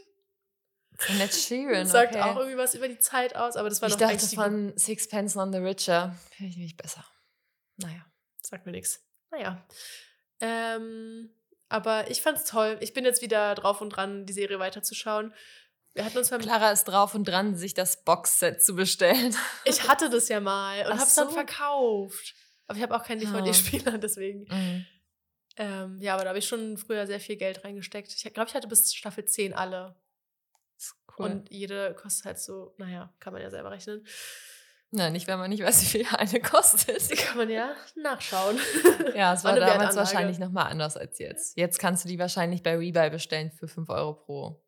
Von 0.97 1.21
Ed 1.21 1.35
Sheeran, 1.35 1.87
Sagt 1.87 2.15
okay. 2.15 2.23
auch 2.23 2.37
irgendwie 2.37 2.57
was 2.57 2.75
über 2.75 2.89
die 2.89 2.99
Zeit 2.99 3.37
aus, 3.37 3.57
aber 3.57 3.69
das 3.69 3.83
war 3.83 3.91
ich 3.91 3.97
doch 3.97 4.09
dachte 4.09 4.27
von 4.35 4.73
Sixpence 4.79 5.35
None 5.35 5.53
the 5.53 5.59
Richer. 5.59 6.17
Finde 6.31 6.53
ich 6.53 6.57
mich 6.57 6.77
besser. 6.79 7.05
Naja. 7.77 8.07
Sagt 8.41 8.65
mir 8.65 8.73
nichts. 8.73 9.07
Naja. 9.31 9.63
Ähm, 10.41 11.29
aber 11.69 12.11
ich 12.11 12.23
fand's 12.23 12.45
toll. 12.45 12.77
Ich 12.81 12.93
bin 12.93 13.05
jetzt 13.05 13.23
wieder 13.23 13.55
drauf 13.55 13.81
und 13.81 13.91
dran, 13.91 14.27
die 14.27 14.33
Serie 14.33 14.59
weiterzuschauen. 14.59 15.35
Wir 15.95 16.05
hatten 16.05 16.19
uns 16.19 16.31
Clara 16.31 16.73
ist 16.73 16.85
drauf 16.85 17.15
und 17.15 17.25
dran, 17.25 17.57
sich 17.57 17.73
das 17.73 18.03
Boxset 18.03 18.63
zu 18.63 18.75
bestellen. 18.75 19.35
Ich 19.65 19.89
hatte 19.89 20.11
das 20.11 20.29
ja 20.29 20.41
mal 20.41 20.85
und 20.87 20.93
Ach 20.93 20.99
hab's 20.99 21.15
so? 21.15 21.23
dann 21.25 21.33
verkauft. 21.33 22.35
Aber 22.67 22.77
ich 22.77 22.83
habe 22.83 22.97
auch 22.97 23.05
keinen 23.05 23.21
DVD-Spieler, 23.21 23.99
deswegen. 23.99 24.47
Mhm. 24.51 24.87
Ähm, 25.57 25.99
ja, 26.01 26.15
aber 26.15 26.25
da 26.25 26.31
habe 26.31 26.39
ich 26.39 26.49
schon 26.49 26.77
früher 26.77 27.07
sehr 27.07 27.21
viel 27.21 27.37
Geld 27.37 27.63
reingesteckt. 27.65 28.13
Ich 28.13 28.35
glaube, 28.35 28.49
ich 28.49 28.55
hatte 28.55 28.67
bis 28.67 28.93
Staffel 28.93 29.25
10 29.25 29.53
alle. 29.55 29.95
Cool. 31.17 31.27
Und 31.27 31.51
jede 31.51 31.95
kostet 31.95 32.25
halt 32.25 32.39
so, 32.41 32.75
naja, 32.77 33.15
kann 33.21 33.33
man 33.33 33.43
ja 33.43 33.51
selber 33.51 33.71
rechnen. 33.71 34.05
Nein, 34.97 35.13
nicht, 35.13 35.27
wenn 35.27 35.41
man 35.41 35.51
nicht 35.51 35.63
weiß, 35.63 35.83
wie 35.83 35.87
viel 35.87 36.07
eine 36.17 36.41
kostet. 36.41 37.11
Die 37.11 37.17
kann 37.17 37.37
man 37.37 37.51
ja 37.51 37.75
nachschauen. 37.97 38.59
Ja, 39.17 39.35
es 39.35 39.43
war, 39.43 39.53
war 39.53 39.61
damals 39.61 39.97
wahrscheinlich 39.97 40.39
nochmal 40.39 40.71
anders 40.71 40.97
als 40.97 41.19
jetzt. 41.19 41.57
Jetzt 41.57 41.79
kannst 41.79 42.05
du 42.05 42.09
die 42.09 42.19
wahrscheinlich 42.19 42.63
bei 42.63 42.77
Rebuy 42.77 43.11
bestellen 43.11 43.51
für 43.51 43.67
5 43.67 43.89
Euro 43.91 44.15
pro 44.15 44.65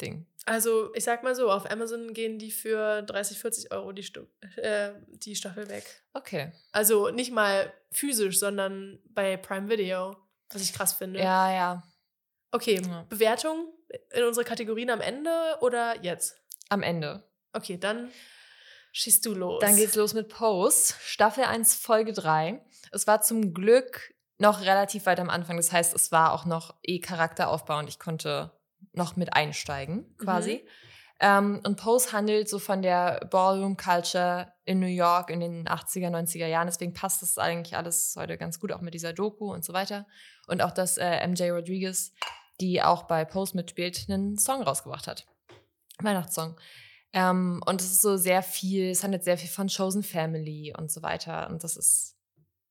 Ding. 0.00 0.26
Also, 0.44 0.94
ich 0.94 1.04
sag 1.04 1.22
mal 1.22 1.34
so, 1.34 1.50
auf 1.50 1.70
Amazon 1.70 2.12
gehen 2.12 2.38
die 2.38 2.50
für 2.50 3.02
30, 3.02 3.38
40 3.38 3.72
Euro 3.72 3.92
die, 3.92 4.02
Stu 4.02 4.26
äh, 4.56 4.90
die 5.08 5.34
Staffel 5.34 5.68
weg. 5.70 5.84
Okay. 6.12 6.52
Also 6.72 7.08
nicht 7.08 7.32
mal 7.32 7.72
physisch, 7.90 8.38
sondern 8.38 8.98
bei 9.08 9.38
Prime 9.38 9.70
Video, 9.70 10.14
was 10.50 10.60
ich 10.60 10.74
krass 10.74 10.92
finde. 10.92 11.20
Ja, 11.20 11.52
ja. 11.52 11.82
Okay, 12.52 12.82
ja. 12.86 13.06
Bewertung 13.08 13.72
in 14.10 14.24
unsere 14.24 14.44
Kategorien 14.44 14.90
am 14.90 15.00
Ende 15.00 15.30
oder 15.62 16.02
jetzt? 16.02 16.38
Am 16.68 16.82
Ende. 16.82 17.24
Okay, 17.52 17.78
dann 17.78 18.10
schießt 18.92 19.24
du 19.26 19.34
los. 19.34 19.60
Dann 19.60 19.76
geht's 19.76 19.94
los 19.94 20.14
mit 20.14 20.28
Pose, 20.28 20.94
Staffel 21.00 21.44
1, 21.44 21.74
Folge 21.74 22.12
3. 22.12 22.64
Es 22.92 23.06
war 23.06 23.20
zum 23.22 23.54
Glück 23.54 24.14
noch 24.38 24.62
relativ 24.62 25.06
weit 25.06 25.20
am 25.20 25.30
Anfang. 25.30 25.56
Das 25.56 25.72
heißt, 25.72 25.94
es 25.94 26.12
war 26.12 26.32
auch 26.32 26.44
noch 26.44 26.74
eh 26.82 26.98
Charakteraufbau 26.98 27.78
und 27.78 27.88
ich 27.88 27.98
konnte 27.98 28.52
noch 28.92 29.16
mit 29.16 29.34
einsteigen, 29.34 30.16
quasi. 30.16 30.62
Mhm. 30.64 30.68
Ähm, 31.22 31.60
und 31.66 31.76
Pose 31.76 32.12
handelt 32.12 32.48
so 32.48 32.58
von 32.58 32.80
der 32.80 33.26
Ballroom 33.30 33.76
Culture 33.76 34.54
in 34.64 34.80
New 34.80 34.86
York 34.86 35.28
in 35.28 35.40
den 35.40 35.68
80er, 35.68 36.08
90er 36.08 36.46
Jahren. 36.46 36.66
Deswegen 36.66 36.94
passt 36.94 37.20
das 37.20 37.36
eigentlich 37.36 37.76
alles 37.76 38.14
heute 38.16 38.38
ganz 38.38 38.58
gut, 38.58 38.72
auch 38.72 38.80
mit 38.80 38.94
dieser 38.94 39.12
Doku 39.12 39.52
und 39.52 39.62
so 39.62 39.74
weiter. 39.74 40.06
Und 40.46 40.62
auch, 40.62 40.70
dass 40.70 40.96
äh, 40.96 41.26
MJ 41.28 41.50
Rodriguez, 41.50 42.12
die 42.60 42.82
auch 42.82 43.02
bei 43.02 43.26
Pose 43.26 43.54
mitspielt, 43.54 44.06
einen 44.08 44.38
Song 44.38 44.62
rausgebracht 44.62 45.06
hat. 45.06 45.26
Weihnachtssong. 45.98 46.58
Ähm, 47.12 47.62
und 47.66 47.80
es 47.80 47.90
ist 47.90 48.02
so 48.02 48.16
sehr 48.16 48.42
viel, 48.42 48.90
es 48.90 49.02
handelt 49.02 49.24
sehr 49.24 49.38
viel 49.38 49.50
von 49.50 49.68
Chosen 49.68 50.02
Family 50.02 50.72
und 50.76 50.90
so 50.90 51.02
weiter. 51.02 51.48
Und 51.50 51.64
das 51.64 51.76
ist, 51.76 52.16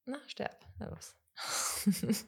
na, 0.06 0.18
sterb, 0.28 0.66
na 0.78 0.90
los. 0.90 1.16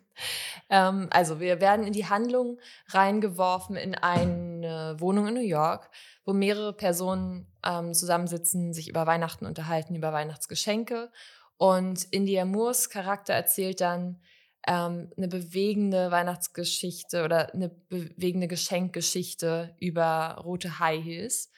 ähm, 0.70 1.08
also, 1.12 1.40
wir 1.40 1.60
werden 1.60 1.86
in 1.86 1.94
die 1.94 2.08
Handlung 2.08 2.60
reingeworfen 2.88 3.76
in 3.76 3.96
eine 3.96 4.96
Wohnung 5.00 5.28
in 5.28 5.34
New 5.34 5.42
York, 5.42 5.90
wo 6.26 6.34
mehrere 6.34 6.74
Personen 6.74 7.48
ähm, 7.66 7.94
zusammensitzen, 7.94 8.74
sich 8.74 8.90
über 8.90 9.06
Weihnachten 9.08 9.46
unterhalten, 9.46 9.96
über 9.96 10.14
Weihnachtsgeschenke. 10.14 11.12
Und 11.58 12.06
India 12.06 12.46
Moores 12.46 12.90
Charakter 12.90 13.34
erzählt 13.34 13.82
dann 13.82 14.22
ähm, 14.68 15.12
eine 15.18 15.28
bewegende 15.28 16.12
Weihnachtsgeschichte 16.12 17.24
oder 17.24 17.54
eine 17.54 17.70
bewegende 17.70 18.48
Geschenkgeschichte 18.48 19.76
über 19.80 20.42
rote 20.44 20.80
High 20.80 21.04
Heels. 21.04 21.52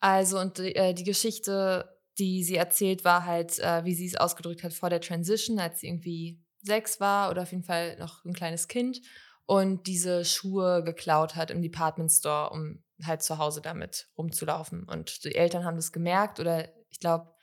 Also, 0.00 0.38
und 0.38 0.58
die, 0.58 0.74
äh, 0.74 0.94
die 0.94 1.04
Geschichte, 1.04 1.96
die 2.18 2.42
sie 2.42 2.56
erzählt, 2.56 3.04
war 3.04 3.24
halt, 3.24 3.58
äh, 3.58 3.84
wie 3.84 3.94
sie 3.94 4.06
es 4.06 4.16
ausgedrückt 4.16 4.62
hat 4.62 4.72
vor 4.72 4.90
der 4.90 5.00
Transition, 5.00 5.58
als 5.58 5.80
sie 5.80 5.88
irgendwie 5.88 6.42
sechs 6.62 7.00
war 7.00 7.30
oder 7.30 7.42
auf 7.42 7.52
jeden 7.52 7.64
Fall 7.64 7.96
noch 7.98 8.24
ein 8.24 8.32
kleines 8.32 8.68
Kind 8.68 9.00
und 9.46 9.86
diese 9.86 10.24
Schuhe 10.24 10.84
geklaut 10.84 11.34
hat 11.34 11.50
im 11.50 11.60
Department 11.60 12.12
Store, 12.12 12.50
um 12.50 12.84
halt 13.02 13.22
zu 13.22 13.38
Hause 13.38 13.60
damit 13.60 14.08
rumzulaufen. 14.16 14.84
Und 14.84 15.24
die 15.24 15.34
Eltern 15.34 15.64
haben 15.64 15.76
das 15.76 15.90
gemerkt 15.90 16.38
oder 16.38 16.68
ich 16.90 17.00
glaube, 17.00 17.34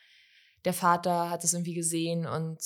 der 0.65 0.73
Vater 0.73 1.29
hat 1.29 1.43
es 1.43 1.53
irgendwie 1.53 1.73
gesehen 1.73 2.25
und 2.25 2.59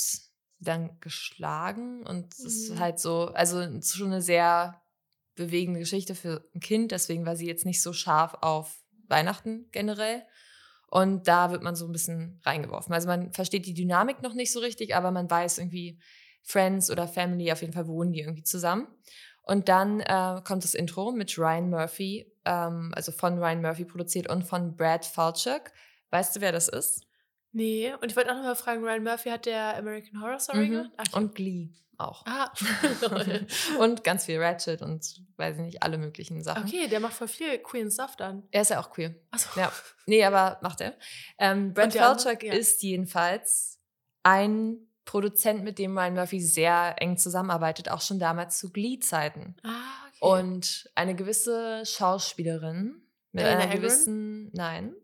dann 0.60 1.00
geschlagen. 1.00 2.06
Und 2.06 2.34
es 2.34 2.39
mhm. 2.39 2.48
ist 2.48 2.80
halt 2.80 3.00
so, 3.00 3.28
also 3.28 3.64
schon 3.82 4.12
eine 4.12 4.22
sehr 4.22 4.82
bewegende 5.36 5.80
Geschichte 5.80 6.14
für 6.14 6.48
ein 6.54 6.60
Kind. 6.60 6.92
Deswegen 6.92 7.26
war 7.26 7.36
sie 7.36 7.48
jetzt 7.48 7.66
nicht 7.66 7.82
so 7.82 7.94
scharf 7.94 8.36
auf 8.42 8.81
Weihnachten 9.12 9.68
generell. 9.72 10.24
Und 10.88 11.28
da 11.28 11.51
wird 11.51 11.62
man 11.62 11.76
so 11.76 11.86
ein 11.86 11.91
bisschen 11.91 12.41
reingeworfen. 12.43 12.93
Also 12.93 13.07
man 13.07 13.32
versteht 13.32 13.66
die 13.66 13.74
Dynamik 13.74 14.22
noch 14.22 14.34
nicht 14.34 14.51
so 14.51 14.59
richtig, 14.59 14.95
aber 14.95 15.12
man 15.12 15.30
weiß 15.30 15.59
irgendwie, 15.59 15.99
Friends 16.43 16.89
oder 16.89 17.07
Family, 17.07 17.51
auf 17.51 17.62
jeden 17.62 17.74
Fall 17.74 17.88
wohnen 17.88 18.14
die 18.14 18.22
irgendwie 18.22 18.43
zusammen. 18.43 18.88
Und 19.43 19.70
dann 19.70 20.01
äh, 20.01 20.41
kommt 20.43 20.64
das 20.64 20.74
Intro 20.74 21.12
mit 21.12 21.38
Ryan 21.38 21.70
Murphy, 21.70 22.32
ähm, 22.45 22.91
also 22.95 23.12
von 23.12 23.38
Ryan 23.38 23.62
Murphy 23.62 23.86
produziert 23.86 24.30
und 24.30 24.43
von 24.43 24.76
Brad 24.76 25.05
Falchuk. 25.05 25.72
Weißt 26.09 26.36
du, 26.36 26.41
wer 26.41 26.51
das 26.51 26.68
ist? 26.68 27.05
Nee, 27.51 27.93
und 28.01 28.09
ich 28.09 28.16
wollte 28.16 28.32
auch 28.32 28.36
noch 28.36 28.43
mal 28.43 28.55
fragen, 28.55 28.84
Ryan 28.84 29.03
Murphy 29.03 29.30
hat 29.30 29.45
der 29.45 29.78
American 29.78 30.22
Horror 30.22 30.39
Story 30.39 30.68
mhm. 30.68 30.72
gemacht? 30.72 30.91
Okay. 30.97 31.18
Und 31.18 31.36
Glee 31.36 31.70
auch. 32.08 32.26
Ah. 32.26 32.52
und 33.80 34.04
ganz 34.04 34.26
viel 34.26 34.41
Ratchet 34.41 34.82
und 34.82 35.22
weiß 35.38 35.58
ich 35.58 35.62
nicht, 35.62 35.84
alle 35.84 35.97
möglichen 35.97 36.43
Sachen. 36.43 36.64
Okay, 36.64 36.88
der 36.88 36.99
macht 36.99 37.14
voll 37.14 37.28
viel 37.28 37.58
queer 37.60 37.89
Stuff 37.89 38.16
dann. 38.16 38.43
Er 38.52 38.62
ist 38.62 38.72
ja 38.72 38.80
auch 38.80 38.91
queer. 38.91 39.16
Achso. 39.32 39.49
Ja. 39.60 39.72
Nee, 40.06 40.24
aber 40.24 40.60
macht 40.62 40.82
er. 40.82 40.95
Ähm, 41.38 41.74
Brad 41.74 41.93
Falchuk 41.93 42.43
ja. 42.43 42.54
ist 42.54 42.82
jedenfalls 42.84 43.80
ein 44.24 44.88
Produzent, 45.06 45.64
mit 45.64 45.80
dem 45.80 45.97
Ryan 45.97 46.14
Murphy 46.14 46.39
sehr 46.39 46.95
eng 46.99 47.18
zusammenarbeitet, 47.18 47.89
auch 47.89 48.02
schon 48.02 48.20
damals 48.20 48.58
zu 48.60 48.72
Glee-Zeiten. 48.72 49.56
Ah, 49.64 49.70
okay. 50.08 50.20
Und 50.20 50.89
eine 50.95 51.16
gewisse 51.16 51.84
Schauspielerin 51.86 53.02
mit 53.32 53.43
Elena 53.43 53.62
einer 53.62 53.76
gewissen, 53.76 54.52
nein, 54.54 54.95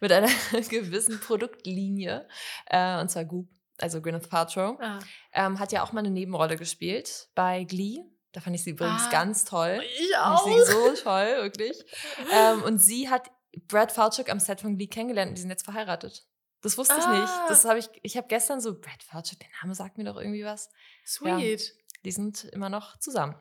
mit 0.00 0.12
einer 0.12 0.28
gewissen 0.68 1.20
Produktlinie, 1.20 2.28
äh, 2.66 3.00
und 3.00 3.10
zwar 3.10 3.24
Goop, 3.24 3.48
also 3.82 4.00
Gwyneth 4.00 4.28
Paltrow, 4.28 4.78
ah. 4.80 4.98
ähm, 5.32 5.58
hat 5.58 5.72
ja 5.72 5.82
auch 5.82 5.92
mal 5.92 6.00
eine 6.00 6.10
Nebenrolle 6.10 6.56
gespielt 6.56 7.28
bei 7.34 7.64
Glee. 7.64 8.00
Da 8.32 8.40
fand 8.40 8.54
ich 8.54 8.62
sie 8.62 8.70
übrigens 8.70 9.02
ah, 9.06 9.10
ganz 9.10 9.44
toll. 9.44 9.82
Ich 9.98 10.16
auch. 10.16 10.44
Fand 10.44 10.56
ich 10.56 10.64
sie 10.64 10.72
so 10.72 11.02
toll, 11.02 11.26
wirklich. 11.42 11.84
ähm, 12.32 12.62
und 12.62 12.78
sie 12.78 13.08
hat 13.08 13.30
Brad 13.66 13.90
Falchuk 13.90 14.28
am 14.30 14.38
Set 14.38 14.60
von 14.60 14.76
Glee 14.76 14.86
kennengelernt 14.86 15.30
und 15.30 15.34
die 15.36 15.42
sind 15.42 15.50
jetzt 15.50 15.64
verheiratet. 15.64 16.26
Das 16.62 16.76
wusste 16.78 16.94
ah. 16.94 16.98
ich 16.98 17.20
nicht. 17.20 17.32
Das 17.48 17.64
habe 17.64 17.78
ich, 17.78 17.88
ich 18.02 18.16
habe 18.16 18.28
gestern 18.28 18.60
so, 18.60 18.78
Brad 18.78 19.02
Falchuk, 19.02 19.40
der 19.40 19.48
Name 19.62 19.74
sagt 19.74 19.98
mir 19.98 20.04
doch 20.04 20.16
irgendwie 20.16 20.44
was. 20.44 20.70
Sweet. 21.06 21.60
Ja, 21.60 21.72
die 22.04 22.12
sind 22.12 22.44
immer 22.44 22.68
noch 22.68 22.98
zusammen. 22.98 23.34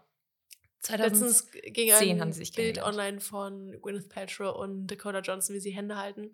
2010 0.82 1.00
Letztens 1.00 1.52
ging 1.74 1.92
ein 1.92 2.22
haben 2.22 2.32
sie 2.32 2.40
sich 2.40 2.54
Bild 2.54 2.82
online 2.82 3.20
von 3.20 3.78
Gwyneth 3.82 4.10
Paltrow 4.10 4.56
und 4.56 4.88
Dakota 4.88 5.20
Johnson, 5.20 5.56
wie 5.56 5.60
sie 5.60 5.72
Hände 5.72 5.98
halten. 5.98 6.34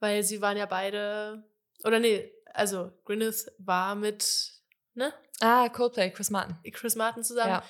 Weil 0.00 0.24
sie 0.24 0.40
waren 0.40 0.56
ja 0.56 0.66
beide, 0.66 1.44
oder 1.84 2.00
nee, 2.00 2.32
also 2.54 2.92
Gwyneth 3.04 3.50
war 3.58 3.94
mit, 3.94 4.52
ne? 4.94 5.12
Ah, 5.40 5.68
Coldplay, 5.68 6.10
Chris 6.10 6.30
Martin. 6.30 6.56
Chris 6.72 6.96
Martin 6.96 7.22
zusammen. 7.22 7.62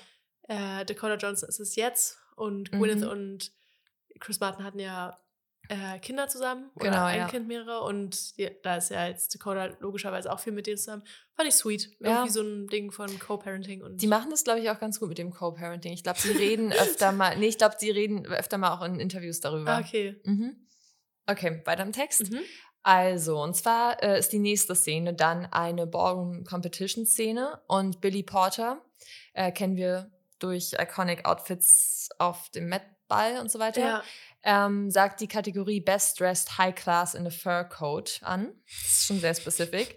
Ja. 0.49 0.81
Äh, 0.81 0.85
Dakota 0.85 1.17
Johnson 1.17 1.49
ist 1.49 1.61
es 1.61 1.77
jetzt 1.77 2.19
und 2.37 2.73
Gwyneth 2.73 3.01
mhm. 3.01 3.09
und 3.09 3.53
Chris 4.21 4.41
Martin 4.41 4.65
hatten 4.65 4.79
ja 4.79 5.19
äh, 5.69 5.99
Kinder 5.99 6.29
zusammen. 6.29 6.71
Oder 6.75 6.91
genau, 6.91 7.05
ein 7.05 7.19
ja. 7.19 7.29
Kind 7.29 7.47
mehrere. 7.47 7.83
Und 7.83 8.39
die, 8.39 8.51
da 8.63 8.77
ist 8.77 8.91
ja 8.91 9.07
jetzt 9.07 9.35
Dakota 9.35 9.77
logischerweise 9.81 10.33
auch 10.33 10.41
viel 10.41 10.53
mit 10.53 10.67
denen 10.67 10.79
zusammen. 10.79 11.03
Fand 11.35 11.49
ich 11.49 11.55
sweet. 11.55 11.91
Irgendwie 12.01 12.27
ja. 12.27 12.29
so 12.29 12.43
ein 12.43 12.67
Ding 12.69 12.91
von 12.91 13.19
Co-Parenting. 13.19 13.97
Die 13.97 14.07
machen 14.07 14.31
das, 14.31 14.45
glaube 14.45 14.61
ich, 14.61 14.71
auch 14.71 14.81
ganz 14.81 14.99
gut 14.99 15.11
mit 15.11 15.19
dem 15.19 15.31
Co-Parenting. 15.31 15.93
Ich 15.93 16.03
glaube, 16.03 16.19
sie 16.19 16.33
reden 16.39 16.73
öfter 16.73 17.13
mal, 17.13 17.37
nee, 17.39 17.49
ich 17.49 17.59
glaube, 17.59 17.77
sie 17.79 17.91
reden 17.91 18.27
öfter 18.27 18.59
mal 18.59 18.75
auch 18.75 18.83
in 18.83 18.99
Interviews 18.99 19.41
darüber. 19.41 19.73
Ah, 19.73 19.81
okay. 19.81 20.21
Mhm. 20.25 20.57
Okay, 21.27 21.61
weiter 21.67 21.83
im 21.83 21.93
Text. 21.93 22.31
Mhm. 22.31 22.41
Also, 22.83 23.43
und 23.43 23.55
zwar 23.55 24.03
äh, 24.03 24.19
ist 24.19 24.33
die 24.33 24.39
nächste 24.39 24.75
Szene 24.75 25.15
dann 25.15 25.47
eine 25.47 25.87
Ballroom-Competition-Szene 25.87 27.61
und 27.67 28.01
Billy 28.01 28.23
Porter 28.23 28.83
äh, 29.35 29.53
kennen 29.53 29.77
wir 29.77 30.11
durch 30.39 30.75
iconic 30.79 31.27
Outfits 31.27 32.09
auf 32.19 32.49
dem 32.51 32.69
Met 32.69 32.83
Ball 33.09 33.39
und 33.41 33.51
so 33.51 33.59
weiter. 33.59 33.81
Ja 33.81 34.03
ähm, 34.43 34.91
sagt 34.91 35.21
die 35.21 35.29
Kategorie 35.29 35.81
Best 35.81 36.21
Dressed 36.21 36.59
High 36.59 36.75
Class 36.75 37.15
in 37.15 37.27
a 37.27 37.31
Fur 37.31 37.65
Coat 37.65 38.21
an. 38.23 38.53
Das 38.67 38.91
ist 38.91 39.07
schon 39.07 39.21
sehr 39.21 39.35
spezifisch. 39.35 39.89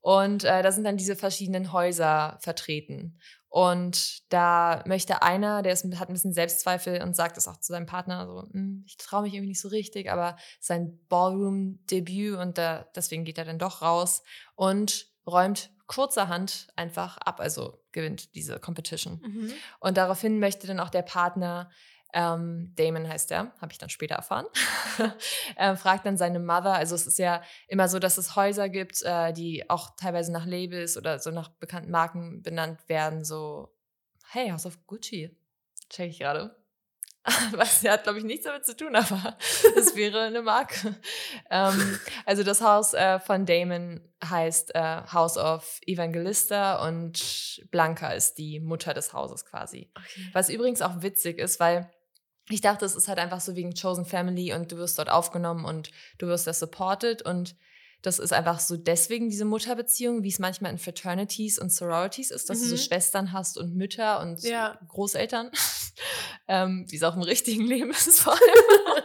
Und 0.00 0.44
äh, 0.44 0.62
da 0.62 0.72
sind 0.72 0.84
dann 0.84 0.96
diese 0.96 1.16
verschiedenen 1.16 1.72
Häuser 1.72 2.38
vertreten. 2.40 3.18
Und 3.50 4.32
da 4.32 4.84
möchte 4.86 5.22
einer, 5.22 5.62
der 5.62 5.72
ist, 5.72 5.84
hat 5.98 6.08
ein 6.08 6.12
bisschen 6.12 6.32
Selbstzweifel 6.32 7.02
und 7.02 7.16
sagt 7.16 7.36
es 7.36 7.48
auch 7.48 7.58
zu 7.58 7.72
seinem 7.72 7.86
Partner, 7.86 8.26
so, 8.26 8.48
hm, 8.52 8.84
ich 8.86 8.96
traue 8.96 9.22
mich 9.22 9.34
irgendwie 9.34 9.48
nicht 9.48 9.60
so 9.60 9.68
richtig, 9.68 10.10
aber 10.10 10.36
sein 10.60 11.00
Ballroom-Debüt 11.08 12.38
und 12.38 12.58
da, 12.58 12.86
deswegen 12.94 13.24
geht 13.24 13.38
er 13.38 13.44
dann 13.44 13.58
doch 13.58 13.82
raus 13.82 14.22
und 14.54 15.08
räumt 15.26 15.70
kurzerhand 15.88 16.68
einfach 16.76 17.18
ab, 17.18 17.40
also 17.40 17.82
gewinnt 17.90 18.36
diese 18.36 18.60
Competition. 18.60 19.20
Mhm. 19.20 19.52
Und 19.80 19.96
daraufhin 19.96 20.38
möchte 20.38 20.68
dann 20.68 20.78
auch 20.78 20.90
der 20.90 21.02
Partner 21.02 21.70
ähm, 22.12 22.72
Damon 22.76 23.08
heißt 23.08 23.30
der, 23.30 23.52
habe 23.60 23.72
ich 23.72 23.78
dann 23.78 23.88
später 23.88 24.16
erfahren. 24.16 24.46
er 25.56 25.76
fragt 25.76 26.06
dann 26.06 26.16
seine 26.16 26.40
Mother. 26.40 26.74
Also 26.74 26.94
es 26.94 27.06
ist 27.06 27.18
ja 27.18 27.42
immer 27.68 27.88
so, 27.88 27.98
dass 27.98 28.18
es 28.18 28.36
Häuser 28.36 28.68
gibt, 28.68 29.02
äh, 29.02 29.32
die 29.32 29.68
auch 29.68 29.90
teilweise 29.96 30.32
nach 30.32 30.46
Labels 30.46 30.96
oder 30.96 31.18
so 31.18 31.30
nach 31.30 31.48
bekannten 31.48 31.90
Marken 31.90 32.42
benannt 32.42 32.88
werden. 32.88 33.24
So, 33.24 33.74
hey, 34.30 34.50
House 34.50 34.66
of 34.66 34.86
Gucci. 34.86 35.36
Check 35.88 36.10
ich 36.10 36.18
gerade. 36.20 36.56
Was 37.52 37.84
hat, 37.84 38.04
glaube 38.04 38.18
ich, 38.18 38.24
nichts 38.24 38.46
damit 38.46 38.64
zu 38.64 38.74
tun, 38.76 38.96
aber 38.96 39.36
es 39.76 39.94
wäre 39.94 40.22
eine 40.22 40.42
Marke. 40.42 40.96
ähm, 41.50 41.98
also 42.24 42.42
das 42.42 42.62
Haus 42.62 42.94
äh, 42.94 43.18
von 43.20 43.44
Damon 43.44 44.00
heißt 44.24 44.74
äh, 44.74 45.02
House 45.12 45.36
of 45.36 45.80
Evangelista 45.86 46.86
und 46.86 47.62
Blanca 47.70 48.12
ist 48.12 48.38
die 48.38 48.60
Mutter 48.60 48.94
des 48.94 49.12
Hauses 49.12 49.44
quasi. 49.44 49.90
Okay. 49.96 50.30
Was 50.32 50.48
übrigens 50.48 50.80
auch 50.80 51.02
witzig 51.02 51.38
ist, 51.38 51.60
weil 51.60 51.90
ich 52.54 52.60
dachte, 52.60 52.84
es 52.84 52.94
ist 52.94 53.08
halt 53.08 53.18
einfach 53.18 53.40
so 53.40 53.56
wegen 53.56 53.74
Chosen 53.74 54.04
Family 54.04 54.52
und 54.52 54.72
du 54.72 54.76
wirst 54.76 54.98
dort 54.98 55.10
aufgenommen 55.10 55.64
und 55.64 55.90
du 56.18 56.26
wirst 56.26 56.46
da 56.46 56.52
supported 56.52 57.22
und 57.22 57.56
das 58.02 58.18
ist 58.18 58.32
einfach 58.32 58.60
so 58.60 58.76
deswegen 58.76 59.28
diese 59.28 59.44
Mutterbeziehung, 59.44 60.22
wie 60.22 60.28
es 60.28 60.38
manchmal 60.38 60.72
in 60.72 60.78
Fraternities 60.78 61.58
und 61.58 61.70
Sororities 61.70 62.30
ist, 62.30 62.48
dass 62.48 62.58
mhm. 62.58 62.62
du 62.62 62.68
so 62.68 62.74
mhm. 62.76 62.80
Schwestern 62.80 63.32
hast 63.32 63.58
und 63.58 63.74
Mütter 63.76 64.20
und 64.20 64.42
ja. 64.42 64.78
Großeltern, 64.88 65.50
ähm, 66.48 66.86
wie 66.88 66.96
es 66.96 67.02
auch 67.02 67.14
im 67.14 67.22
richtigen 67.22 67.66
Leben 67.66 67.90
ist 67.90 68.20
vor 68.20 68.32
allem. 68.32 69.04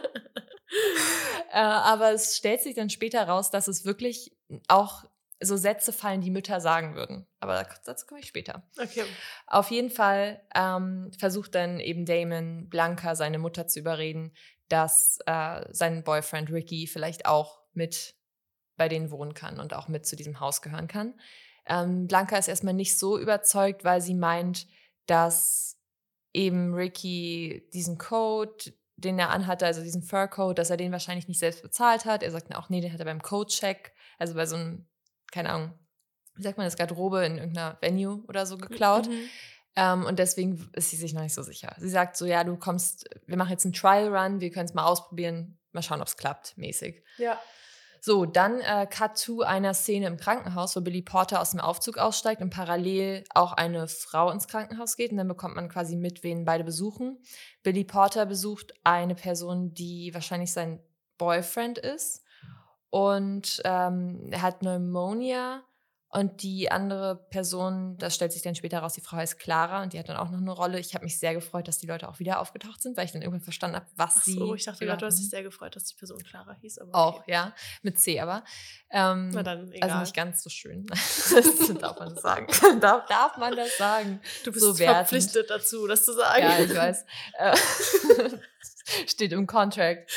äh, 1.52 1.58
aber 1.58 2.12
es 2.12 2.36
stellt 2.36 2.62
sich 2.62 2.74
dann 2.74 2.88
später 2.88 3.22
raus, 3.28 3.50
dass 3.50 3.68
es 3.68 3.84
wirklich 3.84 4.34
auch 4.68 5.04
so 5.40 5.56
Sätze 5.56 5.92
fallen, 5.92 6.20
die 6.20 6.30
Mütter 6.30 6.60
sagen 6.60 6.94
würden. 6.94 7.26
Aber 7.40 7.66
dazu 7.84 8.06
komme 8.06 8.20
ich 8.20 8.26
später. 8.26 8.62
Okay. 8.78 9.04
Auf 9.46 9.70
jeden 9.70 9.90
Fall 9.90 10.42
ähm, 10.54 11.10
versucht 11.18 11.54
dann 11.54 11.78
eben 11.80 12.06
Damon 12.06 12.68
Blanca, 12.68 13.14
seine 13.14 13.38
Mutter, 13.38 13.66
zu 13.66 13.80
überreden, 13.80 14.32
dass 14.68 15.18
äh, 15.26 15.64
sein 15.70 16.02
Boyfriend 16.04 16.50
Ricky 16.50 16.86
vielleicht 16.86 17.26
auch 17.26 17.60
mit 17.72 18.14
bei 18.76 18.88
denen 18.88 19.10
wohnen 19.10 19.34
kann 19.34 19.58
und 19.60 19.74
auch 19.74 19.88
mit 19.88 20.06
zu 20.06 20.16
diesem 20.16 20.40
Haus 20.40 20.62
gehören 20.62 20.88
kann. 20.88 21.14
Ähm, 21.66 22.06
Blanca 22.06 22.36
ist 22.36 22.48
erstmal 22.48 22.74
nicht 22.74 22.98
so 22.98 23.18
überzeugt, 23.18 23.84
weil 23.84 24.00
sie 24.00 24.14
meint, 24.14 24.66
dass 25.06 25.78
eben 26.32 26.74
Ricky 26.74 27.68
diesen 27.72 27.98
Code, 27.98 28.72
den 28.96 29.18
er 29.18 29.30
anhatte, 29.30 29.66
also 29.66 29.82
diesen 29.82 30.02
Fur-Code, 30.02 30.54
dass 30.54 30.70
er 30.70 30.76
den 30.76 30.92
wahrscheinlich 30.92 31.28
nicht 31.28 31.40
selbst 31.40 31.62
bezahlt 31.62 32.04
hat. 32.04 32.22
Er 32.22 32.30
sagt 32.30 32.54
auch, 32.54 32.68
nee, 32.68 32.80
den 32.80 32.92
hat 32.92 33.00
er 33.00 33.06
beim 33.06 33.22
Code-Check, 33.22 33.92
also 34.18 34.34
bei 34.34 34.46
so 34.46 34.56
einem 34.56 34.86
keine 35.36 35.50
Ahnung, 35.50 35.72
wie 36.34 36.42
sagt 36.42 36.56
man 36.56 36.66
das, 36.66 36.76
Garderobe 36.76 37.24
in 37.26 37.36
irgendeiner 37.36 37.76
Venue 37.82 38.24
oder 38.26 38.46
so 38.46 38.56
geklaut. 38.56 39.06
Mhm. 39.08 39.28
Ähm, 39.76 40.06
und 40.06 40.18
deswegen 40.18 40.70
ist 40.72 40.88
sie 40.88 40.96
sich 40.96 41.12
noch 41.12 41.20
nicht 41.20 41.34
so 41.34 41.42
sicher. 41.42 41.76
Sie 41.78 41.90
sagt 41.90 42.16
so, 42.16 42.24
ja, 42.24 42.42
du 42.42 42.56
kommst, 42.56 43.04
wir 43.26 43.36
machen 43.36 43.50
jetzt 43.50 43.66
einen 43.66 43.74
Trial 43.74 44.08
Run, 44.08 44.40
wir 44.40 44.50
können 44.50 44.64
es 44.64 44.72
mal 44.72 44.86
ausprobieren, 44.86 45.58
mal 45.72 45.82
schauen, 45.82 46.00
ob 46.00 46.08
es 46.08 46.16
klappt, 46.16 46.56
mäßig. 46.56 47.04
Ja. 47.18 47.38
So, 48.00 48.24
dann 48.24 48.60
äh, 48.60 48.86
Cut 48.86 49.22
to 49.22 49.42
einer 49.42 49.74
Szene 49.74 50.06
im 50.06 50.16
Krankenhaus, 50.16 50.74
wo 50.74 50.80
Billy 50.80 51.02
Porter 51.02 51.40
aus 51.42 51.50
dem 51.50 51.60
Aufzug 51.60 51.98
aussteigt 51.98 52.40
und 52.40 52.50
parallel 52.50 53.24
auch 53.34 53.52
eine 53.52 53.88
Frau 53.88 54.30
ins 54.30 54.48
Krankenhaus 54.48 54.96
geht. 54.96 55.10
Und 55.10 55.18
dann 55.18 55.28
bekommt 55.28 55.56
man 55.56 55.68
quasi 55.68 55.96
mit, 55.96 56.22
wen 56.22 56.46
beide 56.46 56.64
besuchen. 56.64 57.18
Billy 57.62 57.84
Porter 57.84 58.24
besucht 58.24 58.72
eine 58.84 59.14
Person, 59.14 59.74
die 59.74 60.14
wahrscheinlich 60.14 60.52
sein 60.52 60.80
Boyfriend 61.18 61.76
ist 61.76 62.25
und 62.90 63.60
ähm, 63.64 64.28
er 64.30 64.42
hat 64.42 64.60
Pneumonia 64.60 65.62
und 66.08 66.42
die 66.42 66.70
andere 66.70 67.26
Person, 67.30 67.98
das 67.98 68.14
stellt 68.14 68.32
sich 68.32 68.40
dann 68.40 68.54
später 68.54 68.78
raus, 68.78 68.94
die 68.94 69.00
Frau 69.00 69.16
heißt 69.16 69.38
Clara 69.38 69.82
und 69.82 69.92
die 69.92 69.98
hat 69.98 70.08
dann 70.08 70.16
auch 70.16 70.30
noch 70.30 70.38
eine 70.38 70.52
Rolle. 70.52 70.78
Ich 70.78 70.94
habe 70.94 71.04
mich 71.04 71.18
sehr 71.18 71.34
gefreut, 71.34 71.68
dass 71.68 71.78
die 71.78 71.86
Leute 71.86 72.08
auch 72.08 72.20
wieder 72.20 72.40
aufgetaucht 72.40 72.80
sind, 72.80 72.96
weil 72.96 73.04
ich 73.04 73.12
dann 73.12 73.22
irgendwann 73.22 73.42
verstanden 73.42 73.76
habe, 73.76 73.86
was 73.96 74.14
Ach 74.18 74.24
so, 74.24 74.30
sie. 74.30 74.40
Oh, 74.40 74.54
ich 74.54 74.64
dachte 74.64 74.86
gerade, 74.86 75.00
du 75.00 75.06
hast 75.06 75.18
dich 75.18 75.28
sehr 75.28 75.42
gefreut, 75.42 75.74
dass 75.74 75.84
die 75.84 75.94
Person 75.94 76.22
Clara 76.22 76.56
hieß. 76.60 76.78
Aber 76.78 76.94
auch, 76.94 77.20
okay. 77.20 77.32
ja, 77.32 77.54
mit 77.82 78.00
C 78.00 78.20
aber. 78.20 78.44
Ähm, 78.90 79.30
Na 79.34 79.42
dann, 79.42 79.70
egal. 79.72 79.90
Also 79.90 80.00
nicht 80.00 80.14
ganz 80.14 80.42
so 80.42 80.48
schön. 80.48 80.86
darf 81.80 81.98
man 81.98 82.14
das 82.14 82.22
sagen. 82.22 82.46
darf, 82.80 83.06
darf 83.06 83.36
man 83.36 83.54
das 83.56 83.76
sagen? 83.76 84.20
Du 84.44 84.52
bist 84.52 84.64
so 84.64 84.74
verpflichtet 84.74 85.50
dazu, 85.50 85.86
das 85.86 86.04
zu 86.04 86.14
sagen. 86.14 86.42
Ja, 86.42 86.58
ich 86.60 86.74
weiß. 86.74 87.04
Steht 89.06 89.32
im 89.32 89.46
Contract. 89.46 90.10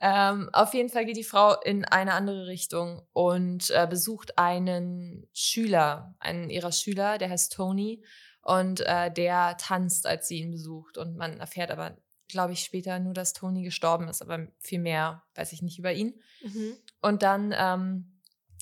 ähm, 0.00 0.50
auf 0.52 0.74
jeden 0.74 0.88
Fall 0.88 1.04
geht 1.04 1.16
die 1.16 1.24
Frau 1.24 1.60
in 1.60 1.84
eine 1.84 2.14
andere 2.14 2.46
Richtung 2.46 3.02
und 3.12 3.70
äh, 3.70 3.86
besucht 3.88 4.38
einen 4.38 5.28
Schüler, 5.32 6.14
einen 6.18 6.50
ihrer 6.50 6.72
Schüler, 6.72 7.18
der 7.18 7.30
heißt 7.30 7.52
Tony. 7.52 8.04
Und 8.44 8.80
äh, 8.80 9.10
der 9.12 9.56
tanzt, 9.56 10.06
als 10.06 10.26
sie 10.26 10.38
ihn 10.38 10.50
besucht. 10.50 10.98
Und 10.98 11.16
man 11.16 11.38
erfährt 11.38 11.70
aber, 11.70 11.96
glaube 12.26 12.54
ich, 12.54 12.64
später 12.64 12.98
nur, 12.98 13.14
dass 13.14 13.34
Tony 13.34 13.62
gestorben 13.62 14.08
ist. 14.08 14.20
Aber 14.20 14.48
viel 14.58 14.80
mehr 14.80 15.22
weiß 15.36 15.52
ich 15.52 15.62
nicht 15.62 15.78
über 15.78 15.92
ihn. 15.92 16.20
Mhm. 16.42 16.76
Und 17.00 17.22
dann 17.22 17.54
ähm, 17.56 18.11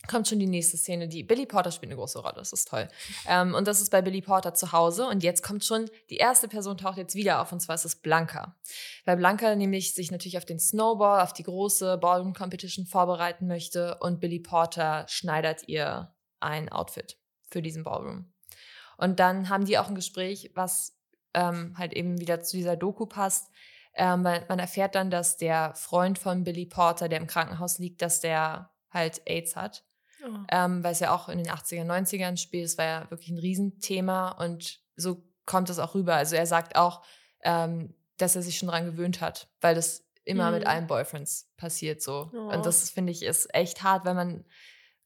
kommt 0.08 0.28
schon 0.28 0.38
die 0.38 0.46
nächste 0.46 0.76
Szene, 0.76 1.08
die 1.08 1.22
Billy 1.22 1.46
Porter 1.46 1.70
spielt 1.70 1.90
eine 1.90 1.98
große 1.98 2.18
Rolle, 2.20 2.34
das 2.36 2.52
ist 2.52 2.68
toll. 2.68 2.88
Ähm, 3.26 3.54
und 3.54 3.66
das 3.68 3.80
ist 3.80 3.90
bei 3.90 4.02
Billy 4.02 4.22
Porter 4.22 4.54
zu 4.54 4.72
Hause 4.72 5.06
und 5.06 5.22
jetzt 5.22 5.42
kommt 5.42 5.64
schon, 5.64 5.90
die 6.08 6.16
erste 6.16 6.48
Person 6.48 6.78
taucht 6.78 6.96
jetzt 6.96 7.14
wieder 7.14 7.40
auf 7.40 7.52
und 7.52 7.60
zwar 7.60 7.74
ist 7.74 7.84
es 7.84 7.96
Blanca. 7.96 8.56
Weil 9.04 9.16
Blanca 9.16 9.54
nämlich 9.54 9.94
sich 9.94 10.10
natürlich 10.10 10.38
auf 10.38 10.44
den 10.44 10.58
Snowball, 10.58 11.20
auf 11.20 11.32
die 11.32 11.42
große 11.42 11.98
Ballroom 11.98 12.34
Competition 12.34 12.86
vorbereiten 12.86 13.46
möchte 13.46 13.98
und 13.98 14.20
Billy 14.20 14.40
Porter 14.40 15.06
schneidert 15.08 15.68
ihr 15.68 16.14
ein 16.40 16.70
Outfit 16.70 17.18
für 17.50 17.62
diesen 17.62 17.84
Ballroom. 17.84 18.32
Und 18.96 19.20
dann 19.20 19.48
haben 19.48 19.64
die 19.64 19.78
auch 19.78 19.88
ein 19.88 19.94
Gespräch, 19.94 20.50
was 20.54 20.98
ähm, 21.34 21.74
halt 21.76 21.92
eben 21.92 22.20
wieder 22.20 22.40
zu 22.40 22.56
dieser 22.56 22.76
Doku 22.76 23.06
passt. 23.06 23.50
Ähm, 23.94 24.22
man 24.22 24.58
erfährt 24.58 24.94
dann, 24.94 25.10
dass 25.10 25.36
der 25.36 25.74
Freund 25.74 26.18
von 26.18 26.44
Billy 26.44 26.66
Porter, 26.66 27.08
der 27.08 27.18
im 27.18 27.26
Krankenhaus 27.26 27.78
liegt, 27.78 28.02
dass 28.02 28.20
der 28.20 28.70
halt 28.90 29.22
AIDS 29.26 29.56
hat 29.56 29.84
Oh. 30.24 30.38
Ähm, 30.50 30.84
weil 30.84 30.92
es 30.92 31.00
ja 31.00 31.14
auch 31.14 31.28
in 31.28 31.38
den 31.38 31.48
80er, 31.48 31.84
90ern 31.84 32.36
spielt. 32.36 32.66
Es 32.66 32.78
war 32.78 32.84
ja 32.84 33.10
wirklich 33.10 33.30
ein 33.30 33.38
Riesenthema 33.38 34.30
und 34.30 34.80
so 34.96 35.22
kommt 35.46 35.70
es 35.70 35.78
auch 35.78 35.94
rüber. 35.94 36.14
Also 36.14 36.36
er 36.36 36.46
sagt 36.46 36.76
auch, 36.76 37.02
ähm, 37.42 37.94
dass 38.18 38.36
er 38.36 38.42
sich 38.42 38.58
schon 38.58 38.68
daran 38.68 38.84
gewöhnt 38.84 39.20
hat, 39.20 39.48
weil 39.60 39.74
das 39.74 40.04
immer 40.24 40.50
mhm. 40.50 40.58
mit 40.58 40.66
allen 40.66 40.86
Boyfriends 40.86 41.50
passiert 41.56 42.02
so. 42.02 42.30
Oh. 42.32 42.52
Und 42.52 42.66
das 42.66 42.90
finde 42.90 43.12
ich 43.12 43.22
ist 43.22 43.52
echt 43.54 43.82
hart, 43.82 44.04
weil 44.04 44.14
man 44.14 44.44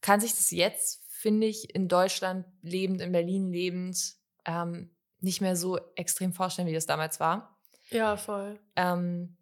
kann 0.01 0.19
sich 0.19 0.35
das 0.35 0.51
jetzt, 0.51 1.03
finde 1.09 1.47
ich, 1.47 1.73
in 1.73 1.87
Deutschland 1.87 2.45
lebend, 2.61 3.01
in 3.01 3.11
Berlin 3.11 3.51
lebend, 3.51 4.15
ähm, 4.45 4.95
nicht 5.19 5.41
mehr 5.41 5.55
so 5.55 5.79
extrem 5.95 6.33
vorstellen, 6.33 6.67
wie 6.67 6.73
das 6.73 6.85
damals 6.85 7.19
war. 7.19 7.57
Ja, 7.89 8.17
voll. 8.17 8.59
Ähm, 8.75 9.37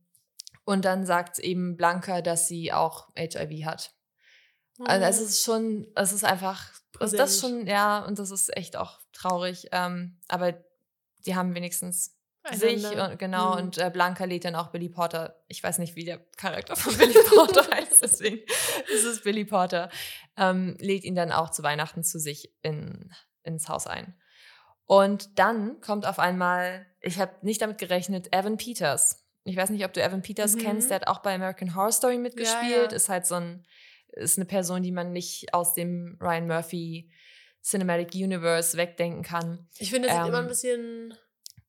und 0.65 0.85
dann 0.85 1.05
sagt 1.05 1.39
eben 1.39 1.75
Blanca, 1.75 2.21
dass 2.21 2.47
sie 2.47 2.71
auch 2.71 3.09
HIV 3.17 3.65
hat. 3.65 3.93
Also 4.79 5.05
es 5.05 5.19
mhm. 5.19 5.25
ist 5.25 5.43
schon, 5.43 5.87
es 5.95 6.13
ist 6.13 6.23
einfach, 6.23 6.71
also 6.99 7.15
das 7.15 7.39
schon, 7.39 7.67
ja, 7.67 8.03
und 8.05 8.19
das 8.19 8.31
ist 8.31 8.55
echt 8.55 8.75
auch 8.75 8.99
traurig. 9.11 9.67
Ähm, 9.71 10.19
aber 10.27 10.53
die 11.25 11.35
haben 11.35 11.55
wenigstens 11.55 12.15
Einander. 12.43 12.89
sich 12.89 12.99
und 12.99 13.19
genau, 13.19 13.53
mhm. 13.53 13.61
und 13.61 13.77
äh, 13.77 13.89
Blanca 13.91 14.25
lädt 14.25 14.45
dann 14.45 14.55
auch 14.55 14.67
Billy 14.67 14.89
Porter. 14.89 15.41
Ich 15.47 15.63
weiß 15.63 15.79
nicht, 15.79 15.95
wie 15.95 16.03
der 16.03 16.19
Charakter 16.37 16.75
von 16.75 16.95
Billy 16.97 17.13
Porter 17.29 17.65
heißt, 17.71 18.01
deswegen 18.01 18.39
ist 18.93 19.05
es 19.05 19.21
Billy 19.21 19.45
Porter. 19.45 19.89
Ähm, 20.35 20.75
lädt 20.79 21.03
ihn 21.03 21.15
dann 21.15 21.31
auch 21.31 21.51
zu 21.51 21.63
Weihnachten 21.63 22.03
zu 22.03 22.19
sich 22.19 22.53
in, 22.61 23.13
ins 23.43 23.69
Haus 23.69 23.87
ein. 23.87 24.15
Und 24.85 25.39
dann 25.39 25.79
kommt 25.79 26.05
auf 26.05 26.19
einmal, 26.19 26.85
ich 26.99 27.19
habe 27.19 27.33
nicht 27.41 27.61
damit 27.61 27.77
gerechnet, 27.77 28.35
Evan 28.35 28.57
Peters. 28.57 29.25
Ich 29.45 29.55
weiß 29.55 29.69
nicht, 29.69 29.85
ob 29.85 29.93
du 29.93 30.03
Evan 30.03 30.21
Peters 30.21 30.55
mhm. 30.55 30.59
kennst, 30.59 30.89
der 30.89 30.95
hat 30.95 31.07
auch 31.07 31.19
bei 31.19 31.33
American 31.33 31.75
Horror 31.75 31.91
Story 31.91 32.17
mitgespielt, 32.17 32.71
ja, 32.71 32.89
ja. 32.89 32.95
ist 32.95 33.09
halt 33.09 33.25
so 33.25 33.35
ein 33.35 33.65
ist 34.15 34.37
eine 34.37 34.45
Person, 34.45 34.83
die 34.83 34.91
man 34.91 35.11
nicht 35.11 35.53
aus 35.53 35.73
dem 35.73 36.17
Ryan 36.21 36.47
Murphy 36.47 37.11
Cinematic 37.63 38.13
Universe 38.15 38.77
wegdenken 38.77 39.23
kann. 39.23 39.67
Ich 39.77 39.91
finde, 39.91 40.09
er 40.09 40.15
sieht 40.15 40.23
ähm, 40.23 40.29
immer 40.29 40.39
ein 40.39 40.47
bisschen 40.47 41.13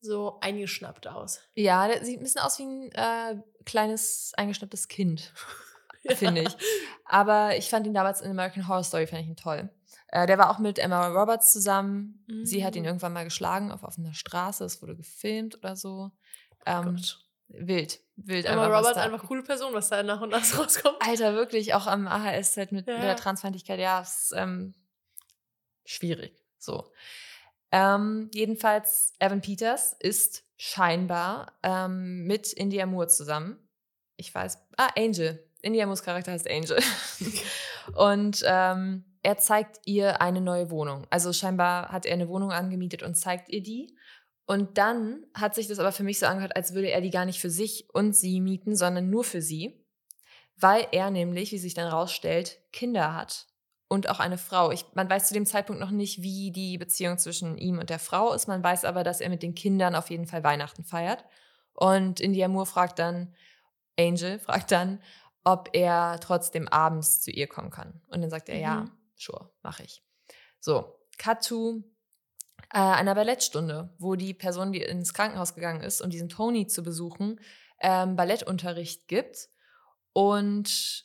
so 0.01 0.39
eingeschnappt 0.41 1.07
aus. 1.07 1.41
Ja, 1.55 1.89
der 1.89 2.05
sieht 2.05 2.21
ein 2.21 2.23
bisschen 2.23 2.43
aus 2.43 2.59
wie 2.59 2.65
ein 2.65 2.93
äh, 2.93 3.41
kleines 3.65 4.33
eingeschnapptes 4.37 4.89
Kind, 4.89 5.33
ja. 6.03 6.15
finde 6.15 6.43
ich. 6.43 6.57
Aber 7.05 7.57
ich 7.57 7.71
fand 7.71 7.87
ihn 7.87 7.95
damals 7.95 8.21
in 8.21 8.31
American 8.31 8.69
Horror 8.69 8.85
Story, 8.85 9.07
fand 9.07 9.23
ich 9.23 9.29
ihn 9.29 9.37
toll. 9.37 9.71
Äh, 10.09 10.27
der 10.27 10.37
war 10.37 10.51
auch 10.51 10.59
mit 10.59 10.79
Emma 10.79 11.07
Roberts 11.09 11.53
zusammen. 11.53 12.25
Mhm. 12.29 12.45
Sie 12.45 12.65
hat 12.65 12.77
ihn 12.77 12.83
mm. 12.83 12.87
irgendwann 12.87 13.13
mal 13.13 13.25
geschlagen 13.25 13.73
auf 13.73 13.83
offener 13.83 14.15
Straße. 14.15 14.65
Es 14.65 14.83
wurde 14.83 14.97
gefilmt 14.97 15.57
oder 15.59 15.77
so. 15.77 16.11
Ähm, 16.67 16.97
oh 16.99 17.24
wild. 17.49 18.01
Wild 18.17 18.47
Emma 18.47 18.65
einfach, 18.65 18.79
Roberts 18.79 18.99
einfach 18.99 19.23
coole 19.29 19.43
Person, 19.43 19.75
was 19.75 19.89
da 19.89 20.03
nach 20.03 20.21
und 20.21 20.31
nach 20.31 20.59
rauskommt. 20.59 20.97
Alter, 21.01 21.35
wirklich, 21.35 21.75
auch 21.75 21.87
am 21.87 22.07
AHS-Set 22.07 22.73
mit, 22.73 22.87
ja. 22.87 23.01
der 23.01 23.17
Transfeindlichkeit, 23.17 23.81
ja, 23.81 24.01
es, 24.01 24.33
ähm, 24.37 24.75
schwierig. 25.85 26.45
So. 26.59 26.93
Ähm, 27.73 28.31
jedenfalls, 28.33 29.15
Evan 29.19 29.41
Peters 29.41 29.95
ist 29.99 30.45
scheinbar 30.57 31.53
ähm, 31.63 32.25
mit 32.25 32.53
India 32.53 32.87
Moore 32.87 33.09
zusammen. 33.09 33.59
Ich 34.17 34.33
weiß, 34.33 34.59
ah, 34.77 34.91
Angel. 34.97 35.45
India 35.61 35.85
Moores 35.87 36.03
Charakter 36.03 36.33
heißt 36.33 36.49
Angel. 36.49 36.79
und 37.97 38.45
ähm, 38.47 39.05
er 39.23 39.39
zeigt 39.39 39.81
ihr 39.87 40.21
eine 40.21 40.41
neue 40.41 40.71
Wohnung. 40.71 41.07
Also 41.11 41.33
scheinbar 41.33 41.91
hat 41.91 42.07
er 42.07 42.13
eine 42.13 42.29
Wohnung 42.29 42.53
angemietet 42.53 43.03
und 43.03 43.17
zeigt 43.17 43.49
ihr 43.49 43.63
die. 43.63 43.97
Und 44.47 44.77
dann 44.77 45.25
hat 45.33 45.55
sich 45.55 45.69
das 45.69 45.79
aber 45.79 45.93
für 45.93 46.03
mich 46.03 46.19
so 46.19 46.27
angehört, 46.27 46.57
als 46.57 46.75
würde 46.75 46.91
er 46.91 47.01
die 47.01 47.11
gar 47.11 47.25
nicht 47.25 47.41
für 47.41 47.51
sich 47.51 47.89
und 47.95 48.15
sie 48.15 48.41
mieten, 48.41 48.77
sondern 48.77 49.09
nur 49.09 49.25
für 49.25 49.41
sie, 49.41 49.83
weil 50.57 50.87
er 50.93 51.11
nämlich, 51.11 51.53
wie 51.53 51.59
sich 51.59 51.75
dann 51.75 51.89
rausstellt, 51.89 52.61
Kinder 52.73 53.15
hat 53.15 53.47
und 53.89 54.09
auch 54.11 54.21
eine 54.21 54.39
Frau. 54.39 54.71
Ich, 54.71 54.85
man 54.95 55.09
weiß 55.09 55.29
zu 55.29 55.35
dem 55.35 55.47
Zeitpunkt 55.47 55.81
noch 55.81 55.91
nicht, 55.91 56.21
wie 56.21 56.51
die 56.51 56.77
Beziehung 56.77 57.17
zwischen 57.17 57.57
ihm 57.57 57.79
und 57.79 57.91
der 57.91 57.99
Frau 57.99 58.33
ist. 58.35 58.47
Man 58.47 58.63
weiß 58.63 58.85
aber, 58.85 59.03
dass 59.03 59.21
er 59.21 59.31
mit 59.31 59.43
den 59.43 59.55
Kindern 59.55 59.95
auf 59.95 60.11
jeden 60.11 60.27
Fall 60.27 60.45
Weihnachten 60.45 60.85
feiert. 60.85 61.25
Und 61.73 62.21
India 62.21 62.49
Moore 62.49 62.67
fragt 62.67 62.99
dann, 62.99 63.35
Angel 63.99 64.39
fragt 64.39 64.73
dann, 64.73 65.01
ob 65.45 65.71
er 65.73 66.19
trotzdem 66.21 66.69
abends 66.69 67.21
zu 67.21 67.31
ihr 67.31 67.47
kommen 67.47 67.71
kann. 67.71 68.03
Und 68.09 68.23
dann 68.23 68.31
sagt 68.31 68.49
er, 68.49 68.57
mhm. 68.57 68.63
ja, 68.63 68.85
sure, 69.17 69.51
mache 69.63 69.85
ich. 69.85 70.03
So, 70.61 70.99
to 71.43 71.85
äh, 72.75 72.79
einer 72.79 73.15
Ballettstunde, 73.15 73.95
wo 73.99 74.17
die 74.17 74.35
Person, 74.35 74.73
die 74.73 74.83
ins 74.83 75.15
Krankenhaus 75.15 75.55
gegangen 75.55 75.81
ist, 75.81 76.01
um 76.01 76.11
diesen 76.11 76.29
Tony 76.29 76.67
zu 76.67 76.83
besuchen, 76.83 77.41
ähm, 77.81 78.17
Ballettunterricht 78.17 79.07
gibt 79.07 79.49
und 80.13 81.05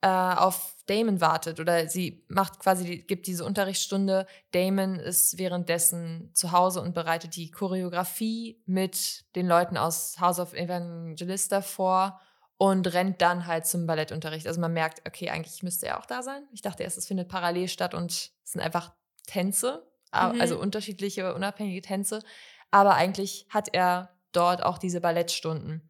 äh, 0.00 0.08
auf 0.08 0.74
Damon 0.86 1.20
wartet 1.20 1.60
oder 1.60 1.86
sie 1.88 2.24
macht 2.28 2.60
quasi, 2.60 2.98
gibt 2.98 3.26
diese 3.26 3.44
Unterrichtsstunde. 3.44 4.26
Damon 4.52 4.96
ist 4.96 5.36
währenddessen 5.36 6.30
zu 6.32 6.52
Hause 6.52 6.80
und 6.80 6.94
bereitet 6.94 7.36
die 7.36 7.50
Choreografie 7.50 8.62
mit 8.64 9.24
den 9.36 9.46
Leuten 9.46 9.76
aus 9.76 10.18
House 10.18 10.40
of 10.40 10.54
Evangelista 10.54 11.60
vor 11.60 12.20
und 12.56 12.90
rennt 12.94 13.20
dann 13.20 13.46
halt 13.46 13.66
zum 13.66 13.86
Ballettunterricht. 13.86 14.46
Also 14.46 14.60
man 14.62 14.72
merkt, 14.72 15.06
okay, 15.06 15.28
eigentlich 15.28 15.62
müsste 15.62 15.88
er 15.88 16.00
auch 16.00 16.06
da 16.06 16.22
sein. 16.22 16.48
Ich 16.52 16.62
dachte 16.62 16.84
erst, 16.84 16.96
es 16.96 17.06
findet 17.06 17.28
parallel 17.28 17.68
statt 17.68 17.92
und 17.92 18.10
es 18.10 18.32
sind 18.44 18.62
einfach 18.62 18.92
Tänze, 19.26 19.86
mhm. 20.14 20.40
also 20.40 20.58
unterschiedliche, 20.58 21.34
unabhängige 21.34 21.82
Tänze. 21.82 22.22
Aber 22.70 22.94
eigentlich 22.94 23.46
hat 23.50 23.68
er 23.72 24.10
dort 24.32 24.62
auch 24.62 24.78
diese 24.78 25.00
Ballettstunden 25.00 25.88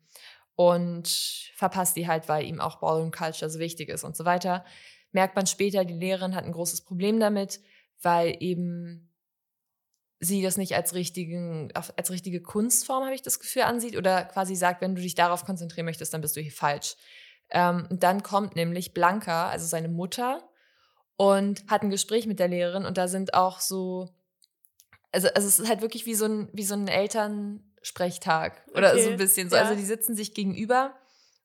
und 0.57 1.09
verpasst 1.55 1.97
die 1.97 2.07
halt, 2.07 2.29
weil 2.29 2.45
ihm 2.45 2.61
auch 2.61 2.77
Ballroom 2.77 3.11
Culture 3.11 3.51
so 3.51 3.59
wichtig 3.59 3.89
ist 3.89 4.05
und 4.05 4.17
so 4.17 4.25
weiter. 4.25 4.65
Merkt 5.13 5.37
man 5.37 5.47
später, 5.47 5.85
die 5.85 5.95
Lehrerin 5.95 6.35
hat 6.35 6.45
ein 6.45 6.53
großes 6.53 6.83
Problem 6.83 7.21
damit, 7.21 7.61
weil 8.03 8.37
eben 8.41 9.11
sie 10.21 10.43
das 10.43 10.57
nicht 10.57 10.75
als, 10.75 10.95
richtigen, 10.95 11.73
als 11.75 12.11
richtige 12.11 12.41
Kunstform, 12.43 13.05
habe 13.05 13.15
ich 13.15 13.23
das 13.23 13.41
Gefühl, 13.41 13.63
ansieht 13.63 13.97
oder 13.97 14.25
quasi 14.25 14.55
sagt, 14.57 14.81
wenn 14.81 14.95
du 14.95 15.03
dich 15.03 15.15
darauf 15.15 15.45
konzentrieren 15.45 15.87
möchtest, 15.87 16.15
dann 16.15 16.21
bist 16.21 16.37
du 16.37 16.41
hier 16.41 16.53
falsch. 16.53 16.97
Ähm, 17.51 17.87
dann 17.91 18.23
kommt 18.23 18.57
nämlich 18.57 18.95
Blanca, 18.95 19.49
also 19.49 19.67
seine 19.67 19.89
Mutter, 19.89 20.43
und 21.17 21.65
hat 21.69 21.83
ein 21.83 21.91
Gespräch 21.91 22.27
mit 22.27 22.39
der 22.39 22.49
Lehrerin 22.49 22.85
und 22.85 22.99
da 22.99 23.09
sind 23.09 23.35
auch 23.35 23.61
so, 23.61 24.09
also, 25.13 25.29
also 25.29 25.49
es 25.49 25.59
ist 25.59 25.69
halt 25.69 25.81
wirklich 25.81 26.07
wie 26.07 26.15
so 26.15 26.27
ein, 26.27 26.49
wie 26.53 26.65
so 26.65 26.75
ein 26.75 26.89
Elternsprechtag 26.89 28.65
oder 28.75 28.93
okay. 28.93 29.05
so 29.05 29.11
ein 29.11 29.17
bisschen 29.17 29.51
so. 29.51 29.57
Also 29.57 29.67
ja. 29.67 29.71
Also 29.71 29.81
die 29.81 29.87
sitzen 29.87 30.17
sich 30.17 30.35
gegenüber 30.35 30.95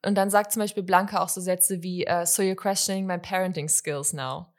und 0.06 0.16
dann 0.16 0.30
sagt 0.30 0.52
zum 0.52 0.62
Beispiel 0.62 0.84
Blanca 0.84 1.22
auch 1.22 1.30
so 1.30 1.42
Sätze 1.42 1.84
wie, 1.84 2.08
uh, 2.10 2.26
so 2.26 2.42
you're 2.42 2.56
questioning 2.56 3.06
my 3.06 3.18
parenting 3.18 3.70
skills 3.70 4.14
now. 4.14 4.54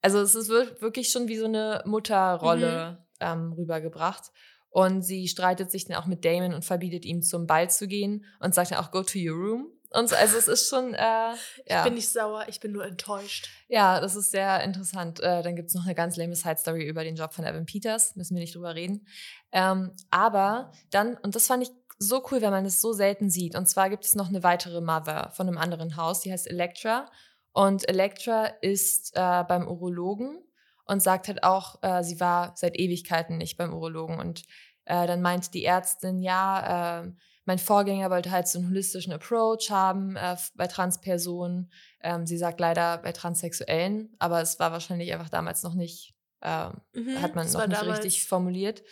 Also 0.00 0.20
es 0.20 0.34
ist 0.34 0.48
wirklich 0.48 1.10
schon 1.10 1.28
wie 1.28 1.36
so 1.36 1.46
eine 1.46 1.82
Mutterrolle. 1.84 2.92
Mhm 2.92 3.06
ähm, 3.20 3.52
rübergebracht. 3.52 4.32
Und 4.68 5.02
sie 5.02 5.26
streitet 5.28 5.70
sich 5.70 5.86
dann 5.86 5.96
auch 5.96 6.06
mit 6.06 6.24
Damon 6.24 6.52
und 6.52 6.64
verbietet 6.64 7.04
ihm 7.04 7.22
zum 7.22 7.46
Ball 7.46 7.70
zu 7.70 7.88
gehen 7.88 8.24
und 8.40 8.54
sagt 8.54 8.72
dann 8.72 8.78
auch, 8.78 8.90
go 8.90 9.02
to 9.02 9.18
your 9.18 9.36
room. 9.36 9.72
Und 9.96 10.10
so, 10.10 10.16
also 10.16 10.36
es 10.36 10.46
ist 10.46 10.68
schon, 10.68 10.92
äh, 10.92 10.98
ja. 10.98 11.36
Ich 11.68 11.82
bin 11.84 11.94
nicht 11.94 12.10
sauer, 12.10 12.44
ich 12.48 12.60
bin 12.60 12.72
nur 12.72 12.84
enttäuscht. 12.84 13.48
Ja, 13.68 13.98
das 13.98 14.14
ist 14.14 14.30
sehr 14.30 14.62
interessant. 14.62 15.20
Äh, 15.20 15.42
dann 15.42 15.56
gibt 15.56 15.68
es 15.68 15.74
noch 15.74 15.84
eine 15.84 15.94
ganz 15.94 16.16
lame 16.16 16.36
Side-Story 16.36 16.84
über 16.84 17.02
den 17.02 17.16
Job 17.16 17.32
von 17.32 17.46
Evan 17.46 17.64
Peters, 17.64 18.14
müssen 18.14 18.34
wir 18.34 18.40
nicht 18.40 18.54
drüber 18.54 18.74
reden. 18.74 19.06
Ähm, 19.52 19.92
aber 20.10 20.70
dann, 20.90 21.16
und 21.16 21.34
das 21.34 21.46
fand 21.46 21.62
ich 21.62 21.70
so 21.98 22.22
cool, 22.30 22.42
wenn 22.42 22.50
man 22.50 22.64
das 22.64 22.82
so 22.82 22.92
selten 22.92 23.30
sieht. 23.30 23.56
Und 23.56 23.70
zwar 23.70 23.88
gibt 23.88 24.04
es 24.04 24.14
noch 24.14 24.28
eine 24.28 24.42
weitere 24.42 24.82
Mother 24.82 25.30
von 25.34 25.48
einem 25.48 25.56
anderen 25.56 25.96
Haus, 25.96 26.20
die 26.20 26.30
heißt 26.30 26.46
Electra. 26.46 27.10
Und 27.52 27.88
Electra 27.88 28.48
ist 28.60 29.16
äh, 29.16 29.44
beim 29.44 29.66
Urologen 29.66 30.44
und 30.84 31.02
sagt 31.02 31.28
halt 31.28 31.42
auch, 31.42 31.82
äh, 31.82 32.02
sie 32.02 32.20
war 32.20 32.52
seit 32.54 32.78
Ewigkeiten 32.78 33.38
nicht 33.38 33.56
beim 33.56 33.72
Urologen. 33.72 34.18
Und 34.18 34.42
äh, 34.84 35.06
dann 35.06 35.22
meint 35.22 35.54
die 35.54 35.64
Ärztin, 35.64 36.20
ja, 36.20 37.00
äh, 37.02 37.12
mein 37.46 37.58
Vorgänger 37.58 38.10
wollte 38.10 38.30
halt 38.30 38.48
so 38.48 38.58
einen 38.58 38.68
holistischen 38.68 39.12
Approach 39.12 39.70
haben 39.70 40.16
äh, 40.16 40.36
bei 40.56 40.66
Transpersonen. 40.66 41.72
Ähm, 42.02 42.26
sie 42.26 42.36
sagt 42.36 42.60
leider 42.60 42.98
bei 42.98 43.12
Transsexuellen, 43.12 44.14
aber 44.18 44.42
es 44.42 44.58
war 44.58 44.72
wahrscheinlich 44.72 45.12
einfach 45.12 45.30
damals 45.30 45.62
noch 45.62 45.74
nicht, 45.74 46.14
äh, 46.42 46.68
mhm, 46.92 47.22
hat 47.22 47.34
man 47.34 47.50
noch 47.50 47.66
nicht 47.66 47.82
richtig 47.82 48.26
formuliert. 48.26 48.82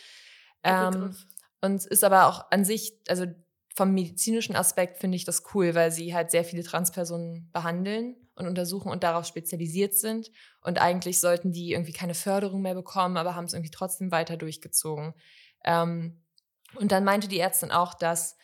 Ähm, 0.62 1.14
und 1.60 1.84
ist 1.84 2.04
aber 2.04 2.26
auch 2.26 2.50
an 2.50 2.64
sich, 2.64 3.00
also 3.08 3.26
vom 3.74 3.92
medizinischen 3.92 4.54
Aspekt 4.54 4.98
finde 4.98 5.16
ich 5.16 5.24
das 5.24 5.42
cool, 5.52 5.74
weil 5.74 5.90
sie 5.90 6.14
halt 6.14 6.30
sehr 6.30 6.44
viele 6.44 6.62
Transpersonen 6.62 7.50
behandeln 7.52 8.16
und 8.36 8.46
untersuchen 8.46 8.90
und 8.90 9.02
darauf 9.02 9.26
spezialisiert 9.26 9.94
sind. 9.94 10.30
Und 10.60 10.80
eigentlich 10.80 11.20
sollten 11.20 11.50
die 11.50 11.72
irgendwie 11.72 11.92
keine 11.92 12.14
Förderung 12.14 12.62
mehr 12.62 12.74
bekommen, 12.74 13.16
aber 13.16 13.34
haben 13.34 13.46
es 13.46 13.52
irgendwie 13.52 13.72
trotzdem 13.72 14.12
weiter 14.12 14.36
durchgezogen. 14.36 15.14
Ähm, 15.64 16.23
und 16.76 16.92
dann 16.92 17.04
meinte 17.04 17.28
die 17.28 17.40
Ärztin 17.40 17.70
auch, 17.70 17.94
dass 17.94 18.36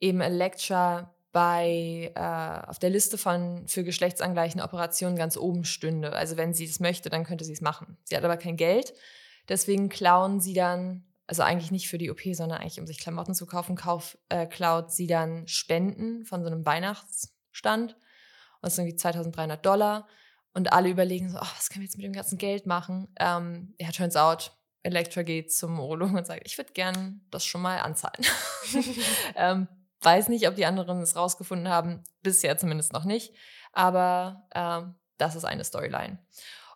eben 0.00 0.20
Elektra 0.20 1.14
bei 1.32 2.12
äh, 2.14 2.68
auf 2.68 2.78
der 2.78 2.90
Liste 2.90 3.18
von 3.18 3.66
für 3.68 3.84
geschlechtsangleichende 3.84 4.64
Operationen 4.64 5.16
ganz 5.16 5.36
oben 5.36 5.64
stünde. 5.64 6.12
Also 6.12 6.36
wenn 6.36 6.54
sie 6.54 6.64
es 6.64 6.80
möchte, 6.80 7.10
dann 7.10 7.24
könnte 7.24 7.44
sie 7.44 7.52
es 7.52 7.60
machen. 7.60 7.98
Sie 8.04 8.16
hat 8.16 8.24
aber 8.24 8.36
kein 8.36 8.56
Geld, 8.56 8.94
deswegen 9.48 9.88
klauen 9.88 10.40
sie 10.40 10.54
dann 10.54 11.04
also 11.28 11.42
eigentlich 11.42 11.70
nicht 11.70 11.88
für 11.88 11.98
die 11.98 12.10
OP, 12.10 12.22
sondern 12.32 12.58
eigentlich 12.58 12.80
um 12.80 12.86
sich 12.86 12.98
Klamotten 12.98 13.34
zu 13.34 13.46
kaufen, 13.46 13.76
kauf, 13.76 14.16
äh, 14.30 14.46
klaut 14.46 14.90
sie 14.90 15.06
dann 15.06 15.46
Spenden 15.46 16.24
von 16.24 16.42
so 16.42 16.50
einem 16.50 16.64
Weihnachtsstand. 16.64 17.92
Und 17.92 18.00
das 18.62 18.74
sind 18.74 18.86
irgendwie 18.86 18.96
2300 18.96 19.64
Dollar. 19.64 20.08
Und 20.54 20.72
alle 20.72 20.88
überlegen 20.88 21.28
so, 21.28 21.36
oh, 21.36 21.46
was 21.56 21.68
können 21.68 21.82
wir 21.82 21.86
jetzt 21.86 21.98
mit 21.98 22.06
dem 22.06 22.14
ganzen 22.14 22.38
Geld 22.38 22.66
machen? 22.66 23.08
Ähm, 23.20 23.74
ja, 23.78 23.90
turns 23.90 24.16
out, 24.16 24.57
Elektra 24.82 25.22
geht 25.22 25.52
zum 25.52 25.78
Urologen 25.78 26.16
und 26.16 26.26
sagt, 26.26 26.42
ich 26.44 26.56
würde 26.58 26.72
gern 26.72 27.20
das 27.30 27.44
schon 27.44 27.62
mal 27.62 27.78
anzahlen. 27.78 28.24
ähm, 29.36 29.68
weiß 30.00 30.28
nicht, 30.28 30.48
ob 30.48 30.54
die 30.54 30.66
anderen 30.66 31.00
es 31.00 31.16
rausgefunden 31.16 31.68
haben, 31.68 32.04
bisher 32.22 32.56
zumindest 32.56 32.92
noch 32.92 33.04
nicht. 33.04 33.34
Aber 33.72 34.46
äh, 34.50 34.90
das 35.18 35.34
ist 35.34 35.44
eine 35.44 35.64
Storyline. 35.64 36.18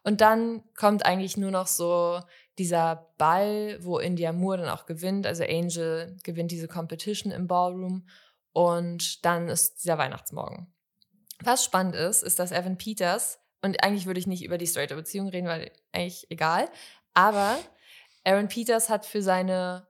Und 0.03 0.21
dann 0.21 0.63
kommt 0.75 1.07
eigentlich 1.07 1.37
nur 1.37 1.53
noch 1.53 1.69
so 1.69 2.21
dieser 2.59 3.09
Ball, 3.19 3.79
wo 3.83 3.99
India 3.99 4.33
Moore 4.33 4.59
dann 4.59 4.69
auch 4.69 4.87
gewinnt. 4.87 5.27
Also 5.27 5.45
Angel 5.45 6.17
gewinnt 6.25 6.51
diese 6.51 6.69
Competition 6.69 7.33
im 7.33 7.47
Ballroom 7.47 8.07
und 8.53 9.25
dann 9.25 9.49
ist 9.49 9.83
dieser 9.83 9.99
Weihnachtsmorgen. 9.99 10.73
Was 11.43 11.65
spannend 11.65 11.95
ist, 11.95 12.23
ist, 12.23 12.39
dass 12.39 12.53
Evan 12.53 12.79
Peters, 12.79 13.41
und 13.63 13.83
eigentlich 13.83 14.07
würde 14.07 14.21
ich 14.21 14.27
nicht 14.27 14.45
über 14.45 14.59
die 14.59 14.67
straighte 14.67 14.95
Beziehung 14.95 15.29
reden, 15.29 15.49
weil 15.49 15.73
eigentlich 15.93 16.27
egal, 16.31 16.69
aber 17.15 17.59
Aaron 18.25 18.49
Peters 18.49 18.89
hat 18.89 19.07
für 19.07 19.23
seine 19.23 19.87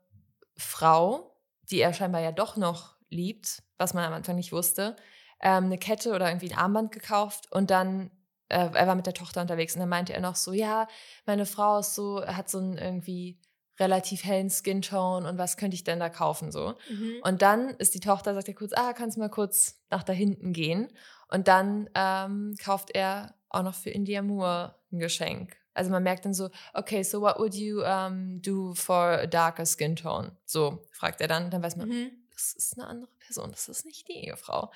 Frau, 0.57 1.37
die 1.71 1.81
er 1.81 1.93
scheinbar 1.93 2.21
ja 2.21 2.33
doch 2.33 2.57
noch 2.57 2.97
liebt, 3.09 3.63
was 3.79 3.95
man 3.95 4.05
am 4.05 4.13
Anfang 4.13 4.37
nicht 4.37 4.53
wusste, 4.53 4.97
ähm, 5.41 5.65
eine 5.65 5.79
Kette 5.79 6.13
oder 6.13 6.29
irgendwie 6.29 6.53
ein 6.53 6.59
Armband 6.59 6.93
gekauft 6.93 7.51
und 7.53 7.71
dann 7.71 8.11
äh, 8.49 8.71
er 8.73 8.87
war 8.87 8.95
mit 8.95 9.07
der 9.07 9.15
Tochter 9.15 9.41
unterwegs 9.41 9.75
und 9.75 9.81
dann 9.81 9.89
meinte 9.89 10.13
er 10.13 10.21
noch 10.21 10.37
so, 10.37 10.53
ja, 10.53 10.87
meine 11.27 11.47
Frau 11.47 11.79
ist 11.79 11.95
so, 11.95 12.25
hat 12.25 12.49
so 12.49 12.59
einen 12.59 12.79
irgendwie 12.79 13.41
relativ 13.81 14.25
hellen 14.25 14.51
Skin-Tone 14.51 15.29
und 15.29 15.39
was 15.39 15.57
könnte 15.57 15.75
ich 15.75 15.85
denn 15.85 15.99
da 15.99 16.09
kaufen 16.09 16.53
so. 16.53 16.75
Mhm. 16.91 17.15
Und 17.23 17.43
dann 17.43 17.71
ist 17.71 17.95
die 17.95 18.01
Tochter, 18.01 18.35
sagt 18.35 18.49
er 18.49 18.55
kurz, 18.55 18.73
ah, 18.75 18.93
kannst 18.93 19.17
du 19.17 19.21
mal 19.21 19.31
kurz 19.31 19.83
nach 19.91 20.03
da 20.03 20.13
hinten 20.13 20.53
gehen. 20.53 20.89
Und 21.29 21.49
dann 21.49 21.89
ähm, 21.95 22.55
kauft 22.63 22.91
er 22.95 23.35
auch 23.49 23.63
noch 23.63 23.75
für 23.75 23.91
India 23.91 24.23
Moore 24.23 24.77
ein 24.93 24.99
Geschenk. 24.99 25.57
Also 25.74 25.90
man 25.90 26.03
merkt 26.03 26.24
dann 26.24 26.35
so, 26.35 26.51
okay, 26.74 27.03
so 27.03 27.20
what 27.20 27.39
would 27.39 27.55
you 27.55 27.82
um, 27.82 28.40
do 28.43 28.74
for 28.74 29.19
a 29.20 29.27
darker 29.27 29.66
skin 29.66 29.97
tone? 29.97 30.32
So 30.44 30.85
fragt 30.93 31.20
er 31.20 31.28
dann, 31.28 31.51
dann 31.51 31.62
weiß 31.62 31.77
man, 31.77 31.89
mhm. 31.89 32.11
das 32.31 32.53
ist 32.53 32.78
eine 32.78 32.86
andere 32.86 33.11
Person, 33.19 33.51
das 33.51 33.69
ist 33.69 33.85
nicht 33.85 34.09
die 34.09 34.27
Ehefrau. 34.27 34.70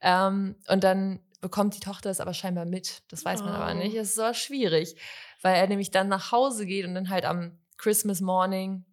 Ähm, 0.00 0.56
und 0.68 0.84
dann 0.84 1.20
bekommt 1.40 1.76
die 1.76 1.80
Tochter 1.80 2.10
es 2.10 2.20
aber 2.20 2.34
scheinbar 2.34 2.64
mit. 2.64 3.02
Das 3.08 3.24
weiß 3.24 3.42
man 3.42 3.52
oh. 3.52 3.56
aber 3.56 3.74
nicht. 3.74 3.94
Es 3.94 4.10
ist 4.10 4.16
so 4.16 4.32
schwierig, 4.34 4.96
weil 5.42 5.56
er 5.56 5.66
nämlich 5.68 5.90
dann 5.90 6.08
nach 6.08 6.32
Hause 6.32 6.66
geht 6.66 6.84
und 6.84 6.94
dann 6.94 7.10
halt 7.10 7.24
am 7.24 7.58
Christmas 7.76 8.20
Morning 8.20 8.84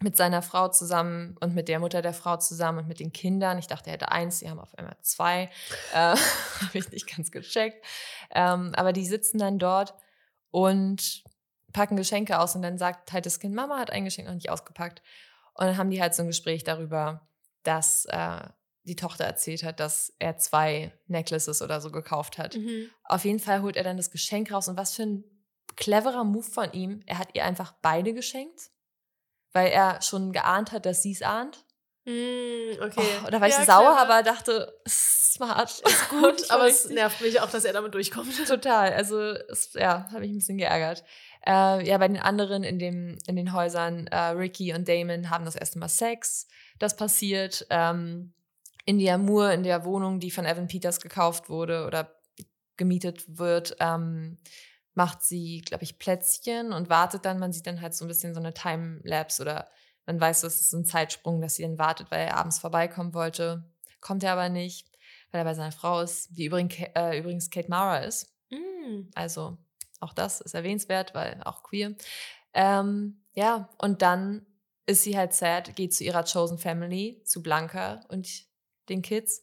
mit 0.00 0.16
seiner 0.16 0.42
Frau 0.42 0.68
zusammen 0.68 1.36
und 1.40 1.54
mit 1.54 1.68
der 1.68 1.78
Mutter 1.78 2.02
der 2.02 2.12
Frau 2.12 2.36
zusammen 2.36 2.80
und 2.80 2.88
mit 2.88 3.00
den 3.00 3.12
Kindern. 3.12 3.58
Ich 3.58 3.66
dachte, 3.66 3.88
er 3.88 3.94
hätte 3.94 4.12
eins, 4.12 4.40
sie 4.40 4.50
haben 4.50 4.60
auf 4.60 4.76
einmal 4.76 4.96
zwei. 5.00 5.48
Äh, 5.94 6.16
Habe 6.60 6.74
ich 6.74 6.90
nicht 6.90 7.06
ganz 7.16 7.30
gecheckt. 7.30 7.82
Ähm, 8.30 8.72
aber 8.76 8.92
die 8.92 9.06
sitzen 9.06 9.38
dann 9.38 9.58
dort 9.58 9.94
und 10.50 11.22
packen 11.72 11.96
Geschenke 11.96 12.38
aus 12.38 12.54
und 12.54 12.62
dann 12.62 12.78
sagt 12.78 13.12
halt 13.12 13.26
das 13.26 13.38
Kind, 13.38 13.54
Mama 13.54 13.78
hat 13.78 13.90
ein 13.90 14.04
Geschenk 14.04 14.28
noch 14.28 14.34
nicht 14.34 14.50
ausgepackt. 14.50 15.02
Und 15.54 15.66
dann 15.66 15.76
haben 15.76 15.90
die 15.90 16.00
halt 16.00 16.14
so 16.14 16.22
ein 16.22 16.28
Gespräch 16.28 16.64
darüber, 16.64 17.28
dass 17.62 18.06
äh, 18.06 18.48
die 18.84 18.96
Tochter 18.96 19.24
erzählt 19.24 19.62
hat, 19.62 19.80
dass 19.80 20.14
er 20.18 20.38
zwei 20.38 20.92
Necklaces 21.06 21.60
oder 21.60 21.80
so 21.80 21.90
gekauft 21.90 22.38
hat. 22.38 22.56
Mhm. 22.56 22.90
Auf 23.04 23.24
jeden 23.24 23.40
Fall 23.40 23.62
holt 23.62 23.76
er 23.76 23.84
dann 23.84 23.96
das 23.96 24.10
Geschenk 24.10 24.52
raus 24.52 24.68
und 24.68 24.76
was 24.76 24.94
für 24.94 25.02
ein 25.02 25.24
cleverer 25.76 26.24
Move 26.24 26.44
von 26.44 26.72
ihm. 26.72 27.02
Er 27.06 27.18
hat 27.18 27.34
ihr 27.34 27.44
einfach 27.44 27.74
beide 27.82 28.14
geschenkt, 28.14 28.70
weil 29.52 29.68
er 29.68 30.00
schon 30.02 30.32
geahnt 30.32 30.72
hat, 30.72 30.86
dass 30.86 31.02
sie 31.02 31.12
es 31.12 31.22
ahnt. 31.22 31.65
Mm, 32.06 32.80
okay. 32.82 33.04
Oh, 33.24 33.30
da 33.30 33.40
war 33.40 33.48
ich 33.48 33.54
ja, 33.54 33.64
sauer, 33.64 33.96
clever. 33.96 34.00
aber 34.00 34.22
dachte, 34.22 34.80
smart. 34.88 35.80
Ist 35.80 36.08
gut, 36.10 36.50
aber 36.50 36.68
es 36.68 36.88
nervt 36.88 37.20
mich 37.20 37.40
auch, 37.40 37.50
dass 37.50 37.64
er 37.64 37.72
damit 37.72 37.94
durchkommt. 37.94 38.32
Total. 38.46 38.92
Also, 38.92 39.20
es, 39.20 39.72
ja, 39.74 40.08
habe 40.12 40.24
ich 40.24 40.30
ein 40.30 40.36
bisschen 40.36 40.58
geärgert. 40.58 41.02
Äh, 41.44 41.86
ja, 41.86 41.98
bei 41.98 42.06
den 42.06 42.18
anderen 42.18 42.62
in, 42.62 42.78
dem, 42.78 43.18
in 43.26 43.34
den 43.34 43.52
Häusern, 43.52 44.06
äh, 44.06 44.28
Ricky 44.28 44.72
und 44.72 44.88
Damon 44.88 45.30
haben 45.30 45.44
das 45.44 45.56
erste 45.56 45.80
Mal 45.80 45.88
Sex. 45.88 46.46
Das 46.78 46.96
passiert. 46.96 47.66
Ähm, 47.70 48.32
India 48.84 49.18
Moore 49.18 49.52
in 49.52 49.64
der 49.64 49.84
Wohnung, 49.84 50.20
die 50.20 50.30
von 50.30 50.46
Evan 50.46 50.68
Peters 50.68 51.00
gekauft 51.00 51.48
wurde 51.50 51.86
oder 51.86 52.16
gemietet 52.76 53.24
wird, 53.26 53.76
ähm, 53.80 54.38
macht 54.94 55.22
sie, 55.22 55.60
glaube 55.60 55.82
ich, 55.82 55.98
Plätzchen 55.98 56.72
und 56.72 56.88
wartet 56.88 57.24
dann. 57.24 57.40
Man 57.40 57.52
sieht 57.52 57.66
dann 57.66 57.80
halt 57.80 57.94
so 57.94 58.04
ein 58.04 58.08
bisschen 58.08 58.32
so 58.32 58.40
eine 58.40 58.54
Time-Lapse 58.54 59.42
oder 59.42 59.68
man 60.06 60.20
weiß, 60.20 60.42
das 60.42 60.60
ist 60.60 60.72
ein 60.72 60.84
Zeitsprung, 60.84 61.40
dass 61.40 61.56
sie 61.56 61.62
dann 61.62 61.78
wartet, 61.78 62.10
weil 62.10 62.26
er 62.26 62.36
abends 62.36 62.58
vorbeikommen 62.58 63.12
wollte. 63.12 63.64
Kommt 64.00 64.22
er 64.22 64.32
aber 64.32 64.48
nicht, 64.48 64.88
weil 65.30 65.40
er 65.40 65.44
bei 65.44 65.54
seiner 65.54 65.72
Frau 65.72 66.00
ist, 66.00 66.36
die 66.36 66.46
übrigens, 66.46 66.74
äh, 66.94 67.18
übrigens 67.18 67.50
Kate 67.50 67.68
Mara 67.68 67.98
ist. 67.98 68.32
Mm. 68.50 69.08
Also 69.14 69.58
auch 70.00 70.12
das 70.12 70.40
ist 70.40 70.54
erwähnenswert, 70.54 71.14
weil 71.14 71.42
auch 71.44 71.64
queer. 71.64 71.94
Ähm, 72.54 73.24
ja, 73.34 73.68
und 73.78 74.02
dann 74.02 74.46
ist 74.86 75.02
sie 75.02 75.18
halt 75.18 75.34
sad, 75.34 75.74
geht 75.74 75.92
zu 75.92 76.04
ihrer 76.04 76.24
Chosen 76.24 76.58
Family, 76.58 77.20
zu 77.24 77.42
Blanca 77.42 78.00
und 78.08 78.44
den 78.88 79.02
Kids. 79.02 79.42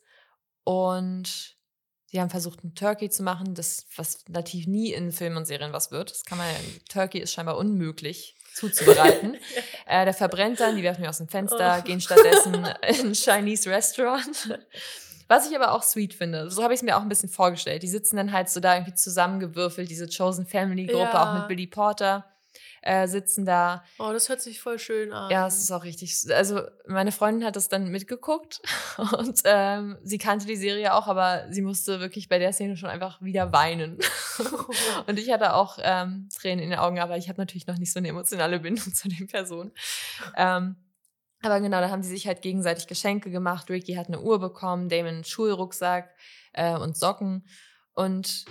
Und 0.64 1.57
sie 2.06 2.22
haben 2.22 2.30
versucht, 2.30 2.64
ein 2.64 2.76
Turkey 2.76 3.10
zu 3.10 3.23
machen, 3.23 3.53
das, 3.53 3.85
was 3.98 4.23
natürlich 4.30 4.68
nie 4.68 4.94
in 4.94 5.11
Filmen 5.11 5.35
und 5.35 5.45
Serien 5.45 5.73
was 5.73 5.91
wird. 5.91 6.11
Das 6.11 6.23
kann 6.23 6.38
man, 6.38 6.48
Turkey 6.88 7.19
ist 7.19 7.34
scheinbar 7.34 7.57
unmöglich 7.57 8.35
zuzubereiten. 8.53 9.38
äh, 9.88 10.05
der 10.05 10.13
verbrennt 10.13 10.59
dann, 10.59 10.75
die 10.75 10.84
werfen 10.84 11.03
ihn 11.03 11.09
aus 11.09 11.17
dem 11.17 11.27
Fenster, 11.27 11.77
oh. 11.80 11.84
gehen 11.84 12.01
stattdessen 12.01 12.53
in 12.88 13.07
ein 13.07 13.13
Chinese 13.13 13.69
Restaurant. 13.69 14.57
Was 15.27 15.49
ich 15.49 15.55
aber 15.55 15.71
auch 15.71 15.84
sweet 15.84 16.13
finde. 16.13 16.51
So 16.51 16.63
habe 16.63 16.73
ich 16.73 16.80
es 16.80 16.84
mir 16.84 16.97
auch 16.97 17.01
ein 17.01 17.09
bisschen 17.09 17.30
vorgestellt. 17.30 17.81
Die 17.81 17.88
sitzen 17.88 18.17
dann 18.17 18.31
halt 18.31 18.49
so 18.49 18.59
da 18.59 18.75
irgendwie 18.75 18.93
zusammengewürfelt, 18.93 19.89
diese 19.89 20.07
Chosen 20.07 20.45
Family 20.45 20.85
Gruppe, 20.85 21.03
ja. 21.13 21.23
auch 21.23 21.39
mit 21.39 21.47
Billy 21.47 21.67
Porter 21.67 22.25
äh, 22.81 23.07
sitzen 23.07 23.45
da. 23.45 23.84
Oh, 23.99 24.11
das 24.11 24.30
hört 24.30 24.41
sich 24.41 24.59
voll 24.59 24.80
schön 24.80 25.11
an. 25.11 25.31
Ja, 25.31 25.47
es 25.47 25.57
ist 25.57 25.71
auch 25.71 25.84
richtig. 25.84 26.15
Also 26.34 26.61
meine 26.88 27.11
Freundin 27.11 27.45
hat 27.45 27.55
das 27.55 27.69
dann 27.69 27.89
mitgeguckt 27.89 28.61
und 29.17 29.41
ähm, 29.45 29.97
sie 30.03 30.17
kannte 30.17 30.45
die 30.45 30.55
Serie 30.55 30.93
auch, 30.93 31.07
aber 31.07 31.45
sie 31.49 31.61
musste 31.61 31.99
wirklich 31.99 32.30
bei 32.30 32.39
der 32.39 32.53
Szene 32.53 32.77
schon 32.77 32.89
einfach 32.89 33.21
wieder 33.21 33.51
weinen. 33.51 33.99
und 35.07 35.19
ich 35.19 35.31
hatte 35.31 35.53
auch 35.53 35.77
ähm, 35.81 36.30
Tränen 36.35 36.63
in 36.63 36.69
den 36.71 36.80
Augen, 36.80 36.99
aber 36.99 37.17
ich 37.17 37.30
habe 37.30 37.39
natürlich 37.39 37.67
noch 37.67 37.77
nicht 37.77 37.93
so 37.93 37.99
eine 37.99 38.09
emotionale 38.09 38.59
Bindung 38.59 38.93
zu 38.93 39.07
den 39.07 39.27
Personen. 39.27 39.71
Ähm, 40.35 40.75
aber 41.41 41.59
genau, 41.59 41.81
da 41.81 41.89
haben 41.89 42.03
sie 42.03 42.09
sich 42.09 42.25
halt 42.25 42.41
gegenseitig 42.41 42.88
Geschenke 42.88 43.30
gemacht. 43.30 43.69
Ricky 43.69 43.95
hat 43.95 44.07
eine 44.07 44.21
Uhr 44.21 44.39
bekommen, 44.39 44.88
Damon 44.88 45.07
einen 45.07 45.23
Schulrucksack 45.25 46.09
äh, 46.53 46.75
und 46.75 46.95
Socken. 46.95 47.45
Und 47.93 48.45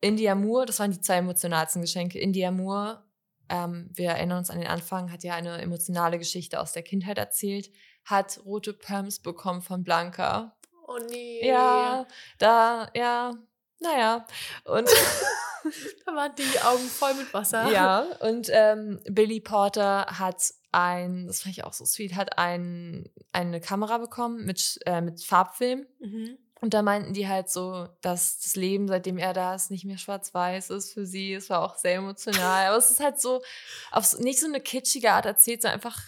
India 0.00 0.34
Moore, 0.34 0.66
das 0.66 0.80
waren 0.80 0.90
die 0.90 1.00
zwei 1.00 1.16
emotionalsten 1.18 1.80
Geschenke. 1.80 2.18
India 2.18 2.50
Moore 2.50 3.04
ähm, 3.48 3.90
wir 3.92 4.10
erinnern 4.10 4.38
uns 4.38 4.50
an 4.50 4.58
den 4.58 4.68
Anfang, 4.68 5.12
hat 5.12 5.22
ja 5.22 5.34
eine 5.34 5.60
emotionale 5.60 6.18
Geschichte 6.18 6.60
aus 6.60 6.72
der 6.72 6.82
Kindheit 6.82 7.18
erzählt, 7.18 7.70
hat 8.04 8.40
rote 8.44 8.72
Perms 8.72 9.20
bekommen 9.20 9.62
von 9.62 9.84
Blanca. 9.84 10.56
Oh 10.86 10.98
nee. 11.08 11.46
Ja, 11.46 12.06
da, 12.38 12.88
ja, 12.94 13.34
naja. 13.80 14.26
Und 14.64 14.88
da 16.06 16.14
waren 16.14 16.34
die 16.36 16.60
Augen 16.60 16.86
voll 16.86 17.14
mit 17.14 17.32
Wasser. 17.32 17.70
Ja, 17.70 18.00
und 18.20 18.48
ähm, 18.50 19.00
Billy 19.10 19.40
Porter 19.40 20.06
hat 20.06 20.52
ein, 20.72 21.26
das 21.26 21.42
fand 21.42 21.56
ich 21.56 21.64
auch 21.64 21.72
so 21.72 21.84
sweet, 21.84 22.14
hat 22.14 22.38
ein, 22.38 23.08
eine 23.32 23.60
Kamera 23.60 23.98
bekommen 23.98 24.44
mit, 24.44 24.80
äh, 24.86 25.00
mit 25.00 25.24
Farbfilm. 25.24 25.86
Mhm. 26.00 26.38
Und 26.64 26.72
da 26.72 26.80
meinten 26.80 27.12
die 27.12 27.28
halt 27.28 27.50
so, 27.50 27.88
dass 28.00 28.40
das 28.40 28.56
Leben, 28.56 28.88
seitdem 28.88 29.18
er 29.18 29.34
da 29.34 29.54
ist, 29.54 29.70
nicht 29.70 29.84
mehr 29.84 29.98
schwarz-weiß 29.98 30.70
ist 30.70 30.94
für 30.94 31.04
sie. 31.04 31.34
Es 31.34 31.50
war 31.50 31.62
auch 31.62 31.76
sehr 31.76 31.96
emotional. 31.96 32.68
Aber 32.68 32.78
es 32.78 32.90
ist 32.90 33.00
halt 33.00 33.20
so, 33.20 33.42
auf 33.90 34.18
nicht 34.18 34.40
so 34.40 34.46
eine 34.46 34.62
kitschige 34.62 35.12
Art 35.12 35.26
erzählt, 35.26 35.60
sondern 35.60 35.74
einfach 35.74 36.00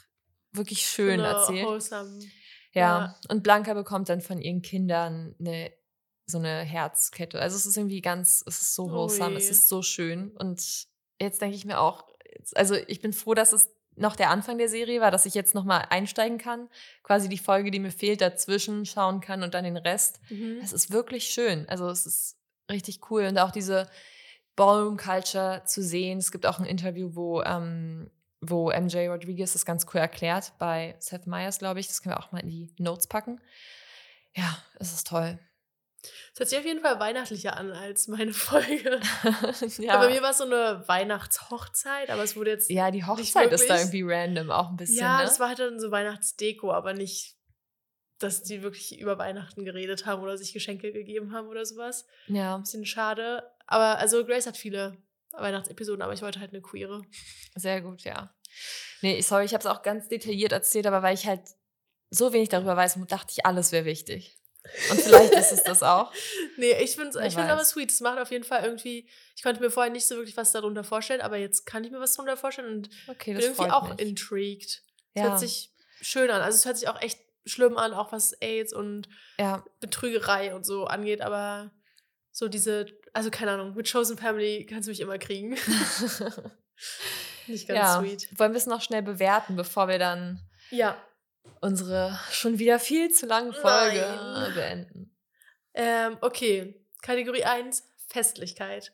wirklich 0.52 0.86
schön 0.86 1.18
genau, 1.18 1.40
erzählt. 1.40 1.66
Wholesome. 1.66 2.20
Ja. 2.72 2.80
ja. 2.80 3.16
Und 3.28 3.42
Blanca 3.42 3.74
bekommt 3.74 4.08
dann 4.08 4.22
von 4.22 4.40
ihren 4.40 4.62
Kindern 4.62 5.34
eine, 5.38 5.74
so 6.24 6.38
eine 6.38 6.62
Herzkette. 6.62 7.38
Also 7.38 7.54
es 7.54 7.66
ist 7.66 7.76
irgendwie 7.76 8.00
ganz, 8.00 8.42
es 8.46 8.62
ist 8.62 8.74
so 8.74 8.90
wholesome, 8.90 9.34
oh 9.34 9.36
es 9.36 9.50
ist 9.50 9.68
so 9.68 9.82
schön. 9.82 10.30
Und 10.38 10.86
jetzt 11.20 11.42
denke 11.42 11.56
ich 11.56 11.66
mir 11.66 11.80
auch, 11.80 12.06
also 12.54 12.76
ich 12.86 13.02
bin 13.02 13.12
froh, 13.12 13.34
dass 13.34 13.52
es 13.52 13.76
noch 13.97 14.16
der 14.16 14.31
Anfang 14.31 14.59
der 14.59 14.68
Serie 14.68 15.01
war, 15.01 15.10
dass 15.10 15.27
ich 15.27 15.35
jetzt 15.35 15.55
nochmal 15.55 15.86
einsteigen 15.90 16.39
kann, 16.39 16.68
quasi 17.02 17.28
die 17.28 17.39
Folge, 17.39 17.70
die 17.70 17.81
mir 17.81 17.90
fehlt, 17.90 18.20
dazwischen 18.20 18.86
schauen 18.86 19.20
kann 19.20 19.43
und 19.43 19.55
dann 19.55 19.64
den 19.64 19.77
Rest. 19.77 20.20
Mhm. 20.31 20.59
Das 20.60 20.73
ist 20.73 20.93
wirklich 20.93 21.24
schön. 21.24 21.68
Also 21.68 21.89
es 21.89 22.06
ist 22.06 22.36
richtig 22.70 23.10
cool 23.10 23.24
und 23.24 23.39
auch 23.39 23.51
diese 23.51 23.89
Ballroom 24.55 24.97
Culture 24.97 25.62
zu 25.66 25.82
sehen. 25.82 26.18
Es 26.18 26.32
gibt 26.32 26.47
auch 26.47 26.59
ein 26.59 26.66
Interview, 26.66 27.10
wo 27.14 27.43
ähm, 27.43 28.10
wo 28.40 28.70
MJ 28.70 29.09
Rodriguez 29.09 29.52
das 29.52 29.64
ganz 29.64 29.86
cool 29.93 30.01
erklärt 30.01 30.52
bei 30.59 30.94
Seth 30.98 31.27
Meyers, 31.27 31.59
glaube 31.59 31.81
ich. 31.81 31.89
Das 31.89 32.02
können 32.02 32.14
wir 32.14 32.20
auch 32.20 32.32
mal 32.32 32.40
in 32.40 32.51
die 32.51 32.74
Notes 32.78 33.06
packen. 33.06 33.40
Ja, 34.35 34.59
es 34.78 34.93
ist 34.93 35.06
toll. 35.06 35.39
Es 36.32 36.40
hört 36.40 36.48
sich 36.48 36.58
auf 36.58 36.64
jeden 36.64 36.80
Fall 36.80 36.98
weihnachtlicher 37.00 37.56
an 37.56 37.72
als 37.72 38.08
meine 38.08 38.32
Folge. 38.34 39.00
ja. 39.78 39.94
Aber 39.94 40.06
bei 40.06 40.14
mir 40.14 40.22
war 40.22 40.30
es 40.30 40.38
so 40.38 40.44
eine 40.44 40.82
Weihnachtshochzeit, 40.86 42.10
aber 42.10 42.22
es 42.22 42.36
wurde 42.36 42.50
jetzt. 42.50 42.70
Ja, 42.70 42.90
die 42.90 43.04
Hochzeit 43.04 43.52
ist 43.52 43.68
da 43.68 43.78
irgendwie 43.78 44.02
random 44.02 44.50
auch 44.50 44.70
ein 44.70 44.76
bisschen. 44.76 44.98
Ja, 44.98 45.18
ne? 45.18 45.24
das 45.24 45.40
war 45.40 45.48
halt 45.48 45.58
dann 45.58 45.80
so 45.80 45.90
Weihnachtsdeko, 45.90 46.72
aber 46.72 46.92
nicht, 46.92 47.36
dass 48.18 48.42
die 48.42 48.62
wirklich 48.62 48.98
über 48.98 49.18
Weihnachten 49.18 49.64
geredet 49.64 50.06
haben 50.06 50.22
oder 50.22 50.36
sich 50.36 50.52
Geschenke 50.52 50.92
gegeben 50.92 51.32
haben 51.32 51.48
oder 51.48 51.64
sowas. 51.64 52.06
Ja. 52.26 52.56
Ein 52.56 52.62
bisschen 52.62 52.86
schade. 52.86 53.42
Aber 53.66 53.98
also 53.98 54.24
Grace 54.24 54.46
hat 54.46 54.56
viele 54.56 54.96
Weihnachtsepisoden, 55.32 56.02
aber 56.02 56.12
ich 56.12 56.22
wollte 56.22 56.40
halt 56.40 56.52
eine 56.52 56.62
queere. 56.62 57.02
Sehr 57.54 57.80
gut, 57.82 58.04
ja. 58.04 58.34
Nee, 59.02 59.20
sorry, 59.20 59.44
ich 59.44 59.52
habe 59.52 59.60
es 59.60 59.66
auch 59.66 59.82
ganz 59.82 60.08
detailliert 60.08 60.52
erzählt, 60.52 60.86
aber 60.86 61.02
weil 61.02 61.14
ich 61.14 61.26
halt 61.26 61.42
so 62.10 62.32
wenig 62.32 62.48
darüber 62.48 62.76
weiß, 62.76 62.98
dachte 63.08 63.32
ich, 63.36 63.44
alles 63.44 63.72
wäre 63.72 63.84
wichtig. 63.84 64.35
Und 64.90 65.01
vielleicht 65.01 65.32
ist 65.34 65.52
es 65.52 65.62
das 65.62 65.82
auch. 65.82 66.12
Nee, 66.56 66.72
ich 66.82 66.97
finde 66.97 67.18
es 67.18 67.34
ich 67.34 67.38
aber 67.38 67.64
sweet. 67.64 67.90
Es 67.90 68.01
macht 68.01 68.18
auf 68.18 68.30
jeden 68.30 68.44
Fall 68.44 68.64
irgendwie, 68.64 69.09
ich 69.34 69.43
konnte 69.43 69.60
mir 69.60 69.70
vorher 69.70 69.93
nicht 69.93 70.06
so 70.06 70.16
wirklich 70.16 70.36
was 70.36 70.52
darunter 70.52 70.84
vorstellen, 70.84 71.20
aber 71.20 71.36
jetzt 71.36 71.66
kann 71.66 71.84
ich 71.84 71.90
mir 71.90 72.01
was 72.01 72.14
darunter 72.14 72.36
vorstellen 72.36 72.68
und 72.68 72.90
okay, 73.09 73.34
bin 73.34 73.43
irgendwie 73.43 73.70
auch 73.70 73.90
mich. 73.90 74.01
intrigued. 74.01 74.82
Es 75.14 75.22
ja. 75.22 75.22
hört 75.24 75.38
sich 75.38 75.70
schön 76.01 76.30
an. 76.30 76.40
Also 76.40 76.56
es 76.56 76.64
hört 76.64 76.78
sich 76.78 76.88
auch 76.88 77.01
echt 77.01 77.18
schlimm 77.44 77.76
an, 77.76 77.93
auch 77.93 78.12
was 78.12 78.32
AIDS 78.34 78.72
und 78.72 79.09
ja. 79.38 79.64
Betrügerei 79.80 80.55
und 80.55 80.64
so 80.64 80.86
angeht, 80.86 81.20
aber 81.20 81.70
so 82.32 82.48
diese, 82.48 82.86
also 83.12 83.30
keine 83.30 83.52
Ahnung, 83.52 83.74
mit 83.74 83.90
Chosen 83.90 84.18
Family 84.18 84.66
kannst 84.66 84.88
du 84.88 84.90
mich 84.90 85.01
immer 85.01 85.18
kriegen. 85.18 85.51
nicht 87.47 87.68
ganz 87.68 87.78
ja. 87.78 88.01
sweet. 88.01 88.28
Wollen 88.38 88.52
wir 88.52 88.59
es 88.59 88.66
noch 88.66 88.82
schnell 88.82 89.02
bewerten, 89.02 89.56
bevor 89.56 89.88
wir 89.88 89.98
dann 89.98 90.40
ja 90.70 90.97
unsere 91.60 92.18
schon 92.31 92.59
wieder 92.59 92.78
viel 92.78 93.10
zu 93.10 93.27
lange 93.27 93.52
Folge 93.52 94.01
Nein. 94.01 94.55
beenden. 94.55 95.16
Ähm, 95.74 96.16
okay, 96.20 96.81
Kategorie 97.02 97.44
1, 97.44 97.85
Festlichkeit. 98.09 98.93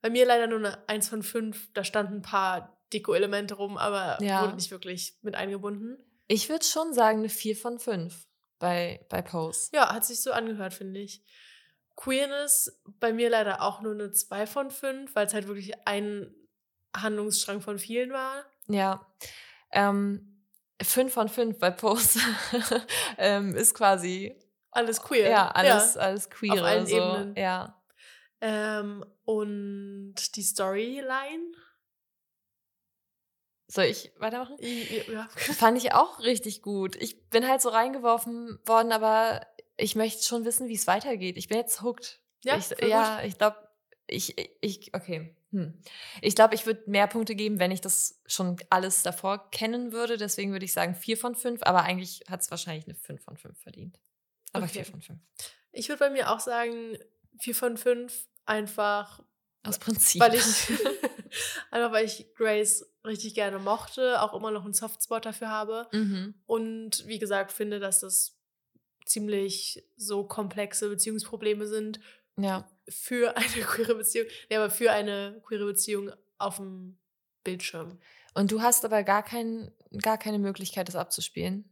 Bei 0.00 0.10
mir 0.10 0.26
leider 0.26 0.46
nur 0.46 0.58
eine 0.58 0.88
1 0.88 1.08
von 1.08 1.22
5. 1.22 1.72
Da 1.74 1.84
standen 1.84 2.16
ein 2.16 2.22
paar 2.22 2.76
Deko-Elemente 2.92 3.54
rum, 3.54 3.76
aber 3.76 4.18
ja. 4.20 4.42
wurde 4.42 4.56
nicht 4.56 4.70
wirklich 4.70 5.16
mit 5.22 5.34
eingebunden. 5.34 5.98
Ich 6.26 6.48
würde 6.48 6.64
schon 6.64 6.92
sagen, 6.92 7.18
eine 7.20 7.28
4 7.28 7.56
von 7.56 7.78
5 7.78 8.26
bei, 8.58 9.04
bei 9.08 9.22
Pose. 9.22 9.70
Ja, 9.72 9.92
hat 9.92 10.04
sich 10.04 10.20
so 10.20 10.32
angehört, 10.32 10.74
finde 10.74 11.00
ich. 11.00 11.22
Queerness 11.96 12.80
bei 13.00 13.12
mir 13.12 13.28
leider 13.28 13.62
auch 13.62 13.80
nur 13.80 13.92
eine 13.92 14.12
2 14.12 14.46
von 14.46 14.70
5, 14.70 15.14
weil 15.14 15.26
es 15.26 15.34
halt 15.34 15.46
wirklich 15.46 15.74
ein 15.86 16.34
Handlungsstrang 16.96 17.60
von 17.60 17.78
vielen 17.78 18.12
war. 18.12 18.44
Ja. 18.68 19.06
Ähm, 19.72 20.31
fünf 20.82 21.12
von 21.12 21.28
fünf 21.28 21.58
bei 21.58 21.70
Post 21.70 22.18
ähm, 23.18 23.54
ist 23.54 23.74
quasi 23.74 24.36
alles 24.70 25.02
queer. 25.02 25.28
Ja, 25.28 25.48
alles, 25.50 25.94
ja. 25.94 26.00
alles 26.00 26.30
queer. 26.30 26.54
Auf 26.54 26.62
allen 26.62 26.86
so. 26.86 26.96
Ebenen. 26.96 27.36
Ja. 27.36 27.82
Ähm, 28.40 29.04
und 29.24 30.14
die 30.34 30.42
Storyline. 30.42 31.52
Soll 33.68 33.84
ich 33.84 34.12
weitermachen? 34.18 34.56
Ja. 34.60 35.28
Fand 35.36 35.78
ich 35.78 35.92
auch 35.92 36.20
richtig 36.20 36.62
gut. 36.62 36.96
Ich 36.96 37.28
bin 37.30 37.48
halt 37.48 37.62
so 37.62 37.68
reingeworfen 37.68 38.58
worden, 38.66 38.92
aber 38.92 39.46
ich 39.76 39.94
möchte 39.94 40.24
schon 40.24 40.44
wissen, 40.44 40.68
wie 40.68 40.74
es 40.74 40.86
weitergeht. 40.86 41.36
Ich 41.36 41.48
bin 41.48 41.58
jetzt 41.58 41.82
hooked. 41.82 42.20
Ja, 42.44 42.56
ich, 42.56 42.70
ja, 42.80 43.22
ich 43.22 43.38
glaube, 43.38 43.56
ich, 44.06 44.36
ich, 44.60 44.94
okay. 44.94 45.36
Hm. 45.52 45.74
Ich 46.20 46.34
glaube, 46.34 46.54
ich 46.54 46.66
würde 46.66 46.82
mehr 46.86 47.06
Punkte 47.06 47.34
geben, 47.34 47.58
wenn 47.58 47.70
ich 47.70 47.80
das 47.80 48.20
schon 48.26 48.56
alles 48.70 49.02
davor 49.02 49.50
kennen 49.50 49.92
würde. 49.92 50.16
Deswegen 50.16 50.52
würde 50.52 50.64
ich 50.64 50.72
sagen 50.72 50.94
4 50.94 51.16
von 51.16 51.34
5, 51.34 51.62
aber 51.62 51.82
eigentlich 51.82 52.22
hat 52.28 52.40
es 52.40 52.50
wahrscheinlich 52.50 52.86
eine 52.86 52.94
5 52.94 53.22
von 53.22 53.36
5 53.36 53.58
verdient. 53.58 54.00
Aber 54.52 54.64
okay. 54.64 54.84
4 54.84 54.86
von 54.86 55.02
5. 55.02 55.20
Ich 55.72 55.88
würde 55.88 55.98
bei 55.98 56.10
mir 56.10 56.30
auch 56.30 56.40
sagen 56.40 56.98
4 57.38 57.54
von 57.54 57.76
5, 57.76 58.28
einfach 58.46 59.22
aus 59.64 59.78
Prinzip. 59.78 60.20
Weil 60.20 60.34
ich, 60.34 60.42
einfach 61.70 61.92
weil 61.92 62.04
ich 62.04 62.34
Grace 62.34 62.86
richtig 63.04 63.34
gerne 63.34 63.58
mochte, 63.58 64.20
auch 64.22 64.34
immer 64.34 64.50
noch 64.50 64.64
einen 64.64 64.74
Softspot 64.74 65.24
dafür 65.24 65.48
habe. 65.48 65.86
Mhm. 65.92 66.34
Und 66.46 67.06
wie 67.06 67.18
gesagt, 67.18 67.52
finde, 67.52 67.78
dass 67.78 68.00
das 68.00 68.38
ziemlich 69.04 69.84
so 69.96 70.24
komplexe 70.24 70.88
Beziehungsprobleme 70.88 71.66
sind. 71.66 72.00
Ja. 72.36 72.68
Für 72.88 73.36
eine 73.36 73.46
queere 73.46 73.94
Beziehung. 73.94 74.26
Nee, 74.50 74.56
aber 74.56 74.70
für 74.70 74.92
eine 74.92 75.40
queere 75.46 75.66
Beziehung 75.66 76.12
auf 76.38 76.56
dem 76.56 76.98
Bildschirm. 77.44 77.98
Und 78.34 78.50
du 78.50 78.62
hast 78.62 78.84
aber 78.84 79.02
gar, 79.02 79.22
kein, 79.22 79.72
gar 80.02 80.18
keine 80.18 80.38
Möglichkeit, 80.38 80.88
das 80.88 80.96
abzuspielen. 80.96 81.68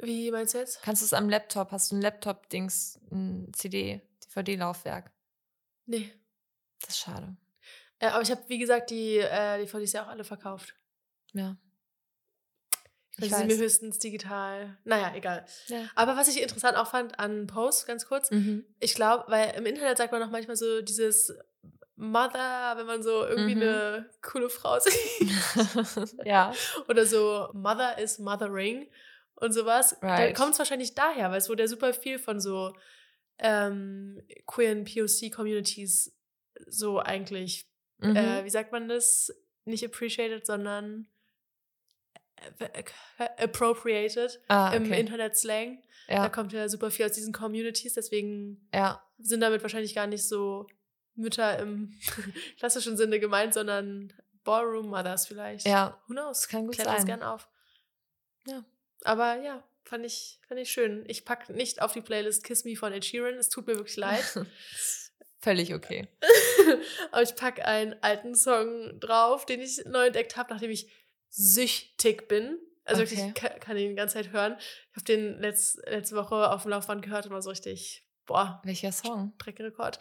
Wie 0.00 0.30
meinst 0.30 0.54
du 0.54 0.58
jetzt? 0.58 0.82
Kannst 0.82 1.02
du 1.02 1.06
es 1.06 1.12
am 1.12 1.28
Laptop? 1.28 1.72
Hast 1.72 1.90
du 1.90 1.96
ein 1.96 2.02
Laptop-Dings, 2.02 3.00
ein 3.10 3.52
CD, 3.52 4.00
DVD-Laufwerk? 4.24 5.10
Nee. 5.86 6.12
Das 6.80 6.90
ist 6.90 6.98
schade. 6.98 7.36
Ja, 8.00 8.12
aber 8.12 8.22
ich 8.22 8.30
habe, 8.30 8.42
wie 8.46 8.58
gesagt, 8.58 8.90
die 8.90 9.16
äh, 9.16 9.58
DVDs 9.58 9.92
ja 9.92 10.04
auch 10.04 10.08
alle 10.08 10.22
verkauft. 10.22 10.74
Ja. 11.32 11.56
Ich 13.20 13.32
also 13.32 13.48
sie 13.48 13.54
mir 13.54 13.62
höchstens 13.62 13.98
digital. 13.98 14.76
Naja, 14.84 15.12
egal. 15.14 15.44
Ja. 15.66 15.88
Aber 15.94 16.16
was 16.16 16.28
ich 16.28 16.40
interessant 16.40 16.76
auch 16.76 16.88
fand 16.88 17.18
an 17.18 17.46
Post, 17.46 17.86
ganz 17.86 18.06
kurz, 18.06 18.30
mhm. 18.30 18.64
ich 18.78 18.94
glaube, 18.94 19.24
weil 19.28 19.54
im 19.56 19.66
Internet 19.66 19.98
sagt 19.98 20.12
man 20.12 20.22
auch 20.22 20.30
manchmal 20.30 20.56
so 20.56 20.82
dieses 20.82 21.36
Mother, 21.96 22.74
wenn 22.76 22.86
man 22.86 23.02
so 23.02 23.26
irgendwie 23.26 23.56
mhm. 23.56 23.62
eine 23.62 24.10
coole 24.22 24.48
Frau 24.48 24.78
sieht. 24.80 26.16
ja. 26.24 26.52
Oder 26.88 27.06
so 27.06 27.48
Mother 27.52 27.98
is 27.98 28.18
Mothering 28.18 28.88
und 29.34 29.52
sowas. 29.52 29.96
Right. 30.00 30.28
Dann 30.28 30.34
kommt 30.34 30.52
es 30.52 30.58
wahrscheinlich 30.58 30.94
daher, 30.94 31.30
weil 31.30 31.38
es 31.38 31.48
wurde 31.48 31.64
ja 31.64 31.68
super 31.68 31.92
viel 31.92 32.18
von 32.18 32.40
so 32.40 32.72
ähm, 33.38 34.22
queeren 34.46 34.84
POC-Communities 34.84 36.14
so 36.66 36.98
eigentlich, 36.98 37.68
mhm. 37.98 38.16
äh, 38.16 38.44
wie 38.44 38.50
sagt 38.50 38.72
man 38.72 38.88
das? 38.88 39.32
Nicht 39.64 39.84
appreciated, 39.84 40.46
sondern 40.46 41.04
äh, 41.04 41.17
appropriated 43.38 44.40
ah, 44.48 44.68
okay. 44.68 44.76
im 44.76 44.92
Internet-Slang. 44.92 45.82
Ja. 46.08 46.22
Da 46.22 46.28
kommt 46.28 46.52
ja 46.52 46.68
super 46.68 46.90
viel 46.90 47.06
aus 47.06 47.12
diesen 47.12 47.32
Communities, 47.32 47.94
deswegen 47.94 48.66
ja. 48.72 49.02
sind 49.18 49.40
damit 49.40 49.62
wahrscheinlich 49.62 49.94
gar 49.94 50.06
nicht 50.06 50.26
so 50.26 50.66
Mütter 51.14 51.58
im 51.58 51.92
klassischen 52.58 52.96
Sinne 52.96 53.20
gemeint, 53.20 53.52
sondern 53.52 54.12
Ballroom 54.44 54.88
Mothers 54.88 55.26
vielleicht. 55.26 55.66
Ja. 55.66 56.00
Who 56.06 56.14
knows? 56.14 56.40
Das 56.40 56.48
kann 56.48 56.66
gut 56.66 56.74
Klärt 56.74 56.88
sein. 56.88 56.96
das 56.96 57.06
gern 57.06 57.22
auf. 57.22 57.48
Ja. 58.46 58.64
Aber 59.04 59.40
ja, 59.42 59.62
fand 59.84 60.06
ich, 60.06 60.40
fand 60.48 60.60
ich 60.60 60.70
schön. 60.70 61.04
Ich 61.06 61.24
packe 61.24 61.52
nicht 61.52 61.82
auf 61.82 61.92
die 61.92 62.00
Playlist 62.00 62.44
Kiss 62.44 62.64
Me 62.64 62.76
von 62.76 62.92
Ed 62.92 63.04
Sheeran. 63.04 63.34
Es 63.34 63.48
tut 63.48 63.66
mir 63.66 63.76
wirklich 63.76 63.96
leid. 63.96 64.24
Völlig 65.40 65.74
okay. 65.74 66.08
Aber 67.12 67.22
ich 67.22 67.36
packe 67.36 67.64
einen 67.64 67.94
alten 68.02 68.34
Song 68.34 68.98
drauf, 68.98 69.46
den 69.46 69.60
ich 69.60 69.84
neu 69.84 70.06
entdeckt 70.06 70.36
habe, 70.36 70.52
nachdem 70.52 70.70
ich 70.70 70.90
süchtig 71.28 72.28
bin. 72.28 72.58
Also 72.84 73.02
okay. 73.02 73.10
wirklich, 73.10 73.28
ich 73.28 73.34
kann, 73.34 73.60
kann 73.60 73.76
ihn 73.76 73.90
die 73.90 73.94
ganze 73.94 74.14
Zeit 74.14 74.32
hören. 74.32 74.56
Ich 74.58 74.96
habe 74.96 75.04
den 75.04 75.38
letzt, 75.40 75.78
letzte 75.86 76.16
Woche 76.16 76.50
auf 76.50 76.62
dem 76.62 76.70
Laufband 76.70 77.02
gehört 77.02 77.26
und 77.26 77.32
war 77.32 77.42
so 77.42 77.50
richtig, 77.50 78.06
boah. 78.26 78.60
Welcher 78.64 78.92
Song? 78.92 79.32
Streckenrekord. 79.36 79.98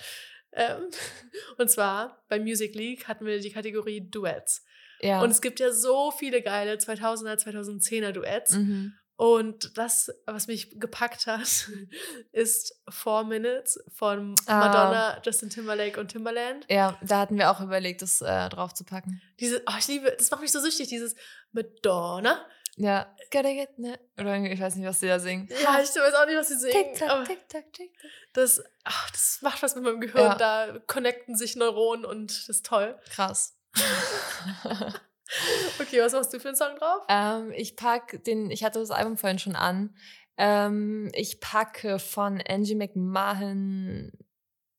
Ähm, 0.54 0.90
und 1.58 1.70
zwar 1.70 2.24
bei 2.30 2.40
Music 2.40 2.76
League 2.76 3.08
hatten 3.08 3.26
wir 3.26 3.40
die 3.40 3.52
Kategorie 3.52 4.10
Duets. 4.10 4.66
Ja. 5.02 5.22
Und 5.22 5.30
es 5.30 5.42
gibt 5.42 5.60
ja 5.60 5.72
so 5.72 6.12
viele 6.12 6.42
geile 6.42 6.76
2000er, 6.76 7.36
2010er 7.44 8.12
Duets. 8.12 8.54
Mhm. 8.54 8.94
Und 9.18 9.76
das, 9.80 10.12
was 10.28 10.46
mich 10.46 10.80
gepackt 10.80 11.26
hat, 11.26 11.42
ist 12.32 12.80
Four 12.88 13.24
Minutes 13.24 13.84
von 13.96 14.36
ah. 14.46 14.60
Madonna, 14.60 15.22
Justin 15.26 15.50
Timberlake 15.50 16.00
und 16.00 16.10
Timberland. 16.10 16.66
Ja, 16.70 16.98
da 17.02 17.22
hatten 17.22 17.38
wir 17.38 17.50
auch 17.50 17.60
überlegt, 17.60 18.04
das 18.04 18.22
äh, 18.22 18.50
drauf 18.50 18.76
zu 18.76 18.84
packen. 18.84 19.20
Diese, 19.40 19.64
oh, 19.68 19.74
ich 19.80 19.88
liebe, 19.88 20.16
das 20.16 20.30
macht 20.30 20.42
mich 20.42 20.52
so 20.52 20.60
süchtig, 20.60 20.88
dieses 20.90 21.16
Madonna. 21.52 22.46
Ja, 22.76 23.12
gotta 23.32 23.54
get, 23.54 23.80
ne? 23.80 24.00
Oder 24.20 24.38
ich 24.38 24.62
weiß 24.62 24.76
nicht, 24.76 24.86
was 24.86 25.00
sie 25.00 25.08
da 25.08 25.20
singen. 25.20 25.50
Ja, 25.64 25.80
ich 25.82 25.90
weiß 25.90 26.14
auch 26.14 26.28
nicht, 26.28 26.38
was 26.38 26.50
sie 26.50 26.60
singen. 26.60 26.94
Tick-Tack, 26.94 27.26
Tick-Tack, 27.26 27.74
Tick-Tack. 27.74 28.12
Das, 28.34 28.64
ach, 28.84 29.10
das 29.10 29.40
macht 29.42 29.64
was 29.64 29.74
mit 29.74 29.84
meinem 29.84 30.00
Gehirn. 30.00 30.26
Ja. 30.26 30.36
Da 30.36 30.80
connecten 30.86 31.36
sich 31.36 31.56
Neuronen 31.56 32.06
und 32.06 32.30
das 32.30 32.50
ist 32.50 32.68
toll. 32.68 33.00
Krass. 33.10 33.58
Okay, 35.80 36.02
was 36.02 36.14
machst 36.14 36.34
du 36.34 36.40
für 36.40 36.50
einen 36.50 36.58
Song 36.58 36.76
drauf? 36.78 37.04
Ähm, 37.10 37.52
ich 37.56 37.76
pack 37.76 38.24
den, 38.24 38.52
ich 38.52 38.64
hatte 38.64 38.80
das 38.80 38.92
Album 38.92 39.18
vorhin 39.18 39.40
schon 39.40 39.56
an. 39.56 39.96
Ähm, 40.38 41.10
ich 41.14 41.40
packe 41.40 42.00
von 42.00 42.42
Angie 42.48 42.76
McMahon 42.76 44.12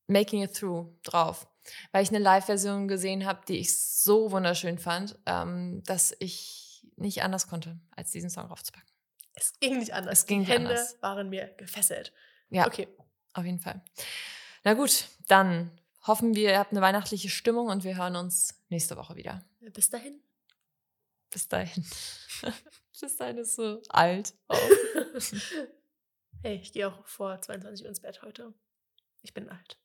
Making 0.07 0.43
It 0.43 0.55
Through 0.55 0.97
drauf, 1.03 1.47
weil 1.91 2.03
ich 2.03 2.09
eine 2.09 2.19
Live-Version 2.19 2.87
gesehen 2.87 3.25
habe, 3.25 3.41
die 3.47 3.57
ich 3.57 3.77
so 3.77 4.31
wunderschön 4.31 4.77
fand, 4.77 5.17
ähm, 5.25 5.83
dass 5.85 6.15
ich 6.19 6.85
nicht 6.95 7.23
anders 7.23 7.47
konnte, 7.47 7.79
als 7.95 8.11
diesen 8.11 8.29
Song 8.29 8.47
draufzupacken. 8.47 8.89
Es 9.35 9.53
ging 9.59 9.79
nicht 9.79 9.93
anders. 9.93 10.19
Es 10.19 10.25
ging 10.25 10.45
die 10.45 10.51
Hände 10.51 10.71
anders. 10.71 10.97
waren 11.01 11.29
mir 11.29 11.47
gefesselt. 11.57 12.13
Ja, 12.49 12.67
okay. 12.67 12.87
Auf 13.33 13.45
jeden 13.45 13.59
Fall. 13.59 13.81
Na 14.63 14.73
gut, 14.73 15.05
dann 15.27 15.71
hoffen 16.05 16.35
wir, 16.35 16.51
ihr 16.51 16.59
habt 16.59 16.71
eine 16.71 16.81
weihnachtliche 16.81 17.29
Stimmung 17.29 17.67
und 17.67 17.83
wir 17.83 17.95
hören 17.95 18.15
uns 18.15 18.61
nächste 18.69 18.97
Woche 18.97 19.15
wieder. 19.15 19.43
Bis 19.73 19.89
dahin. 19.89 20.19
Bis 21.31 21.47
dahin. 21.47 21.85
Bis 22.99 23.15
dahin 23.15 23.37
ist 23.37 23.55
so 23.55 23.81
alt. 23.89 24.33
Hey, 26.41 26.55
ich 26.55 26.71
gehe 26.71 26.87
auch 26.87 27.05
vor 27.05 27.41
22 27.41 27.83
Uhr 27.83 27.89
ins 27.89 27.99
Bett 27.99 28.21
heute. 28.21 28.53
Ich 29.23 29.33
bin 29.33 29.49
alt. 29.49 29.77